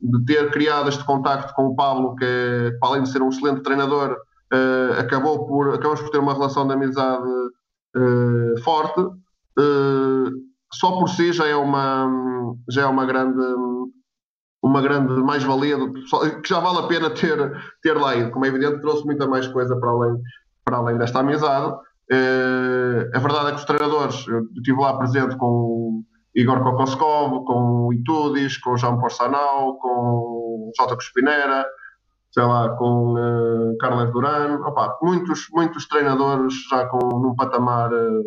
de 0.00 0.24
ter 0.24 0.50
criado 0.50 0.88
este 0.88 1.04
contacto 1.04 1.54
com 1.54 1.66
o 1.66 1.76
Pablo, 1.76 2.14
que 2.16 2.78
além 2.82 3.02
de 3.02 3.10
ser 3.10 3.22
um 3.22 3.28
excelente 3.28 3.62
treinador, 3.62 4.16
uh, 4.52 5.00
acabou 5.00 5.46
por, 5.46 5.74
acabamos 5.74 6.00
por 6.00 6.10
ter 6.10 6.18
uma 6.18 6.34
relação 6.34 6.66
de 6.66 6.74
amizade 6.74 7.28
uh, 7.28 8.62
forte. 8.62 9.00
Uh, 9.00 10.47
só 10.72 10.92
por 10.92 11.08
si 11.08 11.32
já 11.32 11.46
é 11.46 11.56
uma, 11.56 12.54
já 12.70 12.82
é 12.82 12.86
uma 12.86 13.06
grande 13.06 13.42
uma 14.60 14.82
grande 14.82 15.14
mais-valia 15.22 15.76
que 16.42 16.48
já 16.48 16.58
vale 16.58 16.78
a 16.78 16.88
pena 16.88 17.10
ter, 17.10 17.38
ter 17.80 17.94
lá 17.94 18.16
ido. 18.16 18.32
Como 18.32 18.44
é 18.44 18.48
evidente, 18.48 18.80
trouxe 18.80 19.04
muita 19.04 19.26
mais 19.26 19.46
coisa 19.46 19.78
para 19.78 19.90
além, 19.90 20.16
para 20.64 20.76
além 20.78 20.98
desta 20.98 21.20
amizade. 21.20 21.72
a 23.14 23.18
verdade 23.18 23.48
é 23.48 23.50
que 23.52 23.58
os 23.58 23.64
treinadores, 23.64 24.26
eu 24.26 24.42
estive 24.56 24.80
lá 24.80 24.98
presente 24.98 25.36
com 25.36 26.02
Igor 26.34 26.62
Kokoskov, 26.62 27.44
com 27.44 27.86
o 27.86 27.92
Itudis, 27.92 28.58
com 28.58 28.72
o 28.72 28.76
João 28.76 28.98
Porçanal, 28.98 29.78
com 29.78 29.88
o 29.88 30.72
Jota 30.76 30.96
Cuspinera, 30.96 31.64
sei 32.30 32.44
lá, 32.44 32.68
com 32.76 33.14
uh, 33.14 33.76
Carlos 33.78 34.12
Duran, 34.12 34.60
opa, 34.64 34.96
muitos, 35.02 35.46
muitos 35.52 35.86
treinadores 35.88 36.54
já 36.68 36.86
com 36.86 36.98
num 37.18 37.34
patamar 37.34 37.92
uh, 37.92 38.22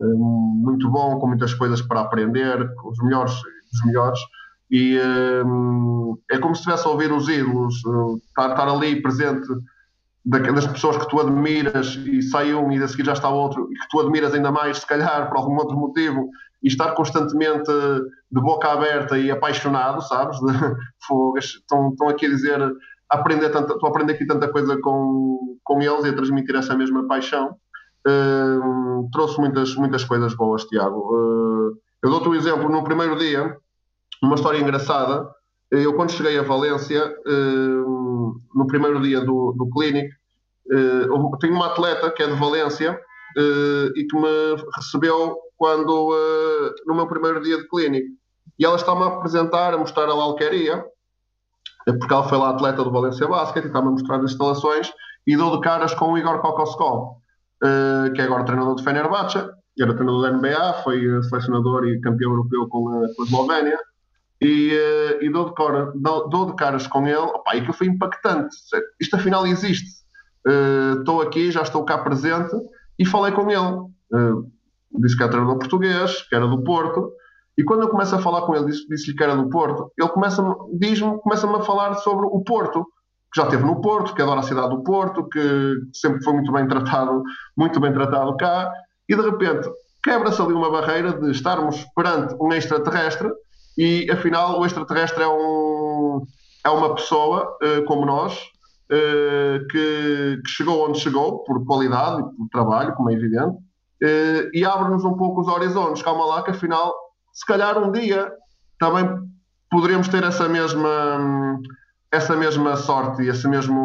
uh, 0.00 0.18
muito 0.18 0.90
bom, 0.90 1.18
com 1.18 1.28
muitas 1.28 1.54
coisas 1.54 1.80
para 1.82 2.00
aprender, 2.00 2.74
com 2.76 2.90
os 2.90 2.98
melhores 2.98 3.34
dos 3.34 3.84
melhores, 3.84 4.20
e 4.70 4.98
uh, 4.98 6.18
é 6.30 6.38
como 6.38 6.54
se 6.54 6.60
estivesse 6.60 6.86
a 6.86 6.90
ouvir 6.90 7.12
os 7.12 7.28
ídolos, 7.28 7.74
estar, 8.28 8.50
estar 8.50 8.68
ali 8.68 9.00
presente 9.00 9.46
das 10.24 10.66
pessoas 10.66 10.96
que 10.96 11.08
tu 11.08 11.20
admiras 11.20 11.94
e 12.04 12.20
sai 12.20 12.52
um 12.52 12.72
e 12.72 12.82
a 12.82 12.88
seguir 12.88 13.04
já 13.04 13.12
está 13.12 13.28
outro 13.28 13.68
e 13.70 13.74
que 13.76 13.88
tu 13.88 14.00
admiras 14.00 14.34
ainda 14.34 14.50
mais, 14.50 14.78
se 14.78 14.86
calhar, 14.86 15.28
por 15.28 15.36
algum 15.38 15.54
outro 15.54 15.76
motivo, 15.76 16.28
e 16.62 16.66
estar 16.66 16.92
constantemente 16.94 17.70
de 18.30 18.40
boca 18.40 18.68
aberta 18.68 19.16
e 19.16 19.30
apaixonado, 19.30 20.02
sabes? 20.02 20.36
Estão, 21.38 21.90
estão 21.90 22.08
aqui 22.08 22.26
a 22.26 22.30
dizer, 22.30 22.58
aprender 23.08 23.50
tanta, 23.50 23.74
estou 23.74 23.86
a 23.86 23.90
aprender 23.90 24.14
aqui 24.14 24.26
tanta 24.26 24.48
coisa 24.48 24.76
com, 24.80 25.58
com 25.62 25.80
eles 25.80 26.04
e 26.04 26.08
a 26.08 26.12
transmitir 26.12 26.56
essa 26.56 26.74
mesma 26.74 27.06
paixão. 27.06 27.56
Trouxe 29.12 29.38
muitas, 29.38 29.74
muitas 29.76 30.04
coisas 30.04 30.34
boas, 30.34 30.64
Tiago. 30.64 30.98
Uh, 30.98 31.78
eu 32.02 32.10
dou-te 32.10 32.28
um 32.28 32.34
exemplo, 32.34 32.68
no 32.68 32.84
primeiro 32.84 33.16
dia, 33.16 33.56
uma 34.22 34.34
história 34.34 34.58
engraçada. 34.58 35.28
Eu, 35.70 35.94
quando 35.94 36.12
cheguei 36.12 36.38
a 36.38 36.42
Valência, 36.42 37.14
uh, 37.26 38.40
no 38.54 38.66
primeiro 38.66 39.00
dia 39.00 39.20
do, 39.20 39.52
do 39.56 39.68
Clinic, 39.70 40.08
uh, 40.72 41.38
tenho 41.38 41.54
uma 41.54 41.66
atleta 41.66 42.10
que 42.10 42.22
é 42.22 42.26
de 42.26 42.38
Valência 42.38 42.98
e 43.94 44.06
que 44.10 44.16
me 44.16 44.56
recebeu 44.74 45.36
quando 45.58 46.10
no 46.86 46.94
meu 46.94 47.06
primeiro 47.06 47.42
dia 47.42 47.58
de 47.58 47.68
clínico. 47.68 48.08
E 48.58 48.64
ela 48.64 48.76
está-me 48.76 49.02
a 49.02 49.06
apresentar, 49.06 49.74
a 49.74 49.78
mostrar 49.78 50.08
a 50.08 50.12
alqueria, 50.12 50.84
eh, 51.86 51.92
porque 51.92 52.12
ela 52.12 52.28
foi 52.28 52.38
lá 52.38 52.50
atleta 52.50 52.82
do 52.82 52.90
Valência 52.90 53.26
Basket 53.26 53.64
e 53.64 53.66
está-me 53.66 53.88
a 53.88 53.90
mostrar 53.90 54.16
as 54.16 54.32
instalações 54.32 54.92
e 55.26 55.36
dou 55.36 55.56
de 55.56 55.60
caras 55.60 55.94
com 55.94 56.12
o 56.12 56.18
Igor 56.18 56.40
Kokoskov, 56.40 57.16
uh, 57.62 58.12
que 58.12 58.20
é 58.20 58.24
agora 58.24 58.44
treinador 58.44 58.76
de 58.76 58.84
Fenerbahçe, 58.84 59.38
era 59.78 59.94
treinador 59.94 60.22
da 60.22 60.32
NBA, 60.32 60.72
foi 60.84 61.22
selecionador 61.24 61.86
e 61.86 62.00
campeão 62.00 62.30
europeu 62.30 62.66
com 62.68 62.88
a, 62.88 63.14
com 63.14 63.22
a 63.22 63.24
Eslovénia. 63.24 63.78
E, 64.40 64.72
uh, 64.72 65.24
e 65.24 65.30
dou, 65.30 65.46
de 65.46 65.54
cara, 65.54 65.92
dou, 65.94 66.28
dou, 66.28 66.46
de 66.46 66.56
caras 66.56 66.86
com 66.86 67.06
ele, 67.06 67.16
opa, 67.16 67.56
e 67.56 67.64
que 67.64 67.72
foi 67.72 67.86
impactante. 67.86 68.56
Isto 69.00 69.16
afinal 69.16 69.46
existe. 69.46 70.04
Estou 70.98 71.22
aqui, 71.22 71.50
já 71.50 71.62
estou 71.62 71.84
cá 71.84 71.98
presente 71.98 72.54
e 72.98 73.04
falei 73.04 73.32
com 73.32 73.50
ele 73.50 74.46
disse 74.98 75.16
que 75.16 75.22
era 75.22 75.32
treinador 75.32 75.58
português, 75.58 76.22
que 76.28 76.34
era 76.34 76.46
do 76.46 76.62
Porto, 76.62 77.12
e 77.56 77.64
quando 77.64 77.82
eu 77.82 77.88
começo 77.88 78.14
a 78.14 78.18
falar 78.18 78.42
com 78.42 78.54
ele, 78.54 78.66
disse-lhe 78.66 78.88
disse 78.88 79.14
que 79.14 79.22
era 79.22 79.36
do 79.36 79.48
Porto, 79.48 79.90
ele 79.98 80.08
começa-me 80.08 80.54
diz-me, 80.78 81.18
começa-me 81.18 81.56
a 81.56 81.60
falar 81.60 81.94
sobre 81.96 82.26
o 82.26 82.42
Porto, 82.42 82.86
que 83.36 83.42
já 83.42 83.44
esteve 83.44 83.64
no 83.64 83.82
Porto, 83.82 84.14
que 84.14 84.22
adora 84.22 84.40
a 84.40 84.42
cidade 84.42 84.70
do 84.70 84.82
Porto, 84.82 85.28
que 85.28 85.74
sempre 85.92 86.24
foi 86.24 86.32
muito 86.32 86.50
bem 86.50 86.66
tratado, 86.66 87.22
muito 87.54 87.78
bem 87.78 87.92
tratado 87.92 88.34
cá, 88.38 88.72
e 89.06 89.14
de 89.14 89.20
repente 89.20 89.68
quebra-se 90.02 90.40
ali 90.40 90.54
uma 90.54 90.70
barreira 90.70 91.12
de 91.12 91.30
estarmos 91.30 91.84
perante 91.94 92.34
um 92.40 92.50
extraterrestre 92.52 93.28
e 93.76 94.10
afinal 94.10 94.58
o 94.58 94.64
extraterrestre 94.64 95.22
é, 95.22 95.28
um, 95.28 96.24
é 96.64 96.70
uma 96.70 96.94
pessoa 96.94 97.58
uh, 97.62 97.84
como 97.84 98.06
nós 98.06 98.38
uh, 98.90 99.66
que, 99.70 100.40
que, 100.42 100.50
chegou 100.50 100.88
onde 100.88 100.98
chegou 100.98 101.44
por 101.44 101.62
qualidade 101.66 102.22
por 102.22 102.48
trabalho, 102.50 102.94
como 102.94 103.10
é 103.10 103.12
evidente, 103.12 103.56
uh, 103.56 104.50
e 104.54 104.64
abre-nos 104.64 105.04
um 105.04 105.14
pouco 105.14 105.42
os 105.42 105.48
horizontes. 105.48 106.02
Calma 106.02 106.24
lá, 106.24 106.42
que 106.42 106.52
afinal, 106.52 106.94
se 107.34 107.44
calhar 107.44 107.76
um 107.76 107.92
dia 107.92 108.32
também 108.78 109.06
poderíamos 109.70 110.08
ter 110.08 110.24
essa 110.24 110.48
mesma, 110.48 111.60
essa 112.16 112.36
mesma 112.36 112.76
sorte 112.76 113.22
e 113.22 113.28
essa 113.28 113.48
mesma 113.48 113.80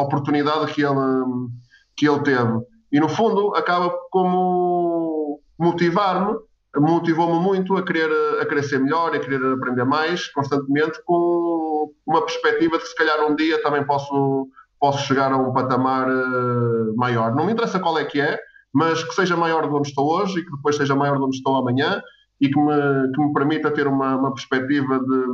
oportunidade 0.00 0.72
que 0.72 0.82
ele, 0.82 1.48
que 1.96 2.08
ele 2.08 2.20
teve. 2.20 2.60
E 2.90 2.98
no 2.98 3.08
fundo, 3.08 3.54
acaba 3.54 3.90
como 4.10 5.40
motivar-me, 5.58 6.36
motivou-me 6.76 7.40
muito 7.40 7.76
a 7.76 7.84
querer, 7.84 8.10
a 8.40 8.46
querer 8.46 8.62
ser 8.62 8.80
melhor, 8.80 9.14
a 9.14 9.18
querer 9.18 9.42
aprender 9.52 9.84
mais 9.84 10.28
constantemente, 10.28 11.00
com 11.04 11.92
uma 12.06 12.22
perspectiva 12.22 12.78
de 12.78 12.84
que 12.84 12.90
se 12.90 12.96
calhar 12.96 13.20
um 13.26 13.34
dia 13.34 13.62
também 13.62 13.84
posso, 13.84 14.48
posso 14.78 15.06
chegar 15.06 15.32
a 15.32 15.36
um 15.36 15.52
patamar 15.52 16.08
uh, 16.08 16.96
maior. 16.96 17.34
Não 17.34 17.46
me 17.46 17.52
interessa 17.52 17.80
qual 17.80 17.98
é 17.98 18.04
que 18.04 18.20
é, 18.20 18.38
mas 18.72 19.02
que 19.02 19.14
seja 19.14 19.36
maior 19.36 19.66
de 19.68 19.74
onde 19.74 19.88
estou 19.88 20.06
hoje 20.06 20.40
e 20.40 20.44
que 20.44 20.50
depois 20.50 20.76
seja 20.76 20.94
maior 20.94 21.16
de 21.16 21.24
onde 21.24 21.36
estou 21.36 21.56
amanhã 21.56 22.02
e 22.40 22.48
que 22.48 22.58
me, 22.58 23.12
que 23.14 23.22
me 23.22 23.32
permita 23.32 23.70
ter 23.70 23.86
uma, 23.86 24.16
uma 24.16 24.34
perspectiva 24.34 24.98
de, 24.98 25.24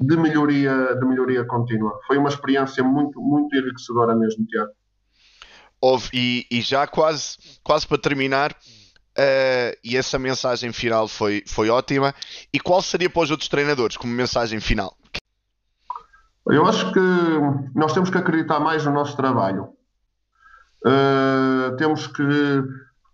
de, 0.00 0.16
melhoria, 0.16 0.94
de 0.94 1.06
melhoria 1.06 1.44
contínua. 1.44 1.98
Foi 2.06 2.18
uma 2.18 2.28
experiência 2.28 2.82
muito, 2.82 3.20
muito 3.20 3.56
enriquecedora 3.56 4.14
mesmo, 4.14 4.44
Tiago. 4.46 4.72
Houve, 5.80 6.08
e, 6.12 6.46
e 6.50 6.60
já 6.60 6.86
quase, 6.86 7.36
quase 7.62 7.86
para 7.86 7.98
terminar, 7.98 8.52
uh, 8.52 9.76
e 9.84 9.96
essa 9.96 10.18
mensagem 10.18 10.72
final 10.72 11.06
foi, 11.06 11.42
foi 11.46 11.68
ótima. 11.68 12.14
E 12.52 12.58
qual 12.58 12.80
seria 12.80 13.10
para 13.10 13.22
os 13.22 13.30
outros 13.30 13.48
treinadores 13.48 13.96
como 13.96 14.12
mensagem 14.12 14.60
final? 14.60 14.96
Eu 16.46 16.66
acho 16.66 16.92
que 16.92 17.00
nós 17.74 17.92
temos 17.92 18.10
que 18.10 18.18
acreditar 18.18 18.60
mais 18.60 18.84
no 18.84 18.92
nosso 18.92 19.16
trabalho. 19.16 19.70
Uh, 20.84 21.74
temos 21.76 22.06
que 22.06 22.22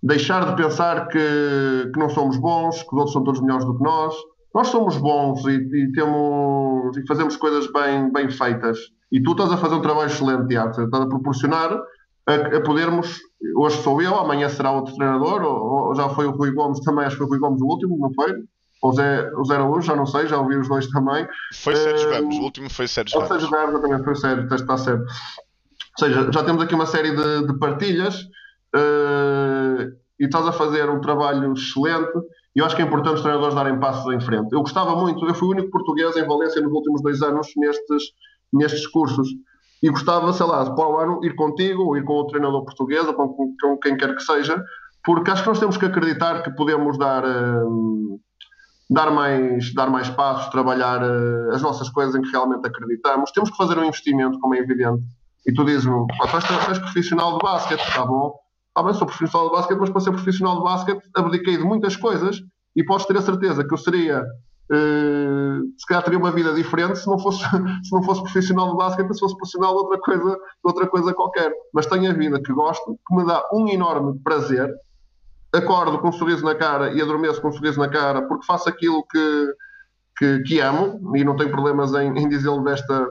deixar 0.02 0.44
de 0.46 0.56
pensar 0.60 1.06
que, 1.08 1.90
que 1.92 1.98
não 1.98 2.08
somos 2.08 2.36
bons, 2.36 2.82
que 2.82 2.88
os 2.88 2.92
outros 2.92 3.12
são 3.12 3.22
todos 3.22 3.40
melhores 3.40 3.64
do 3.64 3.76
que 3.76 3.84
nós. 3.84 4.14
Nós 4.54 4.68
somos 4.68 4.96
bons 4.96 5.44
e, 5.46 5.52
e 5.52 5.92
temos 5.92 6.96
e 6.96 7.06
fazemos 7.06 7.36
coisas 7.36 7.70
bem, 7.72 8.12
bem 8.12 8.30
feitas. 8.30 8.78
E 9.12 9.22
tu 9.22 9.32
estás 9.32 9.52
a 9.52 9.56
fazer 9.56 9.74
um 9.74 9.82
trabalho 9.82 10.08
excelente, 10.08 10.48
Tiago. 10.48 10.70
Estás 10.70 11.02
a 11.02 11.06
proporcionar 11.06 11.72
a, 12.26 12.34
a, 12.34 12.60
podermos. 12.60 13.20
Hoje 13.56 13.82
sou 13.82 14.00
eu, 14.02 14.16
amanhã 14.16 14.48
será 14.48 14.70
outro 14.70 14.94
treinador, 14.94 15.42
ou, 15.42 15.88
ou, 15.88 15.94
já 15.94 16.08
foi 16.10 16.26
o 16.26 16.32
Rui 16.32 16.52
Gomes 16.52 16.80
também, 16.80 17.06
acho 17.06 17.16
que 17.16 17.18
foi 17.18 17.26
o 17.26 17.30
Rui 17.30 17.38
Gomes 17.38 17.62
o 17.62 17.66
último, 17.66 17.96
não 17.98 18.12
foi? 18.12 18.34
Ou 18.82 18.92
Zé, 18.92 19.30
o 19.34 19.44
Zé 19.44 19.54
Araújo, 19.54 19.82
já 19.82 19.96
não 19.96 20.06
sei, 20.06 20.26
já 20.26 20.38
ouvi 20.38 20.56
os 20.56 20.68
dois 20.68 20.86
também. 20.88 21.26
Foi 21.52 21.76
Sérgio 21.76 22.08
uh, 22.08 22.12
Ramos, 22.12 22.36
o 22.36 22.42
último 22.42 22.70
foi 22.70 22.88
Sérgio 22.88 23.18
Ramos. 23.18 23.28
Sérgio 23.28 23.50
Ramos 23.50 23.80
também 23.80 24.04
foi 24.04 24.14
Sérgio, 24.14 24.54
está 24.54 24.76
certo. 24.78 25.02
Ou 25.02 26.06
seja, 26.06 26.32
já 26.32 26.42
temos 26.44 26.62
aqui 26.62 26.74
uma 26.74 26.86
série 26.86 27.14
de, 27.14 27.46
de 27.46 27.58
partilhas 27.58 28.22
uh, 28.74 29.92
e 30.18 30.24
estás 30.24 30.46
a 30.46 30.52
fazer 30.52 30.88
um 30.88 31.00
trabalho 31.00 31.52
excelente. 31.52 32.12
E 32.54 32.58
eu 32.58 32.66
acho 32.66 32.74
que 32.74 32.82
é 32.82 32.84
importante 32.84 33.16
os 33.16 33.22
treinadores 33.22 33.54
darem 33.54 33.78
passos 33.78 34.12
em 34.12 34.20
frente. 34.20 34.52
Eu 34.52 34.60
gostava 34.60 34.96
muito, 34.96 35.24
eu 35.26 35.34
fui 35.34 35.48
o 35.48 35.50
único 35.52 35.70
português 35.70 36.16
em 36.16 36.26
Valência 36.26 36.60
nos 36.60 36.72
últimos 36.72 37.02
dois 37.02 37.22
anos 37.22 37.48
nestes, 37.56 38.02
nestes 38.52 38.86
cursos. 38.88 39.28
e 39.82 39.88
gostava, 39.88 40.32
sei 40.32 40.46
lá, 40.46 40.74
para 40.74 40.88
o 40.88 40.98
ano 40.98 41.24
ir 41.24 41.34
contigo, 41.34 41.84
ou 41.84 41.96
ir 41.96 42.04
com 42.04 42.14
outro 42.14 42.32
treinador 42.32 42.64
português, 42.64 43.06
ou 43.06 43.14
com, 43.14 43.54
com 43.60 43.78
quem 43.78 43.96
quer 43.96 44.14
que 44.14 44.22
seja, 44.22 44.62
porque 45.02 45.30
acho 45.30 45.42
que 45.42 45.48
nós 45.48 45.58
temos 45.58 45.76
que 45.78 45.86
acreditar 45.86 46.42
que 46.42 46.50
podemos 46.50 46.98
dar, 46.98 47.24
uh, 47.24 48.20
dar, 48.90 49.10
mais, 49.10 49.72
dar 49.72 49.88
mais 49.88 50.10
passos, 50.10 50.50
trabalhar 50.50 51.02
uh, 51.02 51.54
as 51.54 51.62
nossas 51.62 51.88
coisas 51.88 52.14
em 52.14 52.20
que 52.20 52.30
realmente 52.30 52.66
acreditamos. 52.66 53.30
Temos 53.32 53.50
que 53.50 53.56
fazer 53.56 53.78
um 53.78 53.84
investimento, 53.84 54.38
como 54.38 54.54
é 54.54 54.58
evidente. 54.58 55.02
E 55.46 55.52
tu 55.54 55.64
dizes-me, 55.64 56.06
tu 56.06 56.36
és 56.68 56.78
profissional 56.78 57.38
de 57.38 57.42
basquete, 57.42 57.80
está 57.80 58.04
bom? 58.04 58.34
Ah, 58.74 58.82
bem, 58.82 58.94
sou 58.94 59.06
profissional 59.06 59.48
de 59.48 59.56
basquete, 59.56 59.78
mas 59.78 59.90
para 59.90 60.00
ser 60.00 60.12
profissional 60.12 60.56
de 60.58 60.62
basquete 60.62 61.10
abdiquei 61.14 61.56
de 61.56 61.64
muitas 61.64 61.96
coisas 61.96 62.40
e 62.76 62.84
podes 62.84 63.06
ter 63.06 63.16
a 63.16 63.22
certeza 63.22 63.66
que 63.66 63.74
eu 63.74 63.78
seria 63.78 64.24
Uh, 64.70 65.66
se 65.76 65.84
calhar 65.84 66.04
teria 66.04 66.16
uma 66.16 66.30
vida 66.30 66.54
diferente 66.54 66.96
se 66.96 67.06
não 67.08 67.18
fosse, 67.18 67.42
se 67.82 67.92
não 67.92 68.04
fosse 68.04 68.22
profissional 68.22 68.70
de 68.70 68.76
basquete, 68.76 69.12
se 69.12 69.18
fosse 69.18 69.36
profissional 69.36 69.72
de 69.72 69.78
outra 69.78 69.98
coisa, 69.98 70.36
de 70.36 70.40
outra 70.62 70.86
coisa 70.86 71.12
qualquer. 71.12 71.52
Mas 71.74 71.86
tenho 71.86 72.08
a 72.08 72.14
vida 72.14 72.40
que 72.40 72.52
gosto, 72.52 72.96
que 73.06 73.16
me 73.16 73.26
dá 73.26 73.42
um 73.52 73.66
enorme 73.66 74.20
prazer. 74.22 74.72
Acordo 75.52 75.98
com 75.98 76.10
um 76.10 76.12
sorriso 76.12 76.44
na 76.44 76.54
cara 76.54 76.92
e 76.92 77.02
adormeço 77.02 77.42
com 77.42 77.48
um 77.48 77.52
sorriso 77.52 77.80
na 77.80 77.88
cara 77.88 78.22
porque 78.22 78.46
faço 78.46 78.68
aquilo 78.68 79.04
que, 79.10 79.54
que, 80.16 80.42
que 80.44 80.60
amo 80.60 81.16
e 81.16 81.24
não 81.24 81.34
tenho 81.34 81.50
problemas 81.50 81.92
em, 81.94 82.16
em 82.16 82.28
dizê-lo 82.28 82.62
desta, 82.62 83.08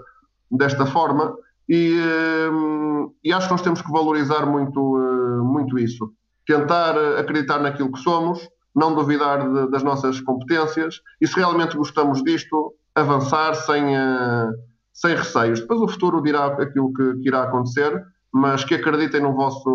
desta 0.49 0.85
forma. 0.85 1.35
E, 1.69 1.99
uh, 1.99 3.13
e, 3.23 3.31
acho 3.31 3.45
que 3.45 3.51
nós 3.53 3.61
temos 3.61 3.79
que 3.79 3.91
valorizar 3.91 4.43
muito, 4.47 4.79
uh, 4.79 5.45
muito 5.45 5.77
isso. 5.77 6.11
Tentar 6.47 6.97
acreditar 7.19 7.59
naquilo 7.59 7.91
que 7.91 7.99
somos, 7.99 8.49
não 8.75 8.95
duvidar 8.95 9.47
de, 9.47 9.69
das 9.69 9.83
nossas 9.83 10.19
competências 10.19 10.95
e 11.21 11.27
se 11.27 11.35
realmente 11.35 11.77
gostamos 11.77 12.23
disto, 12.23 12.73
avançar 12.95 13.53
sem, 13.53 13.95
uh, 13.95 14.51
sem 14.91 15.15
receios. 15.15 15.59
Depois 15.59 15.79
o 15.79 15.87
futuro 15.87 16.23
dirá 16.23 16.47
aquilo 16.47 16.91
que, 16.91 17.17
que 17.17 17.27
irá 17.27 17.43
acontecer, 17.43 18.03
mas 18.33 18.63
que 18.63 18.73
acreditem 18.73 19.21
no 19.21 19.33
vosso, 19.33 19.69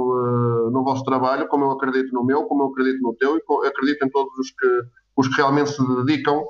no 0.73 0.85
vosso 0.85 1.05
trabalho, 1.05 1.49
como 1.49 1.65
eu 1.65 1.73
acredito 1.73 2.13
no 2.13 2.25
meu, 2.25 2.45
como 2.45 2.63
eu 2.63 2.67
acredito 2.69 3.03
no 3.03 3.13
teu 3.15 3.37
e 3.37 3.67
acredito 3.67 4.05
em 4.05 4.09
todos 4.11 4.33
os 4.39 4.51
que, 4.53 4.83
os 5.17 5.27
que 5.27 5.35
realmente 5.35 5.71
se 5.71 5.83
dedicam 6.05 6.45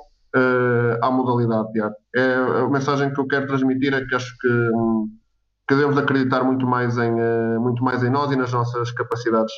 à 1.01 1.09
modalidade, 1.09 1.71
Tiago. 1.71 1.95
É, 2.15 2.35
a 2.35 2.69
mensagem 2.69 3.11
que 3.11 3.19
eu 3.19 3.25
quero 3.25 3.47
transmitir 3.47 3.91
é 3.91 4.05
que 4.05 4.13
acho 4.13 4.37
que, 4.39 4.47
um, 4.47 5.07
que 5.07 5.24
devemos 5.69 5.97
acreditar 5.97 6.43
muito 6.43 6.65
mais, 6.65 6.97
em, 6.97 7.11
muito 7.59 7.83
mais 7.83 8.03
em 8.03 8.09
nós 8.09 8.31
e 8.31 8.35
nas 8.35 8.51
nossas 8.51 8.91
capacidades. 8.91 9.53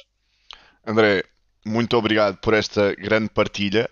André, 0.85 1.23
muito 1.65 1.97
obrigado 1.97 2.37
por 2.37 2.53
esta 2.53 2.95
grande 2.95 3.29
partilha. 3.29 3.89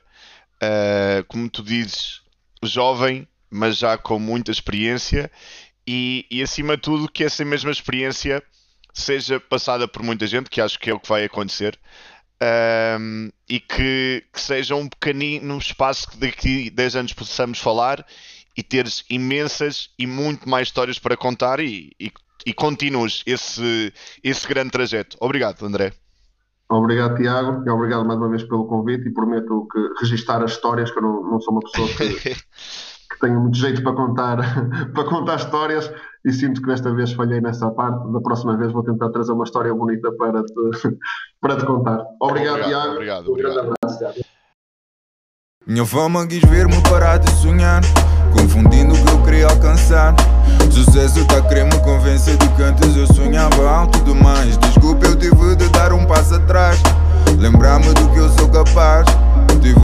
Uh, 0.56 1.24
como 1.28 1.50
tu 1.50 1.62
dizes, 1.62 2.22
jovem, 2.64 3.28
mas 3.50 3.78
já 3.78 3.98
com 3.98 4.18
muita 4.18 4.52
experiência 4.52 5.30
e, 5.88 6.26
e, 6.32 6.42
acima 6.42 6.76
de 6.76 6.84
tudo 6.84 7.12
que 7.12 7.24
essa 7.24 7.46
mesma 7.46 7.72
experiência 7.72 8.42
seja 8.94 9.40
passada 9.40 9.88
por 9.88 10.02
muita 10.02 10.26
gente, 10.26 10.50
que 10.50 10.60
acho 10.60 10.80
que 10.80 10.90
é 10.90 10.94
o 10.94 11.00
que 11.00 11.10
vai 11.10 11.26
acontecer, 11.26 11.78
um, 13.00 13.30
e 13.48 13.60
que, 13.60 14.24
que, 14.34 14.42
seja 14.42 14.76
um 14.76 14.88
pequenino 14.88 15.58
espaço 15.58 16.10
que 16.10 16.18
daqui 16.18 16.70
10 16.70 16.96
anos 16.96 17.14
possamos 17.14 17.60
falar 17.60 18.06
e 18.56 18.64
teres 18.64 19.04
imensas 19.10 19.90
e 20.00 20.08
muito 20.08 20.48
mais 20.50 20.68
histórias 20.68 20.98
para 21.00 21.18
contar 21.18 21.60
e, 21.60 21.92
e, 22.00 22.12
e 22.46 22.54
continues 22.54 23.24
esse, 23.26 23.94
esse 24.24 24.48
grande 24.48 24.72
trajeto. 24.72 25.18
Obrigado, 25.20 25.66
André. 25.66 25.94
Obrigado, 26.70 27.16
Tiago, 27.18 27.64
e 27.66 27.70
obrigado 27.70 28.06
mais 28.06 28.20
uma 28.20 28.30
vez 28.30 28.44
pelo 28.44 28.66
convite 28.66 29.08
e 29.08 29.14
prometo 29.14 29.68
que 29.72 29.80
registar 30.02 30.42
as 30.42 30.52
histórias, 30.52 30.90
que 30.90 30.98
eu 30.98 31.04
não, 31.04 31.24
não 31.24 31.40
sou 31.40 31.54
uma 31.54 31.62
pessoa 31.62 31.88
que, 31.90 32.34
que 33.16 33.20
tenho 33.22 33.40
muito 33.40 33.58
jeito 33.58 33.84
para 33.84 33.94
contar, 33.94 34.38
para 34.94 35.04
contar 35.04 35.36
histórias 35.36 35.92
e 36.26 36.34
sinto 36.34 36.62
que 36.62 36.68
desta 36.68 36.92
vez 36.92 37.12
falhei 37.14 37.40
nessa 37.40 37.70
parte. 37.70 38.12
Da 38.12 38.20
próxima 38.20 38.58
vez 38.58 38.72
vou 38.72 38.84
tentar 38.84 39.10
trazer 39.10 39.32
uma 39.32 39.44
história 39.44 39.74
bonita 39.74 40.12
para 40.14 40.44
te, 40.44 40.54
para 41.40 41.56
te 41.56 41.66
contar. 41.66 42.04
Obrigado, 42.20 42.54
obrigado 42.54 42.68
Tiago. 42.68 42.92
Obrigado, 42.94 43.30
obrigado. 43.30 43.56
Um 43.56 43.74
abraço, 43.74 44.00
Tiago. 44.00 44.20
Minha 45.68 45.86
fama 45.86 46.28
quis 46.28 46.44
ver-me 46.44 46.82
parar 46.90 47.18
de 47.18 47.30
sonhar 47.32 47.82
Confundindo 48.38 48.94
o 48.94 48.98
que 48.98 49.12
eu 49.12 49.24
queria 49.24 49.48
alcançar. 49.48 50.14
Sucesso 50.70 51.24
tá 51.26 51.42
querendo 51.42 51.76
me 51.76 51.82
convencer 51.82 52.38
de 52.38 52.48
que 52.50 52.64
antes 52.64 52.96
eu 52.96 53.08
sonhava 53.08 53.70
alto 53.70 54.00
demais. 54.04 54.58
Desculpa, 54.58 55.08
eu 55.08 55.16
tive 55.16 55.56
de 55.56 55.68
dar 55.70 55.94
um 55.94 56.06
passo 56.06 56.36
atrás. 56.36 56.82
Lembrar-me 57.38 57.94
do 57.94 58.10
que 58.10 58.20
eu 58.20 58.30
sou 58.30 58.48
capaz 58.50 59.06